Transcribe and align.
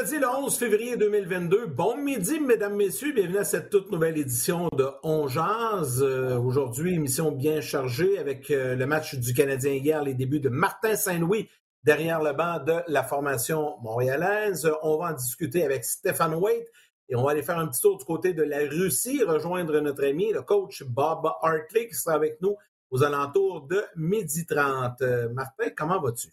Vendredi 0.00 0.18
le 0.18 0.28
11 0.28 0.56
février 0.56 0.96
2022. 0.96 1.66
Bon 1.66 1.94
midi, 1.94 2.40
mesdames, 2.40 2.74
messieurs. 2.74 3.12
Bienvenue 3.12 3.36
à 3.36 3.44
cette 3.44 3.68
toute 3.68 3.92
nouvelle 3.92 4.16
édition 4.16 4.70
de 4.72 4.88
On 5.02 5.28
Jazz. 5.28 6.02
Euh, 6.02 6.38
Aujourd'hui, 6.38 6.94
émission 6.94 7.32
bien 7.32 7.60
chargée 7.60 8.18
avec 8.18 8.50
euh, 8.50 8.76
le 8.76 8.86
match 8.86 9.14
du 9.16 9.34
Canadien 9.34 9.72
hier, 9.72 10.02
les 10.02 10.14
débuts 10.14 10.40
de 10.40 10.48
Martin 10.48 10.96
Saint-Louis 10.96 11.50
derrière 11.84 12.22
le 12.22 12.32
banc 12.32 12.60
de 12.64 12.80
la 12.88 13.02
formation 13.02 13.76
montréalaise. 13.82 14.70
On 14.82 14.96
va 14.96 15.10
en 15.10 15.12
discuter 15.12 15.66
avec 15.66 15.84
Stéphane 15.84 16.34
Waite 16.34 16.70
et 17.10 17.14
on 17.14 17.24
va 17.24 17.32
aller 17.32 17.42
faire 17.42 17.58
un 17.58 17.66
petit 17.66 17.82
tour 17.82 17.98
du 17.98 18.04
côté 18.06 18.32
de 18.32 18.42
la 18.42 18.60
Russie, 18.60 19.22
rejoindre 19.22 19.80
notre 19.80 20.06
ami, 20.06 20.32
le 20.32 20.40
coach 20.40 20.82
Bob 20.82 21.30
Hartley, 21.42 21.88
qui 21.88 21.94
sera 21.94 22.14
avec 22.14 22.40
nous 22.40 22.56
aux 22.90 23.02
alentours 23.02 23.66
de 23.66 23.82
midi 23.96 24.46
30. 24.46 25.02
Euh, 25.02 25.28
Martin, 25.28 25.68
comment 25.76 26.00
vas-tu? 26.00 26.28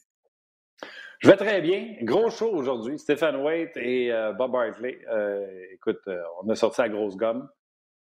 Je 1.20 1.30
vais 1.30 1.36
très 1.36 1.62
bien. 1.62 1.96
Gros 2.04 2.30
show 2.30 2.52
aujourd'hui. 2.54 3.00
Stéphane 3.00 3.38
Waite 3.38 3.76
et 3.76 4.12
euh, 4.12 4.34
Bob 4.34 4.56
Hartley. 4.56 5.00
Euh, 5.12 5.48
écoute, 5.74 6.02
euh, 6.08 6.22
on 6.44 6.50
a 6.50 6.56
sorti 6.56 6.82
la 6.82 6.90
grosse 6.90 7.18
gomme. 7.18 7.50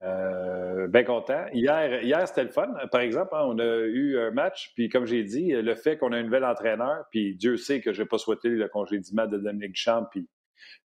Euh, 0.04 0.88
bien 0.88 1.06
content. 1.06 1.46
Hier, 1.54 2.04
hier 2.04 2.28
c'était 2.28 2.44
le 2.44 2.50
fun. 2.50 2.68
Par 2.92 3.00
exemple, 3.00 3.30
hein, 3.34 3.46
on 3.46 3.58
a 3.60 3.78
eu 3.86 4.20
un 4.20 4.32
match, 4.32 4.74
puis 4.76 4.90
comme 4.90 5.06
j'ai 5.06 5.24
dit, 5.24 5.54
le 5.54 5.76
fait 5.76 5.98
qu'on 5.98 6.12
a 6.12 6.18
un 6.18 6.24
nouvel 6.24 6.44
entraîneur, 6.44 7.06
puis 7.10 7.36
Dieu 7.36 7.56
sait 7.56 7.80
que 7.80 7.94
je 7.94 8.02
n'ai 8.02 8.08
pas 8.08 8.18
souhaité 8.18 8.50
le 8.50 8.68
congédiement 8.68 9.26
de 9.26 9.38
Dominique 9.38 9.76
Champ, 9.76 10.06
puis 10.12 10.28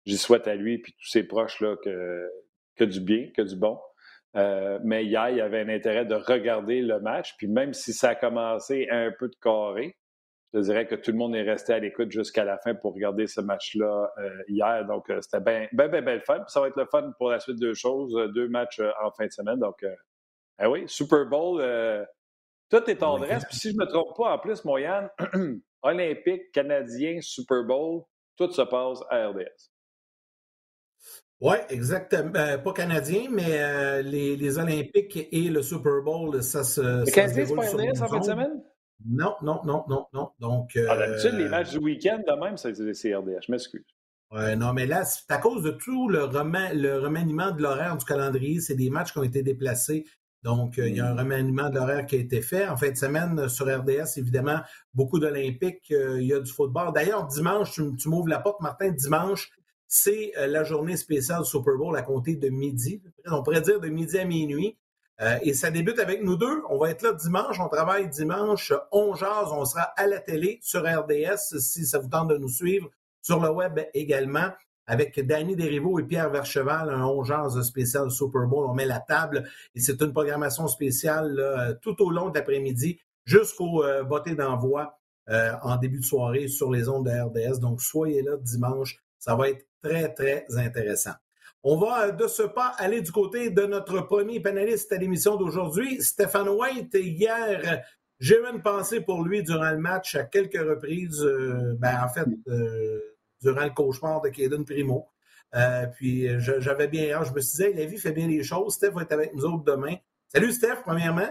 j'y 0.06 0.18
souhaite 0.18 0.48
à 0.48 0.56
lui, 0.56 0.78
puis 0.78 0.94
tous 0.94 1.10
ses 1.10 1.24
proches 1.24 1.60
là, 1.60 1.76
que, 1.84 2.30
que 2.78 2.86
du 2.86 3.02
bien, 3.02 3.30
que 3.36 3.42
du 3.42 3.58
bon. 3.58 3.80
Mais 4.34 5.04
hier, 5.04 5.30
il 5.32 5.38
y 5.38 5.42
avait 5.42 5.60
un 5.60 5.70
intérêt 5.70 6.06
de 6.06 6.16
regarder 6.16 6.82
le 6.82 7.02
match, 7.02 7.36
puis 7.38 7.48
même 7.48 7.74
si 7.74 7.92
ça 7.92 8.10
a 8.10 8.16
commencé 8.16 8.88
un 8.92 9.12
peu 9.12 9.28
de 9.28 9.36
carré, 9.42 9.98
je 10.54 10.60
dirais 10.60 10.86
que 10.86 10.96
tout 10.96 11.12
le 11.12 11.18
monde 11.18 11.36
est 11.36 11.44
resté 11.44 11.74
à 11.74 11.80
l'écoute 11.80 12.12
jusqu'à 12.12 12.44
la 12.44 12.58
fin 12.58 12.76
pour 12.76 12.94
regarder 12.94 13.28
ce 13.28 13.40
match-là 13.42 14.12
euh, 14.18 14.44
hier. 14.48 14.86
Donc, 14.86 15.10
euh, 15.10 15.22
c'était 15.22 15.40
bien, 15.40 15.68
bien, 15.72 15.88
bien, 15.88 16.02
bien 16.02 16.16
le 16.16 16.22
fun. 16.22 16.40
Puis 16.40 16.52
ça 16.52 16.60
va 16.60 16.68
être 16.68 16.76
le 16.76 16.86
fun 16.86 17.14
pour 17.18 17.30
la 17.30 17.40
suite 17.40 17.60
de 17.60 17.74
choses. 17.74 18.16
Euh, 18.16 18.28
deux 18.28 18.50
matchs 18.50 18.80
euh, 18.80 18.92
en 19.02 19.12
fin 19.12 19.26
de 19.26 19.32
semaine. 19.32 19.60
Donc, 19.60 19.86
ah 20.58 20.70
oui, 20.70 20.84
Super 20.88 21.26
Bowl, 21.26 21.62
tout 22.70 22.90
est 22.90 23.02
en 23.02 23.16
reste. 23.16 23.48
Puis 23.48 23.58
si 23.58 23.72
je 23.72 23.76
ne 23.76 23.80
me 23.80 23.86
trompe 23.86 24.16
pas, 24.16 24.34
en 24.34 24.40
plus, 24.40 24.64
Moyane, 24.66 25.10
Olympique, 25.82 26.52
Canadien, 26.52 27.20
Super 27.22 27.64
Bowl, 27.64 28.04
tout 28.38 28.52
se 28.52 28.62
passe 28.62 29.00
à 29.10 29.30
RDS. 29.30 29.72
Oui, 31.42 31.56
exactement. 31.70 32.32
Euh, 32.36 32.60
pas 32.60 32.72
canadien, 32.72 33.24
mais 33.32 33.60
euh, 33.60 34.04
les, 34.04 34.36
les, 34.36 34.60
Olympiques 34.60 35.28
et 35.32 35.50
le 35.50 35.64
Super 35.64 36.04
Bowl, 36.04 36.42
ça 36.44 36.64
se. 36.64 36.82
Le 36.82 37.12
Canadien, 37.12 37.46
c'est 37.48 37.56
pas 37.56 37.62
RDS 37.64 38.02
en 38.04 38.08
fin 38.08 38.20
de 38.20 38.24
semaine? 38.24 38.64
Non, 39.08 39.36
non, 39.42 39.62
non, 39.66 39.84
non, 39.88 40.08
non. 40.14 40.32
Donc. 40.40 40.76
Euh, 40.76 40.88
ah, 40.90 40.98
D'habitude, 40.98 41.34
les 41.34 41.50
matchs 41.50 41.72
du 41.72 41.80
week-end, 41.80 42.22
de 42.26 42.40
même, 42.40 42.58
c'est 42.58 43.16
RDS. 43.16 43.46
Je 43.46 43.52
m'excuse. 43.52 43.86
Ouais, 44.32 44.56
non, 44.56 44.74
mais 44.74 44.86
là, 44.86 45.04
c'est 45.04 45.30
à 45.32 45.38
cause 45.38 45.64
de 45.64 45.72
tout 45.72 46.08
le, 46.08 46.24
reman 46.24 46.72
le 46.74 47.00
remaniement 47.00 47.52
de 47.52 47.62
l'horaire 47.62 47.98
du 47.98 48.06
calendrier. 48.06 48.62
C'est 48.62 48.76
des 48.76 48.90
matchs 48.90 49.12
qui 49.12 49.18
ont 49.18 49.24
été 49.24 49.44
déplacés. 49.44 50.06
Donc, 50.44 50.78
il 50.78 50.96
y 50.96 51.00
a 51.00 51.08
un 51.08 51.16
remaniement 51.16 51.70
de 51.70 51.76
l'horaire 51.76 52.06
qui 52.06 52.16
a 52.16 52.20
été 52.20 52.42
fait. 52.42 52.68
En 52.68 52.76
fin 52.76 52.90
de 52.90 52.98
semaine, 52.98 53.48
sur 53.48 53.68
RDS, 53.68 54.18
évidemment, 54.18 54.62
beaucoup 54.94 55.20
d'Olympiques. 55.20 55.90
il 55.90 56.24
y 56.24 56.34
a 56.34 56.40
du 56.40 56.52
football. 56.52 56.94
D'ailleurs, 56.94 57.28
dimanche, 57.28 57.74
tu, 57.74 57.96
tu 57.96 58.10
m'ouvres 58.10 58.30
la 58.30 58.40
porte, 58.40 58.62
Martin, 58.62 58.90
dimanche, 58.90 59.52
c'est 59.88 60.32
la 60.38 60.64
journée 60.64 60.96
spéciale 60.96 61.44
Super 61.44 61.76
Bowl 61.78 61.96
à 61.98 62.02
compter 62.02 62.38
de 62.38 62.50
midi. 62.50 63.04
On 63.26 63.44
pourrait 63.44 63.62
dire 63.62 63.80
de 63.80 63.90
midi 63.90 64.18
à 64.18 64.26
minuit. 64.26 64.78
Euh, 65.22 65.38
et 65.44 65.54
ça 65.54 65.72
débute 65.72 66.00
avec 66.00 66.24
nous 66.24 66.36
deux. 66.36 66.64
On 66.70 66.78
va 66.78 66.90
être 66.90 67.04
là 67.04 67.14
dimanche. 67.14 67.60
On 67.60 67.70
travaille 67.70 68.10
dimanche. 68.10 68.74
On 68.92 69.14
jase. 69.14 69.50
On 69.52 69.66
sera 69.66 69.84
à 69.96 70.08
la 70.08 70.20
télé 70.20 70.60
sur 70.62 70.82
RDS 70.82 71.60
si 71.60 71.86
ça 71.86 72.00
vous 72.00 72.10
tente 72.10 72.30
de 72.30 72.38
nous 72.38 72.50
suivre. 72.50 72.90
Sur 73.22 73.40
le 73.40 73.50
web 73.50 73.80
également. 73.94 74.50
Avec 74.88 75.26
Danny 75.26 75.56
Desriveaux 75.56 76.00
et 76.00 76.04
Pierre 76.04 76.32
Vercheval, 76.32 76.90
un 76.90 77.06
on 77.06 77.24
jase 77.24 77.62
spécial 77.62 78.10
Super 78.10 78.48
Bowl. 78.48 78.66
On 78.68 78.74
met 78.74 78.86
la 78.86 79.00
table 79.00 79.48
et 79.76 79.80
c'est 79.80 80.02
une 80.02 80.12
programmation 80.12 80.68
spéciale 80.68 81.78
tout 81.82 82.02
au 82.02 82.10
long 82.10 82.30
de 82.30 82.38
l'après-midi 82.38 83.00
jusqu'au 83.26 83.84
euh, 83.84 84.04
botté 84.04 84.36
d'envoi 84.36 85.00
euh, 85.30 85.54
en 85.62 85.78
début 85.78 86.00
de 86.00 86.06
soirée 86.06 86.48
sur 86.48 86.72
les 86.72 86.90
ondes 86.90 87.06
de 87.06 87.12
RDS. 87.12 87.60
Donc, 87.60 87.82
soyez 87.82 88.22
là 88.22 88.38
dimanche. 88.38 88.98
Ça 89.20 89.36
va 89.36 89.50
être 89.50 89.66
très, 89.82 90.14
très 90.14 90.46
intéressant. 90.58 91.14
On 91.64 91.78
va 91.78 92.12
de 92.12 92.28
ce 92.28 92.42
pas 92.42 92.74
aller 92.80 93.02
du 93.02 93.12
côté 93.12 93.52
de 93.52 93.62
notre 93.64 94.02
premier 94.02 94.40
panéliste 94.40 94.92
à 94.94 94.98
l'émission 94.98 95.36
d'aujourd'hui, 95.36 96.02
Stéphane 96.02 96.50
White. 96.50 96.96
Hier, 96.96 97.84
j'ai 98.20 98.36
eu 98.36 98.46
une 98.52 98.64
pensée 98.64 99.02
pour 99.02 99.24
lui 99.24 99.44
durant 99.44 99.70
le 99.70 99.78
match 99.78 100.16
à 100.16 100.24
quelques 100.24 100.58
reprises, 100.58 101.24
euh, 101.24 101.76
ben, 101.78 102.04
en 102.04 102.10
fait, 102.10 102.26
euh, 102.48 103.00
durant 103.44 103.64
le 103.64 103.70
cauchemar 103.70 104.22
de 104.22 104.30
Kaden 104.30 104.66
Primo. 104.66 105.08
Euh, 105.54 105.86
puis 105.86 106.28
j'avais 106.40 106.88
bien 106.88 107.24
je 107.24 107.32
me 107.32 107.42
suis 107.42 107.72
dit, 107.72 107.78
la 107.78 107.86
vie 107.86 108.00
fait 108.00 108.12
bien 108.12 108.28
les 108.28 108.44
choses. 108.44 108.74
Steph 108.74 108.92
va 108.92 109.04
être 109.04 109.12
avec 109.12 109.36
nous 109.36 109.46
autres 109.46 109.64
demain. 109.64 109.96
Salut 110.30 110.54
Steph, 110.54 110.78
premièrement. 110.84 111.30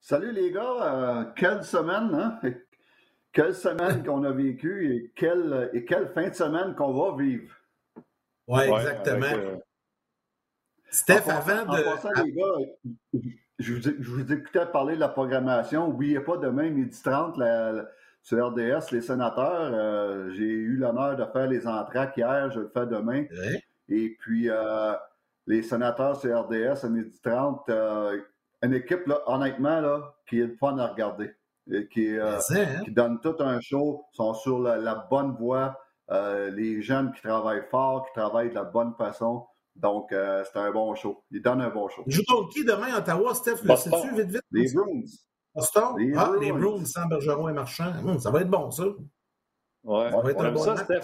Salut 0.00 0.30
les 0.30 0.52
gars, 0.52 1.32
quelle 1.36 1.64
semaine, 1.64 2.14
hein? 2.14 2.40
Quelle 3.32 3.54
semaine 3.54 4.04
qu'on 4.04 4.22
a 4.22 4.30
vécu 4.30 4.94
et 4.94 5.12
quelle, 5.16 5.70
et 5.72 5.84
quelle 5.84 6.12
fin 6.12 6.28
de 6.28 6.34
semaine 6.34 6.76
qu'on 6.76 6.92
va 6.92 7.16
vivre. 7.20 7.52
Oui, 8.46 8.60
ouais, 8.60 8.74
exactement. 8.74 9.26
Avec, 9.26 9.44
euh... 9.44 9.56
Steph, 10.90 11.26
en, 11.26 11.30
avant 11.30 11.72
de. 11.72 11.80
En 11.80 11.92
passant, 11.92 12.22
les 12.22 12.32
gars, 12.32 13.22
je 13.58 13.74
vous, 13.74 13.80
je 13.82 14.10
vous 14.10 14.32
écoutais 14.32 14.66
parler 14.66 14.94
de 14.94 15.00
la 15.00 15.08
programmation. 15.08 15.88
N'oubliez 15.88 16.20
pas, 16.20 16.36
demain, 16.36 16.70
midi 16.70 17.00
30, 17.02 17.36
la, 17.38 17.72
la, 17.72 17.84
sur 18.22 18.46
RDS, 18.46 18.90
les 18.92 19.00
sénateurs. 19.00 19.70
Euh, 19.74 20.30
J'ai 20.30 20.44
eu 20.44 20.76
l'honneur 20.76 21.16
de 21.16 21.24
faire 21.32 21.46
les 21.46 21.66
entraques 21.66 22.16
hier, 22.16 22.50
je 22.50 22.60
le 22.60 22.70
fais 22.72 22.86
demain. 22.86 23.22
Ouais. 23.30 23.62
Et 23.88 24.16
puis, 24.20 24.48
euh, 24.48 24.94
les 25.46 25.62
sénateurs 25.62 26.20
sur 26.20 26.36
RDS 26.38 26.84
à 26.84 26.88
midi 26.88 27.20
30, 27.22 27.68
euh, 27.68 28.20
une 28.62 28.74
équipe, 28.74 29.06
là, 29.06 29.20
honnêtement, 29.26 29.80
là, 29.80 30.14
qui 30.26 30.40
est 30.40 30.46
le 30.46 30.56
fun 30.56 30.78
à 30.78 30.86
regarder. 30.86 31.32
Et 31.70 31.86
qui, 31.88 32.16
euh, 32.16 32.38
hein? 32.38 32.82
qui 32.84 32.90
donne 32.90 33.20
tout 33.20 33.36
un 33.40 33.60
show, 33.60 34.04
sont 34.12 34.34
sur 34.34 34.58
la, 34.58 34.76
la 34.76 34.94
bonne 34.94 35.32
voie. 35.32 35.78
Euh, 36.10 36.50
les 36.50 36.82
jeunes 36.82 37.12
qui 37.12 37.22
travaillent 37.22 37.64
fort, 37.70 38.06
qui 38.06 38.12
travaillent 38.12 38.50
de 38.50 38.54
la 38.54 38.64
bonne 38.64 38.94
façon. 38.94 39.46
Donc, 39.76 40.12
euh, 40.12 40.44
c'est 40.44 40.58
un 40.58 40.70
bon 40.70 40.94
show. 40.94 41.24
Ils 41.30 41.42
donnent 41.42 41.62
un 41.62 41.70
bon 41.70 41.88
show. 41.88 42.04
Contre 42.28 42.48
qui 42.50 42.64
demain 42.64 42.94
à 42.94 42.98
Ottawa, 42.98 43.34
Steph? 43.34 43.62
Le 43.64 43.74
sais-tu 43.76 44.14
vite, 44.14 44.30
vite? 44.30 44.42
Les 44.52 44.72
Bruins. 44.72 45.02
Boston? 45.54 45.94
Les 45.98 46.12
ah, 46.16 46.26
Bruins. 46.26 46.40
les 46.40 46.52
Bruins 46.52 46.84
sans 46.84 47.06
Bergeron 47.06 47.48
et 47.48 47.52
Marchand. 47.52 47.92
Hum, 48.04 48.18
ça 48.18 48.30
va 48.30 48.42
être 48.42 48.50
bon, 48.50 48.70
ça. 48.70 48.84
Ouais. 49.84 50.10
Ça 50.10 50.20
va 50.20 50.30
être 50.30 50.44
un 50.44 50.52
bon 50.52 50.62
ça, 50.62 50.74
match. 50.74 50.84
Steph. 50.84 51.00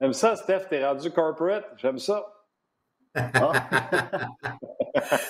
J'aime 0.00 0.12
ça, 0.12 0.36
Steph. 0.36 0.66
T'es 0.70 0.86
rendu 0.86 1.10
corporate. 1.10 1.64
J'aime 1.76 1.98
ça. 1.98 2.24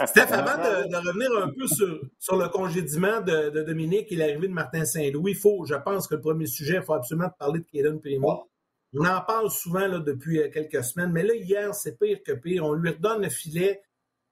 Steph, 0.04 0.32
avant 0.32 0.58
de, 0.62 0.88
de, 0.88 0.96
revenir 0.96 1.30
un 1.42 1.48
peu 1.48 1.66
sur, 1.66 2.00
sur 2.18 2.36
le 2.36 2.48
congédiement 2.48 3.22
de, 3.22 3.48
de, 3.48 3.62
Dominique 3.62 4.12
et 4.12 4.16
l'arrivée 4.16 4.48
de 4.48 4.52
Martin 4.52 4.84
Saint-Louis, 4.84 5.32
faut, 5.34 5.64
je 5.64 5.74
pense 5.74 6.06
que 6.06 6.14
le 6.14 6.20
premier 6.20 6.44
sujet, 6.44 6.74
il 6.76 6.82
faut 6.82 6.92
absolument 6.92 7.30
parler 7.38 7.60
de 7.60 7.64
Kaden 7.64 7.98
Primo. 7.98 8.50
On 8.94 9.04
en 9.04 9.20
parle 9.20 9.50
souvent 9.50 9.86
là, 9.86 9.98
depuis 9.98 10.40
quelques 10.50 10.82
semaines, 10.82 11.12
mais 11.12 11.22
là, 11.22 11.34
hier, 11.34 11.74
c'est 11.74 11.98
pire 11.98 12.18
que 12.24 12.32
pire. 12.32 12.64
On 12.64 12.72
lui 12.72 12.90
redonne 12.90 13.22
le 13.22 13.28
filet. 13.28 13.82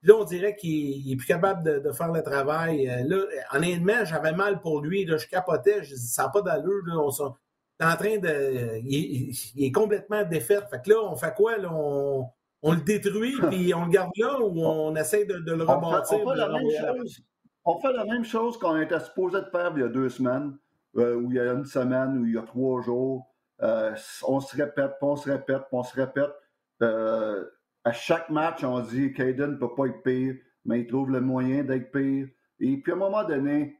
Là, 0.03 0.15
on 0.15 0.23
dirait 0.23 0.55
qu'il 0.55 1.11
est 1.11 1.15
plus 1.15 1.27
capable 1.27 1.63
de, 1.63 1.79
de, 1.79 1.91
faire 1.91 2.11
le 2.11 2.21
travail. 2.21 2.85
Là, 2.85 3.25
honnêtement, 3.53 4.05
j'avais 4.05 4.33
mal 4.33 4.61
pour 4.61 4.81
lui. 4.81 5.05
Là, 5.05 5.17
je 5.17 5.27
capotais. 5.27 5.83
Je 5.83 5.95
dis, 5.95 6.07
ça 6.07 6.23
n'a 6.23 6.29
pas 6.29 6.41
d'allure. 6.41 6.83
Là, 6.85 6.95
on 6.97 7.09
est 7.09 7.85
en 7.85 7.95
train 7.95 8.17
de. 8.17 8.79
Il, 8.83 9.33
il, 9.55 9.65
est 9.65 9.71
complètement 9.71 10.23
défait. 10.23 10.59
Fait 10.69 10.81
que 10.81 10.89
là, 10.89 11.03
on 11.03 11.15
fait 11.15 11.33
quoi? 11.35 11.57
Là? 11.57 11.69
On, 11.73 12.29
on 12.61 12.73
le 12.73 12.81
détruit 12.81 13.35
puis 13.49 13.73
on 13.73 13.85
le 13.85 13.91
garde 13.91 14.11
là 14.17 14.39
ou 14.39 14.61
on 14.61 14.95
essaie 14.95 15.25
de, 15.25 15.39
de 15.39 15.53
le 15.53 15.63
rebâtir? 15.63 16.19
On 16.25 16.25
fait, 16.25 16.25
on 16.25 16.29
fait, 16.31 16.37
la, 16.37 16.49
même 16.49 16.69
chose, 16.69 17.21
on 17.65 17.79
fait 17.79 17.93
la 17.93 18.05
même 18.05 18.25
chose 18.25 18.57
qu'on 18.57 18.79
était 18.79 18.99
supposé 18.99 19.41
de 19.41 19.49
faire 19.51 19.71
il 19.75 19.81
y 19.81 19.85
a 19.85 19.87
deux 19.87 20.09
semaines, 20.09 20.57
euh, 20.97 21.15
ou 21.15 21.31
il 21.31 21.35
y 21.35 21.39
a 21.39 21.53
une 21.53 21.65
semaine, 21.65 22.17
ou 22.17 22.25
il 22.25 22.33
y 22.33 22.37
a 22.37 22.43
trois 22.43 22.81
jours. 22.81 23.28
Euh, 23.61 23.95
on 24.27 24.39
se 24.39 24.55
répète, 24.55 24.93
on 25.01 25.15
se 25.15 25.29
répète, 25.29 25.63
on 25.71 25.83
se 25.83 25.95
répète. 25.95 26.31
Euh, 26.81 27.45
à 27.83 27.91
chaque 27.91 28.29
match, 28.29 28.63
on 28.63 28.79
dit 28.79 29.13
Caden 29.13 29.51
ne 29.51 29.57
peut 29.57 29.73
pas 29.75 29.87
être 29.87 30.01
pire, 30.03 30.35
mais 30.65 30.81
il 30.81 30.87
trouve 30.87 31.11
le 31.11 31.21
moyen 31.21 31.63
d'être 31.63 31.91
pire. 31.91 32.27
Et 32.59 32.77
puis 32.77 32.91
à 32.91 32.95
un 32.95 32.97
moment 32.97 33.23
donné, 33.23 33.77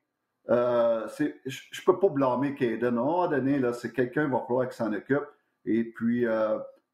euh, 0.50 1.08
je 1.18 1.26
ne 1.26 1.86
peux 1.86 2.00
pas 2.00 2.10
blâmer 2.10 2.56
Caden. 2.56 2.98
À 2.98 3.02
un 3.02 3.04
moment 3.04 3.28
donné, 3.28 3.62
c'est 3.74 3.94
quelqu'un 3.94 4.26
qui 4.26 4.31
va 4.31 4.42
falloir 4.42 4.68
qu'il 4.68 4.76
s'en 4.76 4.94
occupe. 4.94 5.28
Et 5.66 5.84
puis, 5.84 6.26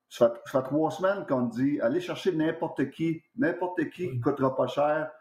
ça 0.09 0.29
fait, 0.29 0.41
ça 0.45 0.61
fait, 0.61 0.67
trois 0.67 0.91
semaines 0.91 1.25
qu'on 1.27 1.43
dit 1.43 1.79
allez 1.81 2.01
chercher 2.01 2.31
n'importe 2.33 2.89
qui, 2.91 3.21
n'importe 3.35 3.83
qui 3.89 4.09
qui 4.09 4.17
ne 4.17 4.21
coûtera 4.21 4.55
pas 4.55 4.67
cher 4.67 5.11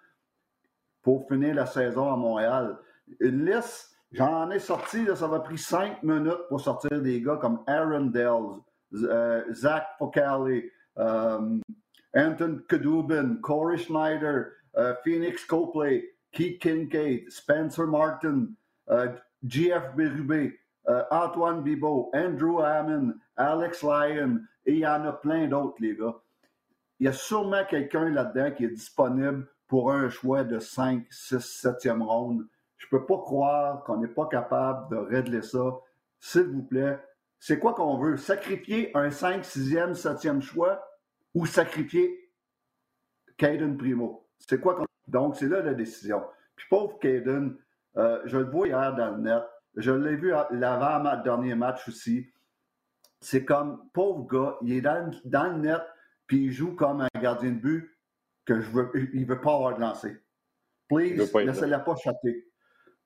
pour 1.02 1.28
finir 1.28 1.54
la 1.54 1.66
saison 1.66 2.12
à 2.12 2.16
Montréal. 2.16 2.78
Une 3.20 3.44
liste 3.44 3.93
J'en 4.14 4.48
ai 4.52 4.60
sorti, 4.60 5.06
ça 5.16 5.26
m'a 5.26 5.40
pris 5.40 5.58
cinq 5.58 6.00
minutes 6.04 6.46
pour 6.48 6.60
sortir 6.60 7.02
des 7.02 7.20
gars 7.20 7.36
comme 7.36 7.64
Aaron 7.66 8.06
Dells, 8.06 8.60
euh, 8.94 9.42
Zach 9.52 9.88
Focale, 9.98 10.62
euh, 10.98 11.58
Anton 12.14 12.60
Kadubin, 12.68 13.38
Corey 13.42 13.76
Schneider, 13.76 14.52
euh, 14.76 14.94
Phoenix 15.02 15.44
Copley, 15.44 16.14
Keith 16.30 16.62
Kincaid, 16.62 17.28
Spencer 17.28 17.88
Martin, 17.88 18.50
GF 19.42 19.96
Berube, 19.96 20.52
Antoine 21.10 21.64
Bibo, 21.64 22.12
Andrew 22.14 22.60
Hammond, 22.60 23.14
Alex 23.36 23.82
Lyon, 23.82 24.42
et 24.64 24.74
il 24.74 24.78
y 24.78 24.86
en 24.86 25.04
a 25.06 25.12
plein 25.12 25.48
d'autres, 25.48 25.78
les 25.80 25.96
gars. 25.96 26.14
Il 27.00 27.06
y 27.06 27.08
a 27.08 27.12
sûrement 27.12 27.64
quelqu'un 27.68 28.10
là-dedans 28.10 28.52
qui 28.52 28.64
est 28.64 28.68
disponible 28.68 29.48
pour 29.66 29.90
un 29.90 30.08
choix 30.08 30.44
de 30.44 30.60
5, 30.60 31.04
6, 31.10 31.64
7e 31.64 32.00
ronde. 32.00 32.46
Je 32.90 32.94
ne 32.94 33.00
peux 33.00 33.06
pas 33.06 33.18
croire 33.18 33.82
qu'on 33.84 33.96
n'est 33.98 34.08
pas 34.08 34.26
capable 34.26 34.90
de 34.90 34.96
régler 34.96 35.42
ça. 35.42 35.80
S'il 36.20 36.42
vous 36.42 36.62
plaît, 36.62 36.98
c'est 37.38 37.58
quoi 37.58 37.74
qu'on 37.74 37.98
veut? 37.98 38.16
Sacrifier 38.16 38.94
un 38.96 39.10
5, 39.10 39.42
6e, 39.42 39.94
7e 39.94 40.40
choix 40.40 40.86
ou 41.34 41.46
sacrifier 41.46 42.30
Caden 43.36 43.76
Primo? 43.76 44.26
C'est 44.38 44.60
quoi 44.60 44.74
qu'on... 44.74 44.86
Donc, 45.08 45.36
c'est 45.36 45.48
là 45.48 45.62
la 45.62 45.74
décision. 45.74 46.22
Puis 46.56 46.66
pauvre 46.68 46.98
Caden, 46.98 47.56
euh, 47.96 48.20
je 48.26 48.38
le 48.38 48.50
vois 48.50 48.68
hier 48.68 48.94
dans 48.94 49.16
le 49.16 49.22
net. 49.22 49.42
Je 49.76 49.90
l'ai 49.90 50.16
vu 50.16 50.32
l'avant 50.50 51.00
ma 51.00 51.16
dernier 51.16 51.54
match 51.54 51.88
aussi. 51.88 52.32
C'est 53.20 53.44
comme, 53.44 53.88
pauvre 53.92 54.26
gars, 54.26 54.56
il 54.62 54.74
est 54.74 54.80
dans, 54.80 55.10
dans 55.24 55.52
le 55.52 55.58
net, 55.58 55.82
puis 56.26 56.44
il 56.44 56.52
joue 56.52 56.74
comme 56.74 57.00
un 57.00 57.20
gardien 57.20 57.52
de 57.52 57.58
but 57.58 57.98
que 58.44 58.60
je 58.60 58.70
veux, 58.70 58.90
il 59.14 59.22
ne 59.22 59.26
veut 59.26 59.40
pas 59.40 59.54
avoir 59.54 59.74
de 59.74 59.80
lancer. 59.80 60.16
Please, 60.88 61.30
laissez-la 61.34 61.78
pas 61.80 61.96
chatter. 61.96 62.46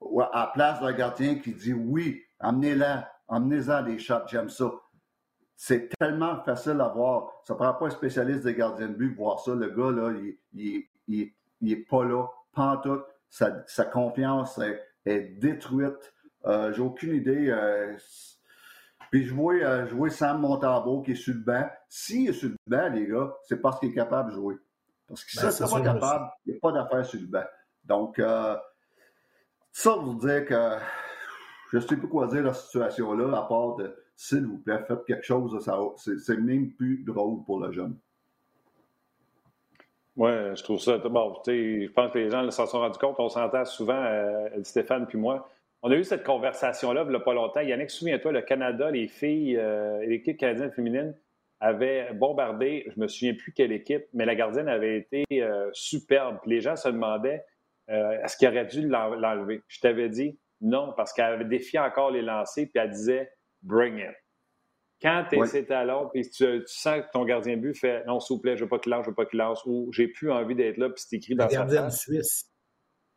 À 0.00 0.40
la 0.40 0.50
place 0.52 0.80
d'un 0.80 0.92
gardien 0.92 1.36
qui 1.36 1.52
dit 1.52 1.72
oui, 1.72 2.22
amenez-la, 2.40 3.10
amenez-en 3.28 3.82
des 3.82 3.98
shots, 3.98 4.26
j'aime 4.26 4.48
ça. 4.48 4.70
C'est 5.56 5.88
tellement 5.98 6.40
facile 6.44 6.80
à 6.80 6.88
voir. 6.88 7.32
Ça 7.44 7.54
prend 7.54 7.74
pas 7.74 7.86
un 7.86 7.90
spécialiste 7.90 8.44
des 8.44 8.54
gardiens 8.54 8.88
de 8.88 8.94
but 8.94 9.14
pour 9.14 9.26
voir 9.26 9.40
ça. 9.40 9.54
Le 9.54 9.70
gars, 9.70 9.90
là, 9.90 10.12
il, 10.12 10.86
il, 11.08 11.32
il, 11.60 11.72
est 11.72 11.88
pas 11.88 12.04
là, 12.04 12.26
pas 12.54 12.80
tout. 12.82 13.00
Sa, 13.28 13.64
sa 13.66 13.84
confiance 13.84 14.60
est, 15.04 15.38
détruite. 15.40 16.14
Euh, 16.46 16.72
J'ai 16.72 16.82
aucune 16.82 17.14
idée. 17.14 17.48
Euh, 17.50 17.96
puis 19.10 19.24
je 19.24 19.34
vois, 19.34 19.54
euh, 19.54 19.86
jouer 19.86 20.10
Sam 20.10 20.40
Montambeau 20.40 21.02
qui 21.02 21.12
est 21.12 21.16
sur 21.16 21.34
le 21.34 21.40
banc. 21.40 21.66
S'il 21.88 22.28
est 22.28 22.32
sur 22.32 22.50
le 22.50 22.56
banc, 22.66 22.88
les 22.90 23.06
gars, 23.06 23.34
c'est 23.44 23.60
parce 23.60 23.80
qu'il 23.80 23.90
est 23.90 23.94
capable 23.94 24.30
de 24.30 24.34
jouer. 24.34 24.56
Parce 25.06 25.24
que 25.24 25.36
ben, 25.36 25.50
ça, 25.50 25.50
c'est 25.50 25.74
pas 25.74 25.80
capable, 25.80 26.30
il 26.44 26.52
n'y 26.52 26.56
a 26.56 26.60
pas 26.60 26.72
d'affaire 26.72 27.04
sur 27.06 27.20
le 27.20 27.26
banc. 27.26 27.44
Donc, 27.84 28.18
euh, 28.18 28.56
ça 29.78 29.94
vous 29.94 30.14
dire 30.14 30.44
que 30.44 30.76
je 31.70 31.76
ne 31.76 31.82
sais 31.82 31.96
plus 31.96 32.08
quoi 32.08 32.26
dire 32.26 32.52
cette 32.52 32.64
situation-là, 32.64 33.38
à 33.38 33.42
part 33.42 33.76
de 33.76 33.94
s'il 34.16 34.44
vous 34.44 34.58
plaît, 34.58 34.80
faites 34.88 35.04
quelque 35.06 35.24
chose, 35.24 35.56
c'est 35.96 36.36
même 36.36 36.72
plus 36.72 37.04
drôle 37.04 37.44
pour 37.44 37.60
le 37.60 37.70
jeune. 37.70 37.96
Oui, 40.16 40.32
je 40.56 40.62
trouve 40.64 40.80
ça. 40.80 40.98
Bon, 40.98 41.40
je 41.46 41.88
pense 41.92 42.10
que 42.10 42.18
les 42.18 42.28
gens 42.28 42.50
s'en 42.50 42.66
sont 42.66 42.80
rendus 42.80 42.98
compte. 42.98 43.14
On 43.20 43.28
s'entend 43.28 43.64
souvent, 43.64 44.02
euh, 44.02 44.48
Stéphane 44.64 45.06
puis 45.06 45.16
moi. 45.16 45.48
On 45.82 45.92
a 45.92 45.94
eu 45.94 46.02
cette 46.02 46.24
conversation-là 46.24 47.04
il 47.04 47.10
n'y 47.10 47.14
a 47.14 47.20
pas 47.20 47.34
longtemps. 47.34 47.60
Yannick, 47.60 47.90
souviens-toi, 47.90 48.32
le 48.32 48.42
Canada, 48.42 48.90
les 48.90 49.06
filles, 49.06 49.56
euh, 49.58 50.04
l'équipe 50.04 50.36
canadienne 50.36 50.72
féminine 50.72 51.14
avait 51.60 52.12
bombardé, 52.14 52.90
je 52.92 53.00
me 53.00 53.06
souviens 53.06 53.34
plus 53.34 53.52
quelle 53.52 53.70
équipe, 53.70 54.06
mais 54.12 54.26
la 54.26 54.34
gardienne 54.34 54.68
avait 54.68 54.98
été 54.98 55.24
euh, 55.34 55.70
superbe. 55.72 56.38
les 56.46 56.60
gens 56.60 56.74
se 56.74 56.88
demandaient 56.88 57.44
euh, 57.90 58.22
est-ce 58.22 58.36
qu'il 58.36 58.48
aurait 58.48 58.66
dû 58.66 58.86
l'enlever? 58.86 59.62
Je 59.68 59.80
t'avais 59.80 60.08
dit 60.08 60.38
non, 60.60 60.92
parce 60.96 61.12
qu'elle 61.12 61.26
avait 61.26 61.44
défié 61.44 61.78
encore 61.78 62.10
les 62.10 62.22
lancers, 62.22 62.66
puis 62.66 62.82
elle 62.82 62.90
disait 62.90 63.30
bring 63.62 63.98
it. 63.98 64.14
Quand 65.00 65.24
tu 65.30 65.38
es 65.56 65.64
talons, 65.64 66.08
puis 66.12 66.28
tu, 66.28 66.62
sens 66.66 67.02
que 67.02 67.10
ton 67.12 67.24
gardien 67.24 67.56
de 67.56 67.62
but 67.62 67.74
fait 67.74 68.04
non, 68.06 68.18
s'il 68.18 68.34
vous 68.34 68.42
plaît, 68.42 68.56
je 68.56 68.64
veux 68.64 68.68
pas 68.68 68.80
qu'il 68.80 68.90
lance, 68.90 69.04
je 69.04 69.10
veux 69.10 69.14
pas 69.14 69.26
qu'il 69.26 69.38
lance, 69.38 69.62
ou 69.64 69.90
j'ai 69.92 70.08
plus 70.08 70.32
envie 70.32 70.56
d'être 70.56 70.76
là, 70.76 70.88
puis 70.88 71.02
c'est 71.06 71.16
écrit 71.16 71.36
dans 71.36 71.44
la 71.44 71.52
gardienne 71.52 71.90
suisse. 71.90 72.50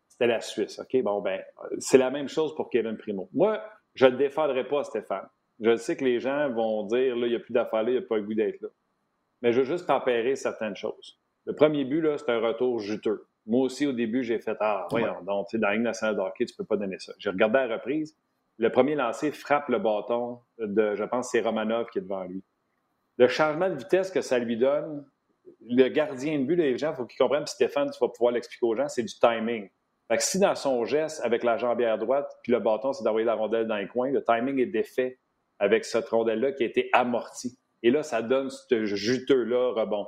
C'était 0.08 0.28
la 0.28 0.42
Suisse, 0.42 0.78
OK? 0.78 1.02
Bon, 1.02 1.22
ben, 1.22 1.42
c'est 1.80 1.98
la 1.98 2.12
même 2.12 2.28
chose 2.28 2.54
pour 2.54 2.70
Kevin 2.70 2.96
Primo. 2.96 3.30
Moi, 3.34 3.60
je 3.96 4.06
ne 4.06 4.12
le 4.12 4.18
défendrai 4.18 4.68
pas, 4.68 4.84
Stéphane. 4.84 5.28
Je 5.60 5.76
sais 5.78 5.98
que 5.98 6.06
les 6.06 6.20
gens 6.20 6.52
vont 6.52 6.86
dire, 6.86 7.16
là, 7.16 7.26
il 7.26 7.32
n'y 7.32 7.36
a 7.36 7.40
plus 7.40 7.54
d'affaires 7.54 7.82
là, 7.82 7.90
il 7.90 7.98
n'y 7.98 8.04
a 8.04 8.08
pas 8.08 8.18
le 8.18 8.24
goût 8.24 8.36
d'être 8.36 8.62
là. 8.62 8.68
Mais 9.42 9.52
je 9.52 9.62
veux 9.62 9.66
juste 9.66 9.88
tempérer 9.88 10.36
certaines 10.36 10.76
choses. 10.76 11.20
Le 11.46 11.56
premier 11.56 11.86
but, 11.86 12.02
là, 12.02 12.18
c'est 12.20 12.30
un 12.30 12.40
retour 12.40 12.80
juteux. 12.80 13.28
Moi 13.46 13.66
aussi, 13.66 13.86
au 13.86 13.94
début, 13.94 14.24
j'ai 14.24 14.40
fait 14.40 14.58
Ah, 14.60 14.88
voyons, 14.90 15.22
donc, 15.24 15.48
tu 15.48 15.58
sais, 15.58 15.62
dans 15.62 15.68
la 15.68 15.74
Ligue 15.74 15.84
nationale 15.84 16.16
de 16.16 16.22
hockey, 16.22 16.46
tu 16.46 16.54
ne 16.54 16.58
peux 16.58 16.66
pas 16.66 16.78
donner 16.78 17.00
ça. 17.00 17.14
J'ai 17.18 17.30
regardé 17.30 17.60
à 17.60 17.68
la 17.68 17.76
reprise. 17.76 18.18
Le 18.58 18.70
premier 18.70 18.96
lancé 18.96 19.32
frappe 19.32 19.70
le 19.70 19.80
bâton 19.80 20.40
de, 20.60 20.96
je 20.96 21.04
pense, 21.04 21.32
c'est 21.32 21.42
Romanov 21.42 21.90
qui 21.90 22.00
est 22.00 22.02
devant 22.02 22.24
lui. 22.24 22.44
Le 23.18 23.28
changement 23.28 23.70
de 23.70 23.76
vitesse 23.76 24.12
que 24.12 24.22
ça 24.22 24.38
lui 24.38 24.58
donne, 24.58 25.06
le 25.68 25.88
gardien 25.90 26.40
de 26.40 26.46
but, 26.46 26.56
les 26.56 26.78
gens, 26.78 26.92
il 26.92 26.96
faut 26.96 27.06
qu'ils 27.06 27.18
comprennent, 27.18 27.44
puis 27.44 27.54
Stéphane, 27.54 27.90
tu 27.90 28.00
vas 28.00 28.10
pouvoir 28.10 28.34
l'expliquer 28.34 28.66
aux 28.66 28.76
gens, 28.76 28.88
c'est 28.88 29.04
du 29.04 29.14
timing. 29.20 29.70
Fait 30.08 30.18
que 30.18 30.24
si 30.24 30.40
dans 30.40 30.56
son 30.56 30.84
geste, 30.86 31.22
avec 31.24 31.44
la 31.44 31.58
jambière 31.58 31.98
droite, 31.98 32.30
puis 32.44 32.52
le 32.52 32.60
bâton, 32.60 32.94
c'est 32.94 33.04
d'envoyer 33.04 33.26
la 33.26 33.36
rondelle 33.36 33.68
dans 33.68 33.78
les 33.78 33.88
coins, 33.88 34.12
le 34.12 34.24
timing 34.24 34.60
est 34.60 34.66
défait 34.66 35.20
avec 35.58 35.86
cette 35.86 36.10
rondelle-là 36.10 36.52
qui 36.52 36.64
a 36.64 36.66
été 36.66 36.90
amortie. 36.94 37.58
Et 37.84 37.92
là, 37.92 38.04
ça 38.04 38.22
donne 38.22 38.50
ce 38.50 38.86
juteux-là 38.86 39.74
rebond. 39.74 40.08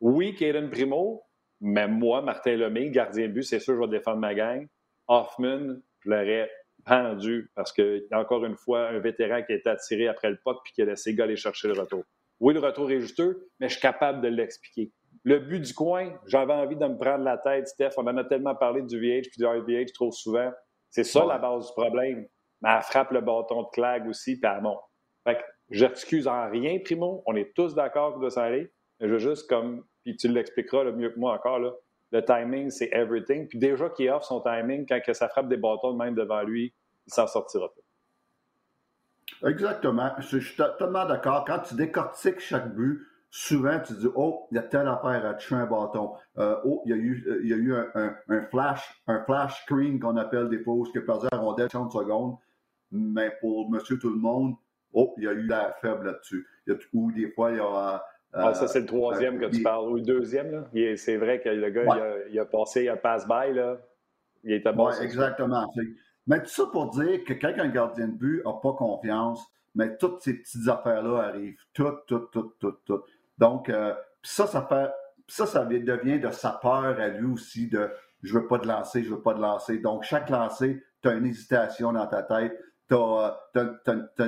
Oui, 0.00 0.34
Kaden 0.34 0.70
Primo, 0.70 1.22
mais 1.60 1.88
moi, 1.88 2.22
Martin 2.22 2.56
Lemay, 2.56 2.90
gardien 2.90 3.28
de 3.28 3.32
but, 3.32 3.42
c'est 3.42 3.60
sûr, 3.60 3.74
je 3.74 3.80
vais 3.80 3.98
défendre 3.98 4.18
ma 4.18 4.34
gang. 4.34 4.66
Hoffman, 5.08 5.76
je 6.00 6.10
l'aurais 6.10 6.50
pendu 6.84 7.50
parce 7.54 7.72
que, 7.72 8.06
encore 8.14 8.44
une 8.44 8.56
fois, 8.56 8.88
un 8.88 8.98
vétéran 8.98 9.42
qui 9.42 9.52
a 9.52 9.56
été 9.56 9.68
attiré 9.68 10.08
après 10.08 10.30
le 10.30 10.38
puck 10.42 10.58
puis 10.64 10.72
qui 10.72 10.82
a 10.82 10.86
laissé 10.86 11.14
gars 11.14 11.24
aller 11.24 11.36
chercher 11.36 11.68
le 11.68 11.78
retour. 11.78 12.04
Oui, 12.40 12.54
le 12.54 12.60
retour 12.60 12.90
est 12.90 13.00
juteux, 13.00 13.48
mais 13.58 13.68
je 13.68 13.74
suis 13.74 13.82
capable 13.82 14.22
de 14.22 14.28
l'expliquer. 14.28 14.90
Le 15.24 15.38
but 15.38 15.60
du 15.60 15.74
coin, 15.74 16.18
j'avais 16.26 16.54
envie 16.54 16.76
de 16.76 16.86
me 16.86 16.96
prendre 16.96 17.24
la 17.24 17.36
tête, 17.36 17.68
Steph. 17.68 17.90
On 17.98 18.06
en 18.06 18.16
a 18.16 18.24
tellement 18.24 18.54
parlé 18.54 18.80
du 18.82 18.98
VH 18.98 19.28
puis 19.30 19.38
du 19.38 19.46
RVH 19.46 19.92
trop 19.92 20.10
souvent. 20.10 20.50
C'est 20.88 21.04
ça 21.04 21.26
la 21.26 21.36
base 21.38 21.66
du 21.66 21.72
problème. 21.74 22.26
Mais 22.62 22.70
elle 22.74 22.82
frappe 22.82 23.10
le 23.10 23.20
bâton 23.20 23.62
de 23.62 23.68
Clag 23.72 24.08
aussi, 24.08 24.40
puis 24.40 24.50
elle 24.50 24.62
monte. 24.62 24.80
Fait 25.24 25.36
que 25.36 25.42
j'excuse 25.70 26.26
en 26.26 26.48
rien, 26.48 26.78
Primo. 26.82 27.22
On 27.26 27.36
est 27.36 27.52
tous 27.54 27.74
d'accord 27.74 28.18
que 28.18 28.24
de 28.24 28.30
s'en 28.30 28.42
aller. 28.42 28.72
Je 29.00 29.06
veux 29.06 29.18
juste 29.18 29.48
comme, 29.48 29.84
puis 30.02 30.16
tu 30.16 30.28
l'expliqueras 30.28 30.84
le 30.84 30.92
mieux 30.92 31.10
que 31.10 31.18
moi 31.18 31.34
encore, 31.34 31.58
là, 31.58 31.72
le 32.12 32.24
timing, 32.24 32.70
c'est 32.70 32.90
everything. 32.92 33.46
Puis 33.48 33.58
déjà 33.58 33.88
qu'il 33.90 34.10
offre 34.10 34.26
son 34.26 34.40
timing, 34.40 34.86
quand 34.86 35.00
que 35.00 35.12
ça 35.12 35.28
frappe 35.28 35.48
des 35.48 35.56
bâtons 35.56 35.94
même 35.94 36.14
devant 36.14 36.42
lui, 36.42 36.74
il 37.06 37.12
s'en 37.12 37.26
sortira 37.26 37.68
pas. 37.68 37.80
Exactement. 39.48 40.10
Je, 40.18 40.38
suis 40.38 40.56
totalement 40.56 41.06
d'accord. 41.06 41.44
Quand 41.46 41.60
tu 41.60 41.74
décortiques 41.74 42.40
chaque 42.40 42.74
but, 42.74 43.06
souvent 43.30 43.78
tu 43.80 43.94
dis 43.94 44.08
Oh, 44.14 44.46
il 44.50 44.56
y 44.56 44.58
a 44.58 44.62
telle 44.62 44.88
affaire 44.88 45.24
à 45.24 45.34
toucher 45.34 45.54
un 45.54 45.66
bâton. 45.66 46.12
Euh, 46.38 46.56
oh, 46.64 46.82
il 46.84 46.90
y 46.90 46.92
a 46.92 46.96
eu, 46.96 47.40
il 47.42 47.48
y 47.48 47.54
a 47.54 47.56
eu 47.56 47.74
un, 47.74 48.42
flash, 48.50 49.02
un 49.06 49.22
flash 49.24 49.62
screen 49.62 50.00
qu'on 50.00 50.16
appelle 50.16 50.48
des 50.48 50.58
pauses 50.58 50.90
qui 50.92 50.98
a 50.98 51.02
perdu 51.02 51.26
la 51.30 51.38
rondelle 51.38 51.68
30 51.68 51.92
secondes. 51.92 52.36
Mais 52.90 53.32
pour 53.40 53.70
monsieur 53.70 53.98
tout 53.98 54.10
le 54.10 54.18
monde, 54.18 54.56
oh, 54.92 55.14
il 55.16 55.24
y 55.24 55.28
a 55.28 55.32
eu 55.32 55.46
la 55.46 55.76
faible 55.80 56.06
là-dessus. 56.06 56.46
Ou 56.92 57.12
des 57.12 57.30
fois, 57.30 57.52
il 57.52 57.58
y 57.58 57.60
a. 57.60 58.04
ah, 58.32 58.54
ça, 58.54 58.68
c'est 58.68 58.80
le 58.80 58.86
troisième 58.86 59.38
que 59.38 59.46
tu 59.46 59.62
parles, 59.62 59.88
ou 59.88 59.94
le 59.96 60.02
deuxième. 60.02 60.66
C'est 60.96 61.16
vrai 61.16 61.40
que 61.40 61.48
le 61.48 61.70
gars, 61.70 61.82
il, 62.30 62.38
a, 62.38 62.44
passé 62.44 62.88
un 62.88 62.96
pass-by. 62.96 63.54
Là. 63.54 63.78
Il 64.44 64.52
était 64.52 64.72
bon. 64.72 64.90
exactement. 64.90 65.72
Mais 66.26 66.40
tout 66.42 66.50
ça 66.50 66.66
pour 66.66 66.90
dire 66.90 67.24
que 67.24 67.32
quand 67.32 67.52
un 67.58 67.68
gardien 67.68 68.06
de 68.06 68.12
but 68.12 68.42
n'a 68.44 68.52
pas 68.52 68.72
confiance, 68.74 69.44
mais 69.74 69.96
toutes 69.96 70.20
ces 70.20 70.34
petites 70.34 70.68
affaires-là 70.68 71.22
arrivent. 71.28 71.58
Toutes, 71.72 72.06
toutes, 72.06 72.30
toutes, 72.30 72.58
toutes, 72.58 72.84
toutes. 72.84 73.04
Donc, 73.38 73.68
euh, 73.68 73.94
ça, 74.22 74.46
ça 74.46 74.66
fait. 74.68 74.90
Ça, 75.28 75.46
ça 75.46 75.64
devient 75.64 76.18
de 76.18 76.30
sa 76.30 76.50
peur 76.50 76.98
à 76.98 77.08
lui 77.08 77.32
aussi 77.32 77.68
de 77.68 77.88
je 78.22 78.34
veux 78.34 78.46
pas 78.46 78.58
de 78.58 78.66
lancer, 78.66 79.02
je 79.02 79.10
veux 79.10 79.22
pas 79.22 79.34
de 79.34 79.40
lancer. 79.40 79.78
Donc, 79.78 80.02
chaque 80.02 80.28
lancer, 80.28 80.82
tu 81.02 81.08
as 81.08 81.14
une 81.14 81.26
hésitation 81.26 81.92
dans 81.92 82.06
ta 82.06 82.22
tête 82.22 82.58
tu 82.90 82.96
as, 82.96 84.26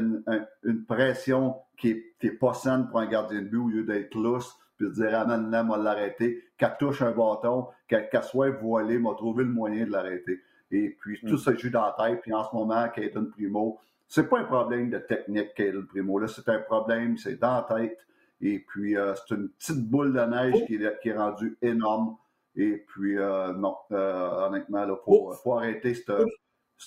une, 0.62 0.84
pression 0.86 1.56
qui 1.76 2.00
n'est 2.22 2.30
pas 2.30 2.54
saine 2.54 2.88
pour 2.88 3.00
un 3.00 3.06
gardien 3.06 3.42
de 3.42 3.48
but 3.48 3.58
au 3.58 3.68
lieu 3.68 3.84
d'être 3.84 4.14
lousse, 4.14 4.56
puis 4.76 4.86
de 4.86 4.92
dire 4.92 5.18
amène-la, 5.18 5.64
moi 5.64 5.78
l'arrêter, 5.78 6.44
qu'elle 6.56 6.76
touche 6.78 7.02
un 7.02 7.10
bâton, 7.10 7.66
qu'elle 7.88 8.08
soit 8.22 8.50
voilée, 8.50 8.98
m'a 8.98 9.14
trouvé 9.14 9.44
le 9.44 9.50
moyen 9.50 9.84
de 9.86 9.90
l'arrêter. 9.90 10.40
Et 10.70 10.96
puis 11.00 11.18
tout 11.20 11.34
mm. 11.34 11.38
ça 11.38 11.54
joue 11.56 11.70
dans 11.70 11.82
la 11.82 11.96
tête, 11.98 12.20
puis 12.22 12.32
en 12.32 12.44
ce 12.44 12.54
moment, 12.54 12.88
Caden 12.88 13.30
Primo, 13.30 13.80
c'est 14.06 14.28
pas 14.28 14.38
un 14.38 14.44
problème 14.44 14.90
de 14.90 14.98
technique, 14.98 15.54
Caden 15.54 15.86
Primo, 15.86 16.18
là, 16.18 16.28
c'est 16.28 16.48
un 16.48 16.60
problème, 16.60 17.16
c'est 17.16 17.40
dans 17.40 17.56
la 17.56 17.78
tête. 17.78 17.98
Et 18.40 18.58
puis, 18.58 18.96
euh, 18.96 19.14
c'est 19.14 19.36
une 19.36 19.50
petite 19.50 19.88
boule 19.88 20.12
de 20.12 20.20
neige 20.20 20.54
oh. 20.56 20.66
qui, 20.66 20.74
est, 20.74 21.00
qui 21.00 21.10
est 21.10 21.16
rendue 21.16 21.56
énorme. 21.62 22.16
Et 22.56 22.84
puis, 22.88 23.16
euh, 23.16 23.52
non, 23.52 23.76
euh, 23.92 24.48
honnêtement, 24.48 24.82
il 24.82 24.96
faut, 25.04 25.28
oh. 25.30 25.32
faut, 25.32 25.54
arrêter 25.54 25.94
cette, 25.94 26.10
oh 26.10 26.26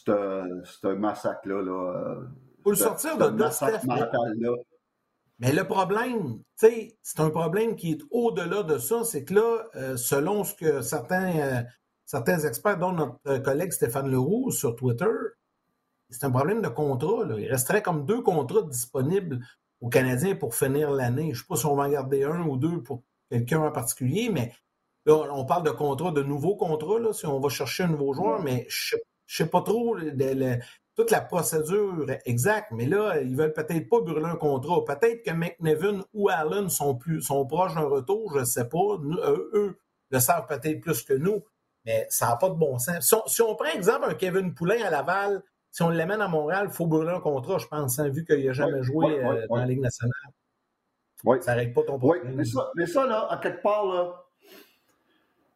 ce 0.04 0.88
massacre-là. 0.88 1.62
Là, 1.62 2.16
Pour 2.64 2.72
le 2.72 2.78
sortir 2.78 3.18
de 3.18 3.26
là. 3.26 4.52
Mais 5.40 5.52
le 5.52 5.66
problème, 5.66 6.40
c'est 6.56 6.98
un 7.18 7.30
problème 7.30 7.76
qui 7.76 7.92
est 7.92 8.02
au-delà 8.10 8.64
de 8.64 8.78
ça, 8.78 9.04
c'est 9.04 9.26
que 9.26 9.34
là, 9.34 9.64
euh, 9.76 9.98
selon 9.98 10.46
ce 10.46 10.56
que 10.56 10.82
certains, 10.82 11.40
euh, 11.40 11.62
certains 12.06 12.40
experts, 12.40 12.78
dont 12.78 12.94
notre 12.94 13.38
collègue 13.40 13.74
Stéphane 13.74 14.10
Leroux 14.10 14.52
sur 14.52 14.76
Twitter, 14.78 15.12
c'est 16.10 16.24
un 16.24 16.32
problème 16.32 16.62
de 16.62 16.70
contrat. 16.70 17.26
Il 17.38 17.50
resterait 17.50 17.82
comme 17.82 18.06
deux 18.06 18.22
contrats 18.22 18.62
disponibles 18.62 19.40
aux 19.82 19.90
Canadiens 19.90 20.36
pour 20.36 20.56
finir 20.56 20.92
l'année. 20.92 21.26
Je 21.26 21.30
ne 21.30 21.36
sais 21.36 21.48
pas 21.50 21.56
si 21.58 21.66
on 21.66 21.76
va 21.76 21.84
en 21.84 21.90
garder 21.90 22.24
un 22.24 22.42
ou 22.44 22.56
deux 22.58 22.82
pour 22.82 23.04
quelqu'un 23.30 23.62
en 23.62 23.72
particulier, 23.72 24.30
mais 24.30 24.54
là, 25.06 25.16
on 25.34 25.46
parle 25.46 25.64
de 25.64 25.72
contrats, 25.72 26.12
de 26.12 26.24
nouveaux 26.24 26.56
contrats, 26.56 27.00
là, 27.00 27.12
si 27.12 27.26
on 27.26 27.40
va 27.40 27.50
chercher 27.50 27.84
un 27.84 27.88
nouveau 27.88 28.14
joueur, 28.14 28.42
mais 28.42 28.66
je 28.70 28.96
ne 28.96 29.00
sais 29.00 29.06
pas 29.52 29.62
trop 29.62 29.98
toute 30.96 31.12
la 31.12 31.22
procédure 31.22 32.06
exacte, 32.26 32.72
mais 32.72 32.86
là, 32.86 33.20
ils 33.22 33.36
veulent 33.36 33.54
peut-être 33.54 33.90
pas 33.90 34.00
brûler 34.00 34.26
un 34.26 34.38
contrat. 34.38 34.84
Peut-être 34.86 35.24
que 35.24 35.32
McNevin 35.32 36.06
ou 36.14 36.30
Allen 36.30 36.70
sont 36.70 36.96
plus 36.96 37.22
sont 37.22 37.46
proches 37.46 37.76
d'un 37.76 37.82
retour, 37.82 38.32
je 38.34 38.40
ne 38.40 38.46
sais 38.46 38.70
pas. 38.70 38.98
eux, 38.98 39.78
le 40.12 40.20
savent 40.20 40.48
peut-être 40.48 40.80
plus 40.80 41.04
que 41.04 41.14
nous, 41.14 41.44
mais 41.86 42.08
ça 42.10 42.28
n'a 42.28 42.38
pas 42.38 42.50
de 42.50 42.56
bon 42.56 42.80
sens. 42.80 43.14
Si 43.28 43.42
on, 43.42 43.56
prend 43.56 43.70
exemple 43.74 44.10
un 44.10 44.14
Kevin 44.14 44.54
Poulain 44.54 44.82
à 44.86 44.90
Laval, 44.90 45.44
si 45.72 45.84
on 45.84 45.90
l'amène 45.90 46.22
à 46.22 46.30
Montréal, 46.30 46.68
il 46.70 46.74
faut 46.74 46.88
brûler 46.88 47.12
un 47.12 47.20
contrat, 47.20 47.58
je 47.58 47.68
pense, 47.68 48.00
hein, 48.00 48.08
vu 48.08 48.24
qu'il 48.24 48.46
n'a 48.46 48.54
jamais 48.54 48.82
joué 48.82 49.20
euh, 49.20 49.46
dans 49.50 49.58
la 49.58 49.66
Ligue 49.66 49.82
nationale. 49.82 50.14
Ça 51.42 51.56
ne 51.56 51.74
pas 51.74 51.84
ton 51.84 51.98
problème. 51.98 52.24
Oui, 52.28 52.34
mais 52.36 52.46
ça, 52.46 52.72
mais 52.76 52.86
ça, 52.86 53.06
là, 53.06 53.28
à 53.30 53.38
quelque 53.38 53.62
part, 53.62 53.86
là, 53.86 54.25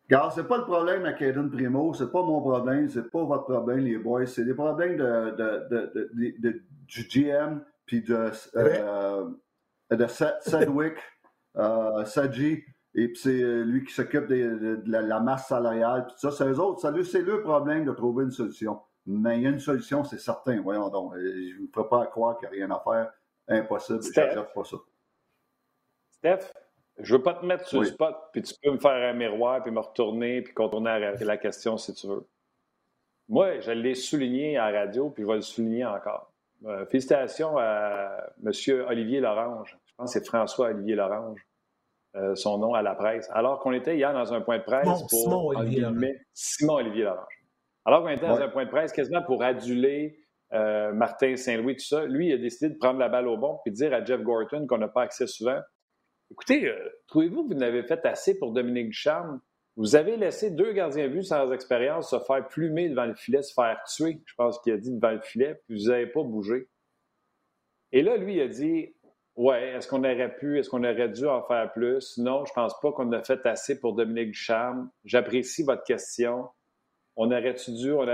Regarde, 0.10 0.32
c'est 0.34 0.48
pas 0.48 0.58
le 0.58 0.64
problème 0.64 1.06
à 1.06 1.14
Caden 1.14 1.52
Primo, 1.52 1.94
c'est 1.94 2.12
pas 2.12 2.24
mon 2.24 2.42
problème, 2.42 2.90
c'est 2.90 3.12
pas 3.12 3.24
votre 3.24 3.44
problème, 3.44 3.80
les 3.80 4.00
boys. 4.00 4.26
C'est 4.26 4.44
des 4.44 4.56
problèmes 4.56 4.98
de, 4.98 5.36
de, 5.36 6.40
de, 6.40 6.64
du 6.88 7.08
GM 7.08 7.62
puis 7.86 8.02
de, 8.02 8.32
euh, 8.56 9.30
de 9.92 10.08
Sedwick, 10.08 10.96
euh, 11.58 12.06
Saji, 12.06 12.64
et 12.96 13.08
puis 13.10 13.18
c'est 13.18 13.64
lui 13.64 13.86
qui 13.86 13.94
s'occupe 13.94 14.26
de, 14.26 14.82
la, 14.88 15.20
masse 15.20 15.48
salariale, 15.48 16.08
puis 16.08 16.16
ça. 16.18 16.32
C'est 16.32 16.48
eux 16.48 16.60
autres, 16.60 16.82
c'est 17.04 17.22
le 17.22 17.42
problème 17.42 17.86
de 17.86 17.92
trouver 17.92 18.24
une 18.24 18.32
solution. 18.32 18.82
Mais 19.06 19.38
il 19.38 19.44
y 19.44 19.48
a 19.48 19.52
une 19.52 19.60
solution, 19.60 20.04
c'est 20.04 20.20
certain, 20.20 20.60
voyons 20.62 20.90
donc. 20.90 21.14
Je 21.18 21.62
ne 21.62 21.68
peux 21.68 21.88
pas 21.88 22.08
croire 22.08 22.40
qu'il 22.40 22.50
n'y 22.50 22.62
a 22.62 22.66
rien 22.66 22.76
à 22.76 22.82
faire. 22.84 23.12
Impossible, 23.48 24.02
je 24.02 24.22
ne 24.22 24.42
pas 24.42 24.64
ça. 24.64 24.78
Steph, 26.12 26.52
je 27.02 27.16
veux 27.16 27.22
pas 27.22 27.34
te 27.34 27.46
mettre 27.46 27.68
sur 27.68 27.80
le 27.80 27.86
spot, 27.86 28.16
puis 28.32 28.42
tu 28.42 28.54
peux 28.62 28.72
me 28.72 28.80
faire 28.80 28.92
un 28.92 29.14
miroir, 29.14 29.64
puis 29.64 29.72
me 29.72 29.80
retourner, 29.80 30.42
puis 30.42 30.54
contourner 30.54 31.14
la 31.20 31.38
question 31.38 31.78
si 31.78 31.94
tu 31.94 32.08
veux. 32.08 32.28
Moi, 33.28 33.60
je 33.60 33.72
l'ai 33.72 33.96
souligné 33.96 34.58
à 34.58 34.72
la 34.72 34.80
radio, 34.82 35.10
puis 35.12 35.24
je 35.24 35.28
vais 35.28 35.36
le 35.36 35.42
souligner 35.42 35.86
encore. 35.86 36.32
Euh, 36.66 36.86
félicitations 36.88 37.58
à 37.58 38.32
M. 38.44 38.52
Olivier 38.88 39.20
Lorange. 39.22 39.78
Je 39.86 39.94
pense 39.96 40.14
que 40.14 40.20
c'est 40.20 40.26
François-Olivier 40.26 40.96
Lorange, 40.96 41.40
euh, 42.16 42.36
son 42.36 42.58
nom 42.58 42.74
à 42.74 42.82
la 42.82 42.96
presse. 42.96 43.30
Alors 43.32 43.60
qu'on 43.60 43.72
était 43.72 43.96
hier 43.96 44.12
dans 44.14 44.34
un 44.34 44.42
point 44.42 44.58
de 44.58 44.64
presse 44.64 44.88
pour. 44.88 45.10
Simon 45.10 45.48
Olivier 45.48 45.82
Lorange. 45.82 46.06
Simon 46.34 46.74
Olivier 46.74 47.04
Lorange. 47.04 47.44
Alors 47.86 48.02
qu'on 48.02 48.10
était 48.10 48.28
dans 48.28 48.42
un 48.42 48.50
point 48.50 48.66
de 48.66 48.70
presse 48.70 48.92
quasiment 48.92 49.22
pour 49.24 49.44
aduler 49.44 50.20
euh, 50.54 50.92
Martin 50.92 51.36
Saint-Louis, 51.38 51.76
tout 51.76 51.86
ça. 51.86 52.06
Lui, 52.06 52.30
il 52.30 52.34
a 52.34 52.38
décidé 52.38 52.74
de 52.74 52.78
prendre 52.78 53.00
la 53.00 53.10
balle 53.10 53.28
au 53.28 53.38
bon 53.38 53.60
puis 53.64 53.72
de 53.72 53.78
dire 53.78 53.94
à 53.94 54.04
Jeff 54.04 54.22
Gorton 54.22 54.66
qu'on 54.68 54.80
n'a 54.80 54.88
pas 54.88 55.04
accès 55.04 55.28
souvent 55.28 55.60
Écoutez, 56.32 56.68
euh, 56.68 56.90
trouvez-vous 57.08 57.48
que 57.48 57.54
vous 57.54 57.60
n'avez 57.60 57.84
fait 57.84 58.06
assez 58.06 58.38
pour 58.38 58.52
Dominique 58.52 58.90
Ducharme? 58.90 59.42
Vous 59.76 59.96
avez 59.96 60.18
laissé 60.18 60.52
deux 60.52 60.74
gardiens 60.74 61.08
vus 61.08 61.24
sans 61.24 61.52
expérience 61.52 62.10
se 62.10 62.20
faire 62.20 62.48
plumer 62.48 62.90
devant 62.90 63.06
le 63.06 63.16
filet, 63.16 63.42
se 63.42 63.54
faire 63.54 63.82
tuer, 63.86 64.22
je 64.26 64.36
pense 64.36 64.60
qu'il 64.60 64.74
a 64.74 64.78
dit 64.78 64.92
devant 64.92 65.12
le 65.12 65.22
filet, 65.22 65.56
puis 65.66 65.78
vous 65.78 65.90
n'avez 65.90 66.08
pas 66.08 66.24
bougé. 66.24 66.68
Et 67.92 68.02
là, 68.02 68.18
lui, 68.18 68.36
il 68.36 68.42
a 68.42 68.48
dit 68.48 68.94
Ouais, 69.40 69.70
est-ce 69.70 69.88
qu'on 69.88 70.00
aurait 70.00 70.36
pu, 70.36 70.60
est-ce 70.60 70.70
qu'on 70.70 70.84
aurait 70.84 71.08
dû 71.08 71.26
en 71.26 71.42
faire 71.44 71.72
plus? 71.72 72.18
Non, 72.18 72.44
je 72.44 72.52
ne 72.52 72.56
pense 72.56 72.78
pas 72.82 72.92
qu'on 72.92 73.10
a 73.14 73.24
fait 73.24 73.46
assez 73.46 73.80
pour 73.80 73.94
Dominique 73.94 74.32
Ducharme. 74.32 74.92
J'apprécie 75.06 75.64
votre 75.64 75.86
question. 75.86 76.50
On 77.16 77.32
aurait-tu 77.32 77.72
dû? 77.72 77.94
On 77.94 78.06
Tu 78.06 78.12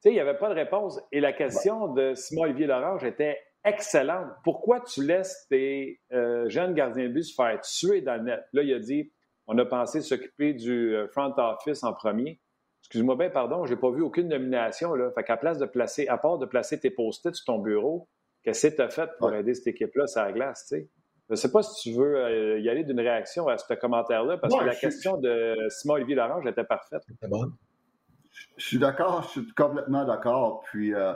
sais, 0.00 0.10
il 0.10 0.14
n'y 0.14 0.20
avait 0.20 0.36
pas 0.36 0.48
de 0.48 0.54
réponse. 0.54 1.00
Et 1.12 1.20
la 1.20 1.32
question 1.32 1.86
de 1.94 2.14
Simon-Olivier 2.14 2.66
Lorange 2.66 3.04
était 3.04 3.38
excellente. 3.64 4.28
Pourquoi 4.42 4.80
tu 4.80 5.04
laisses 5.04 5.46
tes 5.48 6.00
euh, 6.12 6.48
jeunes 6.48 6.74
gardiens 6.74 7.04
de 7.04 7.12
but 7.12 7.22
se 7.22 7.34
faire 7.34 7.60
tuer 7.60 8.00
dans 8.00 8.16
le 8.16 8.22
net? 8.22 8.44
Là, 8.52 8.62
il 8.62 8.72
a 8.72 8.78
dit 8.78 9.12
on 9.46 9.58
a 9.58 9.64
pensé 9.64 10.00
s'occuper 10.00 10.54
du 10.54 10.94
euh, 10.94 11.08
front 11.08 11.34
office 11.36 11.82
en 11.84 11.92
premier. 11.92 12.40
Excuse-moi 12.80 13.16
bien, 13.16 13.30
pardon, 13.30 13.64
j'ai 13.64 13.76
pas 13.76 13.90
vu 13.90 14.02
aucune 14.02 14.28
nomination. 14.28 14.94
Là. 14.94 15.10
Fait 15.12 15.24
qu'à 15.24 15.36
place 15.36 15.58
de 15.58 15.66
placer, 15.66 16.06
à 16.08 16.18
part 16.18 16.38
de 16.38 16.46
placer 16.46 16.78
tes 16.78 16.90
post-it 16.90 17.34
sur 17.34 17.44
ton 17.46 17.58
bureau, 17.58 18.08
qu'est-ce 18.42 18.68
que 18.68 18.76
tu 18.76 18.82
as 18.82 18.90
fait 18.90 19.10
pour 19.18 19.32
aider 19.34 19.54
cette 19.54 19.68
équipe-là 19.68 20.06
sur 20.06 20.22
la 20.22 20.32
glace? 20.32 20.66
Tu 20.68 20.76
sais? 20.76 20.88
Je 21.28 21.32
ne 21.32 21.36
sais 21.36 21.50
pas 21.50 21.62
si 21.62 21.80
tu 21.80 21.96
veux 21.96 22.16
euh, 22.16 22.58
y 22.60 22.68
aller 22.68 22.84
d'une 22.84 23.00
réaction 23.00 23.48
à 23.48 23.56
ce 23.56 23.72
commentaire-là, 23.72 24.36
parce 24.36 24.54
que 24.54 24.64
la 24.64 24.74
question 24.74 25.16
de 25.16 25.56
Simon-Olivier 25.70 26.16
Larange 26.16 26.46
était 26.46 26.64
parfaite. 26.64 27.02
Bon. 27.28 27.46
Je 28.56 28.66
suis 28.66 28.78
d'accord, 28.78 29.22
je 29.22 29.40
suis 29.40 29.54
complètement 29.54 30.04
d'accord. 30.04 30.62
Puis 30.66 30.92
euh, 30.94 31.14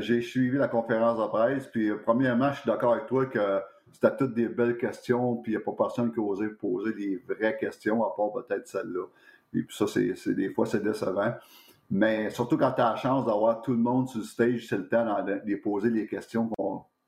j'ai 0.00 0.22
suivi 0.22 0.56
la 0.56 0.68
conférence 0.68 1.18
de 1.18 1.26
presse, 1.26 1.66
puis 1.66 1.90
euh, 1.90 2.00
premièrement, 2.02 2.50
je 2.52 2.60
suis 2.60 2.70
d'accord 2.70 2.94
avec 2.94 3.06
toi 3.06 3.26
que 3.26 3.60
c'était 3.92 4.16
toutes 4.16 4.34
des 4.34 4.48
belles 4.48 4.76
questions, 4.76 5.36
puis 5.36 5.52
il 5.52 5.56
n'y 5.56 5.62
a 5.62 5.64
pas 5.64 5.84
personne 5.84 6.12
qui 6.12 6.20
a 6.20 6.22
osé 6.22 6.48
poser 6.48 6.92
des 6.94 7.22
vraies 7.28 7.56
questions, 7.56 8.04
à 8.04 8.14
part 8.16 8.32
peut-être 8.32 8.66
celle-là. 8.66 9.04
Et 9.52 9.62
puis 9.62 9.76
ça, 9.76 9.86
c'est 9.86 10.34
des 10.34 10.50
fois, 10.50 10.66
c'est 10.66 10.82
décevant. 10.82 11.32
Mais 11.90 12.30
surtout 12.30 12.56
quand 12.56 12.72
tu 12.72 12.80
as 12.80 12.90
la 12.90 12.96
chance 12.96 13.24
d'avoir 13.24 13.62
tout 13.62 13.72
le 13.72 13.78
monde 13.78 14.08
sur 14.08 14.18
le 14.18 14.24
stage, 14.24 14.66
c'est 14.68 14.78
le 14.78 14.88
temps 14.88 15.22
de 15.24 15.56
poser 15.56 15.90
les 15.90 16.06
questions 16.06 16.50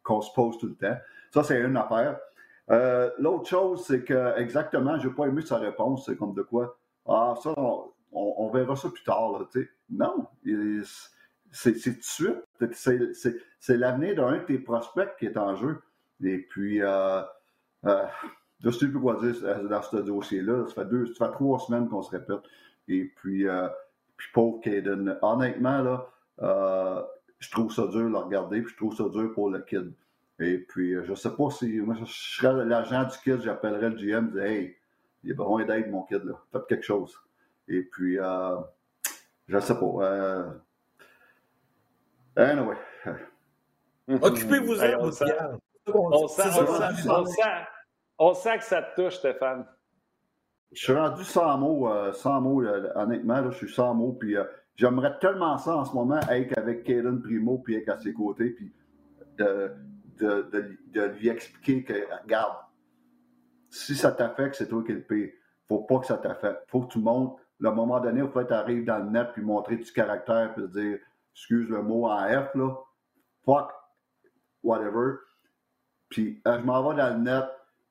qu'on 0.02 0.20
se 0.20 0.32
pose 0.32 0.58
tout 0.58 0.68
le 0.68 0.76
temps. 0.76 0.96
Ça, 1.32 1.42
c'est 1.42 1.60
une 1.60 1.76
affaire. 1.76 2.18
Euh, 2.70 3.10
l'autre 3.18 3.48
chose, 3.48 3.84
c'est 3.84 4.04
que 4.04 4.38
exactement, 4.38 4.98
je 4.98 5.08
n'ai 5.08 5.14
pas 5.14 5.26
aimé 5.26 5.42
sa 5.42 5.56
réponse. 5.56 6.06
C'est 6.06 6.16
comme 6.16 6.34
de 6.34 6.42
quoi? 6.42 6.78
Ah, 7.08 7.34
ça, 7.42 7.54
on, 8.12 8.50
verra 8.50 8.76
ça 8.76 8.88
plus 8.90 9.04
tard. 9.04 9.32
Là, 9.32 9.62
non, 9.90 10.26
c'est 11.52 11.72
tout 11.74 11.90
de 11.90 12.74
suite. 12.74 13.12
C'est 13.58 13.76
l'avenir 13.76 14.16
d'un 14.16 14.38
de 14.38 14.44
tes 14.44 14.58
prospects 14.58 15.10
qui 15.18 15.26
est 15.26 15.36
en 15.36 15.54
jeu. 15.56 15.80
Et 16.22 16.38
puis, 16.38 16.82
euh, 16.82 17.22
euh, 17.84 18.04
je 18.60 18.68
ne 18.68 18.72
sais 18.72 18.88
plus 18.88 19.00
quoi 19.00 19.20
dire 19.20 19.68
dans 19.68 19.82
ce 19.82 19.96
dossier-là. 19.96 20.66
Ça 20.68 20.74
fait 20.74 20.88
deux, 20.88 21.06
ça 21.14 21.26
fait 21.26 21.32
trois 21.32 21.58
semaines 21.58 21.88
qu'on 21.88 22.02
se 22.02 22.10
répète. 22.10 22.40
Et 22.88 23.04
puis, 23.16 23.46
euh, 23.48 23.68
puis 24.16 24.28
pauvre 24.32 24.60
Caden, 24.60 25.18
honnêtement, 25.22 25.82
là, 25.82 26.08
euh, 26.42 27.02
je 27.38 27.50
trouve 27.50 27.72
ça 27.72 27.86
dur 27.88 28.04
de 28.04 28.08
le 28.08 28.18
regarder, 28.18 28.62
puis 28.62 28.72
je 28.72 28.76
trouve 28.76 28.96
ça 28.96 29.04
dur 29.08 29.32
pour 29.34 29.50
le 29.50 29.60
kid. 29.60 29.92
Et 30.38 30.58
puis, 30.58 30.94
je 31.04 31.14
sais 31.14 31.34
pas 31.34 31.50
si 31.50 31.80
moi, 31.80 31.94
je 31.98 32.04
serais 32.06 32.64
l'agent 32.64 33.04
du 33.04 33.16
kid, 33.18 33.40
j'appellerais 33.42 33.90
le 33.90 33.96
GM, 33.96 34.30
je 34.34 34.38
Hey, 34.38 34.76
il 35.24 35.30
est 35.30 35.34
besoin 35.34 35.64
d'aide, 35.64 35.90
mon 35.90 36.02
kid, 36.04 36.24
là. 36.24 36.34
Faites 36.52 36.66
quelque 36.66 36.84
chose. 36.84 37.14
Et 37.68 37.82
puis, 37.82 38.18
euh, 38.18 38.56
je 39.48 39.58
sais 39.58 39.78
pas. 39.78 40.54
Anyway. 42.36 42.76
Occupez-vous-en, 44.08 45.00
on, 45.00 45.10
sent, 45.10 45.24
on, 45.92 46.28
sent, 46.28 46.42
on, 48.18 48.34
sent, 48.34 48.58
que 48.58 48.64
ça 48.64 48.82
te 48.82 49.00
touche, 49.00 49.16
Stéphane. 49.16 49.66
Je 50.72 50.82
suis 50.84 50.92
rendu 50.92 51.24
sans 51.24 51.58
mots, 51.58 51.90
euh, 51.90 52.12
sans 52.12 52.40
mots, 52.40 52.62
honnêtement, 52.94 53.40
là, 53.40 53.50
je 53.50 53.56
suis 53.56 53.72
sans 53.72 53.94
mots, 53.94 54.12
puis 54.12 54.36
euh, 54.36 54.44
j'aimerais 54.76 55.18
tellement 55.20 55.58
ça 55.58 55.76
en 55.76 55.84
ce 55.84 55.94
moment, 55.94 56.20
être 56.30 56.56
avec 56.58 56.84
Kaden 56.84 57.20
Primo, 57.20 57.58
puis 57.58 57.76
être 57.76 57.88
à 57.88 57.98
ses 57.98 58.12
côtés, 58.12 58.50
puis 58.50 58.72
de, 59.38 59.72
de, 60.18 60.78
de, 60.92 61.02
lui 61.02 61.28
expliquer 61.28 61.84
que, 61.84 61.94
regarde, 62.22 62.56
si 63.70 63.96
ça 63.96 64.12
t'affecte, 64.12 64.54
c'est 64.56 64.68
toi 64.68 64.82
qui 64.84 64.92
le 64.92 65.02
paye. 65.02 65.32
Faut 65.68 65.80
pas 65.80 65.98
que 65.98 66.06
ça 66.06 66.16
t'affecte. 66.16 66.62
Faut 66.68 66.82
que 66.82 66.92
tout 66.92 66.98
le 66.98 67.04
monde, 67.04 67.32
à 67.64 67.68
un 67.68 67.72
moment 67.72 68.00
donné, 68.00 68.20
il 68.20 68.28
faut 68.28 68.40
que 68.40 68.48
tu 68.48 68.54
arrives 68.54 68.84
dans 68.84 68.98
le 68.98 69.10
net, 69.10 69.28
puis 69.32 69.42
montrer 69.42 69.76
du 69.76 69.92
caractère, 69.92 70.54
puis 70.54 70.68
dire, 70.68 70.98
excuse 71.36 71.68
le 71.68 71.82
mot 71.82 72.06
en 72.06 72.26
F, 72.28 72.54
là, 72.54 72.74
fuck, 73.44 73.70
whatever. 74.62 75.18
Puis 76.08 76.40
euh, 76.46 76.58
je 76.58 76.64
m'en 76.64 76.88
vais 76.88 76.96
dans 76.96 77.14
le 77.14 77.22
net 77.22 77.44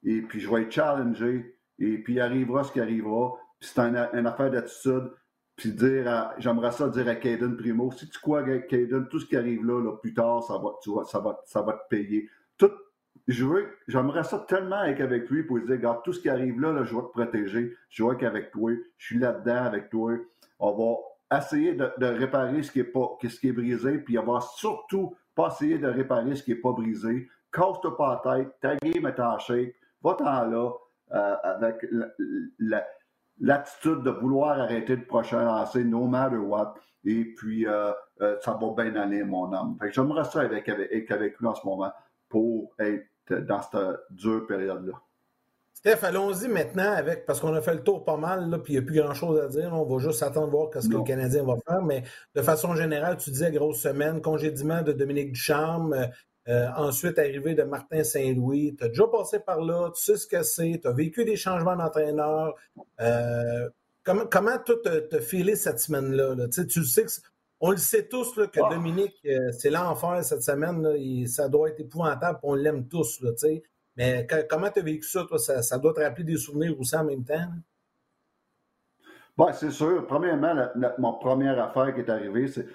et 0.03 0.21
puis 0.21 0.39
je 0.39 0.49
vais 0.49 0.63
être 0.63 0.71
challengé 0.71 1.55
et 1.77 1.97
puis 1.99 2.19
arrivera 2.19 2.63
ce 2.63 2.71
qui 2.71 2.81
arrivera. 2.81 3.33
Puis 3.59 3.69
c'est 3.73 3.81
une, 3.81 4.25
affaire 4.25 4.49
d'attitude. 4.49 5.11
Puis 5.55 5.71
dire, 5.71 6.33
j'aimerais 6.39 6.71
ça 6.71 6.89
dire 6.89 7.07
à 7.07 7.15
Caden 7.15 7.55
Primo, 7.55 7.91
si 7.91 8.09
tu 8.09 8.19
crois 8.19 8.43
Caden, 8.43 9.07
tout 9.09 9.19
ce 9.19 9.25
qui 9.25 9.37
arrive 9.37 9.63
là, 9.63 9.95
plus 10.01 10.13
tard, 10.13 10.43
ça 10.43 10.57
va, 10.57 11.03
ça 11.05 11.19
va, 11.19 11.41
ça 11.45 11.61
va 11.61 11.73
te 11.73 11.87
payer. 11.87 12.29
Tout, 12.57 12.71
je 13.27 13.45
veux, 13.45 13.77
j'aimerais 13.87 14.23
ça 14.23 14.39
tellement 14.39 14.83
être 14.83 15.01
avec 15.01 15.29
lui 15.29 15.43
pour 15.43 15.57
lui 15.57 15.65
dire, 15.65 15.75
regarde, 15.75 16.03
tout 16.03 16.11
ce 16.13 16.19
qui 16.19 16.29
arrive 16.29 16.59
là, 16.59 16.73
là 16.73 16.83
je 16.83 16.93
vais 16.93 17.01
te 17.01 17.07
protéger. 17.07 17.77
Je 17.89 18.03
vais 18.03 18.15
être 18.15 18.23
avec 18.23 18.51
toi. 18.51 18.71
Je 18.97 19.05
suis 19.05 19.19
là-dedans 19.19 19.63
avec 19.63 19.89
toi. 19.89 20.13
On 20.59 20.71
va, 20.73 20.97
essayer 21.33 21.73
de, 21.73 22.05
réparer 22.05 22.63
ce 22.63 22.71
qui 22.71 22.79
est, 22.79 22.83
pas, 22.83 23.17
ce 23.21 23.39
qui 23.39 23.47
est 23.49 23.53
brisé, 23.53 23.97
puis 23.99 24.17
avoir 24.17 24.43
surtout 24.43 25.15
pas 25.35 25.47
essayer 25.47 25.77
de 25.77 25.87
réparer 25.87 26.35
ce 26.35 26.43
qui 26.43 26.51
n'est 26.51 26.61
pas 26.61 26.71
brisé. 26.71 27.27
Casse-toi 27.51 27.97
pas 27.97 28.21
la 28.23 28.37
tête, 28.37 28.53
ta 28.61 28.75
game 28.75 29.05
est 29.05 29.19
en 29.19 29.39
shape, 29.39 29.73
va-t'en 30.03 30.45
là 30.45 30.71
euh, 31.13 31.35
avec 31.43 31.85
l'attitude 33.39 34.03
de 34.03 34.09
vouloir 34.09 34.59
arrêter 34.59 34.95
le 34.95 35.05
prochain 35.05 35.43
lancer, 35.43 35.83
no 35.83 36.05
matter 36.05 36.37
what. 36.37 36.75
Et 37.03 37.25
puis, 37.35 37.67
euh, 37.67 37.91
euh, 38.21 38.37
ça 38.41 38.57
va 38.59 38.83
bien 38.83 38.95
aller, 38.95 39.23
mon 39.23 39.51
homme. 39.53 39.77
Fait 39.79 39.87
que 39.87 39.93
j'aimerais 39.93 40.23
ça 40.25 40.41
avec, 40.41 40.67
avec, 40.67 41.11
avec 41.11 41.39
lui 41.39 41.47
en 41.47 41.55
ce 41.55 41.65
moment 41.65 41.91
pour 42.29 42.73
être 42.79 43.05
dans 43.29 43.61
cette 43.61 43.99
dure 44.09 44.45
période-là. 44.47 44.93
Steph, 45.85 46.03
allons-y 46.03 46.47
maintenant 46.47 46.93
avec, 46.93 47.27
parce 47.27 47.39
qu'on 47.39 47.53
a 47.53 47.61
fait 47.61 47.75
le 47.75 47.83
tour 47.83 48.03
pas 48.03 48.17
mal, 48.17 48.49
là, 48.49 48.57
puis 48.57 48.73
il 48.73 48.79
n'y 48.79 48.83
a 48.83 48.87
plus 48.87 48.99
grand-chose 48.99 49.39
à 49.39 49.47
dire. 49.47 49.69
On 49.71 49.85
va 49.85 49.99
juste 49.99 50.23
attendre 50.23 50.49
voir 50.49 50.71
ce 50.73 50.89
que 50.89 50.95
le 50.95 51.03
Canadien 51.03 51.43
va 51.43 51.57
faire. 51.63 51.83
Mais 51.83 52.01
de 52.33 52.41
façon 52.41 52.75
générale, 52.75 53.17
tu 53.17 53.29
disais 53.29 53.51
grosse 53.51 53.81
semaine, 53.81 54.19
congédiement 54.19 54.81
de 54.81 54.93
Dominique 54.93 55.33
Ducharme, 55.33 55.93
euh, 55.93 56.07
euh, 56.47 56.69
ensuite 56.75 57.19
arrivée 57.19 57.53
de 57.53 57.61
Martin 57.61 58.03
Saint-Louis. 58.03 58.75
Tu 58.75 58.83
as 58.83 58.87
déjà 58.87 59.05
passé 59.05 59.37
par 59.37 59.61
là, 59.61 59.91
tu 59.95 60.01
sais 60.01 60.17
ce 60.17 60.25
que 60.25 60.41
c'est, 60.41 60.79
tu 60.81 60.87
as 60.87 60.91
vécu 60.91 61.23
des 61.23 61.35
changements 61.35 61.75
d'entraîneur. 61.75 62.55
Euh, 62.99 63.69
comment 64.03 64.25
comment 64.25 64.57
tu 64.65 64.73
te, 64.83 65.19
filé 65.19 65.55
cette 65.55 65.79
semaine-là? 65.79 66.47
Tu, 66.47 66.83
sais 66.83 67.03
que 67.03 67.11
on 67.59 67.69
le 67.69 67.77
sait 67.77 68.07
tous 68.07 68.33
que 68.33 68.59
ah. 68.59 68.69
Dominique, 68.71 69.21
c'est 69.51 69.69
l'enfer 69.69 70.25
cette 70.25 70.41
semaine. 70.41 71.27
ça 71.27 71.47
doit 71.47 71.69
être 71.69 71.79
épouvantable, 71.79 72.39
on 72.41 72.55
l'aime 72.55 72.87
tous. 72.87 73.21
Là, 73.21 73.33
mais 73.97 74.27
comment 74.49 74.69
tu 74.69 74.79
as 74.79 74.83
vécu 74.83 75.07
ça, 75.07 75.25
toi? 75.25 75.37
Ça, 75.39 75.77
doit 75.77 75.93
te 75.93 76.01
rappeler 76.01 76.23
des 76.23 76.37
souvenirs 76.37 76.79
aussi 76.79 76.95
en 76.95 77.03
même 77.03 77.23
temps? 77.23 77.47
Bon, 79.37 79.51
c'est 79.53 79.71
sûr. 79.71 80.05
Premièrement, 80.07 80.69
mon 80.97 81.13
première 81.13 81.61
affaire 81.61 81.93
qui 81.93 82.01
est 82.01 82.09
arrivée, 82.09 82.47
c'est. 82.47 82.67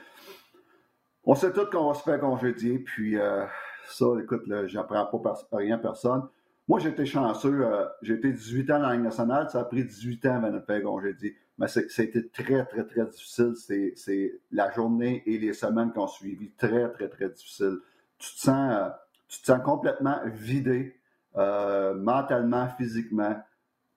On 1.25 1.35
sait 1.35 1.53
tous 1.53 1.67
qu'on 1.67 1.89
va 1.89 1.95
se 1.95 2.03
faire 2.03 2.19
congédier, 2.19 2.79
puis 2.79 3.19
euh, 3.19 3.45
ça, 3.87 4.07
écoute, 4.23 4.43
j'apprends 4.67 5.05
pas 5.07 5.35
rien 5.53 5.77
à 5.77 5.79
personne. 5.79 6.29
Moi, 6.71 6.79
j'étais 6.79 7.05
chanceux. 7.05 7.67
Euh, 7.67 7.85
j'ai 8.00 8.15
été 8.15 8.33
18 8.33 8.71
ans 8.71 8.79
dans 8.79 8.89
la 8.89 8.95
Ligue 8.95 9.03
nationale. 9.03 9.50
Ça 9.50 9.59
a 9.59 9.65
pris 9.65 9.85
18 9.85 10.27
ans 10.27 10.37
avant 10.37 10.50
de 10.50 10.53
me 10.55 10.61
faire 10.61 10.81
congédier. 10.83 11.37
Mais 11.59 11.67
c'était 11.67 12.29
très, 12.29 12.65
très, 12.65 12.85
très 12.85 13.07
difficile. 13.07 13.55
C'est 13.97 14.41
la 14.53 14.71
journée 14.71 15.25
et 15.27 15.37
les 15.37 15.53
semaines 15.53 15.93
qui 15.93 15.99
ont 15.99 16.07
suivi. 16.07 16.53
Très, 16.53 16.89
très, 16.93 17.09
très 17.09 17.29
difficile. 17.29 17.79
Tu 18.19 18.35
te 18.35 18.41
sens, 18.41 18.73
euh, 18.73 18.89
tu 19.27 19.41
te 19.41 19.47
sens 19.47 19.61
complètement 19.65 20.21
vidé. 20.27 20.95
Euh, 21.37 21.95
mentalement, 21.95 22.69
physiquement. 22.77 23.37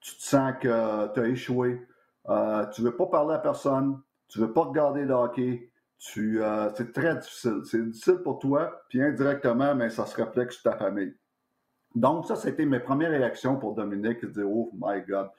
Tu 0.00 0.16
te 0.16 0.22
sens 0.22 0.54
que 0.60 1.12
tu 1.14 1.20
as 1.20 1.26
échoué. 1.26 1.86
Euh, 2.28 2.66
tu 2.66 2.82
ne 2.82 2.88
veux 2.88 2.96
pas 2.96 3.06
parler 3.06 3.34
à 3.34 3.38
personne. 3.38 4.00
Tu 4.28 4.40
ne 4.40 4.46
veux 4.46 4.52
pas 4.52 4.62
regarder 4.62 5.04
le 5.04 5.14
hockey. 5.14 5.70
Euh, 6.18 6.70
c'est 6.76 6.92
très 6.92 7.16
difficile. 7.16 7.62
C'est 7.64 7.82
difficile 7.84 8.18
pour 8.22 8.38
toi, 8.38 8.82
puis 8.88 9.02
indirectement, 9.02 9.74
mais 9.74 9.90
ça 9.90 10.06
se 10.06 10.20
reflète 10.20 10.52
sur 10.52 10.62
ta 10.62 10.76
famille. 10.76 11.14
Donc, 11.94 12.26
ça, 12.26 12.36
c'était 12.36 12.66
mes 12.66 12.80
premières 12.80 13.10
réactions 13.10 13.56
pour 13.56 13.74
Dominique, 13.74 14.20
de 14.20 14.28
dire 14.28 14.48
Oh 14.48 14.70
my 14.74 15.00
God. 15.02 15.30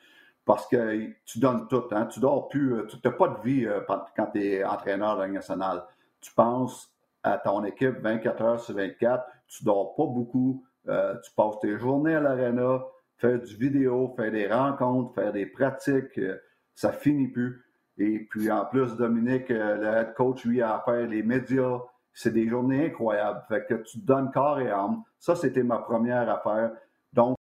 Parce 0.46 0.68
que 0.68 1.12
tu 1.26 1.40
donnes 1.40 1.68
tout, 1.68 1.84
hein? 1.92 2.06
tu 2.06 2.20
dors 2.20 2.48
plus, 2.50 2.86
tu 2.88 2.98
n'as 3.04 3.12
pas 3.12 3.30
de 3.30 3.42
vie 3.42 3.68
quand 4.16 4.28
tu 4.28 4.44
es 4.44 4.64
entraîneur 4.64 5.18
nationale. 5.28 5.84
Tu 6.22 6.32
penses 6.34 6.94
à 7.24 7.40
ton 7.40 7.64
équipe 7.64 7.98
24 8.00 8.42
heures 8.44 8.60
sur 8.60 8.76
24, 8.76 9.26
tu 9.48 9.64
dors 9.64 9.96
pas 9.96 10.06
beaucoup, 10.06 10.64
euh, 10.88 11.16
tu 11.24 11.32
passes 11.36 11.60
tes 11.62 11.78
journées 11.78 12.16
à 12.16 12.20
l'aréna, 12.20 12.84
faire 13.18 13.40
du 13.40 13.56
vidéo, 13.56 14.14
faire 14.16 14.32
des 14.32 14.48
rencontres, 14.48 15.14
faire 15.16 15.34
des 15.34 15.46
pratiques, 15.46 16.18
euh, 16.18 16.38
ça 16.74 16.92
finit 16.92 17.28
plus. 17.28 17.64
Et 17.98 18.28
puis 18.30 18.52
en 18.52 18.66
plus, 18.66 18.96
Dominique, 18.96 19.50
euh, 19.52 19.78
le 19.78 19.88
head 20.00 20.14
coach, 20.14 20.46
lui, 20.46 20.62
a 20.62 20.76
à 20.76 21.02
les 21.02 21.24
médias. 21.24 21.80
C'est 22.14 22.32
des 22.32 22.48
journées 22.48 22.88
incroyables. 22.88 23.44
Fait 23.48 23.66
que 23.66 23.76
tu 23.76 24.00
te 24.00 24.06
donnes 24.06 24.32
corps 24.32 24.60
et 24.60 24.70
âme. 24.70 25.04
Ça, 25.20 25.36
c'était 25.36 25.64
ma 25.64 25.80
première 25.80 26.30
affaire. 26.30 26.72
Donc, 27.12 27.38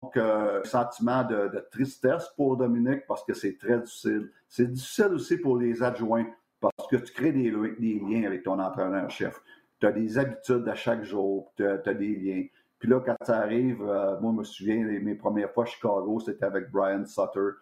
sentiment 0.65 1.25
de, 1.25 1.67
tristesse 1.71 2.29
pour 2.37 2.57
Dominique 2.57 3.07
parce 3.09 3.25
que 3.25 3.35
c'est 3.35 3.59
très 3.59 3.79
difficile. 3.79 4.31
C'est 4.49 4.71
difficile 4.71 5.13
aussi 5.15 5.37
pour 5.37 5.59
les 5.59 5.83
adjoints 5.83 6.27
parce 6.61 6.89
que 6.89 6.97
tu 6.97 7.13
crées 7.13 7.33
des, 7.33 7.51
liens 7.51 8.25
avec 8.25 8.43
ton 8.43 8.59
entraîneur-chef. 8.59 9.41
Tu 9.81 9.87
as 9.87 9.93
des 9.93 10.19
habitudes 10.19 10.67
à 10.69 10.75
chaque 10.75 11.03
jour, 11.03 11.53
tu 11.57 11.67
as, 11.67 11.95
des 11.95 12.17
liens. 12.17 12.47
Puis 12.85 12.93
là, 12.93 13.01
quand 13.01 13.17
ça 13.23 13.39
arrive, 13.39 13.81
euh, 13.81 14.21
moi, 14.21 14.31
je 14.33 14.39
me 14.41 14.45
souviens, 14.45 14.85
mes 14.85 15.15
premières 15.15 15.51
fois 15.51 15.65
à 15.65 15.67
Chicago, 15.67 16.21
c'était 16.21 16.45
avec 16.45 16.71
Brian 16.71 17.07
Sutter. 17.07 17.57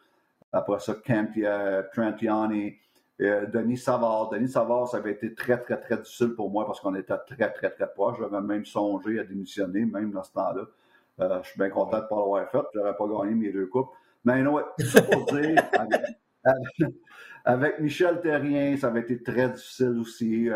Après 0.50 0.81
ça, 0.81 0.95
Cantia, 0.95 1.85
Trantiani, 1.95 2.75
euh, 3.21 3.47
Denis 3.47 3.76
Savard. 3.76 4.31
Denis 4.31 4.49
Savard, 4.49 4.88
ça 4.88 4.97
avait 4.97 5.12
été 5.12 5.33
très, 5.33 5.61
très, 5.61 5.81
très 5.81 5.99
difficile 5.99 6.35
pour 6.35 6.50
moi 6.50 6.67
parce 6.67 6.81
qu'on 6.81 6.97
était 6.97 7.17
très, 7.19 7.52
très, 7.52 7.71
très 7.71 7.87
proches. 7.93 8.17
J'avais 8.19 8.41
même 8.41 8.64
songé 8.64 9.21
à 9.21 9.23
démissionner, 9.23 9.85
même 9.85 10.11
dans 10.11 10.25
ce 10.25 10.33
temps-là. 10.33 10.62
Euh, 11.21 11.41
je 11.45 11.50
suis 11.50 11.58
bien 11.61 11.71
content 11.71 11.99
de 11.99 12.02
ne 12.02 12.08
pas 12.08 12.17
l'avoir 12.17 12.50
fait. 12.50 12.67
Je 12.75 12.80
pas 12.80 13.06
gagné 13.06 13.37
mes 13.37 13.52
deux 13.52 13.67
coupes. 13.67 13.91
Mais 14.25 14.43
non, 14.43 14.58
tout 14.76 14.87
ça 14.87 15.02
pour 15.02 15.25
dire, 15.26 15.54
avec, 17.45 17.78
Michel 17.78 18.21
Terrien, 18.23 18.76
ça 18.76 18.89
avait 18.89 19.02
été 19.02 19.23
très 19.23 19.50
difficile 19.50 20.00
aussi. 20.00 20.49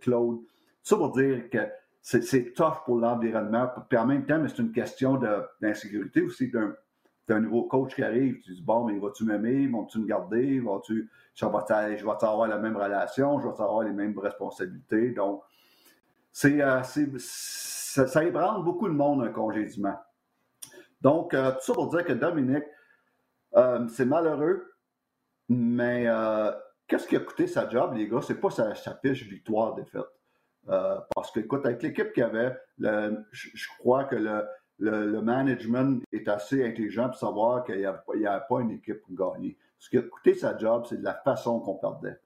Claude. 0.00 0.38
Tout 0.40 0.46
ça 0.82 0.96
pour 0.96 1.12
dire 1.12 1.48
que 1.48 1.58
c'est 2.02 2.52
tough 2.54 2.84
pour 2.84 2.98
l'environnement. 2.98 3.70
Puis 3.88 3.96
en 3.96 4.06
même 4.06 4.26
temps, 4.26 4.38
mais 4.38 4.48
c'est 4.48 4.58
une 4.58 4.72
question 4.72 5.20
d'insécurité 5.60 6.20
aussi 6.22 6.50
d'un 6.50 7.40
nouveau 7.40 7.62
coach 7.64 7.94
qui 7.94 8.02
arrive. 8.02 8.40
Tu 8.40 8.54
dis, 8.54 8.62
bon, 8.62 8.84
mais 8.84 8.98
vas-tu 8.98 9.24
m'aimer? 9.24 9.68
Vas-tu 9.68 10.00
me 10.00 10.06
garder? 10.06 10.58
Vas-tu, 10.60 11.08
je 11.34 11.46
vais 11.46 12.10
avoir 12.10 12.48
la 12.48 12.58
même 12.58 12.76
relation? 12.76 13.38
Je 13.38 13.46
vais 13.46 13.52
avoir 13.52 13.84
les 13.84 13.92
mêmes 13.92 14.18
responsabilités? 14.18 15.12
Donc, 15.12 15.42
c'est, 16.32 16.60
euh, 16.60 16.82
ça, 16.82 18.24
ébranle 18.24 18.64
beaucoup 18.64 18.86
le 18.86 18.94
monde, 18.94 19.22
un 19.22 19.28
congédiement. 19.28 19.96
Donc, 21.00 21.34
euh, 21.34 21.52
tout 21.52 21.60
ça 21.60 21.74
pour 21.74 21.88
dire 21.88 22.04
que 22.04 22.14
Dominique, 22.14 22.64
euh, 23.54 23.86
c'est 23.88 24.06
malheureux, 24.06 24.74
mais 25.48 26.08
qu'est-ce 26.88 27.06
qui 27.06 27.16
a 27.16 27.20
coûté 27.20 27.46
sa 27.46 27.68
job, 27.68 27.94
les 27.94 28.08
gars? 28.08 28.22
C'est 28.22 28.40
pas 28.40 28.50
sa, 28.50 28.74
sa 28.74 28.94
fiche 28.96 29.24
victoire-défaite. 29.24 30.08
Euh, 30.68 30.98
parce 31.14 31.30
que, 31.30 31.40
écoute, 31.40 31.66
avec 31.66 31.82
l'équipe 31.82 32.12
qu'il 32.12 32.22
y 32.22 32.26
avait, 32.26 32.56
je, 32.78 33.68
crois 33.78 34.04
que 34.04 34.16
le, 34.78 35.20
management 35.20 36.02
est 36.12 36.28
assez 36.28 36.64
intelligent 36.64 37.08
pour 37.08 37.18
savoir 37.18 37.64
qu'il 37.64 37.78
n'y 37.78 38.26
a, 38.26 38.40
pas 38.40 38.60
une 38.60 38.70
équipe 38.70 39.02
pour 39.02 39.14
gagner. 39.14 39.58
Ce 39.78 39.90
qui 39.90 39.98
a 39.98 40.02
coûté 40.02 40.34
sa 40.34 40.56
job, 40.56 40.86
c'est 40.88 40.98
de 40.98 41.04
la 41.04 41.14
façon 41.14 41.60
qu'on 41.60 41.74
perdait. 41.74 42.18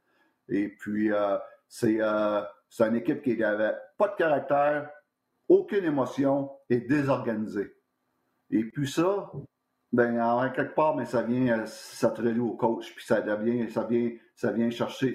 Et 0.48 0.68
puis, 0.68 1.12
euh, 1.12 1.38
euh, 1.84 2.42
c'est 2.68 2.86
une 2.86 2.96
équipe 2.96 3.22
qui 3.22 3.36
n'avait 3.36 3.74
pas 3.96 4.08
de 4.08 4.16
caractère, 4.16 4.90
aucune 5.48 5.84
émotion 5.84 6.50
et 6.68 6.80
désorganisée. 6.80 7.74
Et 8.50 8.64
puis 8.64 8.88
ça, 8.88 9.30
ben, 9.96 10.20
en 10.20 10.50
quelque 10.50 10.74
part, 10.74 10.94
mais 10.94 11.06
ça 11.06 11.22
vient, 11.22 11.64
ça 11.64 12.10
te 12.10 12.38
au 12.38 12.52
coach, 12.52 12.94
puis 12.94 13.02
ça 13.02 13.24
ça 13.24 13.84
vient, 13.84 14.10
ça 14.34 14.52
vient 14.52 14.68
chercher, 14.68 15.14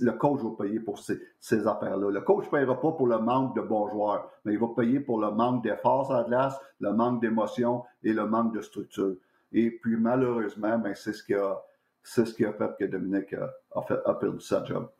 le 0.00 0.10
coach 0.12 0.42
va 0.42 0.50
payer 0.62 0.78
pour 0.78 0.98
ces, 0.98 1.18
ces 1.38 1.66
affaires-là. 1.66 2.10
Le 2.10 2.20
coach 2.20 2.44
ne 2.44 2.50
payera 2.50 2.78
pas 2.78 2.92
pour 2.92 3.06
le 3.06 3.18
manque 3.18 3.56
de 3.56 3.62
bons 3.62 3.88
joueurs, 3.88 4.30
mais 4.44 4.52
il 4.52 4.58
va 4.58 4.66
payer 4.76 5.00
pour 5.00 5.22
le 5.22 5.30
manque 5.30 5.64
d'efforts 5.64 6.12
à 6.12 6.18
la 6.18 6.24
glace, 6.24 6.60
le 6.80 6.92
manque 6.92 7.22
d'émotion 7.22 7.82
et 8.02 8.12
le 8.12 8.26
manque 8.26 8.54
de 8.54 8.60
structure. 8.60 9.16
Et 9.52 9.70
puis, 9.70 9.96
malheureusement, 9.96 10.78
ben, 10.78 10.94
c'est 10.94 11.14
ce 11.14 11.24
qui 11.24 11.32
a, 11.32 11.58
c'est 12.02 12.26
ce 12.26 12.34
qui 12.34 12.44
a 12.44 12.52
fait 12.52 12.70
que 12.78 12.84
Dominique 12.84 13.32
a, 13.32 13.82
fait, 13.88 14.00
a 14.04 14.12
perdu 14.12 14.40
sa 14.40 14.62
job. 14.66 14.90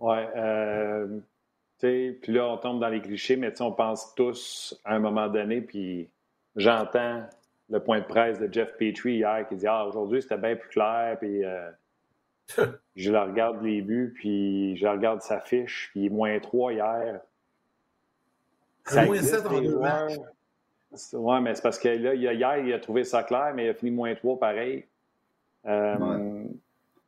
Oui. 0.00 0.18
Euh, 0.34 1.20
puis 1.78 2.18
là, 2.26 2.48
on 2.48 2.56
tombe 2.56 2.80
dans 2.80 2.88
les 2.88 3.00
clichés, 3.00 3.36
mais 3.36 3.62
on 3.62 3.70
pense 3.70 4.12
tous 4.16 4.76
à 4.84 4.96
un 4.96 4.98
moment 4.98 5.28
donné, 5.28 5.60
puis 5.60 6.10
j'entends 6.56 7.22
le 7.68 7.80
point 7.80 8.00
de 8.00 8.04
presse 8.04 8.38
de 8.38 8.52
Jeff 8.52 8.76
Petrie 8.76 9.16
hier 9.16 9.46
qui 9.48 9.56
dit 9.56 9.66
Ah, 9.66 9.86
aujourd'hui, 9.86 10.22
c'était 10.22 10.38
bien 10.38 10.56
plus 10.56 10.68
clair. 10.68 11.16
Puis 11.18 11.44
euh, 11.44 11.70
je 12.96 13.10
la 13.10 13.24
regarde 13.24 13.62
les 13.62 13.82
buts, 13.82 14.12
puis 14.14 14.76
je 14.76 14.86
regarde 14.86 15.22
sa 15.22 15.40
fiche, 15.40 15.88
puis 15.90 16.00
il 16.00 16.06
est 16.06 16.10
moins 16.10 16.38
3 16.38 16.72
hier. 16.72 17.20
Ça 18.84 19.04
moins 19.04 19.20
7 19.20 19.46
en 19.46 19.60
deux 19.60 19.80
Oui, 21.14 21.40
mais 21.42 21.54
c'est 21.54 21.62
parce 21.62 21.78
que 21.78 21.88
là, 21.88 22.14
hier, 22.14 22.58
il 22.58 22.72
a 22.72 22.78
trouvé 22.78 23.04
ça 23.04 23.24
clair, 23.24 23.52
mais 23.54 23.66
il 23.66 23.68
a 23.70 23.74
fini 23.74 23.90
moins 23.90 24.14
3 24.14 24.38
pareil. 24.38 24.86
Euh, 25.66 26.44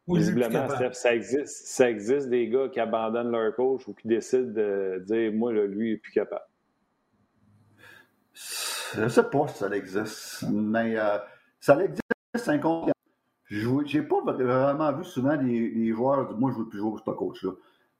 Visiblement, 0.09 0.69
Steph, 0.71 0.95
ça 0.95 1.15
existe, 1.15 1.67
ça 1.67 1.91
existe 1.91 2.31
des 2.31 2.49
gars 2.49 2.69
qui 2.73 2.81
abandonnent 2.81 3.31
leur 3.31 3.55
coach 3.55 3.87
ou 3.87 3.93
qui 3.93 4.09
décident 4.09 4.51
de 4.51 5.03
dire 5.07 5.33
Moi, 5.33 5.53
là, 5.53 5.67
lui, 5.67 5.89
il 5.89 5.93
n'est 5.93 5.99
plus 5.99 6.13
capable. 6.13 6.45
Je 8.95 9.03
ne 9.03 9.09
sais 9.09 9.25
pas 9.25 9.49
si 9.49 9.59
ça 9.59 9.71
existe, 9.71 10.45
mais 10.51 10.99
euh, 10.99 11.19
ça 11.61 11.79
existe 11.83 12.49
inconsciemment. 12.49 12.93
Je 13.45 13.99
n'ai 13.99 14.03
pas 14.03 14.21
vraiment 14.21 14.93
vu 14.93 15.05
souvent 15.05 15.35
les, 15.35 15.93
joueurs 15.93 16.37
moi, 16.39 16.51
je 16.53 16.59
veux 16.59 16.69
plus 16.69 16.79
jouer 16.79 16.91
pour 16.91 17.01
ce 17.01 17.11
coach-là. 17.11 17.53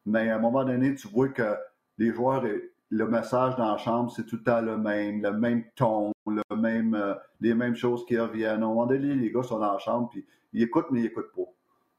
Mais 0.07 0.31
à 0.31 0.37
un 0.37 0.39
moment 0.39 0.65
donné, 0.65 0.95
tu 0.95 1.09
vois 1.09 1.29
que 1.29 1.57
les 1.99 2.13
joueurs, 2.13 2.45
le 2.91 3.09
message 3.09 3.57
dans 3.57 3.73
la 3.73 3.79
chambre, 3.79 4.11
c'est 4.11 4.25
tout 4.25 4.37
le 4.37 4.43
temps 4.43 4.61
le 4.61 4.77
même, 4.77 5.23
le 5.23 5.33
même 5.33 5.65
ton, 5.75 6.13
le 6.27 6.57
même, 6.57 6.95
euh, 6.95 7.15
les 7.41 7.55
mêmes 7.55 7.77
choses 7.77 8.05
qui 8.07 8.19
reviennent. 8.19 8.63
À 8.63 8.67
un 8.67 8.69
moment 8.69 8.87
donné, 8.87 9.15
les 9.15 9.31
gars 9.31 9.43
sont 9.43 9.59
dans 9.59 9.73
la 9.73 9.79
chambre, 9.79 10.09
puis 10.11 10.27
ils 10.53 10.63
écoutent, 10.63 10.91
mais 10.91 11.01
ils 11.01 11.05
n'écoutent 11.05 11.33
pas. 11.35 11.51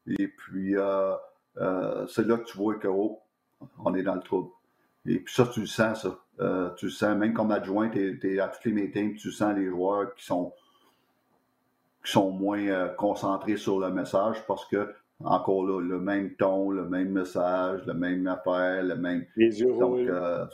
Et 0.06 0.28
puis, 0.28 0.76
euh, 0.76 1.14
c'est 2.08 2.26
là 2.26 2.38
que 2.38 2.44
tu 2.44 2.56
vois 2.56 2.76
que, 2.76 2.88
oh, 2.88 3.20
on 3.84 3.94
est 3.94 4.02
dans 4.02 4.14
le 4.14 4.22
trouble. 4.22 4.50
Et 5.06 5.18
puis 5.18 5.32
ça, 5.34 5.46
tu 5.46 5.60
le 5.60 5.66
sens, 5.66 6.02
ça. 6.02 6.18
Euh, 6.40 6.70
tu 6.76 6.88
sens, 6.88 7.16
même 7.16 7.34
comme 7.34 7.50
adjoint, 7.50 7.90
tu 7.90 8.18
es, 8.22 8.40
à 8.40 8.48
tous 8.48 8.68
les 8.68 8.72
meetings, 8.72 9.14
tu 9.16 9.30
sens 9.30 9.54
les 9.54 9.66
joueurs 9.66 10.14
qui 10.14 10.24
sont, 10.24 10.54
qui 12.02 12.12
sont 12.12 12.30
moins 12.30 12.66
euh, 12.66 12.88
concentrés 12.88 13.58
sur 13.58 13.78
le 13.78 13.90
message 13.90 14.38
parce 14.46 14.64
que, 14.66 14.90
encore 15.22 15.66
là, 15.66 15.80
le 15.80 16.00
même 16.00 16.34
ton, 16.36 16.70
le 16.70 16.88
même 16.88 17.10
message, 17.10 17.84
la 17.86 17.92
même 17.92 18.26
affaire, 18.26 18.82
le 18.82 18.96
même. 18.96 19.26
Les 19.36 19.60
yeux 19.60 19.72
roulent. 19.72 20.08
Euh, 20.10 20.46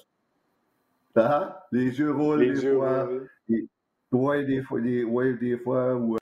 hein? 1.16 1.54
Les 1.70 1.98
yeux 1.98 2.10
roulent, 2.10 2.40
les, 2.40 2.64
yeux 2.64 2.78
Roulent. 2.78 3.28
Oui, 4.12 4.46
des 4.46 4.62
fois, 4.62 4.80
des, 4.80 5.04
ouais, 5.04 5.34
des 5.34 5.58
fois 5.58 5.94
où, 5.94 6.16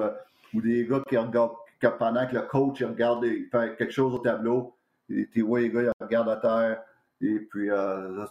où 0.55 0.61
des 0.61 0.87
gars 0.87 1.03
qui 1.09 1.17
regardent, 1.17 1.53
pendant 1.99 2.27
que 2.27 2.35
le 2.35 2.43
coach 2.43 2.81
il 2.81 2.87
regarde, 2.87 3.25
il 3.25 3.47
fait 3.51 3.77
quelque 3.77 3.93
chose 3.93 4.15
au 4.15 4.19
tableau, 4.19 4.75
et 5.09 5.29
tu 5.33 5.43
vois 5.43 5.61
les 5.61 5.71
gars, 5.71 5.83
ils 5.83 6.05
regardent 6.05 6.31
à 6.31 6.37
terre, 6.37 6.83
et 7.21 7.39
puis 7.41 7.71
euh, 7.71 8.25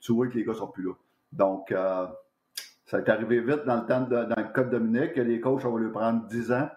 tu, 0.00 0.12
vois 0.12 0.28
que 0.28 0.34
les 0.34 0.44
gars 0.44 0.54
sont 0.54 0.68
plus 0.68 0.84
là. 0.84 0.92
Donc, 1.32 1.72
euh, 1.72 2.06
ça 2.86 2.98
est 2.98 3.08
arrivé 3.08 3.40
vite 3.40 3.64
dans 3.64 3.80
le 3.80 3.86
temps 3.86 4.02
de, 4.02 4.24
dans 4.24 4.42
le 4.42 4.52
code 4.52 4.70
Dominique, 4.70 5.14
que 5.14 5.20
les 5.20 5.40
coachs, 5.40 5.64
on 5.64 5.72
va 5.72 5.80
lui 5.80 5.90
prendre 5.90 6.26
10 6.26 6.52
ans. 6.52 6.68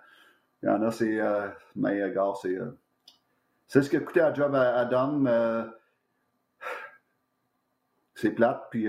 Il 0.64 0.70
y 0.70 0.70
en 0.70 0.82
a, 0.82 0.92
c'est. 0.92 1.20
mais 1.76 2.04
regarde, 2.04 2.36
c'est. 2.42 2.58
c'est 3.68 3.84
ce 3.84 3.90
que 3.90 3.98
coûtait 3.98 4.22
à 4.22 4.34
job 4.34 4.56
à, 4.56 5.70
c'est 8.16 8.32
plate, 8.32 8.68
puis 8.72 8.88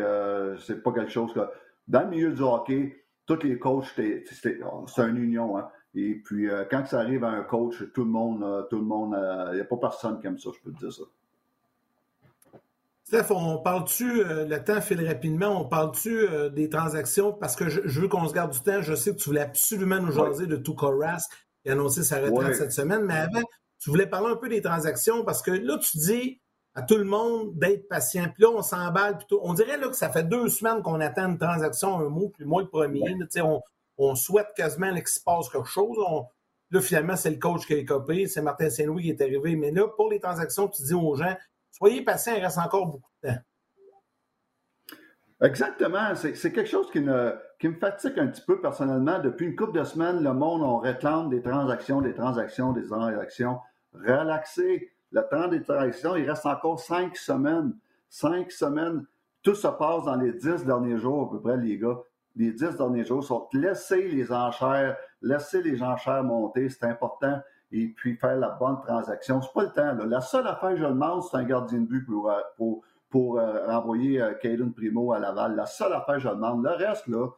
c'est 0.60 0.82
pas 0.82 0.92
quelque 0.92 1.10
chose 1.10 1.34
que 1.34 1.40
dans 1.86 2.02
le 2.02 2.08
milieu 2.08 2.32
du 2.32 2.42
hockey, 2.42 3.04
tous 3.26 3.42
les 3.42 3.58
coachs, 3.58 3.92
c'est 3.94 4.24
une 4.98 5.18
union. 5.18 5.58
Hein. 5.58 5.68
Et 5.94 6.14
puis, 6.14 6.48
euh, 6.48 6.64
quand 6.70 6.86
ça 6.86 7.00
arrive 7.00 7.24
à 7.24 7.30
un 7.30 7.42
coach, 7.42 7.82
tout 7.92 8.04
le 8.04 8.10
monde, 8.10 8.42
euh, 8.42 8.62
tout 8.70 8.76
le 8.76 8.84
monde, 8.84 9.14
il 9.16 9.24
euh, 9.24 9.54
n'y 9.54 9.60
a 9.60 9.64
pas 9.64 9.76
personne 9.76 10.20
qui 10.20 10.26
aime 10.26 10.38
ça, 10.38 10.50
je 10.54 10.60
peux 10.62 10.72
te 10.72 10.78
dire 10.78 10.92
ça. 10.92 11.02
Steph, 13.08 13.30
on 13.30 13.56
parle-tu, 13.56 14.22
le 14.22 14.58
temps 14.58 14.82
file 14.82 15.02
rapidement, 15.06 15.62
on 15.62 15.64
parle-tu 15.64 16.26
des 16.52 16.68
transactions? 16.68 17.32
Parce 17.32 17.56
que 17.56 17.70
je, 17.70 18.00
veux 18.00 18.06
qu'on 18.06 18.28
se 18.28 18.34
garde 18.34 18.52
du 18.52 18.60
temps. 18.60 18.82
Je 18.82 18.94
sais 18.94 19.12
que 19.12 19.16
tu 19.16 19.30
voulais 19.30 19.40
absolument 19.40 19.98
nous 19.98 20.12
jaser 20.12 20.46
de 20.46 20.56
Tuka 20.56 20.88
Rask 20.88 21.30
qui 21.62 21.70
a 21.70 21.72
annoncé 21.72 22.02
sa 22.02 22.20
retraite 22.20 22.56
cette 22.56 22.72
semaine, 22.72 23.06
mais 23.06 23.14
avant, 23.14 23.40
tu 23.78 23.88
voulais 23.88 24.06
parler 24.06 24.32
un 24.32 24.36
peu 24.36 24.50
des 24.50 24.60
transactions 24.60 25.24
parce 25.24 25.40
que 25.40 25.50
là, 25.50 25.78
tu 25.78 25.96
dis, 25.96 26.42
à 26.74 26.82
tout 26.82 26.98
le 26.98 27.04
monde 27.04 27.58
d'être 27.58 27.88
patient. 27.88 28.24
Puis 28.24 28.42
là, 28.42 28.50
on 28.50 28.60
s'emballe 28.60 29.16
plutôt. 29.16 29.40
On 29.42 29.54
dirait 29.54 29.78
là, 29.78 29.88
que 29.88 29.96
ça 29.96 30.10
fait 30.10 30.24
deux 30.24 30.50
semaines 30.50 30.82
qu'on 30.82 31.00
attend 31.00 31.30
une 31.30 31.38
transaction, 31.38 31.98
un 31.98 32.10
mot, 32.10 32.28
puis 32.28 32.44
moi 32.44 32.60
le 32.60 32.68
premier. 32.68 33.16
on, 33.38 33.62
on, 33.96 34.14
souhaite 34.16 34.48
quasiment 34.54 34.94
qu'il 34.94 35.08
se 35.08 35.20
passe 35.24 35.48
quelque 35.48 35.66
chose. 35.66 35.96
là, 36.70 36.80
finalement, 36.82 37.16
c'est 37.16 37.30
le 37.30 37.38
coach 37.38 37.66
qui 37.66 37.72
a 37.72 37.78
écopé, 37.78 38.26
c'est 38.26 38.42
Martin 38.42 38.68
Saint-Louis 38.68 39.04
qui 39.04 39.08
est 39.08 39.22
arrivé. 39.22 39.56
Mais 39.56 39.70
là, 39.70 39.88
pour 39.96 40.10
les 40.10 40.20
transactions, 40.20 40.68
tu 40.68 40.82
dis 40.82 40.92
aux 40.92 41.14
gens, 41.14 41.34
soyez 41.70 42.02
patients, 42.02 42.35
il 42.37 42.44
reste 42.44 42.59
encore 42.59 42.87
beaucoup 42.87 43.11
de 43.22 43.31
temps. 43.31 43.38
Exactement. 45.40 46.14
C'est 46.14 46.52
quelque 46.52 46.68
chose 46.68 46.90
qui 46.90 47.00
me, 47.00 47.38
fatigue 47.81 48.18
un 48.18 48.26
petit 48.26 48.42
peu 48.42 48.61
personnellement. 48.61 49.20
Depuis 49.20 49.46
une 49.46 49.57
couple 49.57 49.78
de 49.78 49.85
semaines, 49.85 50.22
le 50.22 50.33
monde, 50.33 50.62
on 50.62 50.78
réclame 50.78 51.28
des 51.28 51.42
transactions, 51.42 52.00
des 52.00 52.14
transactions, 52.14 52.72
des 52.72 52.85
transactions. 52.85 53.61
Relaxez 53.94 54.90
le 55.11 55.22
temps 55.31 55.48
d'interaction, 55.48 56.16
il 56.16 56.28
reste 56.28 56.44
encore 56.44 56.81
cinq 56.81 57.16
semaines. 57.16 57.74
Cinq 58.11 58.50
semaines. 58.50 59.07
Tout 59.42 59.54
se 59.54 59.68
passe 59.68 60.04
dans 60.04 60.16
les 60.16 60.33
dix 60.33 60.64
derniers 60.64 60.98
jours, 60.98 61.28
à 61.28 61.31
peu 61.31 61.40
près, 61.40 61.57
les 61.57 61.78
gars. 61.78 61.98
Les 62.37 62.52
dix 62.52 62.76
derniers 62.76 63.04
jours 63.04 63.24
sont 63.24 63.48
laissez 63.52 64.09
les 64.09 64.33
enchères, 64.33 64.96
laissez 65.22 65.62
les 65.62 65.83
enchères 65.83 66.22
monter, 66.24 66.68
c'est 66.68 66.85
important. 66.85 67.40
Et 67.70 67.88
puis 67.88 68.16
faire 68.16 68.37
la 68.37 68.50
bonne 68.50 68.81
transaction. 68.81 69.42
C'est 69.42 69.52
pas 69.52 69.62
le 69.64 69.72
temps. 69.72 70.04
La 70.07 70.20
seule 70.20 70.46
affaire 70.46 70.70
que 70.70 70.76
je 70.76 70.85
demande, 70.85 71.22
c'est 71.22 71.37
un 71.37 71.44
gardien 71.44 71.81
de 71.81 71.87
but 71.87 72.04
pour, 72.04 72.31
euh, 72.31 72.40
pour, 72.57 72.83
pour 73.11 73.38
euh, 73.38 73.66
renvoyer 73.66 74.22
euh, 74.22 74.35
Primo 74.74 75.12
à 75.12 75.18
Laval. 75.18 75.54
La 75.54 75.66
seule 75.66 75.92
affaire 75.92 76.16
que 76.16 76.22
je 76.22 76.28
demande. 76.28 76.64
Le 76.64 76.70
reste, 76.70 77.07
là, 77.09 77.28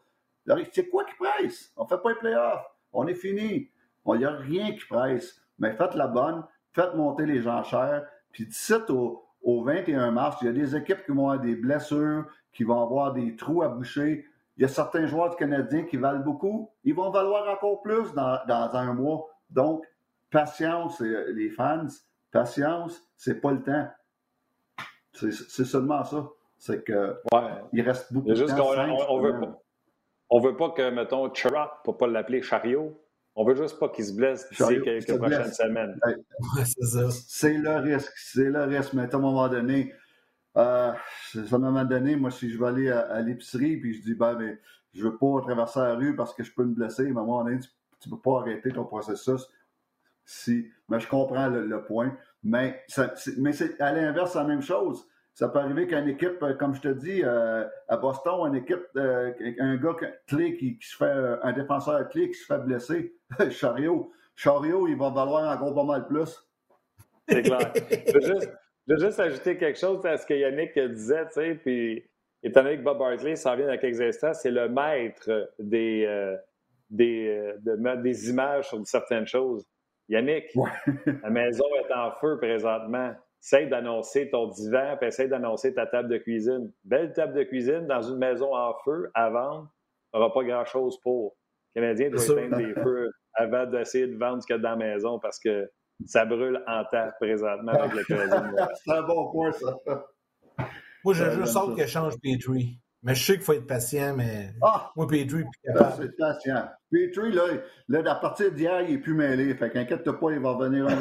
c'est 0.73 0.89
quoi 0.89 1.05
qui 1.05 1.15
presse? 1.17 1.73
On 1.77 1.85
fait 1.87 1.99
pas 1.99 2.11
les 2.11 2.19
playoffs. 2.19 2.65
On 2.93 3.07
est 3.07 3.15
fini. 3.15 3.71
Il 4.07 4.19
n'y 4.19 4.25
a 4.25 4.31
rien 4.31 4.73
qui 4.73 4.87
presse. 4.87 5.41
Mais 5.59 5.73
faites 5.73 5.95
la 5.95 6.07
bonne 6.07 6.45
faites 6.73 6.95
monter 6.95 7.27
les 7.27 7.49
enchères. 7.49 8.07
Puis 8.33 8.47
d'ici 8.47 8.75
au, 8.89 9.25
au 9.43 9.63
21 9.63 10.11
mars, 10.11 10.39
il 10.43 10.47
y 10.47 10.49
a 10.51 10.53
des 10.53 10.77
équipes 10.77 11.05
qui 11.05 11.13
vont 11.13 11.29
avoir 11.29 11.41
des 11.41 11.57
blessures, 11.57 12.25
qui 12.53 12.65
vont 12.65 12.83
avoir 12.83 13.13
des 13.13 13.37
trous 13.37 13.63
à 13.63 13.69
boucher. 13.69 14.27
Il 14.57 14.63
y 14.63 14.65
a 14.65 14.69
certains 14.69 15.07
joueurs 15.07 15.37
canadiens 15.37 15.85
qui 15.85 15.97
valent 15.97 16.21
beaucoup. 16.21 16.71
Ils 16.85 16.95
vont 16.95 17.11
valoir 17.11 17.49
encore 17.49 17.83
plus 17.83 18.13
dans, 18.15 18.41
un 18.49 18.95
mois. 18.95 19.27
Donc, 19.51 19.85
patience, 20.31 21.01
euh, 21.03 21.33
les 21.33 21.51
fans, 21.51 21.87
patience, 22.31 23.03
c'est 23.17 23.41
pas 23.41 23.53
le 23.53 23.63
temps. 23.63 23.89
C'est 25.13 25.65
seulement 25.65 26.05
ça. 26.05 26.29
C'est 26.57 26.85
que 26.85 27.17
il 27.73 27.83
reste 27.83 28.13
beaucoup 28.13 28.29
de 28.29 28.47
temps. 28.47 29.09
On, 29.09 29.17
on, 29.17 29.21
veut 29.21 29.41
pas, 29.41 29.63
on 30.31 30.41
veut 30.41 30.57
pas 30.57 30.71
que, 30.71 30.91
mettons, 30.91 31.33
Chirot, 31.35 31.69
pour 31.85 31.97
pas 31.99 32.07
l'appeler 32.07 32.43
Chariot, 32.43 33.01
on 33.35 33.45
veut 33.45 33.55
juste 33.55 33.79
pas 33.79 33.89
qu'il 33.89 34.05
se 34.05 34.13
blesse 34.13 34.49
d'ici 34.49 34.81
quelques 34.83 35.17
prochaines 35.17 35.53
semaines. 35.53 35.99
c'est 36.65 37.55
le 37.55 37.77
risque. 37.77 38.13
C'est 38.17 38.51
le 38.51 38.65
risque. 38.65 38.93
Mais 38.93 39.13
à 39.13 39.17
un 39.17 39.21
moment 39.21 39.49
donné, 39.49 39.95
euh, 40.57 40.93
à 40.93 41.55
un 41.55 41.59
moment 41.59 41.85
donné, 41.85 42.17
moi, 42.17 42.31
si 42.31 42.51
je 42.51 42.59
vais 42.59 42.67
aller 42.67 42.91
à, 42.91 43.21
l'épicerie 43.21 43.77
puis 43.77 43.95
je 43.95 44.03
dis, 44.03 44.15
ben, 44.15 44.37
mais 44.37 44.59
je 44.93 45.03
veux 45.05 45.17
pas 45.17 45.41
traverser 45.43 45.81
la 45.81 45.95
rue 45.95 46.17
parce 46.17 46.35
que 46.35 46.43
je 46.43 46.53
peux 46.53 46.65
me 46.65 46.75
blesser, 46.75 47.05
mais 47.05 47.19
à 47.19 47.23
un 47.23 47.27
moment 47.27 47.45
donné, 47.45 47.59
tu, 48.01 48.09
ne 48.09 48.15
peux 48.15 48.21
pas 48.21 48.41
arrêter 48.41 48.71
ton 48.73 48.85
processus. 48.85 49.49
Si, 50.33 50.71
mais 50.89 51.01
je 51.01 51.09
comprends 51.09 51.49
le, 51.49 51.83
point. 51.83 52.17
Mais, 52.45 52.85
mais 53.39 53.53
c'est 53.53 53.81
à 53.81 53.93
l'inverse 53.93 54.37
la 54.37 54.45
même 54.45 54.63
chose. 54.63 55.05
Ça 55.35 55.49
peut 55.49 55.59
arriver 55.59 55.89
qu'une 55.89 56.07
équipe, 56.07 56.41
euh, 56.45 56.55
comme 56.55 56.73
je 56.73 56.83
te 56.83 56.89
dis, 56.89 57.23
euh, 57.25 57.67
à 57.89 57.97
Boston, 57.97 58.47
une 58.47 58.55
équipe, 58.55 58.81
euh, 58.97 59.33
un 59.59 59.77
gars 59.77 59.97
clé 60.29 60.57
qui, 60.57 60.79
se 60.83 60.97
fait, 60.97 61.13
un 61.43 61.53
défenseur 61.53 62.09
clé 62.11 62.29
qui 62.29 62.35
se 62.35 62.47
fait 62.47 62.61
blesser, 62.61 63.13
Chariot. 63.51 64.13
Chariot, 64.37 64.87
il 64.87 64.97
va 64.97 65.11
valoir 65.11 65.53
encore 65.53 65.75
pas 65.75 65.83
mal 65.83 66.07
plus. 66.07 66.49
C'est 67.29 67.43
clair. 67.43 67.73
je, 67.75 68.47
veux 68.87 68.99
juste, 68.99 69.19
ajouter 69.19 69.59
quelque 69.59 69.81
chose 69.81 70.07
à 70.07 70.17
ce 70.17 70.25
que 70.27 70.35
Yannick 70.35 70.79
disait, 70.79 71.27
tu 71.27 71.33
sais, 71.33 71.55
puis 71.57 72.09
étant 72.41 72.63
donné 72.63 72.79
que 72.79 72.85
Bob 72.85 73.03
Hartley 73.03 73.35
s'en 73.35 73.57
vient 73.57 73.67
dans 73.67 73.79
quelques 73.79 74.01
instants, 74.01 74.33
c'est 74.33 74.53
le 74.53 74.69
maître 74.69 75.51
des, 75.59 76.37
des, 76.89 77.53
des 77.59 78.31
images 78.31 78.69
sur 78.69 78.87
certaines 78.87 79.27
choses. 79.27 79.67
Yannick, 80.11 80.47
la 81.23 81.31
maison 81.31 81.65
est 81.79 81.95
en 81.95 82.11
feu 82.21 82.37
présentement. 82.39 83.13
Essaye 83.43 83.69
d'annoncer 83.69 84.29
ton 84.29 84.49
divan, 84.49 84.97
puis 84.99 85.09
essaye 85.09 85.29
d'annoncer 85.29 85.73
ta 85.73 85.87
table 85.87 86.09
de 86.11 86.19
cuisine. 86.19 86.71
Belle 86.85 87.13
table 87.13 87.33
de 87.33 87.45
cuisine 87.45 87.87
dans 87.87 88.03
une 88.03 88.19
maison 88.19 88.55
en 88.55 88.75
feu 88.85 89.11
à 89.15 89.31
vendre, 89.31 89.73
tu 90.13 90.19
n'auras 90.19 90.35
pas 90.35 90.45
grand-chose 90.45 91.01
pour. 91.01 91.37
Le 91.75 91.81
Canadien 91.81 92.11
doit 92.11 92.23
éteindre 92.23 92.57
des 92.57 92.75
feux 92.75 93.11
avant 93.35 93.65
d'essayer 93.67 94.09
de 94.09 94.19
vendre 94.19 94.43
ce 94.43 94.47
qu'il 94.47 94.57
y 94.57 94.59
a 94.59 94.63
dans 94.63 94.71
la 94.71 94.77
maison 94.77 95.19
parce 95.21 95.39
que 95.39 95.71
ça 96.05 96.25
brûle 96.25 96.63
en 96.67 96.85
terre 96.91 97.15
présentement 97.21 97.73
avec 97.73 97.93
le 97.93 98.05
Canadien. 98.09 98.69
C'est 98.75 98.93
un 98.93 99.03
bon 99.03 99.31
point, 99.31 99.53
ça. 99.53 99.77
Moi, 101.05 101.15
je 101.15 101.31
juste 101.31 101.57
hâte 101.57 101.77
qu'elle 101.77 101.89
change 101.89 102.15
Petrie. 102.21 102.79
Mais 103.03 103.15
je 103.15 103.25
sais 103.25 103.35
qu'il 103.35 103.43
faut 103.43 103.55
être 103.55 103.67
patient, 103.67 104.15
mais 104.15 104.51
ah! 104.63 104.93
moi, 104.95 105.07
Petrie, 105.07 105.45
C'est 105.65 106.17
patient. 106.17 106.69
Petrie, 106.91 107.33
là, 107.33 107.45
là, 107.89 108.13
à 108.13 108.15
partir 108.17 108.53
d'hier, 108.53 108.83
il 108.83 108.93
n'est 108.93 108.99
plus 108.99 109.15
mêlé. 109.15 109.55
Fait 109.55 109.71
qu'inquiète-toi 109.71 110.21
pas, 110.21 110.33
il 110.33 110.41
va 110.41 110.51
revenir 110.51 110.87
un 110.87 110.97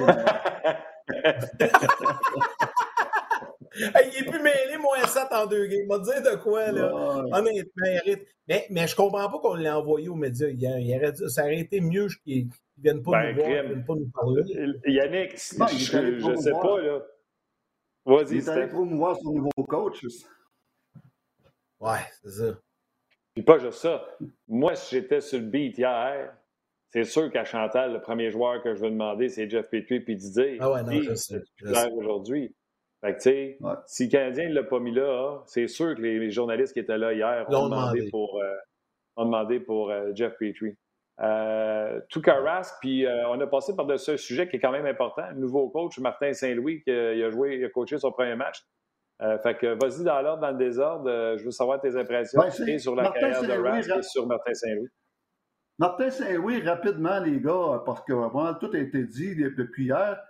il 3.79 4.19
est 4.19 4.29
plus 4.29 4.41
mêlé, 4.41 4.77
moins 4.79 5.05
7 5.05 5.23
en 5.31 5.45
deux 5.45 5.65
games. 5.65 5.87
m'a 5.87 5.99
dit 5.99 6.09
de 6.23 6.35
quoi, 6.37 6.71
là? 6.71 6.91
Honnêtement, 7.31 7.83
mais, 8.47 8.65
mais 8.69 8.87
je 8.87 8.95
comprends 8.95 9.29
pas 9.29 9.39
qu'on 9.39 9.55
l'ait 9.55 9.69
envoyé 9.69 10.09
aux 10.09 10.15
médias 10.15 10.47
hier. 10.47 10.77
Il 10.79 11.29
ça 11.29 11.43
aurait 11.43 11.59
été 11.59 11.81
mieux 11.81 12.07
qu'ils 12.23 12.47
ne 12.47 12.51
viennent 12.77 13.03
pas 13.03 13.11
ben, 13.11 13.35
nous 13.35 13.43
voir, 13.43 13.63
viennent 13.63 13.85
pas 13.85 13.95
nous 13.95 14.09
parler. 14.13 14.43
Yannick, 14.85 15.31
je 15.31 16.29
ne 16.29 16.35
sais 16.35 16.51
pas, 16.51 16.81
là. 16.81 16.99
Vas-y, 18.05 18.35
Il 18.35 18.37
est 18.37 18.49
allé 18.49 18.67
promouvoir 18.67 19.17
son 19.17 19.33
nouveau 19.33 19.63
coach. 19.67 20.05
Ouais, 21.79 21.99
c'est 22.23 22.29
ça. 22.29 22.59
Puis 23.33 23.43
pas 23.43 23.57
juste 23.57 23.79
ça. 23.79 24.05
Moi, 24.47 24.75
si 24.75 24.95
j'étais 24.95 25.21
sur 25.21 25.39
le 25.39 25.45
beat 25.45 25.77
hier, 25.77 26.33
c'est 26.89 27.03
sûr 27.03 27.31
qu'à 27.31 27.45
Chantal, 27.45 27.93
le 27.93 28.01
premier 28.01 28.31
joueur 28.31 28.61
que 28.63 28.73
je 28.73 28.81
veux 28.81 28.89
demander, 28.89 29.29
c'est 29.29 29.49
Jeff 29.49 29.69
Petrie 29.69 29.99
puis 29.99 30.15
Didier. 30.15 30.57
Ah 30.59 30.71
ouais, 30.71 30.83
non, 30.83 31.01
je 31.01 31.13
sais. 31.13 31.41
aujourd'hui. 31.93 32.55
Fait 33.01 33.13
que, 33.13 33.17
tu 33.17 33.21
sais, 33.21 33.59
si 33.85 34.05
le 34.05 34.11
Canadien 34.11 34.49
ne 34.49 34.55
l'a 34.55 34.63
pas 34.63 34.79
mis 34.79 34.91
là, 34.91 35.41
c'est 35.45 35.67
sûr 35.67 35.95
que 35.95 36.01
les, 36.01 36.31
journalistes 36.31 36.73
qui 36.73 36.79
étaient 36.79 36.97
là 36.97 37.13
hier 37.13 37.45
ont 37.47 37.69
demandé, 37.69 38.09
pour, 38.09 38.41
euh, 38.41 38.55
ont 39.15 39.25
demandé 39.25 39.59
pour 39.59 39.89
euh, 39.89 40.11
Jeff 40.13 40.33
Petrie. 40.37 40.75
Euh, 41.21 41.99
tout 42.09 42.21
Rask, 42.25 42.75
puis 42.79 43.05
euh, 43.05 43.27
on 43.29 43.39
a 43.39 43.47
passé 43.47 43.75
par 43.75 43.85
de 43.85 43.97
ce 43.97 44.17
sujet 44.17 44.47
qui 44.49 44.55
est 44.55 44.59
quand 44.59 44.71
même 44.71 44.85
important. 44.85 45.27
Le 45.29 45.39
nouveau 45.39 45.69
coach, 45.69 45.99
Martin 45.99 46.33
Saint-Louis, 46.33 46.81
qui 46.83 46.91
a 46.91 47.29
joué, 47.29 47.57
il 47.57 47.65
a 47.65 47.69
coaché 47.69 47.97
son 47.97 48.11
premier 48.11 48.35
match. 48.35 48.63
Fait 49.19 49.57
que 49.57 49.77
vas-y 49.79 50.03
dans 50.03 50.21
l'ordre, 50.21 50.41
dans 50.41 50.51
le 50.51 50.57
désordre. 50.57 51.37
je 51.37 51.43
veux 51.43 51.51
savoir 51.51 51.81
tes 51.81 51.95
impressions 51.97 52.41
sur 52.77 52.95
la 52.95 53.11
carrière 53.11 53.41
de 53.41 53.61
Rask 53.61 53.89
et 53.97 54.01
sur 54.01 54.25
Martin 54.27 54.53
Saint-Louis. 54.53 54.89
Martin 55.79 56.09
Saint-Louis, 56.09 56.61
rapidement, 56.61 57.19
les 57.19 57.39
gars, 57.39 57.81
parce 57.85 58.01
que 58.01 58.11
vraiment, 58.11 58.53
tout 58.53 58.69
a 58.73 58.77
été 58.77 59.05
dit 59.05 59.35
depuis 59.35 59.85
hier. 59.85 60.21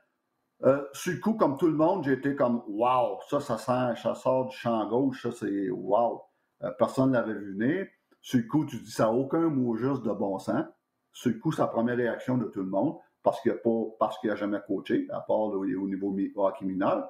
Euh, 0.64 0.84
sur 0.94 1.14
le 1.14 1.20
coup, 1.20 1.34
comme 1.34 1.58
tout 1.58 1.68
le 1.68 1.74
monde, 1.74 2.04
j'ai 2.04 2.14
été 2.14 2.36
comme 2.36 2.62
Wow, 2.68 3.20
ça, 3.30 3.40
ça 3.40 3.58
sent, 3.58 4.02
ça 4.02 4.14
sort 4.14 4.50
du 4.50 4.56
champ 4.56 4.88
gauche, 4.88 5.24
ça, 5.24 5.32
c'est 5.32 5.70
wow. 5.70 6.22
Euh, 6.64 6.72
personne 6.78 7.10
ne 7.10 7.14
l'avait 7.14 7.34
vu 7.34 7.54
venir. 7.58 7.88
Sur 8.22 8.40
le 8.40 8.46
coup, 8.46 8.66
tu 8.66 8.78
dis 8.78 8.92
ça 8.92 9.06
n'a 9.06 9.12
aucun 9.12 9.50
mot 9.50 9.76
juste 9.76 10.04
de 10.04 10.12
bon 10.12 10.38
sens. 10.38 10.66
Sur 11.14 11.32
le 11.32 11.40
coup, 11.40 11.52
c'est 11.52 11.62
la 11.62 11.68
première 11.68 11.98
réaction 11.98 12.38
de 12.38 12.46
tout 12.46 12.62
le 12.62 12.70
monde, 12.70 12.98
parce 13.24 13.42
qu'il 13.42 13.56
n'a 14.30 14.36
jamais 14.36 14.60
coaché, 14.68 15.08
à 15.12 15.22
part 15.22 15.40
au, 15.40 15.66
niveau 15.66 16.16
hockey 16.36 16.66
mineur. 16.66 17.10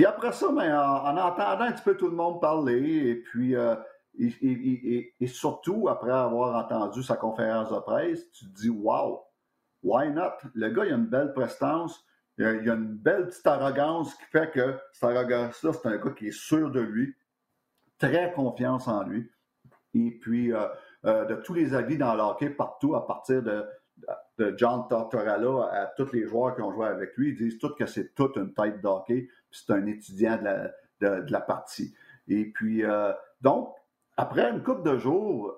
Puis 0.00 0.06
après 0.06 0.32
ça, 0.32 0.50
ben, 0.50 0.74
en, 0.74 1.14
entendant 1.18 1.64
un 1.64 1.72
petit 1.72 1.82
peu 1.82 1.94
tout 1.94 2.08
le 2.08 2.16
monde 2.16 2.40
parler, 2.40 3.10
et 3.10 3.16
puis 3.16 3.54
euh, 3.54 3.76
et, 4.18 5.26
surtout, 5.26 5.90
après 5.90 6.10
avoir 6.10 6.56
entendu 6.56 7.02
sa 7.02 7.16
conférence 7.16 7.70
de 7.70 7.78
presse, 7.80 8.30
tu 8.30 8.46
te 8.46 8.60
dis, 8.62 8.70
wow, 8.70 9.22
why 9.82 10.10
not? 10.10 10.32
Le 10.54 10.70
gars, 10.70 10.86
il 10.86 10.92
a 10.94 10.96
une 10.96 11.04
belle 11.04 11.34
prestance, 11.34 12.02
il 12.38 12.46
a, 12.46 12.52
une 12.52 12.86
belle 12.86 13.26
petite 13.26 13.46
arrogance 13.46 14.14
qui 14.14 14.24
fait 14.24 14.50
que 14.50 14.78
cette 14.94 15.04
arrogance-là, 15.04 15.72
c'est 15.74 15.88
un 15.88 15.98
gars 15.98 16.12
qui 16.12 16.28
est 16.28 16.32
sûr 16.32 16.70
de 16.70 16.80
lui, 16.80 17.14
très 17.98 18.32
confiance 18.32 18.88
en 18.88 19.02
lui. 19.02 19.30
Et 19.92 20.18
puis, 20.18 20.50
euh, 20.54 20.66
euh, 21.04 21.26
de 21.26 21.34
tous 21.34 21.52
les 21.52 21.74
avis 21.74 21.98
dans 21.98 22.14
l'hockey 22.14 22.48
partout, 22.48 22.94
à 22.94 23.06
partir 23.06 23.42
de, 23.42 23.66
John 24.56 24.88
Tortorella 24.88 25.68
à 25.70 25.86
tous 25.94 26.10
les 26.12 26.26
joueurs 26.26 26.56
qui 26.56 26.62
ont 26.62 26.72
joué 26.72 26.86
avec 26.86 27.14
lui, 27.18 27.32
ils 27.32 27.36
disent 27.36 27.58
tous 27.58 27.74
que 27.74 27.84
c'est 27.84 28.14
toute 28.14 28.36
une 28.36 28.54
tête 28.54 28.80
d'hockey, 28.80 29.28
c'est 29.50 29.72
un 29.72 29.86
étudiant 29.86 30.38
de 31.00 31.24
la, 31.30 31.40
partie. 31.40 31.94
Et 32.28 32.44
puis, 32.44 32.84
euh, 32.84 33.12
donc, 33.40 33.74
après 34.16 34.50
une 34.50 34.62
couple 34.62 34.82
de 34.82 34.98
jours, 34.98 35.54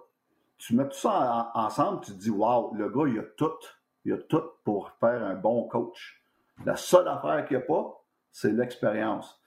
tu 0.59 0.77
mets 0.77 0.89
tout 0.89 0.97
ça 0.97 1.51
ensemble, 1.55 2.05
tu 2.05 2.13
te 2.13 2.19
dis, 2.19 2.31
waouh, 2.31 2.75
le 2.75 2.89
gars, 2.89 3.09
il 3.09 3.19
a 3.19 3.25
tout. 3.37 3.51
Il 4.05 4.13
a 4.13 4.19
tout 4.19 4.43
pour 4.65 4.91
faire 4.93 5.25
un 5.25 5.35
bon 5.35 5.69
coach. 5.69 6.23
La 6.65 6.77
seule 6.77 7.09
affaire 7.09 7.47
qu'il 7.47 7.57
n'y 7.57 7.63
a 7.63 7.67
pas, 7.67 8.05
c'est 8.31 8.53
l'expérience. 8.53 9.41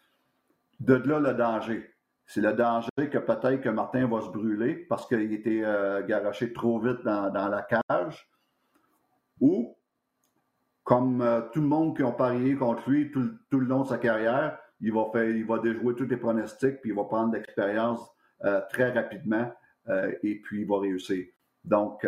De 0.80 0.96
là, 0.96 1.20
le 1.20 1.34
danger. 1.34 1.90
C'est 2.26 2.42
le 2.42 2.54
danger 2.54 2.90
que 2.98 3.18
peut-être 3.18 3.62
que 3.62 3.70
Martin 3.70 4.08
va 4.08 4.22
se 4.22 4.30
brûler 4.30 4.76
parce 4.76 5.08
qu'il 5.08 5.32
était 5.32 5.62
euh, 5.64 6.06
garoché 6.06 6.54
trop 6.54 6.80
vite 6.80 7.04
dans, 7.04 7.32
la 7.32 7.62
cage. 7.62 8.30
Ou, 9.40 9.78
comme 10.86 11.22
euh, 11.22 11.42
tout 11.52 11.60
le 11.60 11.68
monde 11.68 11.98
qui 11.98 12.04
a 12.04 12.12
parié 12.12 12.56
contre 12.56 12.90
lui 12.90 13.12
tout, 13.12 13.30
le 13.52 13.66
long 13.66 13.82
de 13.82 13.90
sa 13.90 13.98
carrière, 13.98 14.58
il 14.80 14.94
va, 14.94 15.08
faire, 15.12 15.30
il 15.30 15.46
va 15.46 15.60
déjouer 15.60 15.96
tous 15.96 16.06
les 16.06 16.16
pronostics, 16.16 16.80
puis 16.80 16.92
il 16.92 16.96
va 16.96 17.04
prendre 17.04 17.34
l'expérience 17.34 18.00
euh, 18.46 18.62
très 18.70 18.92
rapidement, 18.92 19.52
et 20.24 20.42
puis 20.42 20.62
il 20.62 20.68
va 20.68 20.80
réussir. 20.80 21.26
Donc, 21.64 22.08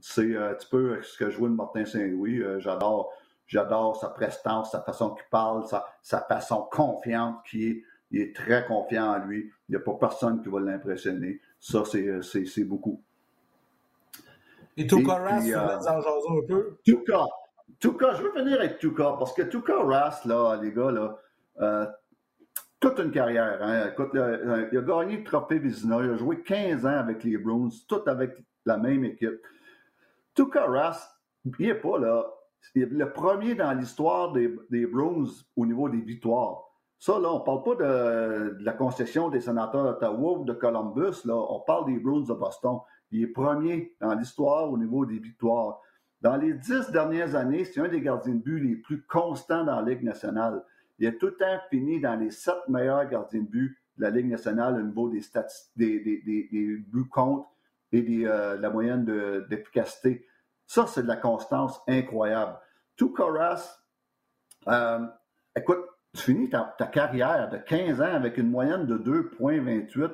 c'est 0.00 0.36
un 0.36 0.54
petit 0.54 0.68
peu 0.68 1.00
ce 1.02 1.16
que 1.16 1.30
je 1.30 1.38
vois 1.38 1.48
de 1.48 1.54
Martin 1.54 1.84
Saint-Louis. 1.84 2.42
j'adore, 2.58 3.12
j'adore 3.46 3.94
sa 3.94 4.08
prestance, 4.08 4.72
sa 4.72 4.80
façon 4.80 5.10
qu'il 5.10 5.24
parle, 5.30 5.64
sa, 5.66 5.86
sa 6.02 6.20
façon 6.22 6.66
confiante 6.68 7.36
qui 7.44 7.68
est 7.68 7.82
il 8.10 8.20
est 8.20 8.36
très 8.36 8.66
confiant 8.66 9.14
en 9.14 9.18
lui. 9.18 9.50
Il 9.68 9.72
n'y 9.72 9.76
a 9.76 9.80
pas 9.80 9.94
personne 9.94 10.42
qui 10.42 10.48
va 10.48 10.60
l'impressionner. 10.60 11.40
Ça, 11.60 11.82
c'est 11.84 12.06
euh, 12.06 12.64
beaucoup. 12.64 13.02
Et 14.76 14.86
Tuka 14.86 15.40
tu 15.42 15.54
euh, 15.54 15.78
en 15.78 15.80
jaser 15.80 16.28
un 16.30 16.46
peu? 16.46 16.78
Tuka. 16.84 17.24
Tuka, 17.80 18.14
je 18.14 18.22
veux 18.22 18.32
venir 18.32 18.58
avec 18.58 18.78
Tuka, 18.78 19.16
parce 19.18 19.32
que 19.34 19.42
Tuka 19.42 19.82
Rass, 19.82 20.24
là, 20.24 20.58
les 20.62 20.72
gars, 20.72 21.18
euh, 21.60 21.86
toute 22.80 22.98
une 22.98 23.10
carrière. 23.10 23.58
Hein. 23.60 23.90
Il 24.72 24.78
a 24.78 24.82
gagné 24.82 25.18
le 25.18 25.24
trophée 25.24 25.58
Vizina. 25.58 25.98
Il 26.02 26.10
a 26.10 26.16
joué 26.16 26.42
15 26.42 26.86
ans 26.86 26.98
avec 26.98 27.24
les 27.24 27.36
Bruins, 27.38 27.68
tout 27.88 28.02
avec 28.06 28.36
la 28.64 28.76
même 28.76 29.04
équipe. 29.04 29.40
Tuka 30.34 30.66
Rass, 30.66 31.08
il 31.44 31.66
n'est 31.66 31.74
pas 31.74 31.98
là. 31.98 32.26
Il 32.74 32.82
est 32.82 32.86
le 32.86 33.12
premier 33.12 33.54
dans 33.54 33.72
l'histoire 33.72 34.32
des, 34.32 34.54
des 34.70 34.86
Bruins 34.86 35.24
au 35.56 35.66
niveau 35.66 35.88
des 35.88 36.00
victoires. 36.00 36.66
Ça, 36.98 37.18
là, 37.18 37.30
on 37.30 37.40
parle 37.40 37.62
pas 37.62 37.74
de, 37.74 38.56
la 38.60 38.72
concession 38.72 39.28
des 39.28 39.40
sénateurs 39.40 39.84
d'Ottawa 39.84 40.38
ou 40.38 40.44
de 40.44 40.54
Columbus. 40.54 41.24
Là. 41.24 41.34
On 41.34 41.60
parle 41.60 41.86
des 41.86 41.98
Bruins 41.98 42.24
de 42.26 42.32
Boston. 42.32 42.78
Il 43.10 43.22
est 43.22 43.28
premier 43.28 43.94
dans 44.00 44.14
l'histoire 44.14 44.70
au 44.70 44.78
niveau 44.78 45.04
des 45.04 45.18
victoires. 45.18 45.80
Dans 46.22 46.36
les 46.36 46.54
dix 46.54 46.90
dernières 46.90 47.34
années, 47.34 47.64
c'est 47.64 47.80
un 47.80 47.88
des 47.88 48.00
gardiens 48.00 48.34
de 48.34 48.40
but 48.40 48.60
les 48.60 48.76
plus 48.76 49.02
constants 49.02 49.64
dans 49.64 49.80
la 49.80 49.90
Ligue 49.90 50.02
nationale. 50.02 50.62
Il 50.98 51.06
a 51.06 51.12
tout 51.12 51.26
le 51.26 51.36
temps 51.36 51.60
fini 51.70 52.00
dans 52.00 52.16
les 52.16 52.30
sept 52.30 52.68
meilleurs 52.68 53.06
gardiens 53.08 53.42
de 53.42 53.46
but 53.46 53.78
de 53.98 54.02
la 54.02 54.10
Ligue 54.10 54.30
nationale 54.30 54.74
au 54.76 54.82
niveau 54.82 55.08
des, 55.08 55.20
des, 55.76 56.00
des, 56.00 56.76
buts 56.78 57.08
contre 57.08 57.48
et 57.92 58.26
euh, 58.26 58.56
de 58.56 58.62
la 58.62 58.70
moyenne 58.70 59.04
d'efficacité. 59.48 60.26
Ça, 60.66 60.86
c'est 60.86 61.02
de 61.02 61.08
la 61.08 61.16
constance 61.16 61.80
incroyable. 61.86 62.58
Tout 62.96 63.12
Coras, 63.12 63.78
euh, 64.68 65.06
écoute, 65.54 65.84
tu 66.14 66.22
finis 66.22 66.48
ta, 66.48 66.74
carrière 66.90 67.50
de 67.50 67.58
15 67.58 68.00
ans 68.00 68.14
avec 68.14 68.38
une 68.38 68.50
moyenne 68.50 68.86
de 68.86 68.96
2,28, 68.98 70.10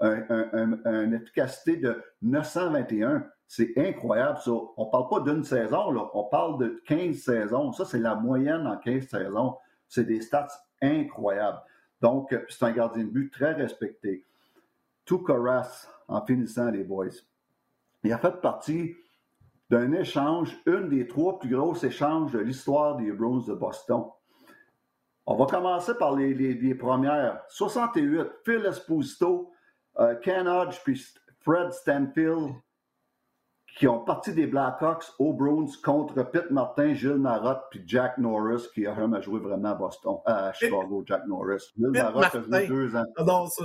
une 0.00 1.14
efficacité 1.14 1.76
de 1.76 2.02
921. 2.22 3.26
C'est 3.46 3.72
incroyable, 3.76 4.38
ça. 4.38 4.50
On 4.50 4.86
ne 4.86 4.90
parle 4.90 5.08
pas 5.08 5.20
d'une 5.20 5.44
saison, 5.44 6.10
on 6.14 6.24
parle 6.24 6.58
de 6.58 6.82
15 6.86 7.16
saisons. 7.16 7.72
Ça, 7.72 7.84
c'est 7.84 7.98
la 7.98 8.14
moyenne 8.14 8.66
en 8.66 8.76
15 8.78 9.06
saisons. 9.06 9.56
C'est 9.88 10.04
des 10.04 10.20
stats 10.20 10.48
incroyables. 10.82 11.60
Donc, 12.00 12.36
c'est 12.48 12.64
un 12.64 12.72
gardien 12.72 13.04
de 13.04 13.10
but 13.10 13.30
très 13.30 13.52
respecté. 13.52 14.26
Tout 15.04 15.18
Corras, 15.18 15.86
en 16.08 16.24
finissant, 16.24 16.70
les 16.70 16.84
boys, 16.84 17.08
il 18.02 18.12
a 18.12 18.18
fait 18.18 18.40
partie 18.40 18.94
d'un 19.70 19.92
échange, 19.92 20.56
une 20.66 20.88
des 20.88 21.06
trois 21.06 21.38
plus 21.38 21.48
grosses 21.48 21.84
échanges 21.84 22.32
de 22.32 22.38
l'histoire 22.38 22.96
des 22.96 23.10
Bruins 23.12 23.44
de 23.46 23.54
Boston. 23.54 24.04
On 25.26 25.36
va 25.36 25.46
commencer 25.46 25.94
par 25.94 26.14
les, 26.14 26.74
premières. 26.74 27.42
68, 27.48 28.26
Phil 28.44 28.66
Esposito, 28.66 29.50
euh, 29.50 29.53
Ken 30.22 30.48
Hodge 30.48 30.80
puis 30.84 31.00
Fred 31.40 31.72
Stanfield 31.72 32.54
qui 33.76 33.88
ont 33.88 34.04
parti 34.04 34.32
des 34.32 34.46
Blackhawks 34.46 35.04
aux 35.18 35.32
Bruins 35.32 35.66
contre 35.82 36.22
Pitt 36.22 36.50
Martin, 36.50 36.94
Gilles 36.94 37.16
Marotte 37.16 37.64
puis 37.70 37.82
Jack 37.86 38.18
Norris 38.18 38.68
qui 38.72 38.86
a 38.86 38.94
jamais 38.94 39.20
joué 39.20 39.40
vraiment 39.40 39.70
à 39.70 39.74
Boston, 39.74 40.16
à 40.24 40.52
Chicago, 40.52 41.02
Jack 41.06 41.26
Norris. 41.26 41.72
Gilles 41.76 41.90
Marotte 41.90 42.34
a 42.34 42.40
joué 42.40 42.66
deux 42.68 42.96
ans. 42.96 43.04
J'adore 43.16 43.48
ça. 43.50 43.64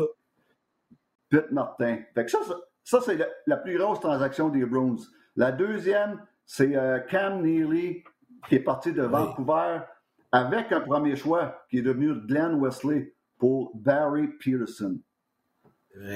Pitt 1.29 1.51
Martin. 1.51 1.99
ça, 2.83 3.01
c'est 3.01 3.19
la, 3.45 3.57
plus 3.57 3.77
grosse 3.77 3.99
transaction 3.99 4.49
des 4.49 4.65
Bruins. 4.65 4.95
La 5.35 5.51
deuxième, 5.51 6.19
c'est 6.45 6.75
euh, 6.75 6.99
Cam 6.99 7.43
Neely 7.43 8.03
qui 8.47 8.55
est 8.55 8.63
parti 8.63 8.91
de 8.93 9.03
Vancouver 9.03 9.81
avec 10.31 10.71
un 10.71 10.81
premier 10.81 11.15
choix 11.15 11.63
qui 11.69 11.79
est 11.79 11.81
devenu 11.83 12.15
Glenn 12.25 12.59
Wesley 12.59 13.13
pour 13.37 13.71
Barry 13.75 14.27
Peterson. 14.39 14.99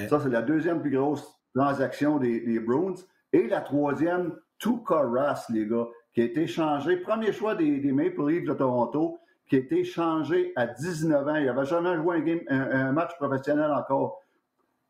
Ça, 0.08 0.20
c'est 0.20 0.30
la 0.30 0.42
deuxième 0.42 0.80
plus 0.80 0.90
grosse 0.90 1.26
transaction 1.54 2.18
des, 2.18 2.40
des 2.40 2.60
Bruins. 2.60 2.94
Et 3.32 3.48
la 3.48 3.60
troisième, 3.60 4.36
Tuka 4.58 5.02
Rass, 5.02 5.48
les 5.50 5.66
gars, 5.66 5.88
qui 6.14 6.20
a 6.22 6.24
été 6.24 6.46
changé, 6.46 6.96
premier 6.98 7.32
choix 7.32 7.54
des, 7.54 7.80
Maple 7.92 8.28
Leafs 8.28 8.44
de 8.44 8.54
Toronto, 8.54 9.18
qui 9.48 9.56
a 9.56 9.58
été 9.58 9.84
changé 9.84 10.52
à 10.56 10.66
19 10.66 11.28
ans. 11.28 11.34
Il 11.34 11.46
n'avait 11.46 11.64
jamais 11.64 11.96
joué 11.96 12.46
un, 12.48 12.92
match 12.92 13.16
professionnel 13.16 13.72
encore. 13.72 14.22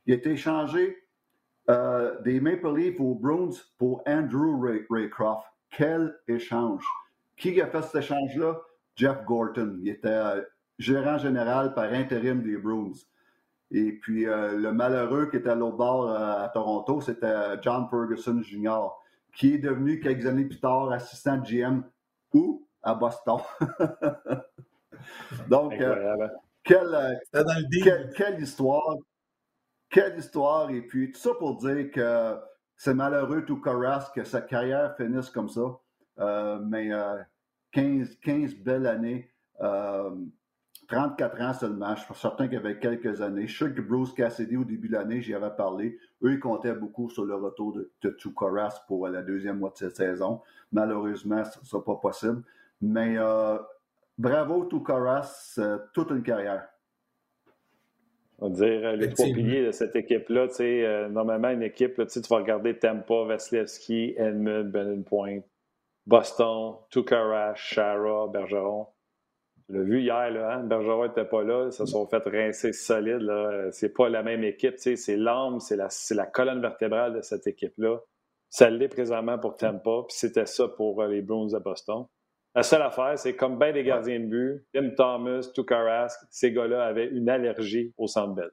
Il 0.07 0.12
a 0.12 0.16
été 0.16 0.37
changé 0.37 0.99
euh, 1.70 2.20
des 2.20 2.40
Maple 2.40 2.77
Leafs 2.77 3.01
aux 3.01 3.14
Bruins 3.14 3.57
pour 3.79 4.03
Andrew 4.07 4.61
Raycroft. 4.90 5.47
Quel 5.70 6.14
échange! 6.29 6.85
Qui 7.37 7.61
a 7.61 7.66
fait 7.66 7.83
cet 7.83 7.97
échange-là? 7.97 8.61
Jeff 8.94 9.25
Gorton. 9.25 9.79
Il 9.81 9.88
était 9.88 10.09
euh, 10.09 10.42
gérant 10.79 11.18
général 11.18 11.75
par 11.75 11.92
intérim 11.92 12.42
des 12.42 12.59
Bruins. 12.59 12.92
Et 13.77 13.91
puis, 13.91 14.29
euh, 14.29 14.57
le 14.57 14.73
malheureux 14.73 15.27
qui 15.27 15.37
était 15.37 15.51
à 15.51 15.57
l'autre 15.57 15.77
bord 15.77 16.09
euh, 16.09 16.45
à 16.45 16.49
Toronto, 16.49 17.01
c'était 17.01 17.61
John 17.61 17.89
Ferguson 17.91 18.41
Jr., 18.41 18.91
qui 19.35 19.55
est 19.55 19.59
devenu 19.59 19.99
quelques 19.99 20.27
années 20.27 20.45
plus 20.45 20.61
tard 20.61 20.93
assistant 20.93 21.39
GM 21.39 21.83
ou 22.33 22.69
à 22.85 22.95
Boston. 22.95 23.39
Donc, 25.49 25.73
hein? 25.73 26.31
quelle, 26.63 27.21
quelle, 27.33 28.41
histoire. 28.41 28.95
Quelle 29.91 30.19
histoire. 30.21 30.71
Et 30.71 30.83
puis, 30.83 31.11
tout 31.11 31.19
ça 31.19 31.31
pour 31.37 31.57
dire 31.57 31.91
que 31.91 32.39
c'est 32.77 32.95
malheureux 32.95 33.45
tout 33.45 33.61
Carras 33.61 34.13
que 34.15 34.23
sa 34.23 34.41
carrière 34.41 34.95
finisse 34.97 35.31
comme 35.31 35.49
ça. 35.49 36.61
mais 36.63 36.91
15, 37.73 38.19
15 38.23 38.55
belles 38.55 38.87
années. 38.87 39.29
34 40.88 41.40
euh, 41.40 41.44
ans 41.44 41.53
seulement. 41.53 41.94
Je 41.97 42.03
suis 42.05 42.14
certain 42.14 42.44
qu'il 42.47 42.55
y 42.55 42.57
avait 42.59 42.79
quelques 42.79 43.20
années. 43.20 43.47
Je 43.47 43.64
sais 43.64 43.73
que 43.73 43.81
Bruce 43.81 44.12
Cassidy, 44.12 44.57
au 44.57 44.64
début 44.64 44.88
de 44.88 44.94
l'année, 44.94 45.20
j'y 45.20 45.35
avais 45.35 45.55
parlé. 45.57 45.99
Eux, 46.23 46.33
ils 46.33 46.40
comptaient 46.40 46.75
beaucoup 46.75 47.09
sur 47.11 47.25
le 47.25 47.35
retour 47.35 47.73
de, 47.73 47.90
de 48.03 48.11
Tukoras 48.11 48.85
pour 48.87 49.09
la 49.09 49.23
deuxième 49.23 49.59
moitié 49.59 49.88
de 49.88 49.92
saison. 49.92 50.40
Malheureusement, 50.73 51.44
ce 51.44 51.61
ne 51.61 51.64
sera 51.64 51.85
pas 51.85 51.97
possible. 51.97 52.42
Mais 52.81 53.16
euh, 53.16 53.59
bravo, 54.18 54.64
Tukoras, 54.66 55.55
euh, 55.59 55.79
toute 55.92 56.11
une 56.11 56.23
carrière. 56.23 56.68
On 58.40 58.49
va 58.49 58.55
dire 58.55 58.92
les 58.97 59.09
trois 59.11 59.27
piliers 59.27 59.66
de 59.66 59.70
cette 59.70 59.94
équipe-là. 59.94 60.49
normalement, 61.09 61.51
une 61.51 61.62
équipe, 61.62 62.05
tu 62.07 62.20
vas 62.29 62.37
regarder 62.37 62.77
Tampa, 62.77 63.25
Vasilevski, 63.25 64.14
Edmund, 64.16 64.73
Brennan 64.73 65.05
Point, 65.05 65.40
Boston, 66.07 66.75
Tukara, 66.90 67.55
Shara, 67.55 68.27
Bergeron. 68.27 68.88
L'as 69.70 69.83
vu 69.83 70.03
hier, 70.03 70.31
là, 70.31 70.57
hein? 70.57 70.62
Bergeron 70.64 71.07
n'était 71.07 71.24
pas 71.24 71.42
là, 71.42 71.66
ils 71.66 71.72
se 71.72 71.87
sont 71.87 72.07
fait 72.07 72.22
rincer 72.27 72.72
solide. 72.72 73.31
C'est 73.72 73.94
pas 73.94 74.11
la 74.11 74.22
même 74.22 74.44
équipe, 74.44 74.74
c'est 74.77 75.16
l'âme, 75.16 75.59
c'est 75.59 75.77
la, 75.77 75.88
la, 76.11 76.27
colonne 76.27 76.61
vertébrale 76.61 77.14
de 77.14 77.22
cette 77.22 77.46
équipe-là. 77.46 77.98
Ça 78.50 78.70
l'est 78.70 78.88
présentement 78.88 79.38
pour 79.38 79.57
Tampa, 79.57 80.05
puis 80.07 80.16
c'était 80.16 80.46
ça 80.46 80.68
pour 80.68 81.03
euh, 81.03 81.09
les 81.09 81.22
Bruins 81.22 81.48
de 81.48 81.59
Boston. 81.59 82.07
La 82.55 82.62
seule 82.62 82.83
affaire, 82.83 83.18
c'est 83.18 83.35
comme 83.35 83.59
bien 83.59 83.72
des 83.72 83.83
gardiens 83.83 84.20
de 84.20 84.27
but, 84.27 84.66
Tim 84.72 84.90
Thomas, 84.90 85.50
Tukarask, 85.53 86.20
ces 86.31 86.53
gars-là 86.53 86.85
avaient 86.85 87.09
une 87.09 87.29
allergie 87.29 87.92
au 87.96 88.07
Centre 88.07 88.35
Bell. 88.35 88.50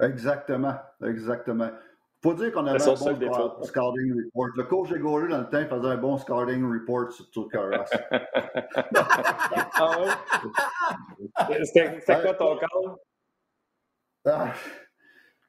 Exactement, 0.00 0.76
exactement. 1.02 1.70
Faut 2.26 2.34
dire 2.34 2.52
qu'on 2.52 2.66
avait 2.66 2.82
un 2.82 2.86
bon 2.86 3.62
scouting 3.62 4.24
report. 4.24 4.50
Le 4.56 4.64
coach 4.64 4.90
de 4.90 4.98
Gaulle, 4.98 5.28
dans 5.28 5.38
le 5.38 5.48
temps, 5.48 5.64
faisait 5.64 5.88
un 5.88 5.96
bon 5.96 6.18
scouting 6.18 6.64
report 6.64 7.12
sur 7.12 7.30
tout 7.30 7.48
Carras. 7.48 7.88
ah 9.74 9.90
oui? 10.00 11.56
C'était 11.64 12.02
quoi 12.04 12.34
ton 12.34 12.56
call? 12.56 12.96
Ah, 14.24 14.52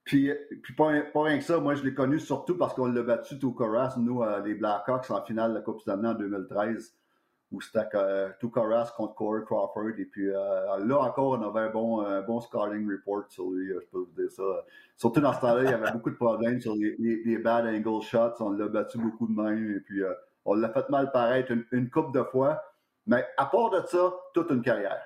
puis, 0.03 0.31
puis 0.61 0.75
pas, 0.75 0.89
rien 1.15 1.39
que 1.39 1.43
ça, 1.43 1.59
moi 1.59 1.73
je 1.73 1.83
l'ai 1.83 1.95
connu 1.95 2.19
surtout 2.19 2.55
parce 2.57 2.75
qu'on 2.75 2.85
l'a 2.85 3.01
battu 3.01 3.39
tout 3.39 3.53
Carras, 3.53 3.95
nous, 3.97 4.23
les 4.45 4.53
Blackhawks, 4.53 5.09
en 5.09 5.23
finale 5.23 5.51
de 5.51 5.55
la 5.55 5.61
Coupe 5.61 5.81
Stanley 5.81 6.07
en 6.07 6.13
2013 6.13 6.93
où 7.51 7.61
c'était 7.61 7.87
euh, 7.95 8.29
tout 8.39 8.49
Carras 8.49 8.93
contre 8.95 9.15
Corey 9.15 9.43
Crawford. 9.45 9.93
Et 9.97 10.05
puis 10.05 10.29
euh, 10.29 10.77
là 10.85 10.99
encore, 10.99 11.39
on 11.39 11.41
avait 11.47 11.67
un 11.67 11.69
bon, 11.69 12.01
un 12.01 12.21
bon 12.21 12.39
scouting 12.41 12.89
report 12.89 13.25
sur 13.29 13.49
lui, 13.51 13.67
je 13.69 13.87
peux 13.91 13.99
vous 13.99 14.11
dire 14.17 14.31
ça. 14.31 14.43
Surtout 14.95 15.21
dans 15.21 15.33
ce 15.33 15.41
temps-là, 15.41 15.63
il 15.63 15.69
y 15.69 15.73
avait 15.73 15.91
beaucoup 15.91 16.09
de 16.09 16.15
problèmes 16.15 16.59
sur 16.59 16.75
les, 16.75 16.95
les, 16.97 17.37
bad 17.37 17.65
angle 17.65 18.01
shots. 18.01 18.41
On 18.41 18.51
l'a 18.51 18.67
battu 18.67 18.97
beaucoup 18.97 19.27
de 19.27 19.33
mains 19.33 19.55
et 19.55 19.79
puis 19.79 20.03
euh, 20.03 20.13
on 20.45 20.55
l'a 20.55 20.69
fait 20.69 20.89
mal 20.89 21.11
paraître 21.11 21.51
une, 21.51 21.65
une 21.71 21.89
coupe 21.89 22.13
de 22.13 22.23
fois. 22.23 22.61
Mais 23.05 23.25
à 23.37 23.45
part 23.45 23.69
de 23.69 23.81
ça, 23.87 24.13
toute 24.33 24.49
une 24.51 24.61
carrière. 24.61 25.01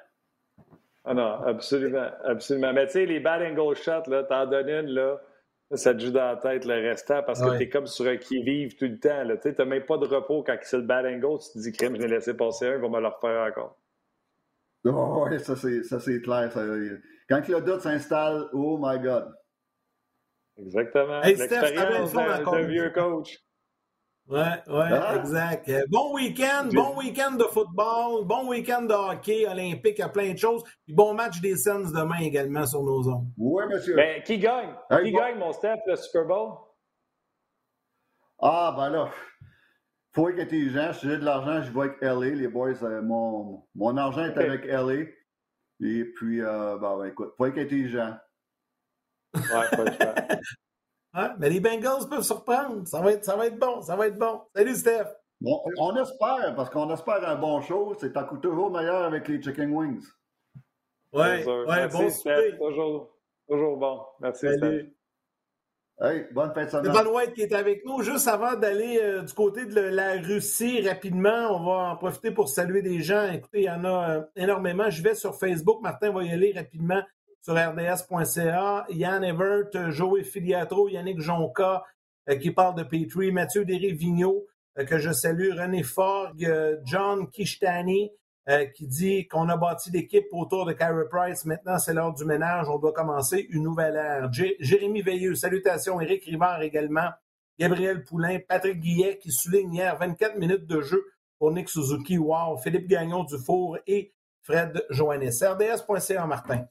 Ah 1.05 1.13
non, 1.13 1.43
absolument, 1.43 2.09
absolument. 2.23 2.73
Mais 2.73 2.85
tu 2.87 2.93
sais, 2.93 3.05
les 3.05 3.19
bad 3.19 3.41
angle 3.41 3.75
shots, 3.75 4.09
là, 4.09 4.23
t'en 4.23 4.45
donnes 4.45 4.69
une, 4.69 4.87
là, 4.87 5.19
ça 5.73 5.93
te 5.93 5.99
joue 5.99 6.11
dans 6.11 6.25
la 6.25 6.37
tête 6.37 6.65
le 6.65 6.73
restant 6.89 7.23
parce 7.23 7.41
que 7.41 7.57
tu 7.57 7.63
es 7.63 7.69
comme 7.69 7.87
sur 7.87 8.05
un 8.05 8.17
qui-vive 8.17 8.75
tout 8.75 8.85
le 8.85 8.99
temps. 8.99 9.23
Tu 9.41 9.53
n'as 9.57 9.65
même 9.65 9.85
pas 9.85 9.97
de 9.97 10.05
repos 10.05 10.43
quand 10.43 10.57
c'est 10.61 10.77
le 10.77 10.83
bad 10.83 11.05
angle. 11.05 11.39
Tu 11.39 11.51
te 11.53 11.59
dis, 11.59 11.71
crème, 11.71 11.95
je 11.95 12.01
l'ai 12.01 12.07
laissé 12.07 12.33
passer 12.35 12.67
un, 12.67 12.75
il 12.75 12.81
va 12.81 12.89
me 12.89 12.99
le 12.99 13.07
refaire 13.07 13.47
encore. 13.49 13.77
Oh, 14.85 15.27
oui, 15.29 15.39
ça 15.39 15.55
c'est 15.55 16.21
clair. 16.21 16.51
Ça. 16.51 16.65
Quand 17.29 17.47
le 17.47 17.61
doute 17.61 17.81
s'installe, 17.81 18.49
oh 18.53 18.79
my 18.81 18.99
God. 18.99 19.33
Exactement. 20.57 21.21
L'expérience 21.21 22.13
d'un 22.13 22.61
vieux 22.63 22.89
coach. 22.89 23.37
Oui, 24.31 24.39
oui, 24.67 24.85
ah. 24.89 25.17
exact. 25.17 25.67
Euh, 25.67 25.83
bon 25.89 26.13
week-end, 26.13 26.69
bon 26.71 26.97
week-end 26.97 27.31
de 27.31 27.43
football, 27.43 28.25
bon 28.25 28.47
week-end 28.47 28.83
de 28.83 28.93
hockey 28.93 29.45
olympique, 29.45 29.95
il 29.97 29.99
y 29.99 30.03
a 30.03 30.09
plein 30.09 30.31
de 30.31 30.37
choses. 30.37 30.63
Puis 30.85 30.95
bon 30.95 31.13
match 31.13 31.41
des 31.41 31.57
Suns 31.57 31.91
demain 31.91 32.19
également 32.21 32.65
sur 32.65 32.81
nos 32.81 33.09
ondes. 33.09 33.27
Oui, 33.37 33.65
monsieur. 33.69 33.93
Ben, 33.93 34.23
qui 34.23 34.39
gagne? 34.39 34.73
qui 35.03 35.11
gagne, 35.11 35.37
mon 35.37 35.51
Steph, 35.51 35.79
le 35.85 35.97
Super 35.97 36.23
Bowl? 36.23 36.53
Ah, 38.39 38.73
ben 38.77 38.89
là, 38.89 39.11
faut 40.13 40.29
être 40.29 40.39
intelligent. 40.39 40.93
Si 40.93 41.09
j'ai 41.09 41.17
de 41.17 41.25
l'argent, 41.25 41.61
je 41.61 41.71
vais 41.73 41.81
avec 41.81 42.01
LA. 42.01 42.35
Les 42.35 42.47
boys, 42.47 42.81
euh, 42.83 43.01
mon, 43.01 43.67
mon 43.75 43.97
argent 43.97 44.23
est 44.23 44.37
avec 44.37 44.65
LA. 44.65 45.07
Et 45.81 46.05
puis, 46.05 46.41
euh, 46.41 46.77
ben, 46.77 46.97
ben, 46.99 47.05
écoute, 47.05 47.33
faut 47.37 47.47
être 47.47 47.57
intelligent. 47.57 48.15
Ouais, 49.35 49.67
pas 49.71 49.83
de 49.85 50.41
Hein? 51.13 51.35
Mais 51.39 51.49
les 51.49 51.59
Bengals 51.59 52.07
peuvent 52.09 52.23
surprendre. 52.23 52.87
Ça 52.87 53.01
va, 53.01 53.11
être, 53.11 53.25
ça 53.25 53.35
va 53.35 53.47
être 53.47 53.59
bon, 53.59 53.81
ça 53.81 53.95
va 53.95 54.07
être 54.07 54.17
bon. 54.17 54.41
Salut, 54.55 54.75
Steph. 54.75 55.07
Bon, 55.41 55.61
on 55.77 55.95
espère, 55.95 56.53
parce 56.55 56.69
qu'on 56.69 56.89
espère 56.93 57.27
un 57.27 57.35
bon 57.35 57.61
show. 57.61 57.95
C'est 57.99 58.15
à 58.15 58.23
coup 58.23 58.37
toujours 58.37 58.71
meilleur 58.71 59.03
avec 59.03 59.27
les 59.27 59.41
chicken 59.41 59.71
wings. 59.71 60.05
Oui, 61.13 61.43
ouais, 61.43 61.87
bon 61.89 62.09
Steph. 62.09 62.57
Toujours, 62.57 63.17
toujours 63.49 63.77
bon. 63.77 64.01
Merci, 64.19 64.47
Salut. 64.47 64.95
Hey, 66.03 66.25
bonne 66.31 66.51
fin 66.51 66.65
de 66.65 66.69
semaine. 66.69 66.85
Stéphane 66.85 67.07
White 67.13 67.33
qui 67.33 67.41
est 67.41 67.53
avec 67.53 67.85
nous. 67.85 68.01
Juste 68.01 68.27
avant 68.27 68.55
d'aller 68.55 68.99
euh, 68.99 69.21
du 69.21 69.33
côté 69.33 69.65
de 69.65 69.79
la 69.79 70.13
Russie 70.13 70.87
rapidement, 70.87 71.55
on 71.55 71.63
va 71.63 71.91
en 71.91 71.95
profiter 71.95 72.31
pour 72.31 72.49
saluer 72.49 72.81
des 72.81 73.01
gens. 73.01 73.31
Écoutez, 73.31 73.59
il 73.59 73.65
y 73.65 73.69
en 73.69 73.85
a 73.85 74.09
euh, 74.09 74.21
énormément. 74.35 74.89
Je 74.89 75.03
vais 75.03 75.13
sur 75.13 75.35
Facebook. 75.35 75.79
Martin 75.81 76.11
va 76.11 76.23
y 76.23 76.31
aller 76.31 76.53
rapidement 76.55 77.03
sur 77.41 77.55
rds.ca. 77.55 78.85
Yann 78.89 79.23
Evert, 79.23 79.91
Joey 79.91 80.23
Filiatro, 80.23 80.87
Yannick 80.89 81.19
Jonca, 81.19 81.83
euh, 82.29 82.35
qui 82.35 82.51
parle 82.51 82.75
de 82.75 82.83
Petrie, 82.83 83.31
Mathieu 83.31 83.65
Deré-Vigneault, 83.65 84.45
euh, 84.77 84.85
que 84.85 84.99
je 84.99 85.11
salue, 85.11 85.51
René 85.51 85.83
Forgue, 85.83 86.45
euh, 86.45 86.77
John 86.85 87.29
Kishtani, 87.29 88.11
qui 88.75 88.85
dit 88.85 89.27
qu'on 89.29 89.47
a 89.47 89.55
bâti 89.55 89.91
l'équipe 89.91 90.25
autour 90.33 90.65
de 90.65 90.73
Kyra 90.73 91.05
Price. 91.09 91.45
Maintenant, 91.45 91.77
c'est 91.77 91.93
l'heure 91.93 92.13
du 92.13 92.25
ménage. 92.25 92.67
On 92.67 92.79
doit 92.79 92.91
commencer 92.91 93.47
une 93.49 93.63
nouvelle 93.63 93.95
ère. 93.95 94.29
Jérémy 94.33 95.01
Veilleux, 95.01 95.35
salutations. 95.35 96.01
Éric 96.01 96.25
Rivard 96.25 96.61
également. 96.61 97.11
Gabriel 97.57 98.03
Poulain, 98.03 98.39
Patrick 98.45 98.81
Guillet, 98.81 99.19
qui 99.19 99.31
souligne 99.31 99.75
hier 99.75 99.95
24 99.95 100.37
minutes 100.37 100.65
de 100.65 100.81
jeu 100.81 101.01
pour 101.39 101.51
Nick 101.51 101.69
Suzuki. 101.69 102.17
Wow. 102.17 102.57
Philippe 102.57 102.87
Gagnon 102.87 103.23
Dufour 103.23 103.77
et 103.87 104.11
Fred 104.41 104.85
Joannes. 104.89 105.29
RDS.ca, 105.29 106.25
Martin. 106.25 106.65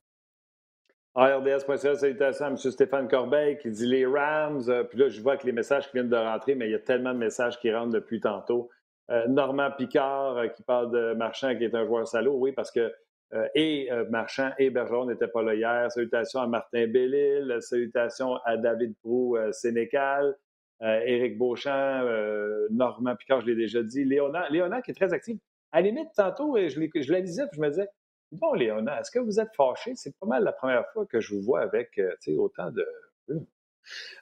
RDS.ca, 1.16 1.96
salutations 1.96 2.44
à 2.44 2.48
M. 2.50 2.56
Stéphane 2.56 3.08
Corbeil 3.08 3.58
qui 3.58 3.70
dit 3.70 3.86
les 3.86 4.06
Rams. 4.06 4.62
Euh, 4.68 4.84
puis 4.84 4.98
là, 4.98 5.08
je 5.08 5.20
vois 5.20 5.36
que 5.36 5.44
les 5.44 5.52
messages 5.52 5.86
qui 5.86 5.94
viennent 5.94 6.08
de 6.08 6.16
rentrer, 6.16 6.54
mais 6.54 6.68
il 6.68 6.72
y 6.72 6.76
a 6.76 6.78
tellement 6.78 7.12
de 7.12 7.18
messages 7.18 7.58
qui 7.58 7.72
rentrent 7.72 7.92
depuis 7.92 8.20
tantôt. 8.20 8.70
Euh, 9.10 9.26
Normand 9.26 9.72
Picard 9.72 10.38
euh, 10.38 10.46
qui 10.46 10.62
parle 10.62 10.92
de 10.92 11.14
Marchand 11.14 11.56
qui 11.56 11.64
est 11.64 11.74
un 11.74 11.84
joueur 11.84 12.06
salaud, 12.06 12.36
oui, 12.36 12.52
parce 12.52 12.70
que 12.70 12.92
et 13.54 13.88
Marchand 14.08 14.50
et 14.58 14.70
Bergeron 14.70 15.06
n'étaient 15.06 15.28
pas 15.28 15.44
là 15.44 15.54
hier. 15.54 15.92
Salutations 15.92 16.40
à 16.40 16.48
Martin 16.48 16.88
Bellil, 16.88 17.58
salutations 17.60 18.34
à 18.44 18.56
David 18.56 18.96
Prou 18.96 19.38
Sénécal, 19.52 20.36
Éric 20.80 21.38
Beauchamp, 21.38 22.08
Normand 22.72 23.14
Picard, 23.14 23.40
je 23.42 23.46
l'ai 23.46 23.54
déjà 23.54 23.84
dit, 23.84 24.04
Léonard, 24.04 24.50
Léonard 24.50 24.82
qui 24.82 24.90
est 24.90 24.94
très 24.94 25.12
actif. 25.12 25.38
À 25.70 25.80
la 25.80 25.86
limite, 25.86 26.08
tantôt, 26.16 26.56
je, 26.58 26.70
je 26.70 27.12
la 27.12 27.20
lisais, 27.20 27.44
puis 27.52 27.58
je 27.58 27.60
me 27.60 27.68
disais, 27.68 27.86
Bon, 28.32 28.54
Léona, 28.54 29.00
est-ce 29.00 29.10
que 29.10 29.18
vous 29.18 29.40
êtes 29.40 29.54
fâché? 29.56 29.92
C'est 29.96 30.16
pas 30.18 30.26
mal 30.26 30.44
la 30.44 30.52
première 30.52 30.86
fois 30.92 31.04
que 31.06 31.20
je 31.20 31.34
vous 31.34 31.42
vois 31.42 31.62
avec 31.62 31.98
euh, 31.98 32.14
autant 32.36 32.70
de. 32.70 32.86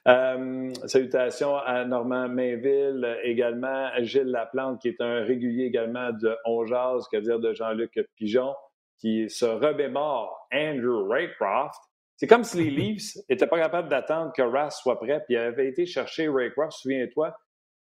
Euh, 0.07 0.73
salutations 0.87 1.57
à 1.57 1.83
Normand 1.85 2.29
Mainville, 2.29 3.17
également 3.23 3.89
Gilles 3.99 4.31
Laplante, 4.31 4.81
qui 4.81 4.87
est 4.87 5.01
un 5.01 5.23
régulier 5.23 5.65
également 5.65 6.11
de 6.11 6.35
On 6.45 6.65
Jazz, 6.65 7.05
que 7.11 7.17
dire 7.17 7.39
de 7.39 7.53
Jean-Luc 7.53 7.99
Pigeon, 8.15 8.55
qui 8.97 9.29
se 9.29 9.45
remémore 9.45 10.47
Andrew 10.53 11.07
Raycroft. 11.07 11.79
C'est 12.15 12.27
comme 12.27 12.43
si 12.43 12.57
les 12.57 12.69
Leafs 12.71 13.17
n'étaient 13.29 13.47
pas 13.47 13.59
capables 13.59 13.89
d'attendre 13.89 14.31
que 14.35 14.41
Rass 14.41 14.81
soit 14.81 14.99
prêt, 14.99 15.23
puis 15.25 15.35
ils 15.35 15.37
avaient 15.37 15.67
été 15.67 15.85
chercher 15.85 16.29
Raycroft, 16.29 16.71
souviens-toi, 16.73 17.35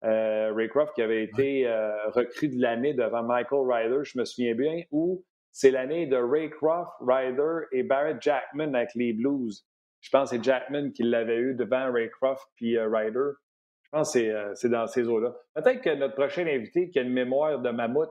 euh, 0.05 0.53
Raycroft 0.53 0.93
qui 0.95 1.01
avait 1.01 1.23
été 1.23 1.67
euh, 1.67 1.91
de 2.15 2.61
l'année 2.61 2.93
devant 2.93 3.23
Michael 3.23 3.61
Ryder, 3.65 4.03
je 4.03 4.17
me 4.19 4.25
souviens 4.25 4.55
bien, 4.55 4.83
où 4.91 5.23
c'est 5.53 5.69
l'année 5.69 6.07
de 6.07 6.17
Ray 6.17 6.49
Croft, 6.49 6.91
Ryder 6.99 7.67
et 7.71 7.83
Barrett 7.83 8.19
Jackman 8.19 8.73
avec 8.73 8.89
les 8.95 9.13
Blues. 9.13 9.63
Je 10.01 10.09
pense 10.09 10.31
que 10.31 10.35
c'est 10.35 10.43
Jackman 10.43 10.91
qui 10.91 11.03
l'avait 11.03 11.37
eu 11.37 11.53
devant 11.53 11.93
Ray 11.93 12.09
Croft 12.09 12.43
puis 12.55 12.75
euh, 12.75 12.89
Ryder. 12.89 13.37
Je 13.83 13.89
pense 13.91 14.13
que 14.13 14.19
euh, 14.19 14.55
c'est, 14.55 14.69
dans 14.69 14.87
ces 14.87 15.07
eaux-là. 15.07 15.31
Peut-être 15.53 15.81
que 15.81 15.93
notre 15.95 16.15
prochain 16.15 16.47
invité 16.47 16.89
qui 16.89 16.97
a 16.97 17.03
une 17.03 17.13
mémoire 17.13 17.59
de 17.59 17.69
mammouth, 17.69 18.09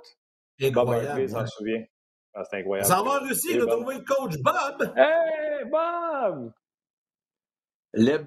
incroyable, 0.62 1.20
Bob 1.20 1.28
s'en 1.28 1.46
souvient. 1.46 1.85
Ah, 2.33 2.44
c'est 2.48 2.61
incroyable. 2.61 2.87
Ça 2.87 3.02
va 3.02 3.20
en 3.20 3.26
Russie, 3.26 3.48
il 3.50 3.61
a 3.61 3.66
trouvé 3.66 3.96
le 3.96 4.05
coach 4.05 4.38
Bob. 4.38 4.94
Hey, 4.96 5.64
Bob! 5.68 6.52
Leb... 7.92 8.26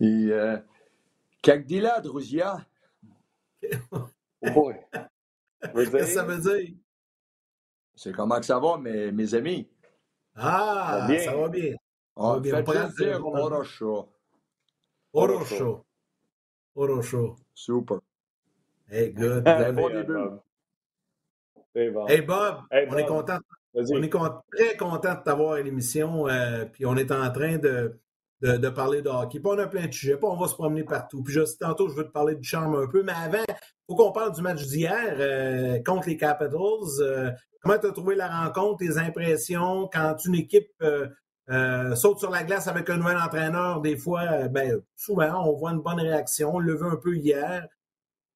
Et, 0.00 0.02
euh... 0.32 0.56
Kakdila, 1.42 2.00
Druzia. 2.00 2.64
oui. 4.42 4.74
Ça 6.06 6.24
veut 6.24 6.38
dire? 6.38 6.74
C'est 7.96 8.12
comment 8.12 8.38
que 8.40 8.46
ça 8.46 8.58
va, 8.58 8.76
mes, 8.76 9.12
mes 9.12 9.34
amis? 9.34 9.68
Ah, 10.36 11.06
bien? 11.08 11.18
ça 11.20 11.36
va 11.36 11.48
bien. 11.48 11.74
On, 12.16 12.34
va 12.34 12.40
dire 12.40 13.24
Orocho. 13.24 14.08
Orocho. 15.12 15.84
Orocho. 16.74 17.36
Super. 17.52 17.98
Hey, 18.90 19.12
good. 19.14 19.44
bon 19.74 19.88
début. 19.90 20.40
Hey 21.76 21.90
Bob, 21.90 22.08
hey, 22.70 22.86
Bob 22.86 22.94
on 22.94 22.98
est 22.98 23.06
content. 23.06 23.38
On 23.74 24.02
est 24.02 24.08
très 24.52 24.76
content 24.76 25.14
de 25.14 25.22
t'avoir 25.24 25.54
à 25.54 25.60
l'émission. 25.60 26.28
Euh, 26.28 26.64
puis 26.66 26.86
on 26.86 26.96
est 26.96 27.10
en 27.10 27.32
train 27.32 27.58
de, 27.58 27.98
de, 28.44 28.68
parler 28.68 29.02
de 29.02 29.08
hockey. 29.08 29.40
On 29.44 29.58
a 29.58 29.66
plein 29.66 29.86
de 29.86 29.92
sujets. 29.92 30.18
On 30.22 30.36
va 30.36 30.48
se 30.48 30.54
promener 30.54 30.84
partout. 30.84 31.22
Puis 31.22 31.34
juste 31.34 31.60
tantôt, 31.60 31.88
je 31.88 31.94
veux 31.94 32.04
te 32.04 32.12
parler 32.12 32.34
du 32.34 32.44
charme 32.44 32.74
un 32.74 32.86
peu. 32.86 33.02
Mais 33.02 33.12
avant, 33.12 33.44
faut 33.88 33.96
qu'on 33.96 34.12
parle 34.12 34.32
du 34.32 34.42
match 34.42 34.62
d'hier 34.66 35.16
euh, 35.18 35.78
contre 35.84 36.08
les 36.08 36.16
Capitals. 36.16 37.00
Euh, 37.00 37.30
Comment 37.64 37.78
tu 37.78 37.86
as 37.86 37.92
trouvé 37.92 38.14
la 38.14 38.28
rencontre, 38.28 38.84
tes 38.84 38.98
impressions 38.98 39.88
quand 39.90 40.16
une 40.26 40.34
équipe 40.34 40.68
euh, 40.82 41.08
euh, 41.48 41.94
saute 41.94 42.18
sur 42.18 42.30
la 42.30 42.44
glace 42.44 42.68
avec 42.68 42.90
un 42.90 42.98
nouvel 42.98 43.16
entraîneur? 43.16 43.80
Des 43.80 43.96
fois, 43.96 44.48
ben, 44.48 44.82
souvent, 44.96 45.48
on 45.48 45.54
voit 45.54 45.70
une 45.70 45.80
bonne 45.80 45.98
réaction. 45.98 46.56
On 46.56 46.58
le 46.58 46.74
veut 46.74 46.90
un 46.90 46.96
peu 46.96 47.16
hier. 47.16 47.66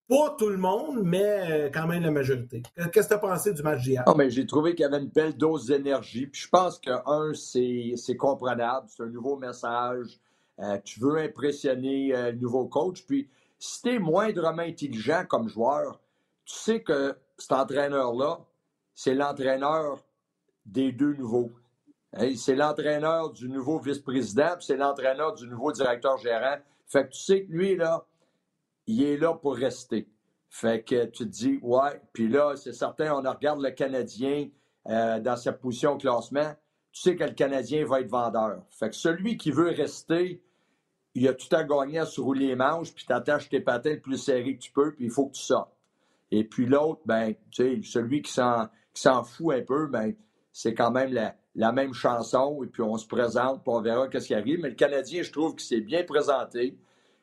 Pas 0.08 0.34
tout 0.38 0.48
le 0.48 0.56
monde, 0.56 1.02
mais 1.02 1.70
quand 1.72 1.86
même 1.86 2.02
la 2.02 2.10
majorité. 2.10 2.62
Qu'est-ce 2.92 3.08
que 3.08 3.08
tu 3.08 3.14
as 3.14 3.18
pensé 3.18 3.52
du 3.52 3.62
match 3.62 3.82
d'hier? 3.82 4.04
Mais 4.16 4.30
j'ai 4.30 4.46
trouvé 4.46 4.74
qu'il 4.74 4.82
y 4.82 4.86
avait 4.86 5.00
une 5.02 5.10
belle 5.10 5.36
dose 5.36 5.66
d'énergie. 5.66 6.30
Je 6.32 6.48
pense 6.48 6.78
que, 6.78 6.90
un, 7.06 7.34
c'est 7.34 8.16
comprenable. 8.16 8.86
C'est 8.88 9.02
un 9.02 9.10
nouveau 9.10 9.36
message. 9.36 10.18
tu 10.84 11.00
veux 11.00 11.18
impressionner 11.18 12.12
le 12.12 12.32
nouveau 12.32 12.66
coach. 12.66 13.04
Puis 13.06 13.28
si 13.58 13.82
tu 13.82 13.94
es 13.94 13.98
moindrement 13.98 14.62
intelligent 14.62 15.24
comme 15.28 15.48
joueur, 15.48 16.00
tu 16.44 16.54
sais 16.54 16.82
que 16.82 17.14
cet 17.36 17.52
entraîneur-là, 17.52 18.40
c'est 18.94 19.14
l'entraîneur 19.14 20.02
des 20.64 20.92
deux 20.92 21.12
nouveaux. 21.14 21.52
c'est 22.36 22.56
l'entraîneur 22.56 23.30
du 23.30 23.48
nouveau 23.48 23.78
vice-président, 23.78 24.56
c'est 24.60 24.76
l'entraîneur 24.76 25.34
du 25.34 25.46
nouveau 25.46 25.72
directeur 25.72 26.16
gérant. 26.18 26.56
Fait 26.86 27.04
que 27.04 27.12
tu 27.12 27.20
sais 27.20 27.44
que 27.44 27.52
lui, 27.52 27.76
là, 27.76 28.06
il 28.88 29.02
est 29.04 29.18
là 29.18 29.34
pour 29.34 29.54
rester. 29.54 30.08
Fait 30.48 30.82
que 30.82 31.04
tu 31.04 31.24
te 31.24 31.30
dis, 31.30 31.58
ouais, 31.62 32.00
puis 32.12 32.26
là, 32.26 32.54
c'est 32.56 32.72
certain, 32.72 33.12
on 33.12 33.30
regarde 33.30 33.60
le 33.60 33.70
Canadien 33.70 34.48
euh, 34.88 35.20
dans 35.20 35.36
sa 35.36 35.52
position 35.52 35.92
au 35.92 35.96
classement, 35.98 36.54
tu 36.90 37.02
sais 37.02 37.14
que 37.14 37.24
le 37.24 37.34
Canadien 37.34 37.84
va 37.84 38.00
être 38.00 38.08
vendeur. 38.08 38.62
Fait 38.70 38.88
que 38.88 38.96
celui 38.96 39.36
qui 39.36 39.50
veut 39.50 39.68
rester, 39.68 40.42
il 41.14 41.28
a 41.28 41.34
tout 41.34 41.54
à 41.54 41.64
gagner 41.64 41.98
à 41.98 42.06
se 42.06 42.18
rouler 42.20 42.46
les 42.48 42.56
manches, 42.56 42.94
puis 42.94 43.04
t'attaches 43.04 43.50
tes 43.50 43.60
patins 43.60 43.92
le 43.92 44.00
plus 44.00 44.16
serré 44.16 44.56
que 44.56 44.62
tu 44.62 44.72
peux, 44.72 44.94
puis 44.94 45.04
il 45.04 45.10
faut 45.10 45.26
que 45.26 45.34
tu 45.34 45.42
sortes. 45.42 45.76
Et 46.30 46.44
puis 46.44 46.64
l'autre, 46.64 47.02
ben, 47.04 47.34
tu 47.50 47.62
sais, 47.62 47.80
celui 47.82 48.22
qui 48.22 48.32
s'en 48.32 49.24
fout 49.24 49.54
un 49.54 49.62
peu, 49.62 49.86
ben, 49.86 50.14
c'est 50.50 50.72
quand 50.72 50.90
même 50.90 51.12
la, 51.12 51.36
la 51.54 51.72
même 51.72 51.92
chanson, 51.92 52.62
et 52.64 52.68
puis 52.68 52.82
on 52.82 52.96
se 52.96 53.06
présente, 53.06 53.62
puis 53.62 53.72
on 53.74 53.82
verra 53.82 54.08
qu'est-ce 54.08 54.28
qui 54.28 54.34
arrive. 54.34 54.60
Mais 54.60 54.70
le 54.70 54.74
Canadien, 54.74 55.22
je 55.22 55.30
trouve 55.30 55.56
qu'il 55.56 55.66
s'est 55.66 55.82
bien 55.82 56.04
présenté. 56.04 56.78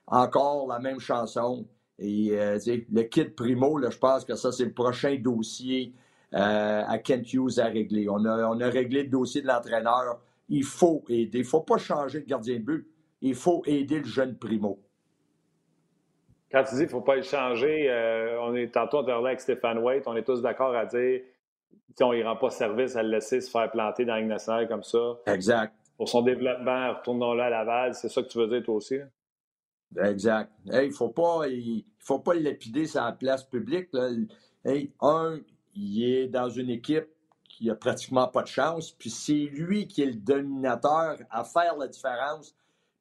Encore 0.08 0.68
la 0.68 0.80
même 0.80 1.00
chanson. 1.00 1.66
Et 1.98 2.32
euh, 2.32 2.60
le 2.92 3.04
kit 3.04 3.26
Primo, 3.26 3.78
là, 3.78 3.90
je 3.90 3.98
pense 3.98 4.26
que 4.26 4.36
ça, 4.36 4.52
c'est 4.52 4.66
le 4.66 4.74
prochain 4.74 5.16
dossier 5.16 5.94
euh, 6.34 6.84
à 6.86 6.98
Kent 7.00 7.34
Hughes 7.34 7.60
à 7.60 7.66
régler. 7.66 8.08
On 8.10 8.24
a, 8.26 8.48
on 8.48 8.60
a 8.60 8.70
réglé 8.70 9.04
le 9.04 9.10
dossier 9.10 9.42
de 9.42 9.48
l'entraîneur. 9.48 10.20
Il 10.50 10.64
faut 10.64 11.04
aider. 11.08 11.40
Il 11.40 11.44
ne 11.44 11.48
faut 11.48 11.62
pas 11.62 11.78
changer 11.78 12.22
de 12.22 12.26
gardien 12.26 12.56
de 12.56 12.64
but. 12.64 12.88
Il 13.22 13.36
faut 13.36 13.64
aider 13.66 14.00
le 14.00 14.06
jeune 14.06 14.38
Primo. 14.38 14.80
Quand 16.52 16.64
tu 16.64 16.76
dis 16.76 16.82
qu'il 16.82 16.86
ne 16.86 16.92
faut 16.92 17.02
pas 17.02 17.16
le 17.16 17.24
changer, 17.24 17.90
euh, 17.90 18.40
on 18.42 18.54
est, 18.56 18.74
tantôt 18.74 19.00
on 19.00 19.26
avec 19.26 19.40
Stéphane 19.40 19.80
Waite, 19.80 20.04
on 20.08 20.16
est 20.16 20.24
tous 20.24 20.42
d'accord 20.42 20.76
à 20.76 20.86
dire 20.86 21.22
on 22.02 22.14
ne 22.14 22.24
rend 22.24 22.36
pas 22.36 22.50
service 22.50 22.96
à 22.96 23.04
le 23.04 23.10
laisser 23.10 23.42
se 23.42 23.50
faire 23.50 23.72
planter 23.72 24.06
dans 24.06 24.16
la 24.16 24.66
comme 24.66 24.84
ça. 24.84 25.18
Exact. 25.28 25.74
Pour 25.98 26.10
son 26.10 26.22
développement, 26.22 26.94
retournons-le 26.94 27.42
à 27.42 27.50
Laval. 27.50 27.94
C'est 27.94 28.10
ça 28.10 28.22
que 28.22 28.28
tu 28.28 28.38
veux 28.38 28.48
dire 28.48 28.64
toi 28.64 28.76
aussi? 28.76 29.00
Exact. 30.04 30.52
il 30.66 30.72
ne 30.74 30.90
faut 30.92 31.10
pas, 31.10 31.48
il, 31.48 31.86
faut 32.00 32.20
pas 32.20 32.34
le 32.34 32.42
lapider 32.42 32.86
sur 32.86 33.02
la 33.02 33.12
place 33.12 33.44
publique. 33.44 33.90
un, 35.02 35.40
il 35.76 36.04
est 36.04 36.28
dans 36.28 36.50
une 36.50 36.70
équipe 36.70 37.08
qui 37.48 37.70
a 37.70 37.76
pratiquement 37.76 38.28
pas 38.28 38.42
de 38.42 38.48
chance, 38.48 38.92
puis 38.92 39.10
c'est 39.10 39.34
lui 39.34 39.88
qui 39.88 40.02
est 40.02 40.08
le 40.08 40.16
dominateur 40.16 41.18
à 41.30 41.44
faire 41.44 41.78
la 41.78 41.88
différence. 41.88 42.54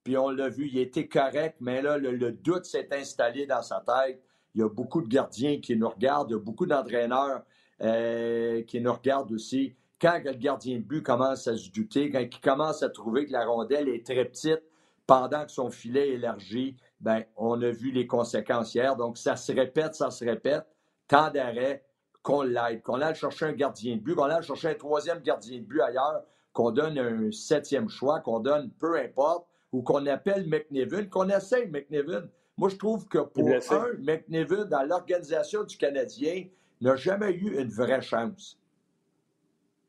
Puis 0.05 0.17
on 0.17 0.31
l'a 0.31 0.49
vu, 0.49 0.69
il 0.69 0.79
était 0.79 1.09
correct, 1.09 1.57
mais 1.61 1.83
là, 1.83 1.99
le 1.99 2.31
doute 2.31 2.67
s'est 2.67 2.89
installé 2.93 3.47
dans 3.47 3.63
sa 3.63 3.81
tête. 3.81 4.23
Il 4.55 4.61
y 4.61 4.63
a 4.63 4.69
beaucoup 4.69 5.03
de 5.03 5.09
gardiens 5.09 5.61
qui 5.61 5.77
nous 5.77 5.89
regardent, 5.89 6.31
il 6.31 6.35
y 6.35 6.37
a 6.37 6.41
beaucoup 6.41 6.67
d'entraîneurs 6.67 7.43
euh, 7.83 8.63
qui 8.63 8.81
nous 8.81 8.93
regardent 8.93 9.33
aussi. 9.33 9.75
Quand 10.01 10.21
le 10.25 10.33
gardien 10.33 10.79
de 10.79 10.83
but 10.83 11.03
commence 11.03 11.49
à 11.49 11.57
se 11.57 11.71
douter, 11.71 12.11
quand 12.11 12.21
il 12.21 12.41
commence 12.41 12.83
à 12.83 12.89
trouver 12.89 13.27
que 13.27 13.33
la 13.33 13.47
rondelle 13.47 13.89
est 13.89 14.05
très 14.05 14.25
petite 14.25 14.63
pendant 15.07 15.45
que 15.45 15.51
son 15.51 15.71
filet 15.71 16.11
est 16.11 16.15
élargi, 16.15 16.77
ben, 17.01 17.25
on 17.37 17.61
a 17.63 17.71
vu 17.71 17.91
les 17.91 18.07
conséquences 18.07 18.75
hier. 18.75 18.97
Donc, 18.97 19.19
ça 19.19 19.37
se 19.37 19.53
répète, 19.53 19.95
ça 19.95 20.11
se 20.11 20.25
répète. 20.25 20.65
Tant 21.09 21.31
d'arrêt 21.31 21.85
qu'on 22.23 22.43
l'aide, 22.43 22.83
qu'on 22.83 23.01
aille 23.03 23.15
chercher 23.15 23.47
un 23.47 23.53
gardien 23.53 23.97
de 23.97 24.01
but, 24.01 24.15
qu'on 24.15 24.25
aille 24.25 24.43
chercher 24.43 24.69
un 24.69 24.75
troisième 24.75 25.21
gardien 25.21 25.59
de 25.59 25.65
but 25.65 25.83
ailleurs, 25.83 26.23
qu'on 26.55 26.71
donne 26.71 26.99
un 26.99 27.31
septième 27.31 27.89
choix, 27.89 28.21
qu'on 28.21 28.41
donne 28.41 28.71
peu 28.71 28.99
importe, 28.99 29.47
ou 29.73 29.83
qu'on 29.83 30.07
appelle 30.07 30.49
McNevin, 30.49 31.07
qu'on 31.07 31.29
essaye 31.29 31.69
McNevin. 31.69 32.25
Moi, 32.57 32.69
je 32.69 32.77
trouve 32.77 33.07
que 33.09 33.19
pour 33.19 33.49
un, 33.49 33.93
McNevin, 33.99 34.65
dans 34.65 34.85
l'organisation 34.85 35.65
du 35.65 35.77
Canadien, 35.77 36.47
n'a 36.81 36.97
jamais 36.97 37.33
eu 37.33 37.61
une 37.61 37.69
vraie 37.69 38.01
chance. 38.01 38.59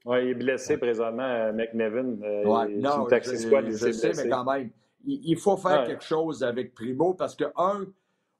Oui, 0.06 0.18
il 0.24 0.30
est 0.30 0.34
blessé 0.36 0.78
présentement, 0.78 1.24
euh, 1.24 1.54
McNevin. 1.54 2.22
Euh, 2.22 2.46
ouais, 2.46 2.68
non, 2.70 3.08
je, 3.10 3.92
sais, 3.92 4.12
mais 4.18 4.30
quand 4.30 4.44
même, 4.44 4.70
il, 5.06 5.38
faut 5.38 5.58
faire 5.58 5.86
quelque 5.86 6.04
chose 6.04 6.44
avec 6.44 6.74
Primo 6.74 7.14
parce 7.14 7.36
que, 7.36 7.46
un, 7.56 7.86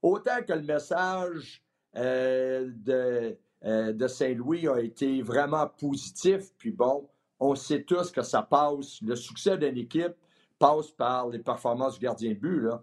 autant 0.02 0.42
que 0.48 0.54
le 0.54 0.62
message 0.62 1.64
euh, 1.96 2.70
de, 2.76 3.38
de 3.64 4.08
Saint-Louis 4.08 4.68
a 4.68 4.80
été 4.80 5.22
vraiment 5.22 5.68
positif, 5.68 6.54
puis 6.58 6.72
bon, 6.72 7.08
on 7.40 7.56
sait 7.56 7.84
tous 7.84 8.12
que 8.12 8.22
ça 8.22 8.42
passe, 8.42 9.02
le 9.02 9.16
succès 9.16 9.58
d'une 9.58 9.78
équipe 9.78 10.16
passe 10.60 10.92
par 10.92 11.30
les 11.30 11.40
performances 11.40 12.00
du 12.00 12.06
gardien 12.06 12.32
de 12.32 12.36
but. 12.36 12.62
Là. 12.62 12.82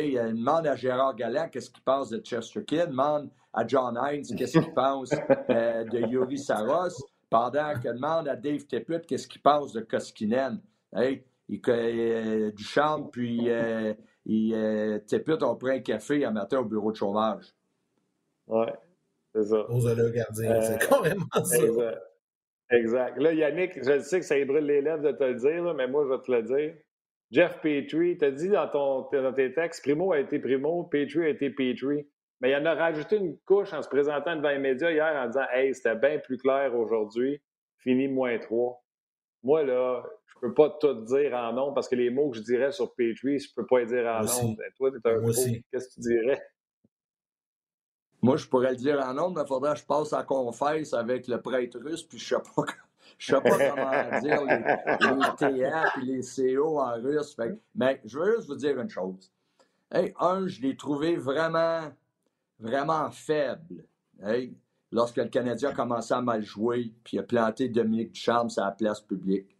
il 0.00 0.14
demande 0.14 0.66
à 0.66 0.76
Gérard 0.76 1.14
Galland 1.14 1.48
qu'est-ce 1.50 1.70
qu'il 1.70 1.82
pense 1.82 2.10
de 2.10 2.20
Chesterkin, 2.24 2.86
demande 2.86 3.30
à 3.52 3.66
John 3.66 3.98
Hines 4.02 4.24
qu'est-ce 4.36 4.58
qu'il 4.58 4.74
pense 4.74 5.12
euh, 5.50 5.84
de 5.84 6.00
Yuri 6.08 6.38
Saros, 6.38 7.04
pendant 7.30 7.74
que 7.74 7.88
demande 7.88 8.28
à 8.28 8.36
Dave 8.36 8.64
Tippett 8.66 9.06
qu'est-ce 9.06 9.28
qu'il 9.28 9.42
pense 9.42 9.72
de 9.72 9.80
Koskinen. 9.80 10.60
Hey, 10.94 11.24
il, 11.52 11.60
euh, 11.68 12.50
Duchamp 12.52 13.10
puis 13.12 13.50
euh, 13.50 13.92
euh, 14.28 14.98
Tippett 15.00 15.42
ont 15.42 15.56
pris 15.56 15.76
un 15.76 15.80
café 15.80 16.24
un 16.24 16.30
matin 16.30 16.60
au 16.60 16.64
bureau 16.64 16.92
de 16.92 16.96
chômage. 16.96 17.44
Oui, 18.46 18.66
c'est 19.34 19.44
ça. 19.44 19.66
le 19.68 20.10
gardien, 20.10 20.60
c'est 20.62 20.88
carrément 20.88 21.44
ça. 21.44 21.94
Exact. 22.70 23.18
Là, 23.18 23.34
Yannick, 23.34 23.84
je 23.84 24.00
sais 24.00 24.20
que 24.20 24.26
ça 24.26 24.42
brûle 24.46 24.64
les 24.64 24.80
lèvres 24.80 25.02
de 25.02 25.12
te 25.12 25.24
le 25.24 25.34
dire, 25.34 25.74
mais 25.74 25.86
moi, 25.86 26.04
je 26.04 26.14
vais 26.14 26.22
te 26.22 26.32
le 26.32 26.42
dire. 26.42 26.74
Jeff 27.30 27.60
Petrie, 27.60 28.16
tu 28.16 28.24
as 28.24 28.30
dit 28.30 28.48
dans, 28.48 28.68
ton, 28.68 29.08
dans 29.12 29.32
tes 29.32 29.52
textes, 29.52 29.82
Primo 29.82 30.12
a 30.12 30.20
été 30.20 30.38
Primo, 30.38 30.84
Petrie 30.84 31.24
a 31.24 31.28
été 31.28 31.50
Petrie. 31.50 32.06
Mais 32.40 32.50
il 32.50 32.56
en 32.56 32.64
a 32.64 32.74
rajouté 32.74 33.16
une 33.16 33.36
couche 33.44 33.72
en 33.74 33.82
se 33.82 33.88
présentant 33.88 34.36
devant 34.36 34.48
les 34.48 34.58
médias 34.58 34.90
hier 34.90 35.14
en 35.16 35.26
disant 35.26 35.46
Hey, 35.52 35.74
c'était 35.74 35.96
bien 35.96 36.18
plus 36.18 36.38
clair 36.38 36.74
aujourd'hui, 36.74 37.42
fini 37.78 38.08
moins 38.08 38.38
3. 38.38 38.82
Moi, 39.42 39.64
là, 39.64 40.02
je 40.42 40.48
peux 40.48 40.54
pas 40.54 40.70
tout 40.70 40.94
dire 41.04 41.34
en 41.34 41.52
nom 41.52 41.72
parce 41.72 41.88
que 41.88 41.94
les 41.94 42.10
mots 42.10 42.30
que 42.30 42.38
je 42.38 42.42
dirais 42.42 42.72
sur 42.72 42.92
Petrie, 42.94 43.38
je 43.38 43.54
peux 43.54 43.64
pas 43.64 43.80
les 43.80 43.86
dire 43.86 44.06
en 44.06 44.24
nom. 44.24 44.52
Ben, 44.54 44.72
toi, 44.76 44.90
tu 44.90 44.96
es 44.96 45.08
un 45.08 45.20
Moi 45.20 45.32
Qu'est-ce 45.70 45.88
que 45.88 45.94
tu 45.94 46.00
dirais? 46.00 46.42
Moi, 48.20 48.36
je 48.36 48.46
pourrais 48.48 48.70
le 48.70 48.76
dire 48.76 48.98
en 49.00 49.14
nom, 49.14 49.30
mais 49.30 49.42
il 49.42 49.46
faudrait 49.46 49.74
que 49.74 49.80
je 49.80 49.86
passe 49.86 50.12
à 50.12 50.24
confesse 50.24 50.94
avec 50.94 51.28
le 51.28 51.40
prêtre 51.40 51.78
russe, 51.78 52.02
puis 52.02 52.18
je 52.18 52.34
ne 52.34 52.40
sais 52.40 52.50
pas, 52.56 52.64
je 53.18 53.34
sais 53.34 53.40
pas 53.40 53.70
comment 53.70 54.20
dire 54.20 54.44
les, 54.44 55.50
les 55.50 55.60
TA 55.60 55.92
et 56.00 56.04
les 56.04 56.22
CO 56.22 56.80
en 56.80 56.94
russe. 56.94 57.36
mais 57.74 58.00
je 58.04 58.18
veux 58.18 58.36
juste 58.36 58.48
vous 58.48 58.56
dire 58.56 58.80
une 58.80 58.90
chose. 58.90 59.32
Hey, 59.92 60.12
un, 60.18 60.48
je 60.48 60.60
l'ai 60.60 60.76
trouvé 60.76 61.16
vraiment 61.16 61.92
vraiment 62.58 63.10
faible. 63.10 63.84
Lorsque 64.90 65.16
le 65.16 65.28
Canadien 65.28 65.70
a 65.70 65.72
commencé 65.72 66.14
à 66.14 66.20
mal 66.20 66.42
jouer, 66.42 66.92
puis 67.04 67.18
a 67.18 67.22
planté 67.22 67.68
Dominique 67.68 68.12
Ducharme 68.12 68.50
sur 68.50 68.64
la 68.64 68.72
place 68.72 69.00
publique. 69.00 69.51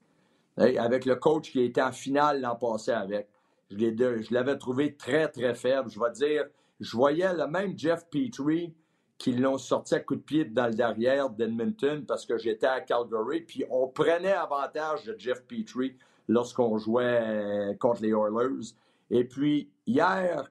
Avec 0.57 1.05
le 1.05 1.17
coach 1.17 1.51
qui 1.51 1.63
était 1.63 1.83
en 1.83 1.93
finale 1.93 2.41
l'an 2.41 2.57
passé 2.57 2.93
avec. 2.93 3.29
Je 3.71 4.35
l'avais 4.35 4.59
trouvé 4.59 4.97
très, 4.97 5.29
très 5.29 5.55
faible. 5.55 5.91
Je 5.91 5.99
vais 5.99 6.13
dire, 6.13 6.45
je 6.81 6.97
voyais 6.97 7.33
le 7.35 7.47
même 7.47 7.79
Jeff 7.79 8.07
Petrie 8.11 8.75
qui 9.17 9.33
l'ont 9.33 9.59
sorti 9.59 9.95
à 9.95 10.01
coup 10.01 10.17
de 10.17 10.21
pied 10.21 10.45
dans 10.45 10.67
le 10.67 10.75
derrière 10.75 11.31
d'Edmonton 11.31 12.05
parce 12.07 12.27
que 12.27 12.37
j'étais 12.37 12.67
à 12.67 12.81
Calgary. 12.81 13.41
Puis 13.41 13.65
on 13.71 13.89
prenait 13.89 14.33
avantage 14.33 15.05
de 15.05 15.15
Jeff 15.19 15.43
Petrie 15.47 15.97
lorsqu'on 16.29 16.77
jouait 16.77 17.21
euh, 17.23 17.75
contre 17.75 18.03
les 18.03 18.11
Oilers. 18.11 18.75
Et 19.11 19.25
puis 19.25 19.71
hier, 19.87 20.51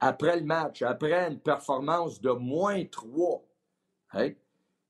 après 0.00 0.38
le 0.40 0.44
match, 0.44 0.82
après 0.82 1.28
une 1.28 1.38
performance 1.38 2.20
de 2.20 2.30
moins 2.30 2.84
3, 2.84 3.44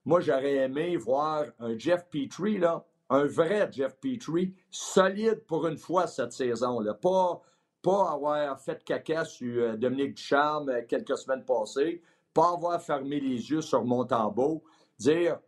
moi, 0.04 0.20
j'aurais 0.20 0.56
aimé 0.56 0.96
voir 0.96 1.44
un 1.58 1.76
Jeff 1.76 2.08
Petrie, 2.08 2.58
là, 2.58 2.84
un 3.10 3.24
vrai 3.24 3.68
Jeff 3.72 3.96
Petrie, 4.00 4.54
solide 4.70 5.44
pour 5.46 5.66
une 5.66 5.78
fois 5.78 6.06
cette 6.06 6.32
saison. 6.32 6.80
Là. 6.80 6.94
Pas, 6.94 7.42
avoir 7.84 8.60
fait 8.60 8.84
caca 8.84 9.24
sur 9.24 9.62
euh, 9.62 9.76
Dominique 9.76 10.14
Ducharme 10.14 10.68
euh, 10.68 10.82
quelques 10.86 11.16
semaines 11.16 11.44
passées, 11.44 12.02
pas 12.34 12.52
avoir 12.52 12.82
fermé 12.82 13.18
les 13.18 13.50
yeux 13.50 13.62
sur 13.62 13.84
Montembeau, 13.84 14.62
dire 14.98 15.38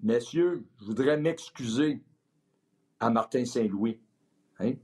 Messieurs, 0.00 0.66
je 0.78 0.84
voudrais 0.84 1.16
m'excuser 1.16 2.02
à 3.00 3.10
Martin 3.10 3.44
Saint-Louis. 3.44 4.00
Hein? 4.60 4.74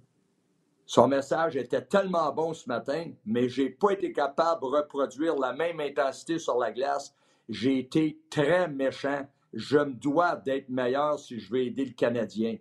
Son 0.87 1.09
message 1.09 1.57
était 1.57 1.85
tellement 1.85 2.33
bon 2.33 2.53
ce 2.53 2.69
matin, 2.69 3.11
mais 3.25 3.49
je 3.49 3.63
n'ai 3.63 3.71
pas 3.71 3.93
été 3.93 4.13
capable 4.13 4.63
de 4.63 4.67
reproduire 4.67 5.37
la 5.37 5.53
même 5.53 5.81
intensité 5.81 6.39
sur 6.39 6.59
la 6.59 6.73
glace. 6.73 7.15
J'ai 7.49 7.79
été 7.79 8.21
très 8.29 8.69
méchant. 8.69 9.27
Je 9.55 9.79
me 9.79 9.95
dois 9.95 10.37
d'être 10.37 10.69
meilleur 10.69 11.19
si 11.19 11.39
je 11.39 11.51
veux 11.51 11.61
aider 11.61 11.85
le 11.85 11.93
Canadien. 11.93 12.57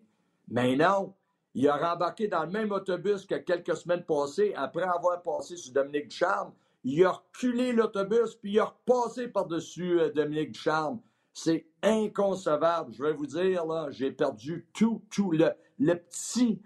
Mais 0.48 0.76
non, 0.76 1.14
il 1.56 1.68
a 1.68 1.76
rembarqué 1.76 2.28
dans 2.28 2.44
le 2.44 2.52
même 2.52 2.72
autobus 2.72 3.26
que 3.26 3.36
quelques 3.36 3.76
semaines 3.76 4.04
passées, 4.04 4.54
après 4.56 4.84
avoir 4.84 5.22
passé 5.22 5.58
sur 5.58 5.74
Dominique 5.74 6.10
Ducharme. 6.10 6.54
Il 6.84 7.04
a 7.06 7.12
reculé 7.12 7.72
l'autobus, 7.72 8.36
puis 8.36 8.54
il 8.54 8.60
a 8.60 8.66
repassé 8.66 9.28
par-dessus 9.28 10.00
euh, 10.00 10.12
Dominique 10.12 10.52
Ducharme. 10.52 11.00
C'est 11.34 11.66
inconcevable. 11.82 12.94
Je 12.94 13.04
vais 13.04 13.14
vous 13.14 13.26
dire, 13.26 13.66
là, 13.66 13.88
j'ai 13.90 14.12
perdu 14.12 14.68
tout, 14.74 15.02
tout 15.10 15.32
le, 15.32 15.52
le 15.80 15.96
petit 15.96 16.62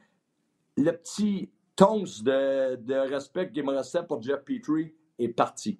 le 0.78 0.92
petit 0.92 1.52
tonce 1.76 2.24
de, 2.24 2.76
de 2.76 2.94
respect 2.94 3.52
qu'il 3.52 3.66
me 3.66 3.72
restait 3.72 4.04
pour 4.04 4.22
Jeff 4.22 4.44
Petrie 4.44 4.94
est 5.20 5.30
parti. 5.30 5.80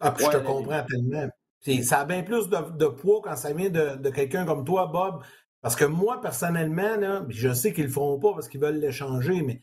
Ah, 0.00 0.10
puis 0.12 0.24
je 0.24 0.30
te 0.30 0.36
comprends 0.38 0.84
tellement. 0.84 1.28
Ça 1.60 2.00
a 2.00 2.04
bien 2.04 2.22
plus 2.22 2.48
de, 2.48 2.86
poids 2.86 3.20
quand 3.22 3.36
ça 3.36 3.52
vient 3.52 3.70
de, 3.70 4.10
quelqu'un 4.10 4.44
comme 4.46 4.64
toi, 4.64 4.86
Bob, 4.86 5.22
Parce 5.60 5.76
que 5.76 5.84
moi, 5.84 6.20
personnellement, 6.20 6.96
là, 6.96 7.24
je 7.28 7.52
sais 7.52 7.72
qu'ils 7.72 7.84
le 7.84 7.90
feront 7.90 8.18
pas 8.18 8.32
parce 8.32 8.48
qu'ils 8.48 8.60
veulent 8.60 8.78
l'échanger, 8.78 9.42
mais 9.42 9.62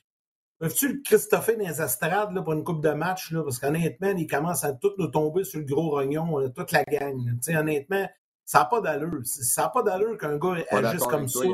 peuvent-tu 0.60 0.93
le 0.93 1.02
Christopher 1.04 1.58
dans 1.58 1.68
les 1.68 1.82
astrades 1.82 2.34
là, 2.34 2.41
pour 2.41 2.54
une 2.54 2.64
coupe 2.64 2.84
de 2.84 2.91
match? 2.91 3.32
Là, 3.32 3.43
parce 3.43 3.60
qu'honnêtement, 3.60 4.10
ils 4.10 4.28
commencent 4.28 4.64
à 4.64 4.74
tout 4.74 4.91
nous 4.98 5.08
tomber 5.08 5.43
sur 5.43 5.60
le 5.60 5.66
gros 5.66 5.89
rognon, 5.89 6.50
toute 6.50 6.72
la 6.72 6.84
gang. 6.84 7.18
honnêtement, 7.48 8.08
ça 8.43 8.60
n'a 8.60 8.66
pas 8.66 8.82
d'allure. 8.82 9.22
Ça 9.24 9.64
n'a 9.64 9.70
pas 9.70 9.84
d'allure 9.84 10.18
qu'un 10.18 10.38
gars 10.38 10.64
agisse 10.70 11.04
comme 11.04 11.28
ça. 11.28 11.46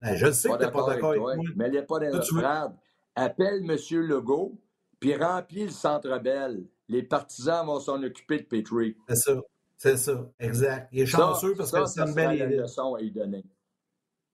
Ben, 0.00 0.14
je 0.14 0.30
sais 0.30 0.48
que 0.48 0.56
tu 0.56 0.64
n'es 0.64 0.70
pas 0.70 0.86
d'accord 0.86 1.10
avec, 1.10 1.20
moi. 1.20 1.34
Mais 1.56 1.66
il 1.68 1.72
n'est 1.72 1.82
pas 1.82 1.98
dans 1.98 2.06
les 2.06 2.74
Appelle 3.14 3.68
M. 3.68 3.76
Legault, 4.06 4.60
puis 5.00 5.16
remplis 5.16 5.64
le 5.64 5.70
centre 5.70 6.18
belle. 6.20 6.64
Les 6.88 7.02
partisans 7.02 7.66
vont 7.66 7.80
s'en 7.80 8.02
occuper 8.02 8.38
de 8.38 8.44
Petrie. 8.44 8.96
C'est 9.08 9.16
ça. 9.16 9.32
C'est 9.76 9.96
ça. 9.96 10.30
Exact. 10.40 10.88
Il 10.92 11.00
est 11.00 11.06
chanceux 11.06 11.54
parce 11.54 11.70
que 11.70 11.86
c'est 11.86 12.00
une 12.00 12.14
belle 12.14 12.34
idée. 12.34 12.56
leçon 12.56 12.94
à 12.94 13.00
lui 13.00 13.12
donner. 13.12 13.44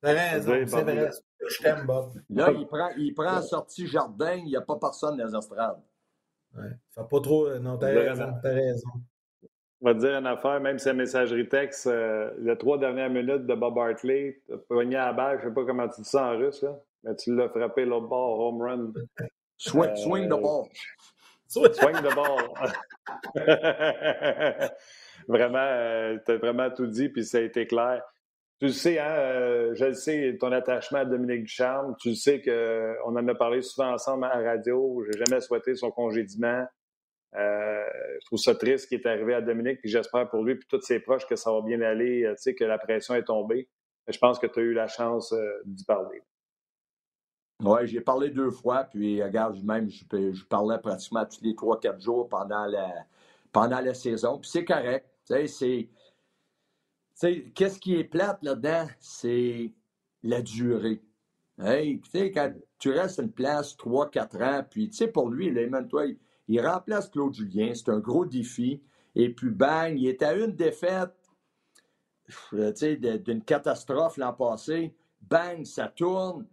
T'as 0.01 0.13
raison, 0.13 0.53
c'est 0.67 0.83
vrai. 0.83 1.11
Je 1.47 1.63
t'aime, 1.63 1.87
Bob. 1.87 2.13
Là, 2.31 2.51
il 2.53 2.67
prend, 2.67 2.89
il 2.97 3.15
prend 3.15 3.43
sortie 3.43 3.87
jardin, 3.87 4.35
il 4.35 4.47
n'y 4.47 4.57
a 4.57 4.61
pas 4.61 4.77
personne 4.77 5.17
dans 5.17 5.27
les 5.27 5.37
estrades. 5.37 5.83
Ouais. 6.57 6.71
Fait 6.95 7.09
pas 7.09 7.21
trop. 7.21 7.47
Euh, 7.47 7.59
non, 7.59 7.77
t'as 7.77 7.89
raison. 7.89 8.33
T'as 8.43 8.53
raison. 8.53 8.91
On 9.81 9.87
va 9.87 9.95
te 9.95 9.99
dire 9.99 10.17
une 10.17 10.27
affaire, 10.27 10.61
même 10.61 10.79
si 10.79 10.87
la 10.87 10.95
messagerie 10.95 11.49
texte, 11.49 11.87
euh, 11.89 12.31
les 12.39 12.57
trois 12.57 12.79
dernières 12.79 13.11
minutes 13.11 13.47
de 13.47 13.55
Bob 13.55 13.77
Hartley, 13.77 14.41
t'as 14.49 14.57
pogné 14.57 14.97
à 14.97 15.07
la 15.07 15.13
balle, 15.13 15.41
je 15.43 15.49
sais 15.49 15.55
pas 15.55 15.65
comment 15.65 15.89
tu 15.89 16.01
dis 16.01 16.09
ça 16.09 16.25
en 16.25 16.39
russe, 16.39 16.63
là, 16.63 16.81
mais 17.03 17.15
tu 17.17 17.35
l'as 17.35 17.51
frappé 17.51 17.85
l'autre 17.85 18.07
bord, 18.07 18.41
home 18.41 18.63
run. 18.63 18.93
Swing, 19.59 19.91
euh, 19.91 19.97
swing 19.97 20.27
the 20.27 20.41
ball. 20.41 20.69
Swing 21.63 21.97
the 22.03 22.15
ball. 22.15 22.53
vraiment, 25.29 25.59
euh, 25.59 26.19
tu 26.25 26.33
as 26.33 26.37
vraiment 26.37 26.71
tout 26.71 26.87
dit, 26.87 27.09
puis 27.09 27.25
ça 27.25 27.39
a 27.39 27.43
été 27.43 27.67
clair. 27.67 28.03
Tu 28.61 28.67
le 28.67 28.73
sais, 28.73 28.99
hein, 28.99 29.11
euh, 29.11 29.75
je 29.75 29.87
le 29.87 29.95
sais, 29.95 30.37
ton 30.39 30.53
attachement 30.53 31.01
à 31.01 31.05
Dominique 31.05 31.45
Ducharme. 31.45 31.95
Tu 32.01 32.11
le 32.11 32.15
sais 32.15 32.41
qu'on 32.41 33.17
en 33.17 33.29
a 33.29 33.35
parlé 33.35 33.63
souvent 33.63 33.93
ensemble 33.93 34.25
à 34.25 34.41
la 34.41 34.51
radio. 34.51 35.05
J'ai 35.07 35.19
jamais 35.25 35.41
souhaité 35.41 35.75
son 35.75 35.91
congédiement. 35.91 36.65
Euh, 37.37 37.85
je 38.21 38.27
trouve 38.27 38.39
ça 38.39 38.55
triste 38.55 38.85
ce 38.85 38.89
qui 38.89 38.95
est 38.95 39.07
arrivé 39.07 39.35
à 39.35 39.41
Dominique, 39.41 39.81
puis 39.81 39.91
j'espère 39.91 40.29
pour 40.31 40.45
lui 40.45 40.53
et 40.53 40.59
tous 40.69 40.81
ses 40.83 41.01
proches 41.01 41.27
que 41.27 41.35
ça 41.35 41.51
va 41.53 41.63
bien 41.63 41.81
aller, 41.81 42.25
tu 42.29 42.35
sais, 42.37 42.55
que 42.55 42.63
la 42.63 42.79
pression 42.79 43.15
est 43.17 43.25
tombée. 43.25 43.69
Je 44.07 44.19
pense 44.19 44.39
que 44.39 44.47
tu 44.47 44.61
as 44.61 44.63
eu 44.63 44.73
la 44.73 44.87
chance 44.87 45.35
d'y 45.65 45.85
parler. 45.85 46.23
Oui, 47.63 47.87
j'ai 47.87 48.01
parlé 48.01 48.31
deux 48.31 48.51
fois, 48.51 48.85
puis 48.85 49.23
regarde, 49.23 49.63
même, 49.63 49.89
je, 49.89 50.45
parlais 50.45 50.79
pratiquement 50.79 51.25
tous 51.25 51.41
les 51.43 51.55
trois, 51.55 51.79
quatre 51.79 52.01
jours 52.01 52.29
pendant 52.29 52.67
la, 52.67 53.07
pendant 53.53 53.81
la 53.81 53.95
saison, 53.95 54.39
puis 54.39 54.51
c'est 54.51 54.65
correct. 54.65 55.07
C'est. 55.25 55.89
Qu'est-ce 57.55 57.79
qui 57.79 57.95
est 57.95 58.05
plate 58.05 58.43
là-dedans? 58.43 58.87
C'est 58.99 59.73
la 60.23 60.43
durée. 60.43 61.01
Hey, 61.59 62.01
quand 62.35 62.53
tu 62.79 62.91
restes 62.91 63.21
une 63.21 63.31
place 63.31 63.77
3-4 63.77 64.43
ans, 64.43 64.67
puis 64.69 64.91
tu 64.91 64.97
sais, 64.97 65.09
pour 65.09 65.31
lui, 65.31 65.55
toi, 65.89 66.07
il, 66.07 66.19
il 66.49 66.61
remplace 66.61 67.09
Claude 67.09 67.33
Julien, 67.33 67.73
c'est 67.75 67.89
un 67.89 68.01
gros 68.01 68.27
défi. 68.27 68.83
Et 69.15 69.33
puis, 69.33 69.51
bang, 69.51 69.97
il 69.97 70.09
est 70.09 70.23
à 70.23 70.35
une 70.35 70.53
défaite 70.53 71.15
d'une 72.53 73.43
catastrophe 73.45 74.17
l'an 74.17 74.33
passé. 74.33 74.95
Bang, 75.23 75.65
ça 75.65 75.89
tourne. 75.89 76.47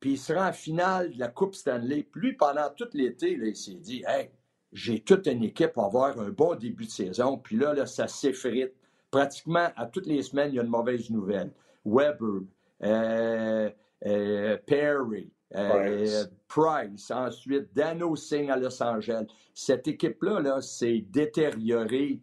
Puis 0.00 0.12
il 0.12 0.18
sera 0.18 0.48
en 0.48 0.52
finale 0.52 1.12
de 1.12 1.18
la 1.18 1.28
Coupe 1.28 1.54
Stanley. 1.54 2.06
Puis 2.10 2.20
lui, 2.20 2.32
pendant 2.34 2.68
tout 2.76 2.88
l'été, 2.92 3.32
il 3.32 3.56
s'est 3.56 3.74
dit 3.74 4.04
Hey, 4.06 4.30
j'ai 4.72 5.00
toute 5.00 5.26
une 5.26 5.42
équipe 5.42 5.72
pour 5.72 5.84
avoir 5.84 6.18
un 6.18 6.30
bon 6.30 6.54
début 6.54 6.86
de 6.86 6.90
saison. 6.90 7.38
Puis 7.38 7.56
là, 7.56 7.72
là 7.72 7.86
ça 7.86 8.08
s'effrite. 8.08 8.72
Pratiquement 9.10 9.68
à 9.76 9.86
toutes 9.86 10.06
les 10.06 10.22
semaines, 10.22 10.52
il 10.52 10.56
y 10.56 10.60
a 10.60 10.62
une 10.62 10.68
mauvaise 10.68 11.10
nouvelle. 11.10 11.52
Weber, 11.84 12.42
euh, 12.82 13.70
euh, 14.04 14.56
Perry, 14.66 15.30
euh, 15.54 16.24
Price. 16.48 17.10
ensuite 17.10 17.72
Dano 17.74 18.16
Singh 18.16 18.50
à 18.50 18.56
Los 18.56 18.82
Angeles. 18.82 19.26
Cette 19.54 19.88
équipe-là 19.88 20.40
là, 20.40 20.60
s'est 20.60 21.04
détériorée 21.08 22.20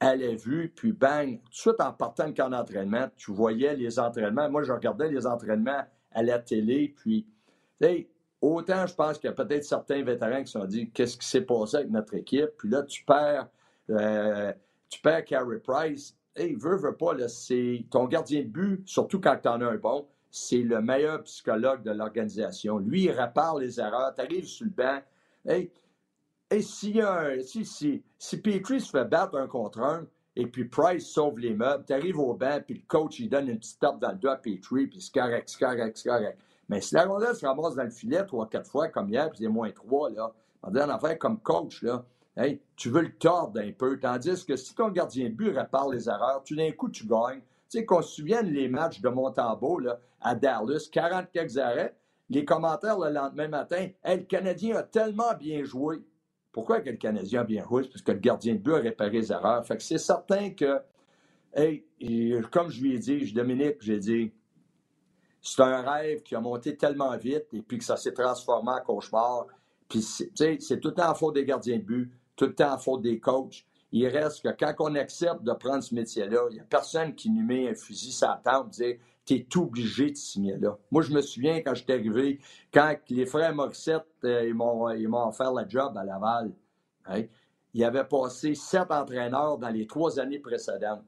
à 0.00 0.16
la 0.16 0.34
vue, 0.34 0.72
puis 0.74 0.92
bang, 0.92 1.40
tout 1.44 1.50
de 1.50 1.54
suite 1.54 1.80
en 1.80 1.92
partant 1.92 2.28
de 2.28 2.32
camp 2.32 2.50
d'entraînement, 2.50 3.08
tu 3.16 3.32
voyais 3.32 3.74
les 3.74 3.98
entraînements. 3.98 4.50
Moi, 4.50 4.62
je 4.62 4.72
regardais 4.72 5.08
les 5.08 5.26
entraînements 5.26 5.84
à 6.14 6.22
la 6.22 6.38
télé, 6.38 6.94
puis, 6.96 7.26
Autant, 8.44 8.86
je 8.86 8.94
pense 8.94 9.18
qu'il 9.18 9.30
y 9.30 9.32
a 9.32 9.34
peut-être 9.34 9.64
certains 9.64 10.02
vétérans 10.02 10.40
qui 10.40 10.52
se 10.52 10.58
sont 10.58 10.66
dit 10.66 10.90
qu'est-ce 10.90 11.16
qui 11.16 11.26
s'est 11.26 11.40
passé 11.40 11.78
avec 11.78 11.90
notre 11.90 12.12
équipe? 12.12 12.50
Puis 12.58 12.68
là, 12.68 12.82
tu 12.82 13.02
perds, 13.02 13.48
euh, 13.88 14.52
tu 14.90 15.00
perds 15.00 15.24
Carey 15.24 15.60
Price. 15.60 16.14
Hey, 16.36 16.54
veut, 16.54 16.76
veut 16.76 16.94
pas, 16.94 17.16
c'est 17.28 17.86
ton 17.90 18.04
gardien 18.04 18.42
de 18.42 18.48
but, 18.48 18.82
surtout 18.86 19.18
quand 19.18 19.38
tu 19.42 19.48
en 19.48 19.62
as 19.62 19.66
un 19.66 19.76
bon, 19.76 20.06
c'est 20.30 20.58
le 20.58 20.82
meilleur 20.82 21.22
psychologue 21.22 21.82
de 21.84 21.92
l'organisation. 21.92 22.76
Lui, 22.76 23.04
il 23.04 23.12
répare 23.12 23.56
les 23.56 23.80
erreurs. 23.80 24.14
Tu 24.14 24.20
arrives 24.20 24.46
sur 24.46 24.66
le 24.66 24.72
banc. 24.72 25.00
Hey, 25.46 25.70
et 26.50 26.60
si, 26.60 27.00
si, 27.44 27.64
si, 27.64 28.02
si 28.18 28.40
Petrie 28.42 28.82
se 28.82 28.90
fait 28.90 29.06
battre 29.06 29.36
un 29.38 29.46
contre 29.46 29.80
un, 29.80 30.06
et 30.36 30.46
puis 30.46 30.64
Price 30.64 31.06
sauve 31.06 31.38
les 31.38 31.54
meubles, 31.54 31.84
tu 31.86 31.92
arrives 31.92 32.18
au 32.18 32.34
banc, 32.34 32.60
puis 32.64 32.74
le 32.74 32.82
coach, 32.86 33.20
il 33.20 33.28
donne 33.28 33.48
une 33.48 33.58
petite 33.58 33.78
tape 33.80 34.00
dans 34.00 34.10
le 34.10 34.16
dos 34.16 34.28
à 34.28 34.36
Petrie, 34.36 34.86
puis 34.86 35.00
c'est 35.00 35.14
correct, 35.14 35.48
c'est 35.48 35.64
correct, 35.64 35.96
c'est 35.96 36.08
correct. 36.08 36.38
Mais 36.68 36.80
si 36.80 36.94
la 36.94 37.04
rondelle 37.04 37.34
se 37.34 37.46
ramasse 37.46 37.74
dans 37.74 37.84
le 37.84 37.90
filet 37.90 38.24
trois, 38.24 38.48
quatre 38.48 38.70
fois, 38.70 38.88
comme 38.88 39.08
hier, 39.08 39.28
puis 39.30 39.40
c'est 39.42 39.48
moins 39.48 39.70
trois, 39.70 40.10
là, 40.10 40.32
dit 40.70 40.80
en 40.80 40.88
affaire 40.88 41.18
comme 41.18 41.38
coach, 41.40 41.82
là, 41.82 42.04
tu 42.76 42.90
veux 42.90 43.02
le 43.02 43.12
tordre 43.16 43.60
un 43.60 43.70
peu. 43.72 43.98
Tandis 44.00 44.44
que 44.44 44.56
si 44.56 44.74
ton 44.74 44.88
gardien 44.88 45.28
de 45.28 45.34
but 45.34 45.50
répare 45.50 45.88
les 45.88 46.08
erreurs, 46.08 46.42
tout 46.44 46.56
d'un 46.56 46.72
coup, 46.72 46.88
tu 46.88 47.06
gagnes. 47.06 47.40
Tu 47.70 47.78
sais, 47.78 47.84
qu'on 47.84 48.02
se 48.02 48.16
souvienne 48.16 48.50
les 48.50 48.68
matchs 48.68 49.00
de 49.00 49.08
Montembeau 49.08 49.78
là, 49.78 50.00
à 50.20 50.34
Dallas, 50.34 50.88
40 50.90 51.30
quelques 51.32 51.58
arrêts, 51.58 51.94
les 52.30 52.44
commentaires 52.44 52.98
le 52.98 53.10
lendemain 53.10 53.48
matin, 53.48 53.88
hey, 54.02 54.18
le 54.18 54.24
Canadien 54.24 54.76
a 54.76 54.82
tellement 54.82 55.34
bien 55.38 55.64
joué. 55.64 56.02
Pourquoi 56.54 56.80
que 56.80 56.88
le 56.88 56.96
Canadien 56.96 57.40
a 57.40 57.44
bien 57.44 57.64
joué? 57.64 57.82
Parce 57.82 58.00
que 58.00 58.12
le 58.12 58.20
gardien 58.20 58.54
de 58.54 58.60
but 58.60 58.74
a 58.74 58.78
réparé 58.78 59.10
les 59.10 59.32
erreurs. 59.32 59.66
Fait 59.66 59.76
que 59.76 59.82
c'est 59.82 59.98
certain 59.98 60.50
que, 60.50 60.78
hey, 61.52 61.84
comme 62.52 62.70
je 62.70 62.80
lui 62.80 62.94
ai 62.94 62.98
dit, 63.00 63.26
je 63.26 63.34
Dominique, 63.34 63.78
j'ai 63.80 63.98
dit, 63.98 64.32
c'est 65.42 65.62
un 65.62 65.82
rêve 65.82 66.22
qui 66.22 66.36
a 66.36 66.40
monté 66.40 66.76
tellement 66.76 67.16
vite 67.16 67.46
et 67.52 67.60
puis 67.60 67.78
que 67.78 67.84
ça 67.84 67.96
s'est 67.96 68.12
transformé 68.12 68.70
en 68.70 68.80
cauchemar. 68.80 69.48
Puis, 69.88 70.00
c'est 70.00 70.80
tout 70.80 70.88
le 70.88 70.94
temps 70.94 71.10
en 71.10 71.14
faute 71.16 71.34
des 71.34 71.44
gardiens 71.44 71.76
de 71.76 71.82
but, 71.82 72.12
tout 72.36 72.46
le 72.46 72.54
temps 72.54 72.72
en 72.72 72.78
faute 72.78 73.02
des 73.02 73.18
coachs. 73.18 73.66
Il 73.90 74.06
reste 74.06 74.44
que 74.44 74.48
quand 74.56 74.74
on 74.78 74.94
accepte 74.94 75.42
de 75.42 75.52
prendre 75.54 75.82
ce 75.82 75.92
métier-là, 75.92 76.46
il 76.50 76.54
n'y 76.54 76.60
a 76.60 76.64
personne 76.64 77.16
qui 77.16 77.30
nous 77.30 77.44
met 77.44 77.68
un 77.68 77.74
fusil 77.74 78.16
la 78.22 78.40
table 78.44 78.70
et 78.78 78.92
dire 78.92 78.96
Tu 79.24 79.34
es 79.34 79.56
obligé 79.56 80.10
de 80.10 80.16
signer 80.16 80.56
là. 80.58 80.76
Moi, 80.90 81.02
je 81.02 81.12
me 81.12 81.22
souviens 81.22 81.60
quand 81.62 81.74
j'étais 81.74 81.94
arrivé, 81.94 82.40
quand 82.72 82.94
les 83.08 83.26
frères 83.26 83.54
Morissette 83.54 84.06
euh, 84.24 84.46
ils 84.46 84.54
m'ont 84.54 85.28
offert 85.28 85.52
le 85.52 85.68
job 85.68 85.96
à 85.96 86.04
Laval. 86.04 86.52
Hein, 87.06 87.22
ils 87.72 87.84
avaient 87.84 88.04
passé 88.04 88.54
sept 88.54 88.90
entraîneurs 88.90 89.58
dans 89.58 89.70
les 89.70 89.86
trois 89.86 90.20
années 90.20 90.38
précédentes. 90.38 91.04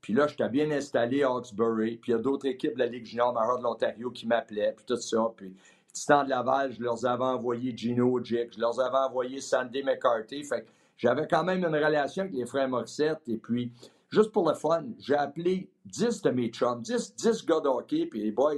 Puis 0.00 0.12
là, 0.12 0.26
j'étais 0.26 0.48
bien 0.48 0.70
installé 0.70 1.22
à 1.22 1.28
Hawkesbury. 1.28 1.96
Puis 1.96 2.12
il 2.12 2.16
y 2.16 2.18
a 2.18 2.20
d'autres 2.20 2.46
équipes 2.46 2.74
de 2.74 2.80
la 2.80 2.86
Ligue 2.86 3.06
junior 3.06 3.32
majeure 3.32 3.58
de 3.58 3.62
l'Ontario 3.62 4.10
qui 4.10 4.26
m'appelaient, 4.26 4.74
puis 4.76 4.84
tout 4.84 4.96
ça. 4.96 5.32
Puis 5.36 5.56
Titan 5.92 6.24
de 6.24 6.30
Laval, 6.30 6.72
je 6.72 6.82
leur 6.82 7.06
avais 7.06 7.24
envoyé 7.24 7.74
Gino 7.74 8.22
Jick, 8.22 8.54
je 8.54 8.60
leur 8.60 8.78
avais 8.80 8.98
envoyé 8.98 9.40
Sandy 9.40 9.82
McCarthy. 9.82 10.44
Fait 10.44 10.66
j'avais 10.96 11.26
quand 11.26 11.44
même 11.44 11.58
une 11.64 11.74
relation 11.74 12.22
avec 12.22 12.34
les 12.34 12.46
frères 12.46 12.68
Morissette. 12.68 13.20
Et 13.28 13.36
puis, 13.36 13.72
juste 14.14 14.32
pour 14.32 14.48
le 14.48 14.54
fun, 14.54 14.84
j'ai 14.98 15.16
appelé 15.16 15.70
10 15.86 16.22
de 16.22 16.30
mes 16.30 16.48
chums, 16.48 16.80
10, 16.80 17.16
10 17.16 17.46
gars 17.46 17.60
de 17.60 17.68
hockey, 17.68 18.06
puis 18.06 18.22
les 18.22 18.30
boys, 18.30 18.54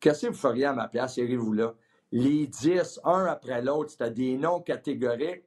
qu'est-ce 0.00 0.26
que 0.26 0.32
vous 0.32 0.38
feriez 0.38 0.64
à 0.64 0.72
ma 0.72 0.88
place, 0.88 1.16
irez-vous 1.18 1.52
là? 1.52 1.74
Les 2.12 2.46
10, 2.46 3.00
un 3.04 3.26
après 3.26 3.62
l'autre, 3.62 3.90
c'était 3.90 4.10
des 4.10 4.36
noms 4.36 4.60
catégoriques, 4.60 5.44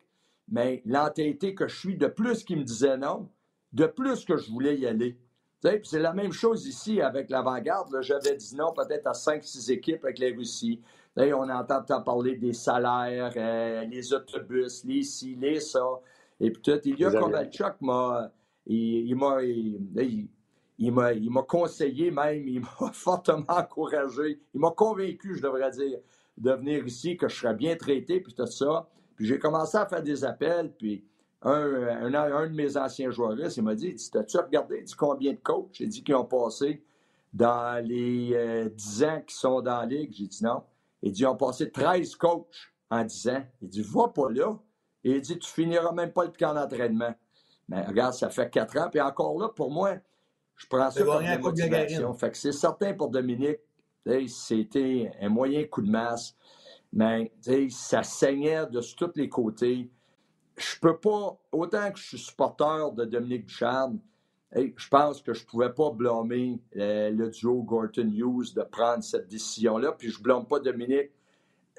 mais 0.50 0.82
l'entêté 0.86 1.56
que 1.56 1.68
je 1.68 1.78
suis, 1.78 1.98
de 1.98 2.08
plus 2.08 2.44
qu'ils 2.44 2.60
me 2.60 2.64
disaient 2.64 2.98
non, 2.98 3.28
de 3.74 3.86
plus 3.86 4.24
que 4.24 4.38
je 4.38 4.52
voulais 4.52 4.78
y 4.78 4.86
aller. 4.86 5.18
C'est 5.84 6.00
la 6.00 6.14
même 6.14 6.34
chose 6.34 6.68
ici 6.68 7.02
avec 7.02 7.30
l'avant-garde. 7.30 7.98
J'avais 8.02 8.36
dit 8.36 8.56
non 8.56 8.74
peut-être 8.74 9.08
à 9.08 9.14
5-6 9.14 9.72
équipes 9.72 10.04
avec 10.04 10.20
les 10.20 10.32
Russies. 10.32 10.82
on 11.16 11.50
entend 11.50 12.02
parler 12.02 12.36
des 12.36 12.52
salaires, 12.52 13.32
euh, 13.38 13.86
les 13.86 14.14
autobus, 14.14 14.84
les 14.84 15.04
ci, 15.04 15.36
les 15.36 15.62
ça. 15.62 16.02
Et 16.42 16.52
puis 16.52 16.62
tout, 16.62 16.80
il 16.84 17.00
y 17.00 17.06
a 17.06 17.12
Kovalchuk 17.12 17.76
m'a. 17.82 18.30
Il, 18.66 19.16
m'a. 19.16 19.44
Il, 19.44 20.92
m'a 20.92 21.44
conseillé 21.44 22.12
même, 22.12 22.48
il 22.48 22.62
m'a 22.62 22.92
fortement 22.94 23.46
encouragé, 23.48 24.40
il 24.54 24.60
m'a 24.60 24.72
convaincu, 24.72 25.36
je 25.36 25.42
devrais 25.42 25.72
dire, 25.72 26.00
de 26.38 26.52
venir 26.52 26.86
ici, 26.86 27.18
que 27.18 27.28
je 27.28 27.36
serais 27.36 27.54
bien 27.54 27.76
traité, 27.76 28.20
puis 28.20 28.34
tout 28.34 28.48
ça. 28.48 28.90
Puis 29.16 29.26
j'ai 29.28 29.38
commencé 29.38 29.78
à 29.78 29.86
faire 29.86 30.02
des 30.02 30.26
appels, 30.26 30.74
puis 30.78 31.06
un, 31.44 32.14
un, 32.14 32.48
de 32.48 32.56
mes 32.56 32.78
anciens 32.78 33.12
joueurs, 33.12 33.38
il 33.38 33.64
m'a 33.64 33.76
dit, 33.76 33.96
T'as-tu 34.12 34.38
regardé 34.38 34.82
dit, 34.82 34.96
combien 34.96 35.34
de 35.34 35.38
coachs? 35.38 35.70
J'ai 35.74 35.88
dit 35.88 36.04
qu'ils 36.04 36.16
ont 36.16 36.26
passé 36.26 36.84
dans 37.34 37.84
les 37.86 38.70
10 38.76 39.04
euh, 39.04 39.08
ans 39.08 39.22
qui 39.26 39.36
sont 39.36 39.62
dans 39.62 39.80
la 39.80 39.86
ligue. 39.86 40.14
J'ai 40.14 40.28
dit 40.28 40.44
non. 40.44 40.64
Il 41.02 41.12
dit 41.12 41.22
Ils 41.22 41.26
ont 41.26 41.36
passé 41.36 41.72
13 41.72 42.16
coachs 42.16 42.72
en 42.90 43.04
10 43.04 43.28
ans. 43.30 43.44
Il 43.62 43.70
dit 43.70 43.82
Va 43.82 44.08
pas 44.08 44.30
là. 44.30 44.58
Il 45.04 45.20
dit 45.20 45.40
Tu 45.40 45.50
finiras 45.50 45.92
même 45.92 46.14
pas 46.14 46.26
le 46.26 46.32
camp 46.32 46.54
d'entraînement. 46.54 47.14
Mais 47.74 47.82
regarde, 47.86 48.14
ça 48.14 48.30
fait 48.30 48.50
4 48.52 48.78
ans. 48.78 48.90
Puis 48.92 49.02
encore 49.02 49.40
là, 49.40 49.50
pour 49.50 49.72
moi, 49.72 49.96
Je 50.56 50.68
prends 50.68 50.92
ça 50.92 51.04
comme 51.04 51.24
une 51.24 51.40
motivation. 51.40 52.14
Fait 52.14 52.30
que 52.30 52.38
c'est 52.38 52.52
certain 52.52 52.94
pour 52.94 53.10
Dominique, 53.10 53.60
c'était 54.28 55.12
un 55.20 55.30
moyen 55.30 55.66
coup 55.66 55.82
de 55.82 55.90
masse, 55.90 56.36
mais 56.92 57.34
ça 57.70 58.04
saignait 58.04 58.68
de 58.68 58.80
tous 58.96 59.12
les 59.16 59.28
côtés. 59.28 59.90
Je 60.56 60.80
peux 60.80 60.98
pas, 60.98 61.36
autant 61.52 61.92
que 61.92 61.98
je 61.98 62.10
suis 62.10 62.20
supporter 62.20 62.92
de 62.94 63.06
Dominique 63.06 63.48
Ducharme, 63.48 64.00
je 64.56 64.88
pense 64.90 65.24
que 65.24 65.34
je 65.34 65.42
ne 65.44 65.48
pouvais 65.48 65.74
pas 65.74 65.90
blâmer 65.90 66.62
euh, 66.76 67.10
le 67.10 67.32
duo 67.32 67.64
Gorton 67.64 68.12
Hughes 68.14 68.54
de 68.54 68.62
prendre 68.62 69.04
cette 69.04 69.28
décision-là. 69.28 69.94
Puis 69.94 70.12
je 70.12 70.20
ne 70.20 70.24
blâme 70.24 70.46
pas 70.46 70.60
Dominique. 70.60 71.10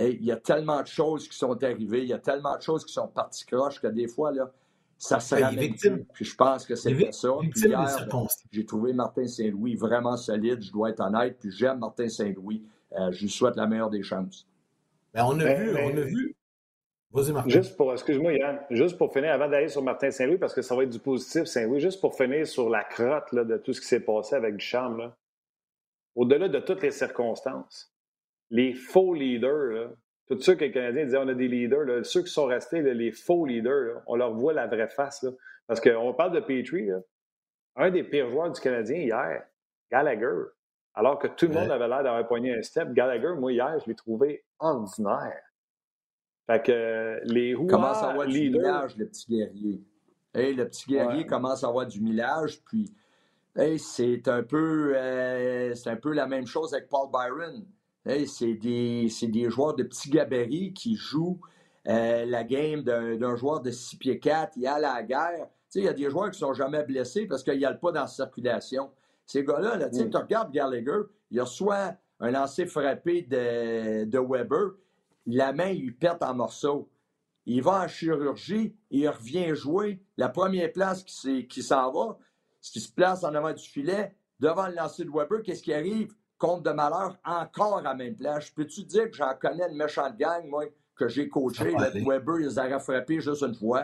il 0.00 0.24
y 0.24 0.32
a 0.32 0.36
tellement 0.38 0.82
de 0.82 0.88
choses 0.88 1.28
qui 1.28 1.38
sont 1.38 1.62
arrivées, 1.62 2.02
il 2.02 2.08
y 2.08 2.12
a 2.12 2.18
tellement 2.18 2.56
de 2.56 2.62
choses 2.62 2.84
qui 2.84 2.92
sont 2.92 3.06
parties 3.06 3.46
croches 3.46 3.80
que 3.80 3.86
des 3.86 4.08
fois, 4.08 4.32
là, 4.32 4.50
ça 4.98 5.20
se 5.20 5.34
ramène 5.34 5.74
Puis 6.12 6.24
je 6.24 6.34
pense 6.34 6.66
que 6.66 6.74
c'est 6.74 7.12
ça. 7.12 7.28
Puis 7.40 7.60
hier, 7.60 8.08
j'ai 8.50 8.64
trouvé 8.64 8.92
Martin 8.92 9.26
Saint-Louis 9.26 9.76
vraiment 9.76 10.16
solide, 10.16 10.62
je 10.62 10.72
dois 10.72 10.90
être 10.90 11.00
honnête. 11.00 11.38
Puis 11.40 11.50
j'aime 11.50 11.78
Martin 11.78 12.08
Saint-Louis. 12.08 12.64
Euh, 12.92 13.10
je 13.12 13.22
lui 13.22 13.30
souhaite 13.30 13.56
la 13.56 13.66
meilleure 13.66 13.90
des 13.90 14.02
chances. 14.02 14.46
Ben, 15.12 15.24
on 15.24 15.38
a 15.40 15.44
ben, 15.44 15.62
vu, 15.62 15.70
on 15.76 15.88
a 15.88 15.92
ben, 15.92 16.04
vu, 16.04 16.36
Juste 17.46 17.76
pour, 17.76 17.92
excuse-moi 17.92 18.32
Yann, 18.32 18.60
juste 18.70 18.98
pour 18.98 19.12
finir, 19.12 19.32
avant 19.32 19.48
d'aller 19.48 19.68
sur 19.68 19.82
Martin 19.82 20.10
Saint-Louis, 20.10 20.38
parce 20.38 20.52
que 20.52 20.62
ça 20.62 20.74
va 20.74 20.82
être 20.82 20.90
du 20.90 20.98
positif, 20.98 21.44
Saint-Louis, 21.44 21.78
juste 21.78 22.00
pour 22.00 22.16
finir 22.16 22.44
sur 22.44 22.68
la 22.68 22.82
crotte 22.82 23.32
de 23.32 23.56
tout 23.56 23.72
ce 23.72 23.80
qui 23.80 23.86
s'est 23.86 24.00
passé 24.00 24.34
avec 24.34 24.56
Duchamp, 24.56 25.12
au-delà 26.16 26.48
de 26.48 26.58
toutes 26.58 26.82
les 26.82 26.90
circonstances, 26.90 27.92
les 28.50 28.74
faux 28.74 29.14
leaders, 29.14 29.90
tout 30.26 30.38
ceux 30.40 30.54
que 30.54 30.64
les 30.64 30.72
Canadiens 30.72 31.04
disaient 31.04 31.18
on 31.18 31.28
a 31.28 31.34
des 31.34 31.48
leaders, 31.48 32.04
ceux 32.04 32.22
qui 32.22 32.32
sont 32.32 32.46
restés, 32.46 32.82
les 32.82 33.12
faux 33.12 33.44
leaders, 33.44 34.02
on 34.06 34.16
leur 34.16 34.32
voit 34.32 34.52
la 34.52 34.66
vraie 34.66 34.88
face. 34.88 35.26
parce 35.66 35.80
qu'on 35.80 36.14
parle 36.14 36.32
de 36.32 36.40
Petrie, 36.40 36.88
un 37.76 37.90
des 37.90 38.04
pires 38.04 38.30
joueurs 38.30 38.52
du 38.52 38.60
Canadien 38.60 38.96
hier, 38.96 39.42
Gallagher, 39.90 40.44
alors 40.94 41.18
que 41.18 41.26
tout 41.26 41.46
le 41.46 41.54
monde 41.54 41.70
avait 41.70 41.88
l'air 41.88 42.02
d'avoir 42.02 42.26
poigné 42.26 42.56
un 42.56 42.62
step, 42.62 42.92
Gallagher, 42.92 43.34
moi 43.38 43.52
hier, 43.52 43.78
je 43.80 43.86
l'ai 43.86 43.96
trouvé 43.96 44.44
ordinaire. 44.58 45.42
Fait 46.46 46.62
que 46.62 47.20
les 47.24 47.54
roues 47.54 47.66
commence 47.66 48.02
à 48.02 48.10
avoir 48.10 48.26
du 48.26 48.50
millage, 48.50 48.96
le 48.96 49.06
petit 49.06 49.26
guerrier. 49.30 49.82
le 50.34 50.64
petit 50.64 50.86
guerrier 50.86 51.26
commence 51.26 51.64
à 51.64 51.68
avoir 51.68 51.86
du 51.86 52.00
millage, 52.00 52.62
puis 52.64 52.94
c'est 53.78 54.28
un 54.28 54.42
peu 54.42 54.94
euh, 54.96 55.74
c'est 55.74 55.90
un 55.90 55.96
peu 55.96 56.12
la 56.12 56.26
même 56.26 56.46
chose 56.46 56.74
avec 56.74 56.88
Paul 56.88 57.10
Byron. 57.10 57.64
C'est 58.26 58.54
des, 58.54 59.08
des, 59.22 59.50
joueurs 59.50 59.74
de 59.74 59.82
petits 59.82 60.10
gabarits 60.10 60.72
qui 60.74 60.94
jouent 60.96 61.40
euh, 61.86 62.24
la 62.24 62.44
game 62.44 62.82
d'un 62.82 63.36
joueur 63.36 63.60
de 63.60 63.70
6 63.70 63.96
pieds 63.96 64.18
4, 64.18 64.52
il 64.56 64.62
y 64.62 64.66
a 64.66 64.78
la 64.78 65.02
guerre. 65.02 65.48
Il 65.74 65.82
y 65.82 65.88
a 65.88 65.92
des 65.92 66.08
joueurs 66.08 66.30
qui 66.30 66.36
ne 66.36 66.46
sont 66.46 66.54
jamais 66.54 66.84
blessés 66.84 67.26
parce 67.26 67.42
qu'il 67.42 67.58
n'y 67.58 67.64
a 67.64 67.74
pas 67.74 67.90
dans 67.90 68.02
la 68.02 68.06
circulation. 68.06 68.90
Ces 69.26 69.42
gars-là, 69.42 69.76
là, 69.76 69.88
mm. 69.88 70.10
tu 70.10 70.16
regardes 70.16 70.52
Gallagher, 70.52 71.02
il 71.30 71.40
a 71.40 71.46
soit 71.46 71.96
un 72.20 72.30
lancer 72.30 72.66
frappé 72.66 73.22
de, 73.22 74.04
de 74.04 74.18
Weber, 74.18 74.74
la 75.26 75.52
main 75.52 75.72
lui 75.72 75.90
pète 75.90 76.22
en 76.22 76.34
morceaux. 76.34 76.88
Il 77.46 77.62
va 77.62 77.82
en 77.82 77.88
chirurgie, 77.88 78.76
il 78.90 79.08
revient 79.08 79.54
jouer. 79.54 80.00
La 80.16 80.28
première 80.28 80.72
place 80.72 81.02
qui, 81.02 81.46
qui 81.48 81.62
s'en 81.62 81.90
va, 81.90 82.18
ce 82.60 82.70
qui 82.70 82.80
se 82.80 82.92
place 82.92 83.24
en 83.24 83.34
avant 83.34 83.52
du 83.52 83.62
filet, 83.62 84.14
devant 84.40 84.68
le 84.68 84.74
lancer 84.74 85.04
de 85.04 85.10
Weber, 85.10 85.42
qu'est-ce 85.42 85.62
qui 85.62 85.74
arrive? 85.74 86.14
Compte 86.44 86.62
de 86.62 86.72
malheur, 86.72 87.16
encore 87.24 87.86
à 87.86 87.94
même 87.94 88.14
place. 88.14 88.50
Peux-tu 88.50 88.82
dire 88.82 89.10
que 89.10 89.16
j'en 89.16 89.32
connais 89.40 89.66
une 89.66 89.78
méchante 89.78 90.14
gang, 90.18 90.46
moi, 90.46 90.66
que 90.94 91.08
j'ai 91.08 91.26
coaché? 91.26 91.74
Weber, 92.04 92.40
il 92.40 92.48
les 92.48 92.58
aurait 92.58 92.80
frappés 92.80 93.18
juste 93.18 93.40
une 93.40 93.54
fois. 93.54 93.82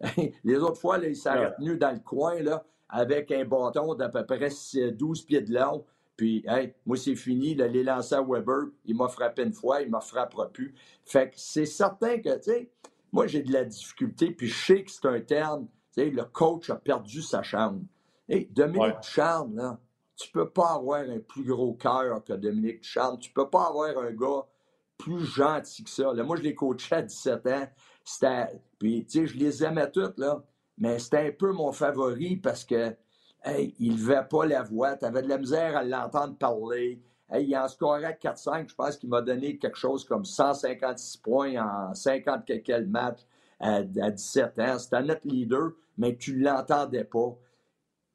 les 0.42 0.56
autres 0.56 0.80
fois, 0.80 0.98
là, 0.98 1.06
il 1.06 1.14
s'arrête 1.14 1.56
nu 1.60 1.76
dans 1.76 1.92
le 1.92 2.00
coin, 2.00 2.42
là, 2.42 2.64
avec 2.88 3.30
un 3.30 3.44
bâton 3.44 3.94
d'à 3.94 4.08
peu 4.08 4.26
près 4.26 4.48
12 4.90 5.22
pieds 5.22 5.42
de 5.42 5.54
long. 5.54 5.84
Puis, 6.16 6.44
hey, 6.48 6.74
moi, 6.84 6.96
c'est 6.96 7.14
fini. 7.14 7.54
les 7.54 7.84
lancers 7.84 8.18
à 8.18 8.22
Weber, 8.22 8.70
il 8.86 8.96
m'a 8.96 9.06
frappé 9.06 9.44
une 9.44 9.52
fois, 9.52 9.80
il 9.80 9.88
ne 9.88 9.94
me 9.94 10.00
frappera 10.00 10.48
plus. 10.48 10.74
Fait 11.04 11.30
que 11.30 11.36
c'est 11.36 11.64
certain 11.64 12.18
que, 12.18 12.36
tu 12.38 12.50
sais, 12.50 12.70
moi, 13.12 13.28
j'ai 13.28 13.42
de 13.42 13.52
la 13.52 13.64
difficulté, 13.64 14.32
puis 14.32 14.48
je 14.48 14.66
sais 14.66 14.82
que 14.82 14.90
c'est 14.90 15.06
un 15.06 15.20
terme. 15.20 15.68
Tu 15.94 16.02
sais, 16.02 16.10
le 16.10 16.24
coach 16.24 16.70
a 16.70 16.74
perdu 16.74 17.22
sa 17.22 17.44
chambre. 17.44 17.82
Hey, 18.28 18.48
Dominique 18.50 19.00
Ducharme, 19.00 19.54
là, 19.54 19.78
tu 20.20 20.30
peux 20.30 20.48
pas 20.48 20.74
avoir 20.74 21.00
un 21.00 21.18
plus 21.18 21.44
gros 21.44 21.74
cœur 21.74 22.22
que 22.24 22.32
Dominique 22.32 22.82
Ducharme. 22.82 23.18
Tu 23.18 23.32
peux 23.32 23.48
pas 23.48 23.68
avoir 23.68 23.96
un 23.98 24.12
gars 24.12 24.46
plus 24.98 25.24
gentil 25.24 25.84
que 25.84 25.90
ça. 25.90 26.12
Là, 26.12 26.22
moi, 26.22 26.36
je 26.36 26.42
l'ai 26.42 26.54
coaché 26.54 26.94
à 26.96 27.02
17 27.02 27.46
ans. 27.46 27.68
C'était... 28.04 28.60
Puis, 28.78 29.06
tu 29.06 29.20
sais, 29.20 29.26
je 29.26 29.36
les 29.36 29.64
aimais 29.64 29.90
toutes, 29.90 30.18
là. 30.18 30.42
Mais 30.78 30.98
c'était 30.98 31.28
un 31.28 31.32
peu 31.32 31.52
mon 31.52 31.72
favori 31.72 32.36
parce 32.36 32.64
que 32.64 32.94
Hey, 33.42 33.74
il 33.78 33.92
ne 33.92 33.98
levait 33.98 34.26
pas 34.28 34.44
la 34.44 34.62
voix. 34.62 34.96
Tu 34.96 35.04
avais 35.06 35.22
de 35.22 35.28
la 35.28 35.38
misère 35.38 35.76
à 35.76 35.82
l'entendre 35.82 36.36
parler. 36.36 37.02
Hey, 37.30 37.46
il 37.46 37.56
en 37.56 37.68
scorait 37.68 38.18
4-5. 38.20 38.68
Je 38.68 38.74
pense 38.74 38.96
qu'il 38.96 39.08
m'a 39.08 39.22
donné 39.22 39.56
quelque 39.56 39.78
chose 39.78 40.04
comme 40.04 40.24
156 40.24 41.16
points 41.18 41.56
en 41.56 41.94
50 41.94 42.44
quelques 42.44 42.86
matchs 42.86 43.20
à, 43.58 43.82
17 43.82 44.58
ans. 44.58 44.78
C'était 44.78 45.02
notre 45.02 45.26
leader, 45.26 45.70
mais 45.96 46.16
tu 46.16 46.36
ne 46.36 46.44
l'entendais 46.44 47.04
pas. 47.04 47.34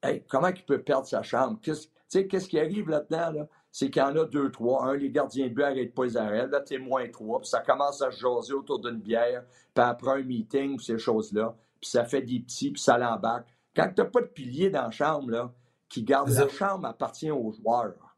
Hey, 0.03 0.23
comment 0.27 0.49
il 0.49 0.63
peut 0.63 0.83
perdre 0.83 1.07
sa 1.07 1.23
chambre? 1.23 1.59
Qu'est-ce, 1.61 1.87
qu'est-ce 2.23 2.47
qui 2.47 2.59
arrive 2.59 2.89
là-dedans? 2.89 3.31
Là? 3.31 3.47
C'est 3.71 3.89
qu'il 3.89 4.01
y 4.01 4.05
en 4.05 4.15
a 4.15 4.25
deux, 4.25 4.51
trois. 4.51 4.85
Un, 4.85 4.95
les 4.95 5.09
gardiens 5.09 5.47
de 5.47 5.53
but 5.53 5.61
n'arrêtent 5.61 5.93
pas 5.93 6.05
les 6.05 6.17
arrêts. 6.17 6.47
Là, 6.47 6.61
t'es 6.61 6.77
moins 6.77 7.07
trois. 7.09 7.39
Puis 7.39 7.49
ça 7.49 7.59
commence 7.61 8.01
à 8.01 8.11
se 8.11 8.19
jaser 8.19 8.53
autour 8.53 8.79
d'une 8.79 8.99
bière. 8.99 9.43
Puis 9.73 9.83
après 9.83 10.21
un 10.21 10.23
meeting, 10.23 10.79
ces 10.79 10.97
choses-là. 10.97 11.55
Puis 11.81 11.89
ça 11.89 12.05
fait 12.05 12.21
des 12.21 12.39
petits, 12.39 12.71
puis 12.71 12.81
ça 12.81 12.97
l'embarque. 12.97 13.47
Quand 13.75 13.91
tu 13.93 14.01
n'as 14.01 14.07
pas 14.07 14.21
de 14.21 14.27
pilier 14.27 14.69
dans 14.69 14.83
la 14.83 14.91
chambre, 14.91 15.29
là, 15.29 15.53
qui 15.89 16.03
garde 16.03 16.29
la 16.29 16.47
chambre 16.47 16.87
appartient 16.87 17.31
aux 17.31 17.51
joueurs. 17.51 18.15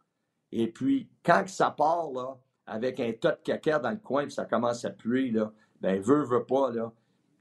Et 0.52 0.68
puis, 0.68 1.10
quand 1.24 1.48
ça 1.48 1.72
part, 1.72 2.12
là, 2.12 2.38
avec 2.66 3.00
un 3.00 3.12
tas 3.14 3.32
de 3.32 3.41
caca 3.43 3.80
dans 3.80 3.91
le 3.91 3.98
coin, 3.98 4.24
puis 4.24 4.34
ça 4.34 4.45
commence 4.45 4.86
à 4.86 4.91
puer, 4.91 5.32
là, 5.32 5.52
ben, 5.82 6.02
veut, 6.02 6.24
veut 6.24 6.45
pas, 6.45 6.72
là, 6.72 6.91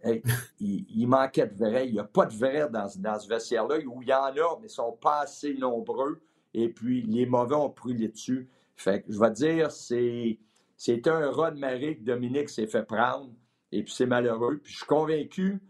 il, 0.61 1.07
manquait 1.07 1.47
de 1.47 1.55
vrai. 1.55 1.89
Il 1.89 1.95
n'y 1.95 1.99
a 1.99 2.05
pas 2.05 2.27
de 2.27 2.35
vrai 2.35 2.69
dans, 2.71 2.89
dans 2.99 3.19
ce 3.19 3.29
vestiaire-là, 3.29 3.79
où 3.87 4.03
il 4.03 4.09
y 4.09 4.15
en 4.15 4.25
a, 4.25 4.31
mais 4.33 4.63
ils 4.63 4.63
ne 4.65 4.69
sont 4.69 4.93
pas 4.93 5.21
assez 5.21 5.55
nombreux. 5.55 6.21
Et 6.55 6.69
puis, 6.69 7.03
les 7.03 7.27
mauvais 7.27 7.55
ont 7.55 7.69
brûlé 7.69 8.09
dessus. 8.09 8.49
Fait 8.77 9.03
que, 9.03 9.13
je 9.13 9.19
vais 9.19 9.31
dire, 9.31 9.71
c'est, 9.71 10.39
c'est 10.77 11.07
un 11.07 11.31
rat 11.31 11.51
de 11.51 11.59
marée 11.59 11.99
que 11.99 12.05
Dominique 12.05 12.49
s'est 12.49 12.67
fait 12.67 12.85
prendre. 12.85 13.31
Et 13.73 13.83
puis, 13.83 13.93
c'est 13.93 14.07
malheureux. 14.07 14.61
Puis, 14.63 14.73
je 14.73 14.79
suis 14.79 14.87
convaincu 14.87 15.61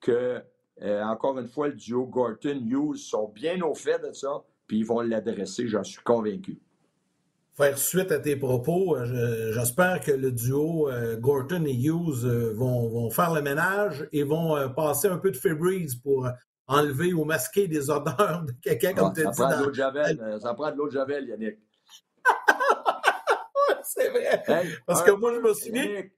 que 0.00 0.42
euh, 0.82 1.02
encore 1.02 1.38
une 1.38 1.48
fois, 1.48 1.68
le 1.68 1.74
duo 1.74 2.06
Gorton-Hughes 2.06 2.96
sont 2.96 3.30
bien 3.34 3.60
au 3.62 3.74
fait 3.74 3.98
de 3.98 4.12
ça, 4.12 4.42
puis 4.66 4.78
ils 4.78 4.86
vont 4.86 5.00
l'adresser, 5.00 5.68
j'en 5.68 5.84
suis 5.84 6.02
convaincu. 6.02 6.58
Faire 7.54 7.76
suite 7.76 8.10
à 8.10 8.18
tes 8.18 8.36
propos, 8.36 8.96
euh, 8.96 9.52
j'espère 9.52 10.00
que 10.00 10.12
le 10.12 10.32
duo 10.32 10.88
euh, 10.88 11.18
Gorton 11.18 11.64
et 11.66 11.74
Hughes 11.74 12.24
vont, 12.54 13.10
faire 13.10 13.34
le 13.34 13.42
ménage 13.42 14.08
et 14.12 14.22
vont 14.22 14.56
passer 14.74 15.08
un 15.08 15.18
peu 15.18 15.30
de 15.30 15.36
Febreze 15.36 15.96
pour 15.96 16.26
enlever 16.70 17.12
ou 17.12 17.24
masquer 17.24 17.68
des 17.68 17.90
odeurs 17.90 18.44
de 18.44 18.52
quelqu'un 18.62 18.94
comme 18.94 19.12
tu 19.12 19.26
as 19.26 19.30
dit. 19.30 19.36
Prend 19.36 19.66
de 19.66 19.72
Javel, 19.72 20.38
ça 20.40 20.54
prend 20.54 20.70
de 20.70 20.76
l'eau 20.76 20.86
de 20.86 20.92
Javel, 20.92 21.28
Yannick. 21.28 21.58
C'est 23.82 24.08
vrai. 24.08 24.42
Parce 24.86 25.02
que 25.02 25.10
moi, 25.10 25.34
je 25.34 25.40
me 25.40 25.52
souviens. 25.52 25.84
Yannick, 25.84 26.12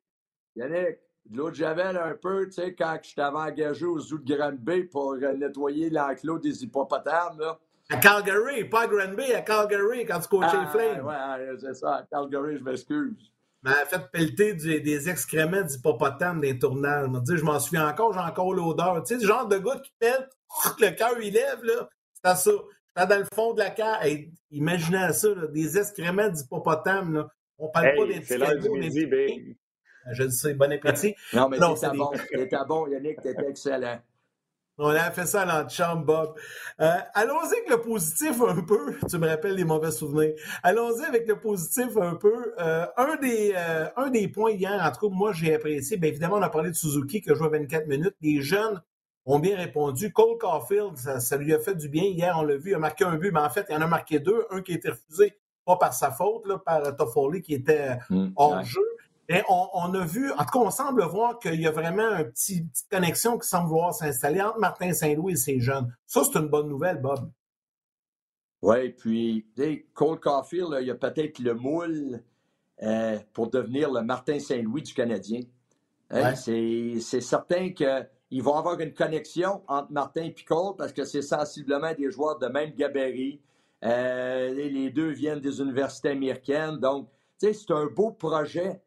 Yannick 0.56 0.98
de 1.26 1.36
l'eau 1.36 1.50
de 1.50 1.54
Javel 1.54 1.96
un 1.96 2.14
peu, 2.14 2.46
tu 2.46 2.52
sais, 2.52 2.74
quand 2.74 2.98
je 3.02 3.14
t'avais 3.14 3.38
engagé 3.38 3.86
au 3.86 3.98
zoo 3.98 4.18
de 4.18 4.34
Granby 4.34 4.84
pour 4.84 5.12
euh, 5.12 5.32
nettoyer 5.34 5.90
l'enclos 5.90 6.38
des 6.38 6.64
hippopotames, 6.64 7.38
là. 7.38 7.58
À 7.90 7.96
Calgary, 7.96 8.64
pas 8.64 8.82
à 8.82 8.86
Granby, 8.86 9.32
à 9.34 9.42
Calgary, 9.42 10.06
quand 10.06 10.20
tu 10.20 10.28
coachais 10.28 10.48
ah, 10.52 10.62
les 10.62 10.70
Flames. 10.70 11.06
Ouais, 11.06 11.56
c'est 11.60 11.74
ça, 11.74 11.96
à 11.96 12.02
Calgary, 12.04 12.56
je 12.58 12.64
m'excuse. 12.64 13.32
Mais 13.62 13.70
elle 13.70 13.82
a 13.82 13.86
fait 13.86 14.10
pelleter 14.10 14.54
des 14.54 15.08
excréments 15.08 15.62
d'hippopotames 15.62 16.40
dans 16.40 16.42
les 16.42 16.58
tournages. 16.58 17.08
Je 17.28 17.44
m'en 17.44 17.60
souviens 17.60 17.88
encore, 17.88 18.12
j'ai 18.12 18.20
encore 18.20 18.52
l'odeur. 18.52 19.02
Tu 19.04 19.14
sais, 19.14 19.20
le 19.20 19.26
genre 19.26 19.46
de 19.46 19.58
gars 19.58 19.80
qui 19.82 19.92
pète, 19.98 20.28
le 20.80 20.90
cœur 20.90 21.14
il 21.20 21.32
lève, 21.32 21.62
là. 21.62 21.88
C'est 22.24 22.36
ça. 22.36 22.50
J'étais 22.96 23.08
dans 23.08 23.18
le 23.20 23.26
fond 23.32 23.54
de 23.54 23.60
la 23.60 23.70
cave. 23.70 24.04
imaginez 24.50 25.12
ça, 25.12 25.28
des 25.52 25.78
excréments 25.78 26.28
d'hippopotames, 26.28 27.14
là. 27.14 27.28
On 27.58 27.68
parle 27.68 27.94
pas 27.96 28.06
des 28.06 28.38
l'heure 28.38 28.58
du 28.58 28.68
midi, 28.70 29.06
baby. 29.06 29.56
Je 30.10 30.24
le 30.24 30.30
sais, 30.30 30.54
bon 30.54 30.72
appétit. 30.72 31.14
non, 31.32 31.48
mais 31.48 31.58
t'étais 31.58 31.90
bon. 31.96 32.10
Bon, 32.66 32.86
Yannick, 32.88 33.20
t'étais 33.20 33.48
excellent. 33.48 34.00
On 34.78 34.88
a 34.88 35.10
fait 35.10 35.26
ça 35.26 35.42
à 35.42 35.68
chambre, 35.68 36.04
Bob. 36.04 36.34
Euh, 36.80 36.96
allons-y 37.14 37.52
avec 37.58 37.68
le 37.68 37.80
positif 37.80 38.40
un 38.40 38.62
peu. 38.62 38.96
Tu 39.10 39.18
me 39.18 39.28
rappelles 39.28 39.54
les 39.54 39.64
mauvais 39.64 39.90
souvenirs. 39.90 40.34
Allons-y 40.62 41.04
avec 41.04 41.28
le 41.28 41.38
positif 41.38 41.96
un 41.98 42.14
peu. 42.14 42.54
Euh, 42.58 42.86
un, 42.96 43.16
des, 43.16 43.52
euh, 43.54 43.88
un 43.96 44.08
des 44.08 44.28
points 44.28 44.52
hier, 44.52 44.82
en 44.82 44.90
tout 44.90 45.08
cas, 45.08 45.14
moi, 45.14 45.32
j'ai 45.32 45.54
apprécié. 45.54 45.98
Bien 45.98 46.08
évidemment, 46.08 46.36
on 46.36 46.42
a 46.42 46.48
parlé 46.48 46.70
de 46.70 46.74
Suzuki 46.74 47.20
qui 47.20 47.30
a 47.30 47.34
joué 47.34 47.48
24 47.50 47.86
minutes. 47.86 48.16
Les 48.22 48.40
jeunes 48.40 48.80
ont 49.26 49.38
bien 49.38 49.56
répondu. 49.56 50.10
Cole 50.10 50.38
Caulfield, 50.38 50.96
ça, 50.96 51.36
lui 51.36 51.52
a 51.52 51.58
fait 51.58 51.74
du 51.74 51.90
bien. 51.90 52.04
Hier, 52.04 52.34
on 52.38 52.42
l'a 52.42 52.56
vu, 52.56 52.70
il 52.70 52.74
a 52.74 52.78
marqué 52.78 53.04
un 53.04 53.16
but, 53.16 53.30
mais 53.30 53.40
en 53.40 53.50
fait, 53.50 53.66
il 53.68 53.76
en 53.76 53.82
a 53.82 53.86
marqué 53.86 54.20
deux. 54.20 54.46
Un 54.50 54.62
qui 54.62 54.72
a 54.72 54.76
été 54.76 54.88
refusé, 54.88 55.38
pas 55.66 55.76
par 55.76 55.92
sa 55.92 56.10
faute, 56.10 56.46
là, 56.46 56.58
par 56.58 56.96
Toffoli 56.96 57.42
qui 57.42 57.54
était 57.54 57.98
mmh, 58.08 58.28
hors 58.36 58.64
jeu 58.64 58.91
on, 59.48 59.94
a 59.94 60.04
vu, 60.04 60.32
en 60.32 60.38
tout 60.38 60.50
cas, 60.52 60.58
on 60.58 60.70
semble 60.70 61.02
voir 61.04 61.38
qu'il 61.38 61.60
y 61.60 61.66
a 61.66 61.70
vraiment 61.70 62.16
une 62.18 62.30
petit, 62.30 62.64
petite 62.64 62.88
connexion 62.90 63.38
qui 63.38 63.48
semble 63.48 63.68
voir 63.68 63.94
s'installer 63.94 64.40
entre 64.42 64.58
Martin 64.58 64.92
Saint-Louis 64.92 65.32
et 65.32 65.36
ses 65.36 65.60
jeunes. 65.60 65.94
Ça, 66.06 66.22
c'est 66.24 66.38
une 66.38 66.48
bonne 66.48 66.68
nouvelle, 66.68 67.00
Bob. 67.00 67.30
Oui, 68.62 68.90
puis 68.90 69.46
Cole 69.94 70.20
Caulfield, 70.20 70.76
il 70.80 70.86
y 70.86 70.90
a 70.90 70.94
peut-être 70.94 71.38
le 71.40 71.54
moule 71.54 72.22
euh, 72.82 73.18
pour 73.32 73.50
devenir 73.50 73.90
le 73.90 74.02
Martin 74.02 74.38
Saint-Louis 74.38 74.82
du 74.82 74.94
Canadien. 74.94 75.40
Hein, 76.10 76.34
c'est 76.34 77.00
certain 77.00 77.70
qu'ils 77.70 78.42
vont 78.42 78.56
avoir 78.56 78.78
une 78.78 78.92
connexion 78.92 79.62
entre 79.66 79.90
Martin 79.90 80.24
et 80.24 80.34
Cole 80.34 80.76
parce 80.76 80.92
que 80.92 81.04
c'est 81.04 81.22
sensiblement 81.22 81.94
des 81.94 82.10
joueurs 82.10 82.38
de 82.38 82.46
même 82.46 82.72
gabarit. 82.72 83.40
Euh, 83.82 84.52
les 84.52 84.90
deux 84.90 85.10
viennent 85.10 85.40
des 85.40 85.60
universités 85.60 86.10
américaines. 86.10 86.76
Donc, 86.76 87.08
c'est 87.38 87.70
un 87.70 87.86
beau 87.86 88.12
projet 88.12 88.80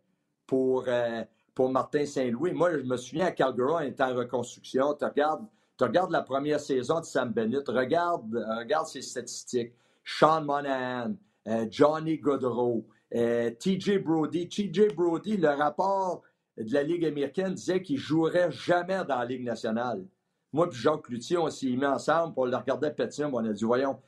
pour, 0.47 0.85
euh, 0.87 1.23
pour 1.53 1.69
Martin 1.69 2.05
Saint-Louis. 2.05 2.53
Moi, 2.53 2.77
je 2.77 2.83
me 2.83 2.97
souviens 2.97 3.27
à 3.27 3.31
Calgary, 3.31 3.71
on 3.73 3.79
était 3.79 4.03
en 4.03 4.15
reconstruction. 4.15 4.93
Tu 4.93 5.05
regardes, 5.05 6.11
la 6.11 6.21
première 6.21 6.59
saison 6.59 6.99
de 6.99 7.05
Sam 7.05 7.31
Bennett, 7.31 7.67
regarde, 7.67 8.35
regarde 8.59 8.87
ses 8.87 9.01
statistiques. 9.01 9.73
Sean 10.03 10.41
Monahan, 10.41 11.15
euh, 11.47 11.65
Johnny 11.69 12.17
Godreau, 12.19 12.85
TJ 13.11 13.97
Brody. 14.03 14.47
TJ 14.47 14.93
Brody, 14.95 15.37
le 15.37 15.49
rapport 15.49 16.21
de 16.57 16.71
la 16.73 16.83
Ligue 16.83 17.05
américaine 17.05 17.53
disait 17.53 17.81
qu'il 17.81 17.97
jouerait 17.97 18.51
jamais 18.51 19.03
dans 19.07 19.19
la 19.19 19.25
Ligue 19.25 19.43
nationale. 19.43 20.05
Moi 20.53 20.69
et 20.71 20.75
Jacques 20.75 21.03
Cloutier, 21.03 21.37
on 21.37 21.49
s'est 21.49 21.67
mis 21.67 21.85
ensemble 21.85 22.33
pour 22.33 22.45
le 22.45 22.55
regarder 22.55 22.89
pétiner. 22.89 23.27
On 23.31 23.43
a 23.43 23.51
dit, 23.51 23.65
voyons, 23.65 23.99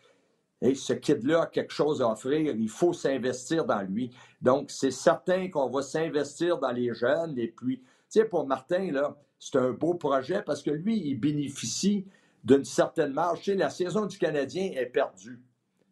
ce 0.62 0.93
kid-là 0.93 1.43
a 1.43 1.45
quelque 1.45 1.72
chose 1.72 2.01
à 2.01 2.12
offrir, 2.12 2.55
il 2.55 2.70
faut 2.70 2.93
s'investir 2.93 3.66
dans 3.66 3.82
lui. 3.82 4.12
Donc, 4.41 4.72
c'est 4.72 4.91
certain 4.91 5.49
qu'on 5.49 5.70
va 5.70 5.82
s'investir 5.82 6.58
dans 6.58 6.72
les 6.72 6.93
jeunes. 6.93 7.38
Et 7.38 7.47
puis, 7.47 7.80
tu 7.80 7.86
sais, 8.10 8.26
pour 8.26 8.47
Martin, 8.47 8.91
là, 8.91 9.16
c'est 9.39 9.58
un 9.58 9.72
beau 9.72 9.93
projet 9.93 10.41
parce 10.41 10.64
que 10.64 10.72
lui, 10.72 10.99
il 11.05 11.16
bénéficie 11.20 12.08
d'une 12.43 12.66
certaine 12.66 13.14
marge. 13.14 13.41
Tu 13.41 13.51
sais, 13.51 13.58
la 13.58 13.70
saison 13.70 14.05
du 14.05 14.18
Canadien 14.18 14.72
est 14.76 14.88
perdue. 14.88 15.39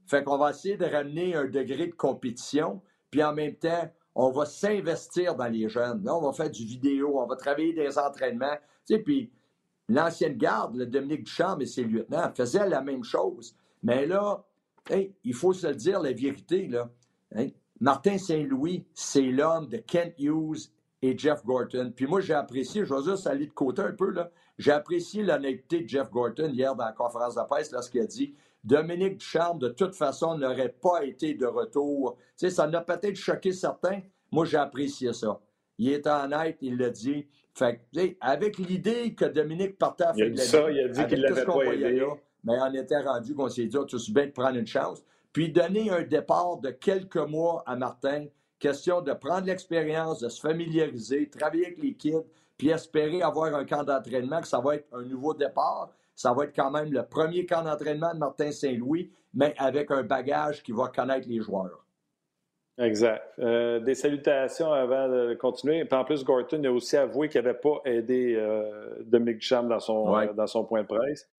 Fait 0.08 0.24
qu'on 0.24 0.38
va 0.38 0.52
essayer 0.52 0.78
de 0.78 0.86
ramener 0.86 1.36
un 1.36 1.46
degré 1.46 1.88
de 1.88 1.96
compétition, 1.96 2.82
puis 3.10 3.24
en 3.24 3.34
même 3.34 3.56
temps, 3.56 3.92
on 4.14 4.32
va 4.32 4.46
s'investir 4.46 5.36
dans 5.36 5.48
les 5.48 5.68
jeunes. 5.68 6.04
Là, 6.04 6.16
on 6.16 6.22
va 6.22 6.32
faire 6.32 6.50
du 6.50 6.64
vidéo, 6.64 7.20
on 7.20 7.26
va 7.26 7.36
travailler 7.36 7.74
des 7.74 7.98
entraînements. 7.98 8.56
Tu 8.88 8.96
sais, 8.96 9.00
puis 9.00 9.32
l'ancienne 9.90 10.38
garde, 10.38 10.76
le 10.76 10.86
Dominique 10.86 11.24
Duchamp 11.24 11.60
et 11.60 11.66
ses 11.66 11.84
lieutenants 11.84 12.32
faisaient 12.34 12.68
la 12.68 12.82
même 12.82 13.04
chose. 13.04 13.56
Mais 13.84 14.06
là, 14.06 14.44
il 15.24 15.34
faut 15.34 15.54
se 15.54 15.68
le 15.68 15.76
dire, 15.76 16.02
la 16.02 16.14
vérité, 16.14 16.68
là. 16.68 16.90
Martin 17.80 18.18
Saint-Louis, 18.18 18.86
c'est 18.94 19.22
l'homme 19.22 19.68
de 19.68 19.78
Kent 19.78 20.14
Hughes 20.18 20.70
et 21.02 21.18
Jeff 21.18 21.44
Gorton. 21.44 21.92
Puis 21.96 22.08
moi, 22.08 22.22
j'ai 22.22 22.34
apprécié, 22.34 22.86
je 22.86 22.94
vais 22.94 23.04
juste 23.04 23.28
aller 23.28 23.48
de 23.48 23.54
côté 23.54 23.82
un 23.82 23.92
peu, 23.92 24.12
là. 24.12 24.32
J'ai 24.58 24.72
apprécié 24.72 25.24
l'honnêteté 25.24 25.82
de 25.82 25.90
Jeff 25.90 26.10
Gorton 26.10 26.50
hier 26.54 26.76
dans 26.76 26.86
la 26.86 26.94
conférence 26.94 27.36
de 27.36 27.42
presse 27.42 27.72
lorsqu'il 27.72 28.02
a 28.02 28.06
dit 28.06 28.34
Dominique 28.64 29.18
Ducharme, 29.18 29.60
de 29.60 29.70
toute 29.70 29.94
façon, 29.94 30.38
n'aurait 30.38 30.76
pas 30.82 31.04
été 31.04 31.34
de 31.34 31.46
retour. 31.46 32.18
Tu 32.38 32.48
sais, 32.48 32.50
ça 32.50 32.68
n'a 32.68 32.82
peut-être 32.82 33.16
choqué 33.16 33.52
certains. 33.52 34.02
Moi, 34.32 34.46
j'ai 34.46 34.58
apprécié 34.58 35.14
ça. 35.14 35.40
Il 35.78 35.90
est 35.90 36.08
honnête, 36.08 36.58
il 36.62 36.78
l'a 36.78 36.90
dit. 36.90 37.28
Fait 37.54 37.82
avec 38.20 38.58
l'idée 38.58 39.14
que 39.14 39.26
Dominique 39.26 39.78
partait 39.78 40.06
à 40.06 40.14
faire 40.14 40.28
Il 40.28 40.32
a 40.32 40.36
dit 40.36 40.42
ça, 40.42 40.72
il 40.72 40.80
a 40.80 40.88
dit 40.88 41.06
qu'il 41.08 41.22
l'avait 41.22 41.46
pas 41.46 41.64
aidé. 41.74 42.00
Là, 42.00 42.08
mais 42.46 42.54
on 42.62 42.74
était 42.74 43.02
rendu 43.02 43.34
qu'on 43.34 43.50
s'est 43.50 43.66
dit, 43.66 43.78
oh, 43.78 43.86
tu 43.86 43.98
bien 44.12 44.28
de 44.28 44.32
prendre 44.32 44.58
une 44.58 44.68
chance? 44.68 45.04
Puis 45.34 45.52
donner 45.52 45.90
un 45.90 46.04
départ 46.04 46.58
de 46.58 46.70
quelques 46.70 47.18
mois 47.18 47.64
à 47.66 47.76
Martin, 47.76 48.26
question 48.60 49.02
de 49.02 49.12
prendre 49.14 49.48
l'expérience, 49.48 50.22
de 50.22 50.30
se 50.30 50.40
familiariser, 50.40 51.30
travailler 51.30 51.66
avec 51.66 51.82
les 51.82 51.96
kids, 51.96 52.24
puis 52.58 52.70
espérer 52.70 53.22
avoir 53.22 53.54
un 53.54 53.66
camp 53.66 53.84
d'entraînement, 53.84 54.42
que 54.42 54.48
ça 54.48 54.60
va 54.60 54.76
être 54.76 54.88
un 54.94 55.04
nouveau 55.04 55.34
départ. 55.34 55.92
Ça 56.16 56.32
va 56.32 56.46
être 56.46 56.56
quand 56.56 56.72
même 56.72 56.94
le 56.94 57.04
premier 57.06 57.46
camp 57.46 57.64
d'entraînement 57.64 58.14
de 58.14 58.20
Martin 58.20 58.52
Saint-Louis, 58.52 59.12
mais 59.34 59.54
avec 59.58 59.92
un 59.92 60.04
bagage 60.04 60.64
qui 60.64 60.72
va 60.72 60.88
connaître 60.88 61.28
les 61.28 61.42
joueurs. 61.42 61.85
Exact. 62.78 63.24
Euh, 63.40 63.80
des 63.80 63.96
salutations 63.96 64.72
avant 64.72 65.08
de 65.08 65.34
continuer. 65.36 65.88
en 65.90 66.04
plus, 66.04 66.26
Gorton 66.26 66.62
a 66.66 66.70
aussi 66.70 66.98
avoué 66.98 67.30
qu'il 67.30 67.42
n'avait 67.42 67.58
pas 67.58 67.80
aidé 67.86 68.36
euh, 68.36 69.02
Dominique 69.06 69.38
Duchamp 69.38 69.64
dans 69.64 69.80
son, 69.80 70.14
euh, 70.14 70.34
dans 70.34 70.48
son 70.48 70.66
point 70.66 70.82
de 70.82 70.88
presse. 70.88 71.30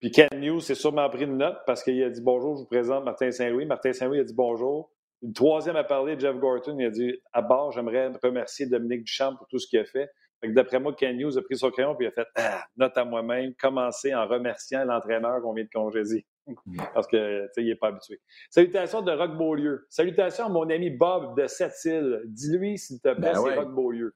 Puis 0.00 0.12
Ken 0.12 0.28
News 0.34 0.60
s'est 0.60 0.76
sûrement 0.76 1.08
pris 1.10 1.24
une 1.24 1.36
note 1.36 1.58
parce 1.66 1.82
qu'il 1.82 2.00
a 2.02 2.10
dit 2.10 2.20
bonjour, 2.20 2.56
je 2.56 2.60
vous 2.60 2.68
présente 2.68 3.04
Martin 3.04 3.32
Saint-Louis. 3.32 3.66
Martin 3.66 3.92
Saint-Louis 3.92 4.20
a 4.20 4.24
dit 4.24 4.34
bonjour. 4.34 4.92
Le 5.22 5.32
troisième 5.32 5.76
a 5.76 5.84
parlé, 5.84 6.16
Jeff 6.18 6.36
Gorton, 6.36 6.76
il 6.78 6.86
a 6.86 6.90
dit 6.90 7.18
à 7.32 7.42
bord, 7.42 7.72
j'aimerais 7.72 8.12
remercier 8.22 8.66
Dominique 8.66 9.04
Duchamp 9.04 9.34
pour 9.36 9.48
tout 9.48 9.58
ce 9.58 9.66
qu'il 9.66 9.80
a 9.80 9.84
fait. 9.84 10.08
d'après 10.44 10.78
moi, 10.78 10.94
Ken 10.94 11.16
News 11.16 11.36
a 11.36 11.42
pris 11.42 11.56
son 11.56 11.70
crayon 11.70 11.96
et 11.98 12.06
a 12.06 12.10
fait 12.12 12.26
ah, 12.36 12.62
note 12.76 12.96
à 12.96 13.04
moi-même, 13.04 13.54
commencer 13.54 14.14
en 14.14 14.28
remerciant 14.28 14.84
l'entraîneur 14.84 15.40
qu'on 15.42 15.54
vient 15.54 15.64
de 15.64 15.70
congédier. 15.70 16.24
Parce 16.94 17.06
que, 17.06 17.46
tu 17.46 17.52
sais, 17.52 17.62
il 17.62 17.68
n'est 17.68 17.76
pas 17.76 17.88
habitué. 17.88 18.20
Salutations 18.50 19.02
de 19.02 19.12
Rock 19.12 19.36
Beaulieu. 19.36 19.86
Salutations 19.88 20.46
à 20.46 20.48
mon 20.48 20.68
ami 20.68 20.90
Bob 20.90 21.38
de 21.40 21.46
Sept-Îles. 21.46 22.22
Dis-lui, 22.26 22.78
s'il 22.78 23.00
te 23.00 23.12
plaît, 23.14 23.32
ben 23.32 23.34
c'est 23.34 23.54
Rock 23.54 23.74
Beaulieu. 23.74 24.14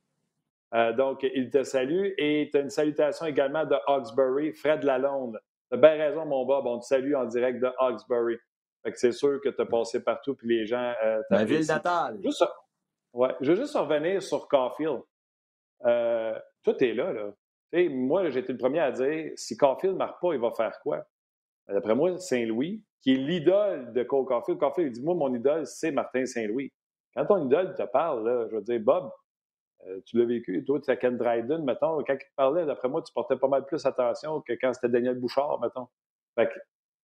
Euh, 0.74 0.92
donc, 0.92 1.22
il 1.22 1.50
te 1.50 1.62
salue. 1.62 2.10
Et 2.18 2.48
tu 2.52 2.58
as 2.58 2.60
une 2.60 2.70
salutation 2.70 3.26
également 3.26 3.64
de 3.64 3.76
Hawkesbury, 3.86 4.52
Fred 4.52 4.84
Lalonde. 4.84 5.40
Tu 5.70 5.76
as 5.76 5.80
bien 5.80 5.96
raison, 5.96 6.26
mon 6.26 6.44
Bob. 6.44 6.66
On 6.66 6.78
te 6.78 6.84
salue 6.84 7.14
en 7.14 7.24
direct 7.24 7.60
de 7.60 7.70
Hawkesbury. 7.78 8.36
Fait 8.82 8.92
que 8.92 8.98
c'est 8.98 9.12
sûr 9.12 9.40
que 9.42 9.48
tu 9.48 9.60
as 9.60 9.66
passé 9.66 10.02
partout, 10.02 10.34
puis 10.34 10.48
les 10.48 10.66
gens. 10.66 10.92
Euh, 11.04 11.20
La 11.30 11.44
ville 11.44 11.66
natale. 11.66 12.18
Juste, 12.22 12.44
ouais, 13.12 13.34
je 13.40 13.52
veux 13.52 13.56
juste 13.56 13.74
revenir 13.76 14.22
sur 14.22 14.46
Caulfield. 14.48 15.00
Euh, 15.84 16.38
toi, 16.62 16.74
tu 16.74 16.88
es 16.88 16.94
là, 16.94 17.12
là. 17.12 17.32
moi, 17.90 18.28
j'ai 18.30 18.40
été 18.40 18.52
le 18.52 18.58
premier 18.58 18.80
à 18.80 18.92
dire 18.92 19.32
si 19.36 19.56
Caulfield 19.56 19.94
ne 19.94 19.98
marque 19.98 20.20
pas, 20.20 20.32
il 20.32 20.40
va 20.40 20.50
faire 20.52 20.78
quoi? 20.80 21.04
D'après 21.68 21.94
moi, 21.94 22.18
Saint-Louis, 22.18 22.82
qui 23.02 23.14
est 23.14 23.16
l'idole 23.16 23.92
de 23.92 24.02
Cole 24.02 24.24
Caulfield. 24.24 24.58
Caulfield, 24.58 24.88
il 24.88 24.92
dit 24.92 25.02
Moi, 25.02 25.14
mon 25.14 25.34
idole, 25.34 25.66
c'est 25.66 25.90
Martin 25.90 26.24
Saint-Louis. 26.24 26.72
Quand 27.14 27.26
ton 27.26 27.46
idole 27.46 27.74
te 27.74 27.82
parle, 27.82 28.24
là, 28.26 28.46
je 28.50 28.56
veux 28.56 28.62
dire, 28.62 28.80
Bob, 28.80 29.10
euh, 29.86 30.00
tu 30.06 30.18
l'as 30.18 30.24
vécu, 30.24 30.64
toi, 30.64 30.80
tu 30.80 30.90
es 30.90 30.92
à 30.92 30.96
Ken 30.96 31.16
Dryden, 31.16 31.64
mettons, 31.64 32.02
quand 32.04 32.14
il 32.14 32.18
te 32.18 32.34
parlait, 32.36 32.66
d'après 32.66 32.88
moi, 32.88 33.02
tu 33.02 33.12
portais 33.12 33.36
pas 33.36 33.48
mal 33.48 33.64
plus 33.64 33.84
attention 33.86 34.40
que 34.40 34.52
quand 34.54 34.72
c'était 34.72 34.88
Daniel 34.88 35.18
Bouchard, 35.18 35.60
mettons. 35.60 35.88
Fait 36.34 36.48
que 36.48 36.58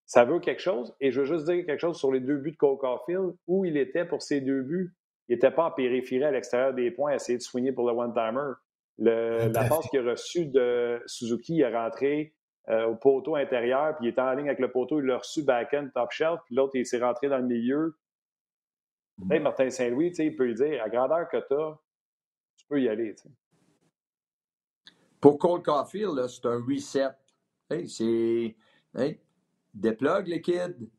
ça 0.05 0.25
veut 0.25 0.39
quelque 0.39 0.61
chose. 0.61 0.95
Et 0.99 1.11
je 1.11 1.21
veux 1.21 1.25
juste 1.25 1.45
dire 1.45 1.65
quelque 1.65 1.79
chose 1.79 1.97
sur 1.97 2.11
les 2.11 2.19
deux 2.19 2.37
buts 2.37 2.51
de 2.51 2.57
Cole 2.57 2.77
Caulfield, 2.77 3.33
où 3.47 3.65
il 3.65 3.77
était 3.77 4.05
pour 4.05 4.21
ces 4.21 4.41
deux 4.41 4.61
buts. 4.61 4.93
Il 5.27 5.35
n'était 5.35 5.51
pas 5.51 5.65
en 5.65 5.71
périphérie 5.71 6.23
à 6.23 6.31
l'extérieur 6.31 6.73
des 6.73 6.91
points 6.91 7.13
à 7.13 7.15
essayer 7.15 7.37
de 7.37 7.43
soigner 7.43 7.71
pour 7.71 7.89
le 7.89 7.95
one-timer. 7.95 8.53
La 8.97 9.67
passe 9.67 9.89
qu'il 9.89 9.99
a 9.99 10.11
reçue 10.11 10.45
de 10.45 11.01
Suzuki, 11.07 11.55
il 11.55 11.61
est 11.61 11.75
rentré 11.75 12.35
euh, 12.69 12.87
au 12.87 12.95
poteau 12.95 13.35
intérieur, 13.35 13.95
puis 13.95 14.07
il 14.07 14.09
était 14.09 14.21
en 14.21 14.33
ligne 14.33 14.47
avec 14.47 14.59
le 14.59 14.71
poteau, 14.71 14.99
il 14.99 15.05
l'a 15.05 15.19
reçu 15.19 15.43
back-end, 15.43 15.89
top 15.93 16.11
shelf, 16.11 16.41
puis 16.45 16.55
l'autre, 16.55 16.75
il 16.75 16.85
s'est 16.85 16.99
rentré 16.99 17.29
dans 17.29 17.37
le 17.37 17.45
milieu. 17.45 17.95
Mm. 19.17 19.31
Hey, 19.31 19.39
Martin 19.39 19.69
Saint-Louis, 19.69 20.13
il 20.17 20.35
peut 20.35 20.45
lui 20.45 20.55
dire, 20.55 20.83
à 20.83 20.89
grandeur 20.89 21.29
que 21.29 21.37
tu 21.37 21.53
as, 21.53 21.77
tu 22.57 22.65
peux 22.67 22.81
y 22.81 22.89
aller. 22.89 23.15
Pour 25.21 25.37
Cole 25.37 25.61
Caulfield, 25.61 26.27
c'est 26.27 26.45
un 26.45 26.61
reset. 26.63 27.09
Hey, 27.69 27.87
c'est 27.87 28.55
hey, 28.97 29.19
déplug 29.73 30.27
les 30.27 30.41
kids, 30.41 30.89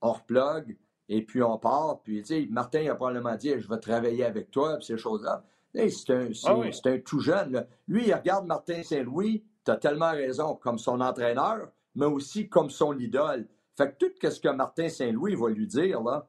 on 0.00 0.12
replug, 0.12 0.76
et 1.10 1.22
puis 1.22 1.42
on 1.42 1.58
part. 1.58 2.00
Puis, 2.02 2.48
Martin 2.50 2.90
a 2.90 2.94
probablement 2.94 3.36
dit, 3.36 3.52
je 3.58 3.68
vais 3.68 3.78
travailler 3.78 4.24
avec 4.24 4.50
toi, 4.50 4.76
puis 4.76 4.86
ces 4.86 4.96
choses-là. 4.96 5.44
c'est 5.74 6.10
un, 6.10 6.28
ah 6.44 6.62
un, 6.84 6.98
tout 7.00 7.20
jeune. 7.20 7.66
Lui, 7.88 8.06
il 8.06 8.14
regarde 8.14 8.46
Martin 8.46 8.82
Saint-Louis, 8.82 9.44
tu 9.64 9.70
as 9.70 9.76
tellement 9.76 10.12
raison, 10.12 10.54
comme 10.54 10.78
son 10.78 11.00
entraîneur, 11.00 11.68
mais 11.94 12.06
aussi 12.06 12.48
comme 12.48 12.70
son 12.70 12.98
idole. 12.98 13.46
Fait 13.76 13.92
que 13.92 14.06
tout 14.06 14.30
ce 14.30 14.40
que 14.40 14.48
Martin 14.48 14.88
Saint-Louis 14.88 15.34
va 15.34 15.48
lui 15.48 15.66
dire, 15.66 16.02
là, 16.02 16.26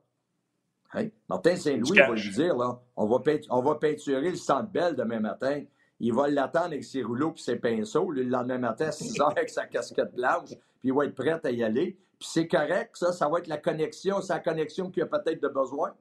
Martin 1.30 1.56
Saint-Louis 1.56 1.98
va 1.98 2.14
lui 2.14 2.30
dire, 2.30 2.56
là, 2.56 2.82
on 2.96 3.08
va, 3.08 3.22
on 3.50 3.62
va 3.62 3.76
peinturer 3.76 4.30
le 4.30 4.36
centre 4.36 4.70
belle 4.70 4.96
demain 4.96 5.20
matin. 5.20 5.64
Il 6.00 6.14
va 6.14 6.28
l'attendre 6.28 6.68
avec 6.68 6.84
ses 6.84 7.04
rouleaux 7.04 7.34
et 7.36 7.40
ses 7.40 7.56
pinceaux. 7.58 8.12
Le 8.12 8.24
lendemain 8.24 8.58
matin, 8.58 8.88
à 8.88 8.92
6 8.92 9.22
heures, 9.22 9.32
avec 9.38 9.50
sa 9.50 9.66
casquette 9.66 10.14
blanche, 10.14 10.50
puis 10.50 10.90
il 10.90 10.94
va 10.94 11.06
être 11.06 11.16
prêt 11.16 11.40
à 11.44 11.52
y 11.52 11.64
aller. 11.64 11.98
Puis 12.20 12.30
c'est 12.32 12.48
correct, 12.48 12.92
ça, 12.96 13.14
ça 13.14 13.28
va 13.30 13.40
être 13.40 13.48
la 13.48 13.58
connexion, 13.58 14.22
c'est 14.22 14.34
la 14.34 14.40
connexion 14.40 14.92
qu'il 14.92 15.04
a 15.04 15.08
peut-être 15.08 15.42
de 15.42 15.48
besoin. 15.48 15.94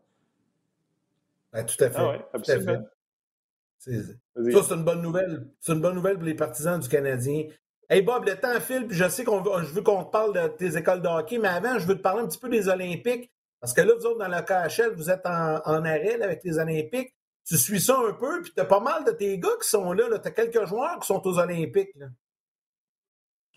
Ben, 1.53 1.65
tout 1.65 1.83
à 1.83 1.91
fait. 1.91 1.99
Ah 1.99 2.29
absolument. 2.35 2.85
Ça, 3.81 4.63
c'est 4.63 4.75
une 4.75 4.85
bonne 4.85 5.03
nouvelle. 5.03 5.47
C'est 5.61 5.73
une 5.73 5.81
bonne 5.81 5.95
nouvelle 5.95 6.17
pour 6.17 6.25
les 6.25 6.35
partisans 6.35 6.79
du 6.79 6.89
Canadien. 6.89 7.45
Hey 7.89 8.03
Bob, 8.03 8.25
le 8.27 8.37
temps 8.37 8.61
file, 8.61 8.87
puis 8.87 8.97
je 8.97 9.09
sais 9.09 9.25
qu'on 9.25 9.43
je 9.63 9.73
veux 9.73 9.83
qu'on 9.83 10.05
te 10.05 10.11
parle 10.11 10.33
de 10.33 10.49
tes 10.49 10.77
écoles 10.77 11.03
de 11.03 11.09
hockey, 11.09 11.39
mais 11.39 11.49
avant, 11.49 11.79
je 11.79 11.87
veux 11.87 11.97
te 11.97 12.03
parler 12.03 12.23
un 12.23 12.29
petit 12.29 12.39
peu 12.39 12.49
des 12.49 12.69
Olympiques. 12.69 13.33
Parce 13.61 13.75
que 13.75 13.81
là, 13.81 13.93
vous 13.99 14.07
autres, 14.07 14.19
dans 14.19 14.29
la 14.29 14.43
KHL, 14.43 14.95
vous 14.95 15.11
êtes 15.11 15.27
en, 15.27 15.85
arrêt 15.85 16.21
avec 16.23 16.45
les 16.45 16.59
Olympiques. 16.59 17.15
Tu 17.45 17.57
suis 17.57 17.81
ça 17.81 17.99
un 17.99 18.13
peu, 18.13 18.43
puis 18.43 18.53
tu 18.55 18.61
as 18.61 18.65
pas 18.65 18.81
mal 18.81 19.05
de 19.05 19.11
tes 19.11 19.39
gars 19.39 19.49
qui 19.61 19.69
sont 19.69 19.93
là. 19.93 20.05
Tu 20.19 20.29
as 20.29 20.31
quelques 20.31 20.67
joueurs 20.67 21.01
qui 21.01 21.07
sont 21.07 21.27
aux 21.27 21.39
Olympiques. 21.39 21.91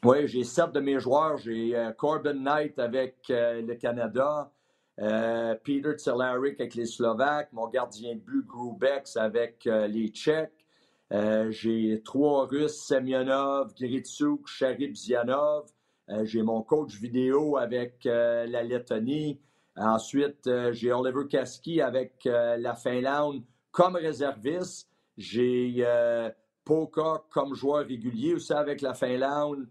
Oui, 0.04 0.28
j'ai 0.28 0.44
sept 0.44 0.72
de 0.72 0.80
mes 0.80 1.00
joueurs. 1.00 1.38
J'ai 1.38 1.76
euh, 1.76 1.92
Corbin 1.94 2.34
Knight 2.34 2.78
avec 2.80 3.18
euh, 3.30 3.62
le 3.62 3.76
Canada. 3.76 4.52
Euh, 5.00 5.56
Peter 5.64 5.94
Tselaric 5.98 6.60
avec 6.60 6.76
les 6.76 6.86
Slovaques, 6.86 7.52
mon 7.52 7.68
gardien 7.68 8.14
de 8.14 8.20
but 8.20 8.46
Grubex 8.46 9.18
avec 9.18 9.66
euh, 9.66 9.88
les 9.88 10.10
Tchèques. 10.10 10.52
Euh, 11.12 11.50
j'ai 11.50 12.02
trois 12.04 12.46
Russes, 12.46 12.86
Semyonov, 12.86 13.74
Gritsuk, 13.76 14.48
Zianov. 14.96 15.66
j'ai 16.24 16.44
mon 16.44 16.62
coach 16.62 16.96
vidéo 17.00 17.58
avec 17.58 18.04
la 18.04 18.64
Lettonie. 18.64 19.40
Ensuite, 19.76 20.50
j'ai 20.72 20.92
Oliver 20.92 21.28
Kaski 21.30 21.82
avec 21.82 22.26
la 22.26 22.76
Finlande 22.76 23.44
comme 23.72 23.96
réserviste. 23.96 24.90
J'ai 25.18 25.86
Poka 26.66 27.24
comme 27.30 27.54
joueur 27.54 27.86
régulier 27.86 28.34
aussi 28.34 28.54
avec 28.54 28.82
la 28.82 28.96
Finlande. 28.96 29.68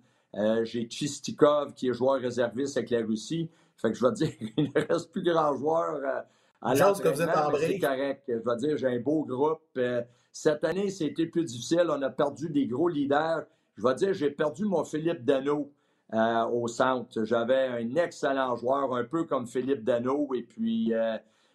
j'ai 0.63 0.89
Chistikov 0.89 1.75
qui 1.75 1.89
est 1.89 1.93
joueur 1.93 2.21
réserviste 2.21 2.77
avec 2.77 2.91
la 2.91 3.05
Russie. 3.05 3.51
Fait 3.83 3.91
que 3.91 3.99
je 3.99 4.07
vais 4.07 4.13
dire, 4.13 4.29
il 4.57 4.73
ne 4.75 4.87
reste 4.93 5.11
plus 5.11 5.23
grand 5.23 5.55
joueur 5.57 5.97
euh, 5.97 6.21
à 6.63 6.75
que 6.75 7.09
vous 7.09 7.21
êtes 7.23 7.37
en 7.37 7.53
C'est 7.59 7.79
correct. 7.81 8.23
Je 8.29 8.35
vais 8.35 8.57
dire, 8.57 8.77
j'ai 8.77 8.87
un 8.87 9.01
beau 9.01 9.25
groupe. 9.25 9.61
Euh, 9.77 10.03
cette 10.31 10.63
année, 10.63 10.89
c'était 10.91 11.27
plus 11.27 11.45
difficile. 11.45 11.87
On 11.89 12.01
a 12.01 12.11
perdu 12.11 12.49
des 12.49 12.67
gros 12.67 12.89
leaders. 12.89 13.43
Je 13.77 13.83
vais 13.83 13.95
dire, 13.97 14.15
j'ai 14.15 14.31
perdu 14.31 14.65
mon 14.65 14.85
Philippe 14.85 15.25
Dano 15.25 15.73
euh, 16.15 16.45
au 16.45 16.69
centre. 16.69 17.25
J'avais 17.25 17.67
un 17.67 17.97
excellent 17.97 18.55
joueur, 18.55 18.95
un 18.95 19.05
peu 19.05 19.25
comme 19.25 19.49
Philippe 19.49 19.83
Dano, 19.83 20.33
et 20.35 20.43
puis 20.43 20.93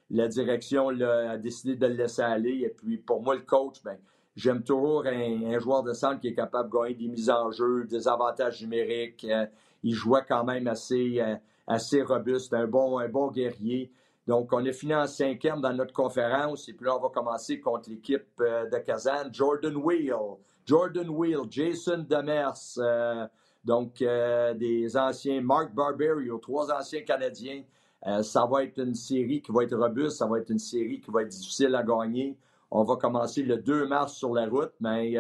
la 0.10 0.28
direction 0.28 0.90
a 0.90 1.38
décidé 1.38 1.76
de 1.76 1.88
le 1.88 1.94
laisser 1.94 2.24
aller. 2.24 2.64
Et 2.66 2.70
puis, 2.70 2.98
pour 2.98 3.22
moi, 3.22 3.36
le 3.36 3.42
coach, 3.42 3.82
ben, 3.84 3.98
j'aime 4.36 4.64
toujours 4.64 5.06
un, 5.06 5.60
joueur 5.60 5.84
de 5.84 5.94
centre 5.94 6.20
qui 6.20 6.28
est 6.30 6.36
capable 6.36 6.70
de 6.70 6.76
gagner 6.76 6.96
des 6.96 7.08
mises 7.08 7.30
en 7.30 7.52
jeu, 7.52 7.86
des 7.86 8.08
avantages 8.10 8.62
numériques. 8.62 9.26
il 9.84 9.94
jouait 9.94 10.26
quand 10.28 10.44
même 10.44 10.68
assez 10.68 11.22
assez 11.68 12.02
robuste, 12.02 12.54
un 12.54 12.66
bon, 12.66 12.98
un 12.98 13.10
bon 13.10 13.30
guerrier. 13.30 13.92
Donc, 14.26 14.52
on 14.52 14.64
est 14.66 14.74
fini 14.74 14.94
en 14.96 15.08
cinquième 15.08 15.62
dans 15.62 15.74
notre 15.74 15.94
conférence 15.94 16.68
et 16.68 16.74
puis 16.74 16.86
là, 16.86 16.98
on 16.98 17.02
va 17.02 17.10
commencer 17.10 17.60
contre 17.60 17.90
l'équipe 17.90 18.28
euh, 18.42 18.70
de 18.70 18.78
Kazan. 18.78 19.32
Jordan 19.32 19.76
Wheel, 19.78 20.14
Jordan 20.66 21.10
Wheel, 21.10 21.42
Jason 21.50 22.06
Demers, 22.10 22.78
euh, 22.78 23.26
donc 23.64 24.02
euh, 24.02 24.54
des 24.54 24.98
anciens, 24.98 25.42
Mark 25.42 25.74
Barberio, 25.74 26.38
trois 26.40 26.72
anciens 26.72 27.02
Canadiens. 27.02 27.64
ça 28.22 28.46
va 28.46 28.64
être 28.64 28.80
une 28.80 28.96
série 28.96 29.42
qui 29.42 29.52
va 29.52 29.64
être 29.64 29.76
robuste, 29.78 30.18
ça 30.18 30.26
va 30.26 30.40
être 30.40 30.50
une 30.50 30.60
série 30.60 31.00
qui 31.00 31.10
va 31.10 31.22
être 31.22 31.30
difficile 31.30 31.74
à 31.76 31.84
gagner. 31.84 32.38
On 32.70 32.84
va 32.84 32.98
commencer 32.98 33.44
le 33.44 33.58
2 33.58 33.88
mars 33.88 34.14
sur 34.14 34.34
la 34.34 34.46
route, 34.46 34.74
mais 34.82 35.16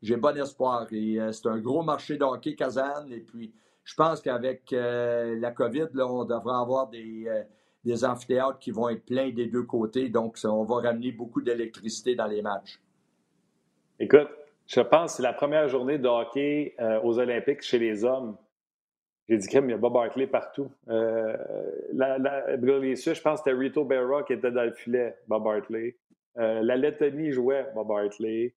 j'ai 0.00 0.16
bon 0.16 0.36
espoir. 0.36 0.86
c'est 0.88 1.46
un 1.46 1.58
gros 1.58 1.82
marché 1.82 2.16
de 2.16 2.24
hockey, 2.24 2.54
Kazan, 2.54 3.10
et 3.10 3.20
puis 3.20 3.52
je 3.88 3.94
pense 3.94 4.20
qu'avec 4.20 4.70
euh, 4.74 5.34
la 5.40 5.50
COVID, 5.50 5.86
on 5.98 6.24
devrait 6.26 6.56
avoir 6.56 6.90
euh, 6.94 7.42
des, 7.84 8.04
amphithéâtres 8.04 8.58
qui 8.58 8.70
vont 8.70 8.90
être 8.90 9.06
pleins 9.06 9.30
des 9.30 9.46
deux 9.46 9.62
côtés. 9.62 10.10
Donc, 10.10 10.36
on 10.44 10.64
va 10.64 10.88
ramener 10.88 11.10
beaucoup 11.10 11.40
d'électricité 11.40 12.14
dans 12.14 12.26
les 12.26 12.42
matchs. 12.42 12.78
Écoute, 13.98 14.28
je 14.66 14.82
pense 14.82 15.12
que 15.12 15.16
c'est 15.16 15.22
la 15.22 15.32
première 15.32 15.68
journée 15.70 15.96
de 15.96 16.06
hockey 16.06 16.74
euh, 16.80 17.00
aux 17.02 17.18
Olympiques 17.18 17.62
chez 17.62 17.78
les 17.78 18.04
hommes. 18.04 18.36
J'ai 19.26 19.38
dit 19.38 19.48
qu'il 19.48 19.64
il 19.64 19.70
y 19.70 19.72
a 19.72 19.78
Bob 19.78 19.96
Hartley 19.96 20.26
partout. 20.26 20.70
La, 20.86 22.18
les 22.18 22.96
Suisses, 22.96 23.16
je 23.16 23.22
pense 23.22 23.40
que 23.40 23.50
c'était 23.50 23.58
Rito 23.58 23.86
Berra 23.86 24.22
qui 24.22 24.34
était 24.34 24.50
dans 24.50 24.64
le 24.64 24.72
filet, 24.72 25.16
Bob 25.26 25.46
Hartley. 25.46 25.96
la 26.36 26.76
Lettonie 26.76 27.32
jouait 27.32 27.66
Bob 27.74 27.90
Hartley. 27.90 28.54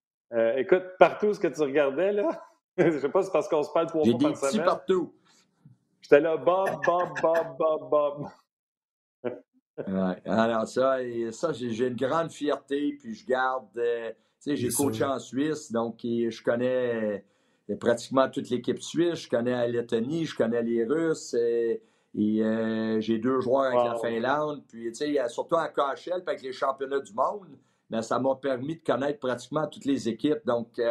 écoute, 0.57 0.83
partout 0.99 1.33
ce 1.33 1.39
que 1.39 1.47
tu 1.47 1.61
regardais, 1.61 2.13
là, 2.13 2.41
je 2.77 2.83
ne 2.83 2.99
sais 2.99 3.09
pas 3.09 3.21
si 3.21 3.27
c'est 3.27 3.33
parce 3.33 3.49
qu'on 3.49 3.63
se 3.63 3.71
parle 3.71 3.87
trois 3.87 4.05
fois 4.05 4.17
par 4.17 4.35
semaine. 4.37 4.51
J'ai 4.51 4.59
des 4.59 4.63
partout. 4.63 5.13
J'étais 6.01 6.19
là, 6.19 6.37
Bob, 6.37 6.69
Bob, 6.85 7.09
Bob, 7.21 7.57
Bob, 7.57 7.89
Bob. 7.89 8.27
ouais. 9.87 10.21
Alors, 10.25 10.67
ça, 10.67 11.01
et 11.03 11.31
ça 11.31 11.53
j'ai 11.53 11.87
une 11.87 11.95
grande 11.95 12.31
fierté, 12.31 12.97
puis 12.99 13.13
je 13.13 13.25
garde. 13.25 13.77
Euh, 13.77 14.09
tu 14.09 14.15
sais, 14.39 14.55
j'ai 14.55 14.69
coaché 14.69 15.03
en 15.03 15.19
Suisse, 15.19 15.71
donc 15.71 15.99
je 16.01 16.43
connais 16.43 17.23
euh, 17.69 17.75
pratiquement 17.75 18.27
toute 18.29 18.49
l'équipe 18.49 18.81
suisse. 18.81 19.19
Je 19.19 19.29
connais 19.29 19.51
la 19.51 19.67
Lettonie, 19.67 20.25
je 20.25 20.35
connais 20.35 20.63
les 20.63 20.83
Russes. 20.83 21.35
Et, 21.35 21.81
euh, 22.17 22.99
j'ai 22.99 23.19
deux 23.19 23.39
joueurs 23.39 23.65
avec 23.65 23.93
la 23.93 23.95
Finlande. 23.99 24.63
Puis, 24.67 24.91
tu 24.91 24.95
sais, 24.95 25.29
surtout 25.29 25.55
en 25.55 25.67
KHL, 25.67 26.23
avec 26.25 26.41
les 26.41 26.51
championnats 26.51 26.99
du 26.99 27.13
monde, 27.13 27.47
mais 27.89 28.01
ça 28.01 28.19
m'a 28.19 28.35
permis 28.35 28.77
de 28.77 28.83
connaître 28.83 29.19
pratiquement 29.19 29.67
toutes 29.67 29.85
les 29.85 30.09
équipes. 30.09 30.43
Donc, 30.45 30.81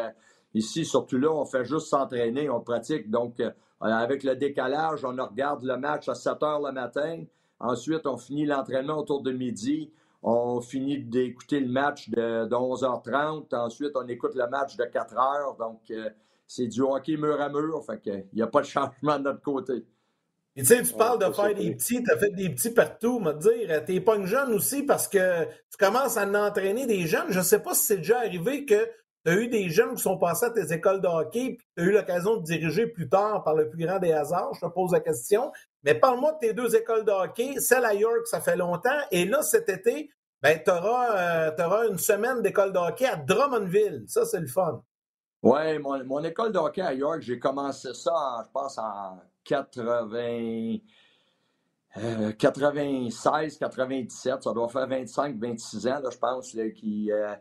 ici, 0.55 0.84
surtout 0.84 1.18
là, 1.18 1.30
on 1.30 1.44
fait 1.44 1.64
juste 1.64 1.88
s'entraîner, 1.88 2.51
on 2.51 2.61
pratique. 2.61 3.11
Donc, 3.11 3.40
euh, 3.40 3.51
avec 3.80 4.24
le 4.24 4.36
décalage, 4.36 5.05
on 5.05 5.16
regarde 5.16 5.62
le 5.62 5.76
match 5.76 6.09
à 6.09 6.14
7 6.14 6.42
heures 6.42 6.61
le 6.61 6.72
matin. 6.72 7.24
Ensuite, 7.59 8.07
on 8.07 8.16
finit 8.16 8.46
l'entraînement 8.46 8.98
autour 8.98 9.22
de 9.22 9.32
midi. 9.32 9.92
On 10.22 10.61
finit 10.61 10.98
d'écouter 10.98 11.61
le 11.61 11.68
match 11.68 12.11
de, 12.11 12.46
11h30. 12.46 13.55
Ensuite, 13.55 13.92
on 13.94 14.07
écoute 14.07 14.34
le 14.34 14.48
match 14.48 14.76
de 14.76 14.84
4 14.84 15.16
heures. 15.16 15.57
Donc, 15.59 15.80
euh, 15.90 16.11
c'est 16.46 16.66
du 16.66 16.82
hockey 16.82 17.16
mur 17.16 17.40
à 17.40 17.48
mur. 17.48 17.84
Fait 17.84 18.01
il 18.05 18.26
n'y 18.34 18.42
a 18.42 18.46
pas 18.46 18.61
de 18.61 18.66
changement 18.66 19.18
de 19.18 19.24
notre 19.24 19.42
côté. 19.42 19.84
Et 20.57 20.62
tu 20.62 20.66
sais, 20.66 20.82
tu 20.82 20.92
parles 20.94 21.20
de 21.20 21.32
faire 21.32 21.55
des 21.55 21.74
petits, 21.74 22.03
tu 22.03 22.11
as 22.11 22.18
fait 22.18 22.30
des 22.30 22.51
petits 22.51 22.72
partout, 22.72 23.20
me 23.20 23.32
dire, 23.32 23.84
t'es 23.84 24.01
pas 24.01 24.16
une 24.16 24.26
jeune 24.26 24.53
aussi 24.53 24.82
parce 24.82 25.07
que 25.07 25.44
tu 25.44 25.76
commences 25.78 26.16
à 26.16 26.26
entraîner 26.26 26.86
des 26.86 27.07
jeunes. 27.07 27.30
Je 27.30 27.38
ne 27.38 27.44
sais 27.44 27.61
pas 27.61 27.72
si 27.72 27.84
c'est 27.84 27.98
déjà 27.98 28.18
arrivé 28.18 28.64
que 28.64 28.88
tu 29.24 29.30
as 29.30 29.34
eu 29.36 29.48
des 29.48 29.68
jeunes 29.68 29.94
qui 29.94 30.02
sont 30.02 30.16
passés 30.16 30.46
à 30.46 30.50
tes 30.50 30.72
écoles 30.72 31.00
de 31.00 31.06
hockey, 31.06 31.56
puis 31.58 31.66
tu 31.76 31.82
as 31.82 31.86
eu 31.86 31.92
l'occasion 31.92 32.36
de 32.36 32.42
diriger 32.42 32.86
plus 32.86 33.08
tard 33.08 33.44
par 33.44 33.54
le 33.54 33.68
plus 33.68 33.84
grand 33.84 33.98
des 33.98 34.12
hasards. 34.12 34.54
Je 34.54 34.60
te 34.66 34.72
pose 34.72 34.92
la 34.92 35.00
question. 35.00 35.52
Mais 35.84 35.94
parle-moi 35.94 36.32
de 36.32 36.38
tes 36.38 36.54
deux 36.54 36.74
écoles 36.74 37.04
de 37.04 37.10
hockey. 37.10 37.54
Celle 37.58 37.84
à 37.84 37.94
York, 37.94 38.26
ça 38.26 38.40
fait 38.40 38.56
longtemps. 38.56 38.98
Et 39.10 39.24
là, 39.24 39.42
cet 39.42 39.68
été, 39.68 40.10
ben, 40.42 40.58
tu 40.64 40.70
auras, 40.70 41.50
euh, 41.50 41.90
une 41.90 41.98
semaine 41.98 42.40
d'école 42.42 42.72
de 42.72 42.78
hockey 42.78 43.06
à 43.06 43.16
Drummondville. 43.16 44.04
Ça, 44.08 44.24
c'est 44.24 44.40
le 44.40 44.46
fun. 44.46 44.82
Oui, 45.42 45.78
mon, 45.78 46.22
école 46.24 46.52
de 46.52 46.58
hockey 46.58 46.82
à 46.82 46.92
York, 46.92 47.22
j'ai 47.22 47.38
commencé 47.38 47.94
ça, 47.94 48.44
je 48.46 48.52
pense, 48.52 48.78
en 48.78 49.20
80. 49.44 50.78
96, 52.38 53.58
97, 53.58 54.42
ça 54.42 54.52
doit 54.52 54.68
faire 54.68 54.86
25, 54.86 55.36
26 55.38 55.88
ans, 55.88 56.00
je 56.10 56.18
pense, 56.18 56.56
qui, 56.76 57.10
euh, 57.10 57.34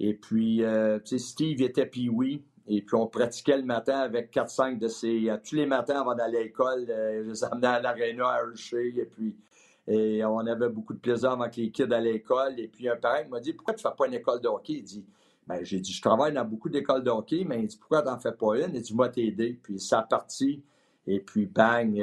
et 0.00 0.14
puis, 0.14 0.64
euh, 0.64 0.98
Steve 1.04 1.62
était 1.62 1.86
puis 1.86 2.08
oui. 2.08 2.42
Et 2.66 2.82
puis, 2.82 2.96
on 2.96 3.06
pratiquait 3.06 3.58
le 3.58 3.64
matin 3.64 3.98
avec 4.00 4.32
4-5 4.32 4.78
de 4.78 4.88
ses. 4.88 5.30
Euh, 5.30 5.36
tous 5.42 5.54
les 5.54 5.66
matins 5.66 6.00
avant 6.00 6.14
d'aller 6.14 6.38
à 6.38 6.42
l'école, 6.42 6.86
euh, 6.88 7.22
je 7.24 7.30
les 7.30 7.44
amenais 7.44 7.66
à 7.66 7.80
l'aréna 7.80 8.28
à 8.28 8.40
Hershey. 8.40 8.94
Et 8.96 9.04
puis, 9.04 9.36
on 9.86 10.46
avait 10.46 10.68
beaucoup 10.70 10.94
de 10.94 10.98
plaisir 10.98 11.32
avec 11.32 11.56
les 11.56 11.70
kids 11.70 11.92
à 11.92 12.00
l'école. 12.00 12.58
Et 12.58 12.68
puis, 12.68 12.88
un 12.88 12.96
parent 12.96 13.28
m'a 13.28 13.40
dit 13.40 13.52
Pourquoi 13.52 13.74
tu 13.74 13.84
ne 13.84 13.90
fais 13.90 13.96
pas 13.96 14.06
une 14.06 14.14
école 14.14 14.40
de 14.40 14.48
hockey 14.48 14.74
Il 14.74 14.82
dit 14.82 15.04
ben, 15.46 15.62
J'ai 15.62 15.78
dit 15.78 15.92
Je 15.92 16.02
travaille 16.02 16.32
dans 16.32 16.44
beaucoup 16.44 16.70
d'écoles 16.70 17.04
de 17.04 17.10
hockey, 17.10 17.44
mais 17.46 17.60
il 17.60 17.66
dit 17.66 17.76
Pourquoi 17.76 18.02
tu 18.02 18.08
n'en 18.08 18.18
fais 18.18 18.32
pas 18.32 18.58
une 18.58 18.74
Il 18.74 18.82
dit 18.82 18.94
Moi, 18.94 19.10
t'aider. 19.10 19.58
Puis, 19.62 19.78
ça 19.78 20.00
a 20.00 20.02
parti. 20.02 20.62
Et 21.06 21.20
puis, 21.20 21.46
bang 21.46 21.96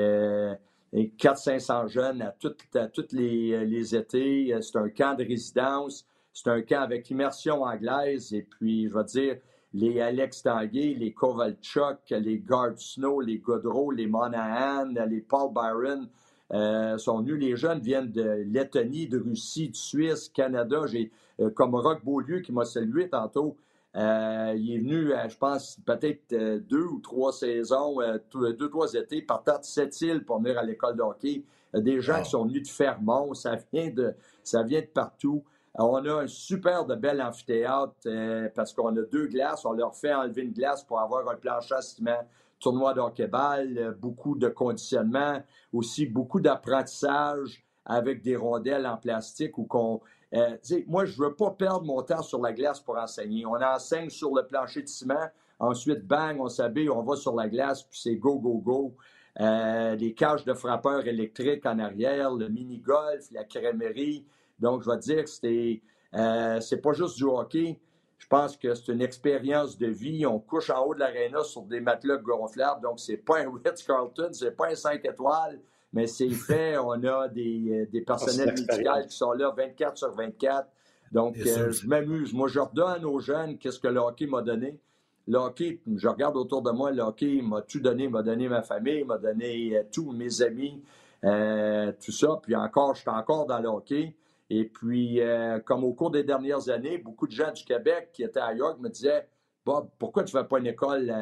et 0.93 1.13
400-500 1.17 1.87
jeunes 1.87 2.21
à, 2.21 2.35
toutes 2.37 2.75
à 2.75 2.87
tous 2.87 3.07
les, 3.13 3.65
les 3.65 3.95
étés. 3.95 4.55
C'est 4.61 4.77
un 4.77 4.89
camp 4.89 5.15
de 5.15 5.23
résidence. 5.23 6.05
C'est 6.33 6.49
un 6.49 6.61
camp 6.61 6.81
avec 6.81 7.09
immersion 7.09 7.63
anglaise. 7.63 8.33
Et 8.33 8.43
puis, 8.43 8.87
je 8.87 8.93
vais 8.93 9.03
dire, 9.03 9.37
les 9.73 10.01
Alex 10.01 10.43
Tanguay, 10.43 10.95
les 10.97 11.13
Kovalchuk, 11.13 12.09
les 12.09 12.39
Guard 12.39 12.77
Snow, 12.77 13.21
les 13.21 13.37
Godreau, 13.37 13.91
les 13.91 14.07
Monahan, 14.07 14.93
les 15.07 15.21
Paul 15.21 15.53
Byron 15.53 16.09
euh, 16.53 16.97
sont 16.97 17.21
venus. 17.21 17.39
Les 17.39 17.55
jeunes 17.55 17.79
viennent 17.79 18.11
de 18.11 18.43
Lettonie, 18.45 19.07
de 19.07 19.19
Russie, 19.19 19.69
de 19.69 19.75
Suisse, 19.75 20.29
Canada. 20.29 20.85
J'ai 20.87 21.11
euh, 21.39 21.49
comme 21.49 21.75
Rock 21.75 22.03
Beaulieu 22.03 22.39
qui 22.39 22.51
m'a 22.51 22.65
salué 22.65 23.09
tantôt. 23.09 23.55
Euh, 23.95 24.53
il 24.57 24.73
est 24.73 24.77
venu, 24.77 25.11
je 25.29 25.37
pense, 25.37 25.77
peut-être 25.85 26.33
deux 26.69 26.85
ou 26.85 26.99
trois 26.99 27.33
saisons, 27.33 27.97
deux, 28.33 28.69
trois 28.69 28.93
étés, 28.93 29.21
partant 29.21 29.59
de 29.59 29.65
cette 29.65 29.99
île 30.01 30.23
pour 30.23 30.39
venir 30.39 30.57
à 30.57 30.63
l'école 30.63 30.95
de 30.95 31.01
hockey. 31.01 31.43
Des 31.73 32.01
gens 32.01 32.21
qui 32.21 32.29
sont 32.29 32.45
venus 32.45 32.63
de 32.63 32.67
Fermont, 32.69 33.33
ça 33.33 33.57
vient 33.73 33.89
de, 33.89 34.13
ça 34.43 34.63
vient 34.63 34.79
de 34.79 34.85
partout. 34.85 35.43
On 35.75 36.05
a 36.05 36.23
un 36.23 36.27
super 36.27 36.85
de 36.85 36.95
bel 36.95 37.21
amphithéâtre 37.21 37.93
euh, 38.05 38.49
parce 38.53 38.73
qu'on 38.73 38.95
a 38.97 39.01
deux 39.03 39.27
glaces. 39.27 39.63
On 39.63 39.71
leur 39.71 39.95
fait 39.95 40.13
enlever 40.13 40.41
une 40.41 40.51
glace 40.51 40.83
pour 40.83 40.99
avoir 40.99 41.27
un 41.29 41.35
plancher 41.35 41.75
à 41.75 41.81
ciment, 41.81 42.19
tournoi 42.59 42.93
de 42.93 42.99
hockey-ball, 42.99 43.77
euh, 43.77 43.91
beaucoup 43.91 44.35
de 44.35 44.49
conditionnement, 44.49 45.41
aussi 45.71 46.05
beaucoup 46.05 46.41
d'apprentissage 46.41 47.63
avec 47.85 48.21
des 48.21 48.35
rondelles 48.35 48.85
en 48.85 48.97
plastique 48.97 49.57
ou 49.57 49.63
qu'on. 49.63 50.01
Euh, 50.33 50.57
moi, 50.87 51.05
je 51.05 51.21
ne 51.21 51.27
veux 51.27 51.35
pas 51.35 51.51
perdre 51.51 51.85
mon 51.85 52.01
temps 52.01 52.21
sur 52.21 52.41
la 52.41 52.51
glace 52.51 52.81
pour 52.81 52.97
enseigner. 52.97 53.45
On 53.45 53.61
enseigne 53.61 54.09
sur 54.09 54.35
le 54.35 54.45
plancher 54.45 54.81
de 54.81 54.87
ciment. 54.87 55.29
Ensuite, 55.59 56.05
bang, 56.05 56.37
on 56.39 56.49
s'habille, 56.49 56.89
on 56.89 57.03
va 57.03 57.15
sur 57.15 57.35
la 57.35 57.47
glace, 57.47 57.83
puis 57.83 57.99
c'est 58.01 58.15
go, 58.15 58.39
go, 58.39 58.57
go. 58.57 58.95
les 59.37 60.13
cages 60.17 60.43
de 60.43 60.53
frappeurs 60.53 61.05
électriques 61.05 61.65
en 61.65 61.77
arrière, 61.79 62.31
le 62.31 62.49
mini-golf, 62.49 63.29
la 63.31 63.43
crèmerie. 63.43 64.25
Donc, 64.61 64.83
je 64.83 64.89
vais 64.89 64.97
te 64.97 65.03
dire 65.03 65.23
que 65.23 65.29
c'était, 65.29 65.81
euh, 66.13 66.59
c'est 66.61 66.77
pas 66.77 66.93
juste 66.93 67.17
du 67.17 67.23
hockey. 67.23 67.79
Je 68.17 68.27
pense 68.27 68.55
que 68.55 68.73
c'est 68.75 68.91
une 68.91 69.01
expérience 69.01 69.77
de 69.77 69.87
vie. 69.87 70.25
On 70.25 70.39
couche 70.39 70.69
en 70.69 70.85
haut 70.85 70.93
de 70.93 70.99
l'aréna 70.99 71.43
sur 71.43 71.63
des 71.63 71.81
matelas 71.81 72.17
gonflables. 72.17 72.81
Donc, 72.81 72.99
c'est 72.99 73.17
pas 73.17 73.39
un 73.39 73.51
Ritz-Carlton, 73.51 74.29
c'est 74.31 74.55
pas 74.55 74.69
un 74.69 74.75
5 74.75 75.03
étoiles, 75.03 75.59
mais 75.91 76.07
c'est 76.07 76.29
fait. 76.47 76.77
On 76.77 77.03
a 77.03 77.27
des, 77.27 77.69
euh, 77.71 77.85
des 77.91 78.01
personnels 78.01 78.53
médicaux 78.53 78.91
qui 79.09 79.17
sont 79.17 79.33
là 79.33 79.53
24 79.57 79.97
sur 79.97 80.11
24. 80.13 80.67
Donc, 81.11 81.37
euh, 81.37 81.71
je 81.71 81.87
m'amuse. 81.87 82.33
Moi, 82.33 82.47
je 82.47 82.59
redonne 82.59 83.05
aux 83.05 83.19
jeunes 83.19 83.57
qu'est-ce 83.57 83.79
que 83.79 83.87
le 83.87 83.99
hockey 83.99 84.27
m'a 84.27 84.41
donné. 84.41 84.79
le 85.27 85.37
hockey, 85.37 85.81
je 85.95 86.07
regarde 86.07 86.37
autour 86.37 86.61
de 86.61 86.71
moi, 86.71 86.91
le 86.91 87.01
hockey 87.01 87.41
m'a 87.41 87.61
tout 87.61 87.79
donné, 87.79 88.07
m'a 88.07 88.23
donné 88.23 88.47
ma 88.47 88.61
famille, 88.61 89.03
m'a 89.03 89.17
donné 89.17 89.77
euh, 89.77 89.83
tous 89.91 90.11
mes 90.11 90.41
amis, 90.41 90.81
euh, 91.23 91.91
tout 92.03 92.11
ça. 92.11 92.39
Puis 92.41 92.55
encore, 92.55 92.95
je 92.95 93.01
suis 93.01 93.09
encore 93.09 93.45
dans 93.45 93.59
le 93.59 93.67
hockey. 93.67 94.15
Et 94.53 94.65
puis, 94.65 95.21
euh, 95.21 95.59
comme 95.59 95.85
au 95.85 95.93
cours 95.93 96.11
des 96.11 96.23
dernières 96.23 96.69
années, 96.69 96.97
beaucoup 96.97 97.25
de 97.25 97.31
gens 97.31 97.51
du 97.51 97.63
Québec 97.63 98.09
qui 98.11 98.23
étaient 98.23 98.41
à 98.41 98.53
York 98.53 98.79
me 98.81 98.89
disaient 98.89 99.27
Bob, 99.65 99.89
pourquoi 99.97 100.23
tu 100.23 100.35
ne 100.35 100.41
fais 100.41 100.47
pas 100.47 100.59
une 100.59 100.67
école 100.67 101.13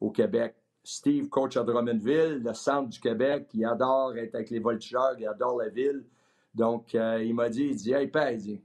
au 0.00 0.10
Québec 0.10 0.56
Steve, 0.84 1.28
coach 1.28 1.56
à 1.56 1.62
Drummondville, 1.62 2.42
le 2.44 2.52
centre 2.52 2.90
du 2.90 3.00
Québec, 3.00 3.48
il 3.54 3.64
adore 3.64 4.16
être 4.16 4.34
avec 4.34 4.50
les 4.50 4.58
voltigeurs, 4.58 5.14
il 5.18 5.26
adore 5.26 5.56
la 5.56 5.68
ville. 5.68 6.04
Donc, 6.54 6.94
il 6.94 7.34
m'a 7.34 7.48
dit, 7.48 7.68
il 7.70 7.76
dit, 7.76 7.92
hey, 7.92 8.08
père, 8.08 8.32
il 8.32 8.38
dit, 8.38 8.62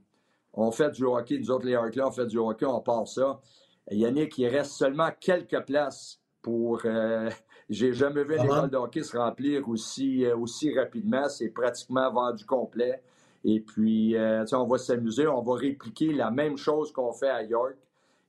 on 0.52 0.70
fait 0.70 0.90
du 0.90 1.04
hockey, 1.04 1.38
nous 1.38 1.50
autres, 1.50 1.64
les 1.64 1.74
Harkley, 1.74 2.02
on 2.02 2.10
fait 2.10 2.26
du 2.26 2.38
hockey, 2.38 2.66
on 2.66 2.80
part 2.80 3.08
ça. 3.08 3.40
Yannick, 3.90 4.36
il 4.38 4.48
reste 4.48 4.72
seulement 4.72 5.08
quelques 5.18 5.64
places 5.64 6.20
pour. 6.42 6.82
Euh, 6.84 7.30
j'ai 7.70 7.92
jamais 7.92 8.24
vu 8.24 8.36
une 8.36 8.44
école 8.44 8.70
de 8.70 8.76
hockey 8.76 9.02
se 9.02 9.16
remplir 9.16 9.68
aussi, 9.68 10.24
euh, 10.24 10.36
aussi 10.36 10.76
rapidement. 10.76 11.28
C'est 11.28 11.48
pratiquement 11.48 12.10
vendu 12.12 12.44
complet. 12.44 13.02
Et 13.44 13.60
puis, 13.60 14.16
euh, 14.16 14.44
on 14.52 14.66
va 14.66 14.78
s'amuser. 14.78 15.26
On 15.26 15.42
va 15.42 15.54
répliquer 15.54 16.12
la 16.12 16.30
même 16.30 16.56
chose 16.56 16.92
qu'on 16.92 17.12
fait 17.12 17.30
à 17.30 17.42
York. 17.42 17.76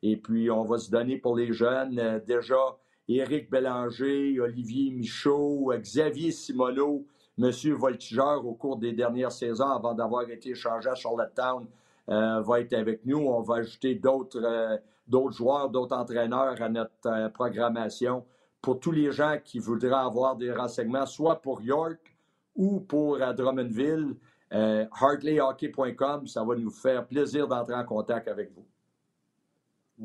Et 0.01 0.17
puis, 0.17 0.49
on 0.49 0.63
va 0.63 0.77
se 0.77 0.91
donner 0.91 1.17
pour 1.17 1.35
les 1.35 1.53
jeunes. 1.53 2.21
déjà, 2.27 2.77
Éric 3.07 3.49
Bélanger, 3.49 4.39
Olivier 4.39 4.91
Michaud, 4.91 5.73
Xavier 5.77 6.31
Simoneau, 6.31 7.05
Monsieur 7.37 7.73
Voltigeur, 7.73 8.45
au 8.45 8.53
cours 8.53 8.77
des 8.77 8.93
dernières 8.93 9.31
saisons, 9.31 9.69
avant 9.69 9.93
d'avoir 9.93 10.29
été 10.29 10.49
échangé 10.51 10.89
à 10.89 10.95
Charlottetown, 10.95 11.65
va 12.07 12.59
être 12.59 12.73
avec 12.73 13.05
nous. 13.05 13.19
On 13.19 13.41
va 13.41 13.55
ajouter 13.55 13.95
d'autres 13.95 14.41
joueurs, 15.31 15.69
d'autres 15.69 15.95
entraîneurs 15.95 16.61
à 16.61 16.69
notre 16.69 17.07
euh, 17.07 17.29
programmation. 17.29 18.25
Pour 18.61 18.79
tous 18.79 18.91
les 18.91 19.11
gens 19.11 19.37
qui 19.43 19.59
voudraient 19.59 19.93
avoir 19.93 20.35
des 20.35 20.51
renseignements, 20.51 21.05
soit 21.05 21.41
pour 21.41 21.61
York 21.61 21.99
ou 22.55 22.79
pour 22.79 23.15
euh, 23.15 23.33
Drummondville, 23.33 24.15
euh, 24.53 24.85
hartleyhockey.com, 24.91 26.27
ça 26.27 26.43
va 26.43 26.55
nous 26.55 26.71
faire 26.71 27.05
plaisir 27.07 27.47
d'entrer 27.47 27.73
en 27.73 27.85
contact 27.85 28.27
avec 28.27 28.51
vous. 28.53 28.65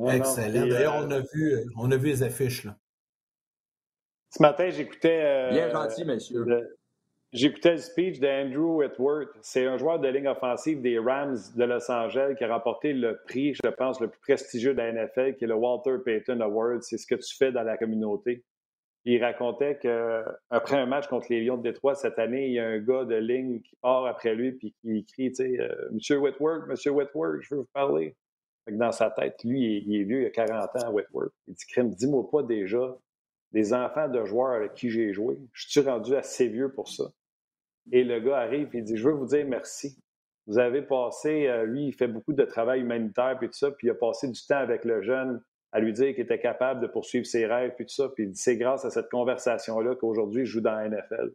Excellent. 0.09 0.66
D'ailleurs, 0.66 0.96
on, 0.96 1.11
a 1.11 1.20
vu, 1.20 1.55
on 1.76 1.90
a 1.90 1.96
vu 1.96 2.09
les 2.09 2.22
affiches. 2.22 2.64
Là. 2.64 2.76
Ce 4.30 4.42
matin, 4.42 4.68
j'écoutais. 4.70 5.51
Bien 5.51 5.70
gentil, 5.70 6.05
messieurs. 6.05 6.44
J'écoutais 7.32 7.72
le 7.72 7.78
speech 7.78 8.20
d'Andrew 8.20 8.78
Whitworth. 8.78 9.28
C'est 9.42 9.66
un 9.66 9.76
joueur 9.76 9.99
de 9.99 10.09
ligne 10.09 10.28
offensive 10.28 10.80
des 10.80 10.99
Rams 10.99 11.36
de 11.57 11.64
Los 11.64 11.90
Angeles 11.90 12.34
qui 12.38 12.44
a 12.44 12.55
remporté 12.55 12.94
le 12.94 13.20
prix, 13.26 13.53
je 13.53 13.68
pense, 13.68 14.01
le 14.01 14.09
plus 14.09 14.20
prestigieux 14.20 14.72
de 14.72 14.78
la 14.78 14.92
NFL, 14.92 15.34
qui 15.36 15.44
est 15.44 15.49
le 15.49 15.55
Walter 15.55 15.96
Payton 16.03 16.40
Award. 16.40 16.82
C'est 16.82 16.96
ce 16.96 17.07
que 17.07 17.16
tu 17.16 17.36
fais 17.36 17.53
dans 17.53 17.64
la 17.64 17.76
communauté. 17.76 18.44
Il 19.11 19.24
racontait 19.24 19.78
qu'après 19.80 20.76
un 20.76 20.84
match 20.84 21.06
contre 21.06 21.28
les 21.30 21.42
Lions 21.42 21.56
de 21.56 21.62
Détroit 21.62 21.94
cette 21.94 22.18
année, 22.18 22.48
il 22.48 22.52
y 22.52 22.59
a 22.59 22.66
un 22.66 22.78
gars 22.78 23.06
de 23.06 23.14
ligne 23.14 23.62
qui 23.62 23.74
part 23.76 24.04
après 24.04 24.34
lui 24.34 24.52
puis 24.52 24.74
qui 24.82 25.06
crie, 25.06 25.30
tu 25.30 25.36
sais, 25.36 25.59
euh, 25.59 25.88
Monsieur 25.92 26.18
Whitworth, 26.18 26.68
Monsieur 26.68 26.90
Whitworth, 26.90 27.40
je 27.40 27.54
veux 27.54 27.61
vous 27.62 27.68
parler. 27.72 28.14
dans 28.70 28.92
sa 28.92 29.09
tête, 29.11 29.42
lui, 29.44 29.82
il 29.86 29.98
est, 29.98 30.04
vieux, 30.04 30.20
il 30.20 30.26
a 30.26 30.30
40 30.30 30.84
ans, 30.84 30.92
Whitworth. 30.92 31.32
Il 31.46 31.54
dit, 31.54 31.64
crime, 31.70 31.88
dis-moi 31.88 32.28
pas 32.30 32.42
déjà 32.42 32.98
des 33.52 33.72
enfants 33.72 34.11
de 34.11 34.26
joueurs 34.26 34.52
avec 34.52 34.74
qui 34.74 34.90
j'ai 34.90 35.14
joué. 35.14 35.38
Je 35.54 35.70
suis 35.70 35.80
rendu 35.80 36.14
assez 36.14 36.48
vieux 36.48 36.70
pour 36.70 36.88
ça. 36.88 37.04
Et 37.90 38.04
le 38.04 38.20
gars 38.20 38.36
arrive 38.36 38.68
et 38.74 38.78
il 38.78 38.84
dit 38.84 38.98
Je 38.98 39.09
veux 39.09 39.14
vous 39.14 39.28
dire 39.28 39.46
merci. 39.48 39.98
Vous 40.46 40.59
avez 40.59 40.82
passé, 40.82 41.46
euh, 41.46 41.64
lui, 41.64 41.86
il 41.86 41.92
fait 41.94 42.09
beaucoup 42.09 42.34
de 42.34 42.44
travail 42.44 42.82
humanitaire 42.82 43.38
puis 43.38 43.48
tout 43.48 43.56
ça, 43.56 43.70
puis 43.70 43.86
il 43.86 43.90
a 43.90 43.94
passé 43.94 44.28
du 44.28 44.38
temps 44.46 44.59
avec 44.59 44.84
le 44.84 45.00
jeune 45.00 45.42
à 45.73 45.81
lui 45.81 45.93
dire 45.93 46.14
qu'il 46.14 46.25
était 46.25 46.41
capable 46.41 46.81
de 46.81 46.87
poursuivre 46.87 47.27
ses 47.27 47.47
rêves 47.47 47.75
puis 47.77 47.87
tout 47.87 47.95
ça. 47.95 48.09
Puis 48.09 48.31
C'est 48.35 48.57
grâce 48.57 48.85
à 48.85 48.91
cette 48.91 49.11
conversation-là 49.11 49.97
qu'aujourd'hui 49.97 50.47
je 50.47 50.53
joue 50.53 50.61
dans 50.61 50.75
la 50.75 50.89
NFL. 50.89 51.33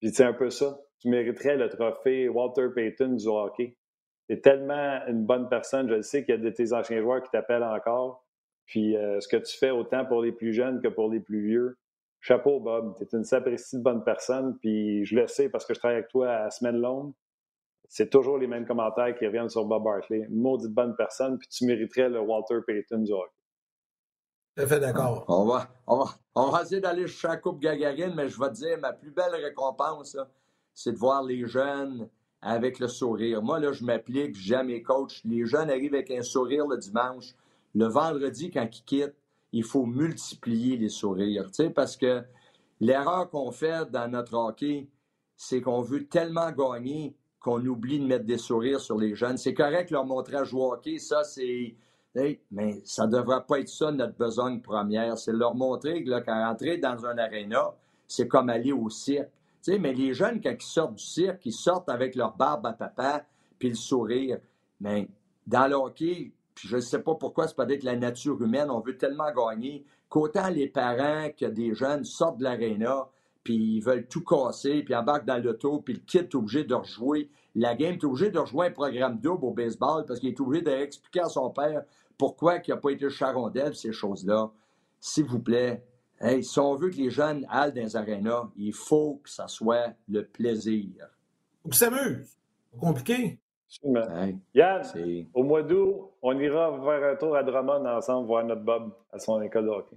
Puis 0.00 0.10
c'est 0.12 0.24
un 0.24 0.34
peu 0.34 0.50
ça. 0.50 0.78
Tu 1.00 1.08
mériterais 1.08 1.56
le 1.56 1.68
trophée 1.68 2.28
Walter 2.28 2.68
Payton 2.74 3.14
du 3.14 3.26
hockey. 3.26 3.76
Tu 4.28 4.34
es 4.34 4.40
tellement 4.40 5.00
une 5.06 5.24
bonne 5.24 5.48
personne. 5.48 5.88
Je 5.88 5.94
le 5.94 6.02
sais 6.02 6.24
qu'il 6.24 6.34
y 6.34 6.38
a 6.38 6.40
de 6.40 6.50
tes 6.50 6.72
anciens 6.72 7.00
joueurs 7.00 7.22
qui 7.22 7.30
t'appellent 7.30 7.62
encore. 7.62 8.24
Puis 8.66 8.96
euh, 8.96 9.20
ce 9.20 9.28
que 9.28 9.36
tu 9.36 9.56
fais 9.56 9.70
autant 9.70 10.04
pour 10.04 10.22
les 10.22 10.32
plus 10.32 10.52
jeunes 10.52 10.80
que 10.80 10.88
pour 10.88 11.10
les 11.10 11.20
plus 11.20 11.46
vieux, 11.46 11.78
chapeau, 12.24 12.58
Bob. 12.58 12.94
Tu 12.96 13.04
es 13.04 13.18
une 13.18 13.24
sapristi 13.24 13.76
de 13.76 13.82
bonne 13.82 14.02
personne, 14.02 14.56
puis 14.58 15.04
je 15.04 15.14
le 15.14 15.26
sais 15.26 15.50
parce 15.50 15.66
que 15.66 15.74
je 15.74 15.78
travaille 15.78 15.98
avec 15.98 16.08
toi 16.08 16.30
à 16.30 16.50
semaine 16.50 16.78
longue. 16.80 17.12
C'est 17.88 18.08
toujours 18.08 18.38
les 18.38 18.46
mêmes 18.46 18.66
commentaires 18.66 19.14
qui 19.14 19.26
reviennent 19.26 19.50
sur 19.50 19.66
Bob 19.66 19.84
Barkley. 19.84 20.26
Maudite 20.30 20.72
bonne 20.72 20.96
personne, 20.96 21.38
puis 21.38 21.48
tu 21.48 21.66
mériterais 21.66 22.08
le 22.08 22.20
Walter 22.20 22.60
Payton 22.66 23.00
du 23.00 23.12
hockey. 23.12 23.43
On 25.26 25.46
va, 25.46 25.68
on, 25.86 26.04
va, 26.04 26.14
on 26.36 26.56
essayer 26.60 26.80
d'aller 26.80 27.08
chercher 27.08 27.28
la 27.28 27.36
Coupe 27.38 27.60
Gagarine, 27.60 28.14
mais 28.14 28.28
je 28.28 28.38
vais 28.38 28.48
te 28.50 28.54
dire, 28.54 28.78
ma 28.78 28.92
plus 28.92 29.10
belle 29.10 29.34
récompense, 29.34 30.16
c'est 30.72 30.92
de 30.92 30.96
voir 30.96 31.24
les 31.24 31.46
jeunes 31.46 32.08
avec 32.40 32.78
le 32.78 32.86
sourire. 32.86 33.42
Moi, 33.42 33.58
là, 33.58 33.72
je 33.72 33.84
m'applique, 33.84 34.36
j'aime 34.36 34.66
mes 34.66 34.82
coachs. 34.82 35.20
Les 35.24 35.44
jeunes 35.44 35.70
arrivent 35.70 35.94
avec 35.94 36.10
un 36.10 36.22
sourire 36.22 36.66
le 36.66 36.76
dimanche. 36.76 37.34
Le 37.74 37.86
vendredi, 37.86 38.50
quand 38.50 38.68
ils 38.70 38.84
quittent, 38.84 39.16
il 39.52 39.64
faut 39.64 39.86
multiplier 39.86 40.76
les 40.76 40.88
sourires. 40.88 41.48
Parce 41.74 41.96
que 41.96 42.22
l'erreur 42.80 43.30
qu'on 43.30 43.50
fait 43.50 43.90
dans 43.90 44.08
notre 44.08 44.34
hockey, 44.34 44.88
c'est 45.36 45.60
qu'on 45.62 45.80
veut 45.80 46.06
tellement 46.06 46.52
gagner 46.52 47.16
qu'on 47.40 47.64
oublie 47.66 47.98
de 47.98 48.06
mettre 48.06 48.24
des 48.24 48.38
sourires 48.38 48.80
sur 48.80 48.98
les 48.98 49.14
jeunes. 49.14 49.36
C'est 49.36 49.54
correct 49.54 49.90
leur 49.90 50.04
montrer 50.04 50.36
à 50.36 50.44
jouer 50.44 50.62
au 50.62 50.72
hockey, 50.74 50.98
ça 50.98 51.24
c'est. 51.24 51.74
Mais 52.50 52.80
ça 52.84 53.06
ne 53.06 53.12
devrait 53.12 53.44
pas 53.46 53.60
être 53.60 53.68
ça 53.68 53.90
notre 53.90 54.16
besogne 54.16 54.60
première. 54.60 55.18
C'est 55.18 55.32
leur 55.32 55.54
montrer 55.54 56.04
que 56.04 56.30
rentrer 56.30 56.78
dans 56.78 57.04
un 57.06 57.18
aréna, 57.18 57.74
c'est 58.06 58.28
comme 58.28 58.50
aller 58.50 58.72
au 58.72 58.88
cirque. 58.88 59.30
mais 59.66 59.92
les 59.92 60.14
jeunes, 60.14 60.40
quand 60.40 60.54
ils 60.58 60.62
sortent 60.62 60.94
du 60.94 61.04
cirque, 61.04 61.44
ils 61.46 61.52
sortent 61.52 61.88
avec 61.88 62.14
leur 62.14 62.36
barbe 62.36 62.66
à 62.66 62.72
papa 62.72 63.24
puis 63.58 63.70
le 63.70 63.74
sourire. 63.74 64.38
Mais 64.80 65.08
dans 65.46 65.66
le 65.66 65.74
hockey, 65.74 66.32
puis 66.54 66.68
je 66.68 66.76
ne 66.76 66.80
sais 66.80 67.00
pas 67.00 67.14
pourquoi, 67.14 67.48
c'est 67.48 67.56
peut-être 67.56 67.82
la 67.82 67.96
nature 67.96 68.40
humaine, 68.40 68.70
on 68.70 68.80
veut 68.80 68.96
tellement 68.96 69.32
gagner 69.32 69.84
qu'autant 70.08 70.48
les 70.48 70.68
parents 70.68 71.30
que 71.36 71.46
des 71.46 71.74
jeunes 71.74 72.04
sortent 72.04 72.38
de 72.38 72.44
l'aréna, 72.44 73.08
puis 73.42 73.76
ils 73.76 73.80
veulent 73.80 74.06
tout 74.06 74.22
casser, 74.22 74.82
puis 74.84 74.94
embarquent 74.94 75.26
dans 75.26 75.42
l'auto, 75.42 75.80
puis 75.80 75.94
le 75.94 76.00
kid 76.00 76.22
est 76.22 76.34
obligé 76.34 76.64
de 76.64 76.74
rejouer 76.74 77.28
la 77.54 77.74
game, 77.74 77.94
est 77.94 78.04
obligé 78.04 78.30
de 78.30 78.38
rejouer 78.38 78.68
un 78.68 78.70
programme 78.70 79.18
double 79.18 79.44
au 79.44 79.50
baseball 79.52 80.04
parce 80.06 80.20
qu'il 80.20 80.30
est 80.30 80.40
obligé 80.40 80.62
d'expliquer 80.62 81.20
à 81.20 81.28
son 81.28 81.50
père 81.50 81.84
pourquoi 82.18 82.56
il 82.56 82.70
n'a 82.70 82.76
pas 82.76 82.90
été 82.90 83.10
charondel, 83.10 83.74
ces 83.74 83.92
choses-là? 83.92 84.50
S'il 85.00 85.24
vous 85.24 85.40
plaît, 85.40 85.84
si 86.42 86.58
on 86.58 86.74
veut 86.74 86.90
que 86.90 86.96
les 86.96 87.10
jeunes 87.10 87.46
aillent 87.50 87.72
dans 87.72 87.82
les 87.82 87.96
arénas, 87.96 88.48
il 88.56 88.72
faut 88.72 89.20
que 89.22 89.30
ça 89.30 89.48
soit 89.48 89.92
le 90.08 90.24
plaisir. 90.24 90.90
Faut 91.62 91.68
qu'ils 91.68 91.78
s'amusent. 91.78 92.38
Compliqué. 92.78 93.38
Yann, 94.54 94.82
au 95.34 95.42
mois 95.42 95.62
d'août, 95.62 96.12
on 96.22 96.38
ira 96.38 96.72
faire 96.84 97.12
un 97.12 97.16
tour 97.16 97.36
à 97.36 97.42
Drummond 97.42 97.84
ensemble 97.86 98.26
voir 98.26 98.44
notre 98.44 98.62
Bob 98.62 98.92
à 99.12 99.18
son 99.18 99.42
école 99.42 99.64
de 99.64 99.70
hockey. 99.70 99.96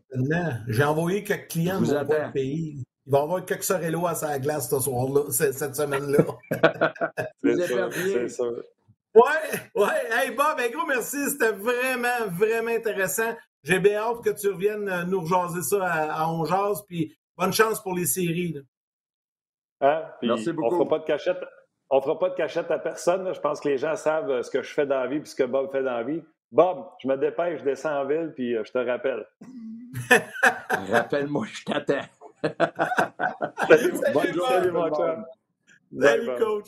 J'ai 0.67 0.83
envoyé 0.83 1.23
quelques 1.23 1.49
clients 1.49 1.81
dans 1.81 2.01
le 2.01 2.31
pays. 2.31 2.83
Il 3.05 3.11
va 3.11 3.19
y 3.19 3.21
avoir 3.21 3.45
quelques 3.45 3.63
sorello 3.63 4.05
à 4.07 4.15
sa 4.15 4.37
glace 4.39 4.69
ce 4.69 4.79
soir-là, 4.79 5.21
cette 5.29 5.75
semaine-là. 5.75 6.25
c'est 7.41 8.27
ça. 8.29 8.43
Ouais, 9.17 9.59
ouais. 9.75 10.09
Hey 10.11 10.31
Bob, 10.31 10.59
un 10.59 10.69
gros 10.69 10.85
merci. 10.85 11.17
C'était 11.31 11.53
vraiment, 11.53 12.27
vraiment 12.29 12.69
intéressant. 12.71 13.35
J'ai 13.63 13.79
bien 13.79 13.99
hâte 13.99 14.23
que 14.23 14.29
tu 14.29 14.49
reviennes 14.49 14.87
euh, 14.87 15.03
nous 15.05 15.21
rejaser 15.21 15.63
ça 15.63 15.83
à, 15.83 16.23
à 16.23 16.73
Puis 16.87 17.17
bonne 17.35 17.51
chance 17.51 17.81
pour 17.81 17.95
les 17.95 18.05
séries. 18.05 18.55
Hein? 19.81 20.03
merci 20.21 20.51
beaucoup. 20.51 20.67
On 20.67 20.71
ne 20.71 20.85
fera 20.85 20.89
pas 20.89 20.99
de 20.99 21.05
cachette 21.05 21.43
on 21.89 22.01
fera 22.01 22.19
pas 22.19 22.29
de 22.29 22.35
cachette 22.35 22.69
à 22.69 22.79
personne. 22.79 23.33
Je 23.33 23.39
pense 23.39 23.59
que 23.59 23.69
les 23.69 23.77
gens 23.77 23.95
savent 23.95 24.29
euh, 24.29 24.43
ce 24.43 24.51
que 24.51 24.61
je 24.61 24.73
fais 24.73 24.85
dans 24.85 24.99
la 24.99 25.07
vie 25.07 25.17
et 25.17 25.25
ce 25.25 25.35
que 25.35 25.43
Bob 25.43 25.71
fait 25.71 25.83
dans 25.83 25.97
la 25.97 26.03
vie. 26.03 26.21
Bob, 26.51 26.85
je 27.01 27.07
me 27.07 27.17
dépêche, 27.17 27.59
je 27.59 27.63
descends 27.63 28.01
en 28.01 28.05
ville 28.05 28.33
puis 28.35 28.55
euh, 28.55 28.63
je 28.65 28.71
te 28.71 28.77
rappelle. 28.77 29.25
Rappelle-moi, 30.91 31.45
je 31.51 31.63
t'attends. 31.63 32.05
salut, 33.67 33.95
salut, 34.47 34.71
mon 34.71 34.93
Salut, 35.99 36.35
coach. 36.37 36.67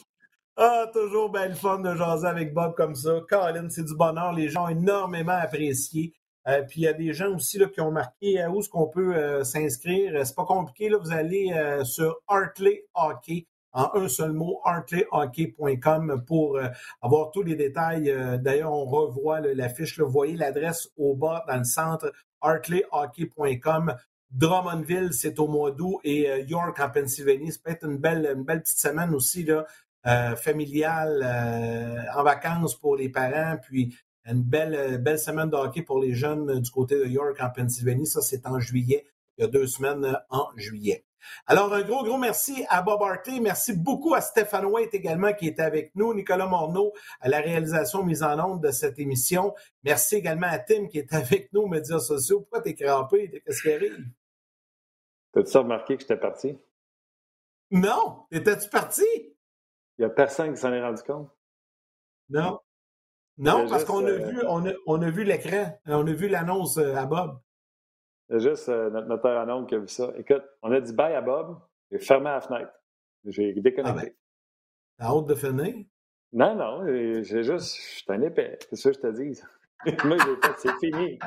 Ah, 0.61 0.87
toujours 0.91 1.31
bien 1.31 1.47
le 1.47 1.55
fun 1.55 1.79
de 1.79 1.95
jaser 1.95 2.27
avec 2.27 2.53
Bob 2.53 2.75
comme 2.75 2.93
ça. 2.93 3.21
Colin, 3.29 3.69
c'est 3.69 3.85
du 3.85 3.95
bonheur. 3.95 4.33
Les 4.33 4.49
gens 4.49 4.65
ont 4.65 4.69
énormément 4.69 5.31
apprécié. 5.41 6.13
Euh, 6.47 6.63
puis 6.63 6.81
il 6.81 6.83
y 6.83 6.87
a 6.87 6.93
des 6.93 7.13
gens 7.13 7.33
aussi 7.33 7.57
là, 7.57 7.67
qui 7.67 7.79
ont 7.79 7.91
marqué 7.91 8.45
où 8.47 8.59
est-ce 8.59 8.69
qu'on 8.69 8.87
peut 8.87 9.43
s'inscrire. 9.43 10.25
C'est 10.25 10.35
pas 10.35 10.45
compliqué. 10.45 10.89
Là, 10.89 10.97
vous 10.97 11.11
allez 11.13 11.53
sur 11.85 12.19
Hartley 12.27 12.85
Hockey 12.93 13.47
en 13.73 13.89
un 13.93 14.07
seul 14.07 14.33
mot, 14.33 14.59
hartleyhockey.com 14.63 16.23
pour 16.25 16.57
euh, 16.57 16.67
avoir 17.01 17.31
tous 17.31 17.43
les 17.43 17.55
détails. 17.55 18.09
Euh, 18.09 18.37
d'ailleurs, 18.37 18.73
on 18.73 18.85
revoit 18.85 19.41
l'affiche. 19.41 19.99
Vous 19.99 20.09
voyez 20.09 20.35
l'adresse 20.35 20.89
au 20.97 21.15
bas 21.15 21.45
dans 21.47 21.57
le 21.57 21.63
centre, 21.63 22.11
hartleyhockey.com. 22.41 23.95
Drummondville, 24.31 25.11
c'est 25.11 25.39
au 25.39 25.47
mois 25.47 25.71
d'août 25.71 25.99
et 26.03 26.29
euh, 26.29 26.39
York 26.41 26.79
en 26.79 26.89
Pennsylvanie. 26.89 27.51
C'est 27.51 27.63
peut-être 27.63 27.85
une 27.85 27.97
belle, 27.97 28.31
une 28.35 28.43
belle 28.43 28.61
petite 28.61 28.79
semaine 28.79 29.13
aussi 29.15 29.43
là, 29.43 29.65
familiale 30.03 32.07
en 32.15 32.23
vacances 32.23 32.79
pour 32.79 32.95
les 32.95 33.09
parents. 33.09 33.57
Puis 33.61 33.95
une 34.25 34.43
belle, 34.43 35.01
belle 35.01 35.19
semaine 35.19 35.49
de 35.49 35.55
hockey 35.55 35.81
pour 35.81 35.99
les 35.99 36.13
jeunes 36.13 36.59
du 36.59 36.71
côté 36.71 36.99
de 36.99 37.05
York 37.05 37.37
en 37.41 37.49
Pennsylvanie. 37.49 38.07
Ça, 38.07 38.21
c'est 38.21 38.45
en 38.45 38.59
juillet, 38.59 39.05
il 39.37 39.41
y 39.41 39.45
a 39.45 39.47
deux 39.47 39.67
semaines 39.67 40.17
en 40.29 40.47
juillet. 40.55 41.05
Alors, 41.47 41.73
un 41.73 41.81
gros, 41.81 42.03
gros 42.03 42.17
merci 42.17 42.65
à 42.69 42.81
Bob 42.81 43.01
Hartley. 43.01 43.39
Merci 43.39 43.73
beaucoup 43.73 44.13
à 44.13 44.21
Stéphane 44.21 44.65
White 44.65 44.93
également 44.93 45.33
qui 45.33 45.47
était 45.47 45.61
avec 45.61 45.91
nous, 45.95 46.13
Nicolas 46.13 46.47
Morneau 46.47 46.93
à 47.19 47.29
la 47.29 47.39
réalisation 47.39 48.03
mise 48.03 48.23
en 48.23 48.39
onde 48.39 48.63
de 48.63 48.71
cette 48.71 48.99
émission. 48.99 49.53
Merci 49.83 50.15
également 50.15 50.47
à 50.47 50.59
Tim 50.59 50.87
qui 50.87 50.99
est 50.99 51.13
avec 51.13 51.51
nous 51.53 51.61
aux 51.61 51.67
médias 51.67 51.99
sociaux. 51.99 52.41
Pourquoi 52.41 52.61
t'es 52.61 52.75
crampé? 52.75 53.41
Qu'est-ce 53.45 53.61
qui 53.61 53.71
arrive? 53.71 54.05
T'as-tu 55.31 55.57
remarqué 55.57 55.95
que 55.95 56.01
j'étais 56.01 56.17
parti? 56.17 56.57
Non! 57.71 58.25
Étais-tu 58.31 58.69
parti? 58.69 59.03
Il 59.99 60.03
n'y 60.03 60.05
a 60.05 60.09
personne 60.09 60.53
qui 60.53 60.61
s'en 60.61 60.71
est 60.71 60.81
rendu 60.81 61.03
compte? 61.03 61.29
Non. 62.29 62.59
Non, 63.37 63.67
parce 63.67 63.83
qu'on 63.83 64.05
a, 64.05 64.11
vu, 64.11 64.39
on 64.47 64.65
a, 64.65 64.71
on 64.87 65.01
a 65.01 65.09
vu 65.09 65.25
l'écran. 65.25 65.77
On 65.85 66.07
a 66.07 66.13
vu 66.13 66.29
l'annonce 66.29 66.77
euh, 66.77 66.95
à 66.95 67.05
Bob. 67.05 67.37
C'est 68.29 68.39
juste 68.39 68.69
euh, 68.69 68.89
notre 68.89 69.07
notaire 69.07 69.45
en 69.47 69.65
qui 69.65 69.75
a 69.75 69.79
vu 69.79 69.89
ça. 69.89 70.13
Écoute, 70.17 70.43
on 70.61 70.71
a 70.71 70.79
dit 70.79 70.93
bye 70.93 71.15
à 71.15 71.21
Bob, 71.21 71.59
j'ai 71.91 71.99
fermé 71.99 72.25
la 72.25 72.39
fenêtre. 72.39 72.71
J'ai 73.25 73.53
déconnecté. 73.53 74.15
Ah 74.99 75.05
ben, 75.05 75.05
hâte 75.05 75.25
de 75.25 75.35
finir? 75.35 75.85
Non, 76.31 76.55
non, 76.55 76.85
j'ai 76.87 77.43
juste, 77.43 77.75
je 77.75 77.81
suis 77.81 78.05
un 78.09 78.21
épais, 78.21 78.57
c'est 78.69 78.75
ça 78.75 78.91
que 78.91 78.95
je 78.95 79.01
te 79.01 79.07
dis? 79.07 79.41
Moi, 80.05 80.17
j'ai 80.17 80.47
fait, 80.47 80.55
c'est 80.57 80.79
fini. 80.79 81.19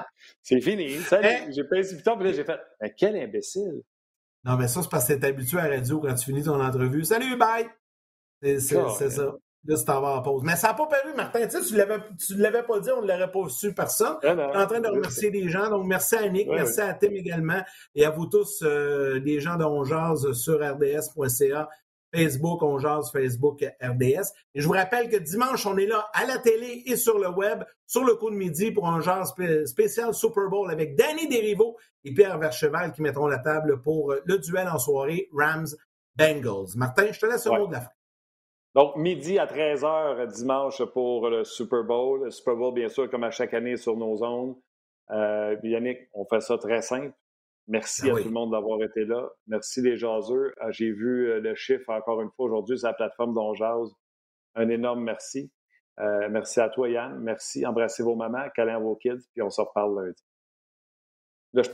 C'est 0.43 0.61
fini. 0.61 0.97
Hein? 1.11 1.51
J'ai 1.51 1.65
pas 1.65 2.17
puis 2.17 2.25
là, 2.25 2.33
j'ai 2.33 2.45
fait, 2.45 2.61
mais 2.81 2.95
quel 2.97 3.17
imbécile. 3.17 3.83
Non, 4.45 4.57
mais 4.57 4.69
ça, 4.69 4.83
c'est 4.83 4.91
parce 4.91 5.09
que 5.09 5.15
t'es 5.15 5.27
habitué 5.27 5.59
à 5.59 5.69
la 5.69 5.77
radio 5.77 6.01
quand 6.01 6.15
tu 6.15 6.27
finis 6.27 6.45
ton 6.45 6.61
entrevue. 6.61 7.05
Salut, 7.05 7.37
bye! 7.37 7.69
C'est 8.43 8.61
ça. 9.11 9.35
Là, 9.65 9.77
c'est 9.77 9.91
en 9.91 10.23
pause. 10.23 10.43
Mais 10.45 10.57
ça 10.57 10.69
n'a 10.69 10.75
pas 10.75 10.87
paru, 10.87 11.15
Martin. 11.15 11.47
Tu 11.47 11.61
tu 11.61 11.75
ne 11.75 12.43
l'avais 12.43 12.63
pas 12.65 12.81
dit, 12.81 12.91
on 12.91 13.03
ne 13.03 13.07
l'aurait 13.07 13.31
pas 13.31 13.49
su 13.49 13.73
personne. 13.73 14.17
Ah 14.25 14.35
on 14.35 14.39
est 14.39 14.57
en 14.57 14.67
train 14.67 14.81
de 14.81 14.89
remercier 14.89 15.31
les 15.31 15.49
gens. 15.49 15.71
Donc, 15.71 15.87
merci 15.87 16.17
à 16.17 16.29
Nick, 16.29 16.49
merci 16.49 16.81
à 16.81 16.95
Tim 16.95 17.13
également. 17.13 17.63
Et 17.95 18.05
à 18.05 18.11
vous 18.11 18.27
tous, 18.27 18.63
euh, 18.63 19.21
les 19.21 19.41
gens 19.41 19.57
de 19.57 19.65
On 19.65 19.85
sur 20.35 20.59
rds.ca. 20.59 21.69
Facebook, 22.15 22.63
on 22.63 22.79
Facebook 23.11 23.65
RDS. 23.81 24.33
Et 24.55 24.61
je 24.61 24.67
vous 24.67 24.75
rappelle 24.75 25.09
que 25.09 25.17
dimanche, 25.17 25.65
on 25.65 25.79
est 25.79 25.87
là 25.87 26.11
à 26.13 26.27
la 26.27 26.39
télé 26.39 26.83
et 26.85 26.97
sur 26.97 27.19
le 27.19 27.31
web, 27.31 27.65
sur 27.87 28.05
le 28.05 28.17
coup 28.17 28.29
de 28.29 28.37
midi 28.37 28.71
pour 28.71 28.87
un 28.87 29.01
genre 29.01 29.27
spécial 29.65 30.13
Super 30.13 30.51
Bowl 30.51 30.71
avec 30.71 30.95
Danny 30.95 31.27
Derivo 31.27 31.79
et 32.05 32.13
Pierre 32.13 32.37
Vercheval 32.39 32.93
qui 32.93 33.01
mettront 33.01 33.29
la 33.29 33.39
table 33.39 33.81
pour 33.81 34.15
le 34.27 34.39
duel 34.39 34.69
en 34.69 34.79
soirée 34.79 35.31
Rams-Bengals. 35.33 36.77
Martin, 36.77 37.13
je 37.13 37.21
te 37.21 37.25
laisse 37.25 37.47
le 37.47 37.53
mot 37.53 37.67
de 37.67 37.73
la 37.73 37.81
fin. 37.81 37.91
Donc, 38.75 38.97
midi 38.97 39.39
à 39.39 39.47
13h 39.47 40.27
dimanche 40.33 40.83
pour 40.93 41.29
le 41.29 41.45
Super 41.45 41.85
Bowl. 41.85 42.25
Le 42.25 42.31
Super 42.31 42.57
Bowl, 42.57 42.73
bien 42.73 42.89
sûr, 42.89 43.11
comme 43.11 43.25
à 43.25 43.31
chaque 43.31 43.53
année 43.53 43.77
sur 43.77 43.97
nos 43.97 44.23
ondes. 44.25 44.57
Euh, 45.11 45.57
Yannick, 45.63 46.09
on 46.15 46.25
fait 46.25 46.41
ça 46.41 46.57
très 46.57 46.81
simple. 46.81 47.13
Merci 47.69 48.11
ah 48.11 48.15
à 48.15 48.21
tout 48.21 48.29
le 48.29 48.35
monde 48.35 48.53
d'avoir 48.53 48.83
été 48.83 49.05
là. 49.05 49.31
Merci 49.47 49.83
les 49.83 49.97
jaseux. 49.97 50.53
Ah, 50.59 50.71
j'ai 50.71 50.91
vu 50.91 51.31
euh, 51.31 51.41
le 51.41 51.55
chiffre 51.55 51.91
encore 51.91 52.21
une 52.21 52.31
fois 52.31 52.47
aujourd'hui 52.47 52.79
sur 52.79 52.89
la 52.89 52.95
plateforme 52.95 53.35
dont 53.35 53.53
Un 54.55 54.69
énorme 54.69 55.03
merci. 55.03 55.51
Euh, 56.01 56.29
merci 56.31 56.61
à 56.61 56.69
toi, 56.69 56.89
Yann. 56.89 57.21
Merci. 57.21 57.67
Embrassez 57.67 58.03
vos 58.03 58.17
mamans, 58.17 58.49
câlin 58.55 58.79
vos 58.79 58.97
kids, 58.97 59.29
puis 59.33 59.43
on 59.43 59.51
se 59.51 59.61
reparle 59.61 60.13
lundi. 61.55 61.73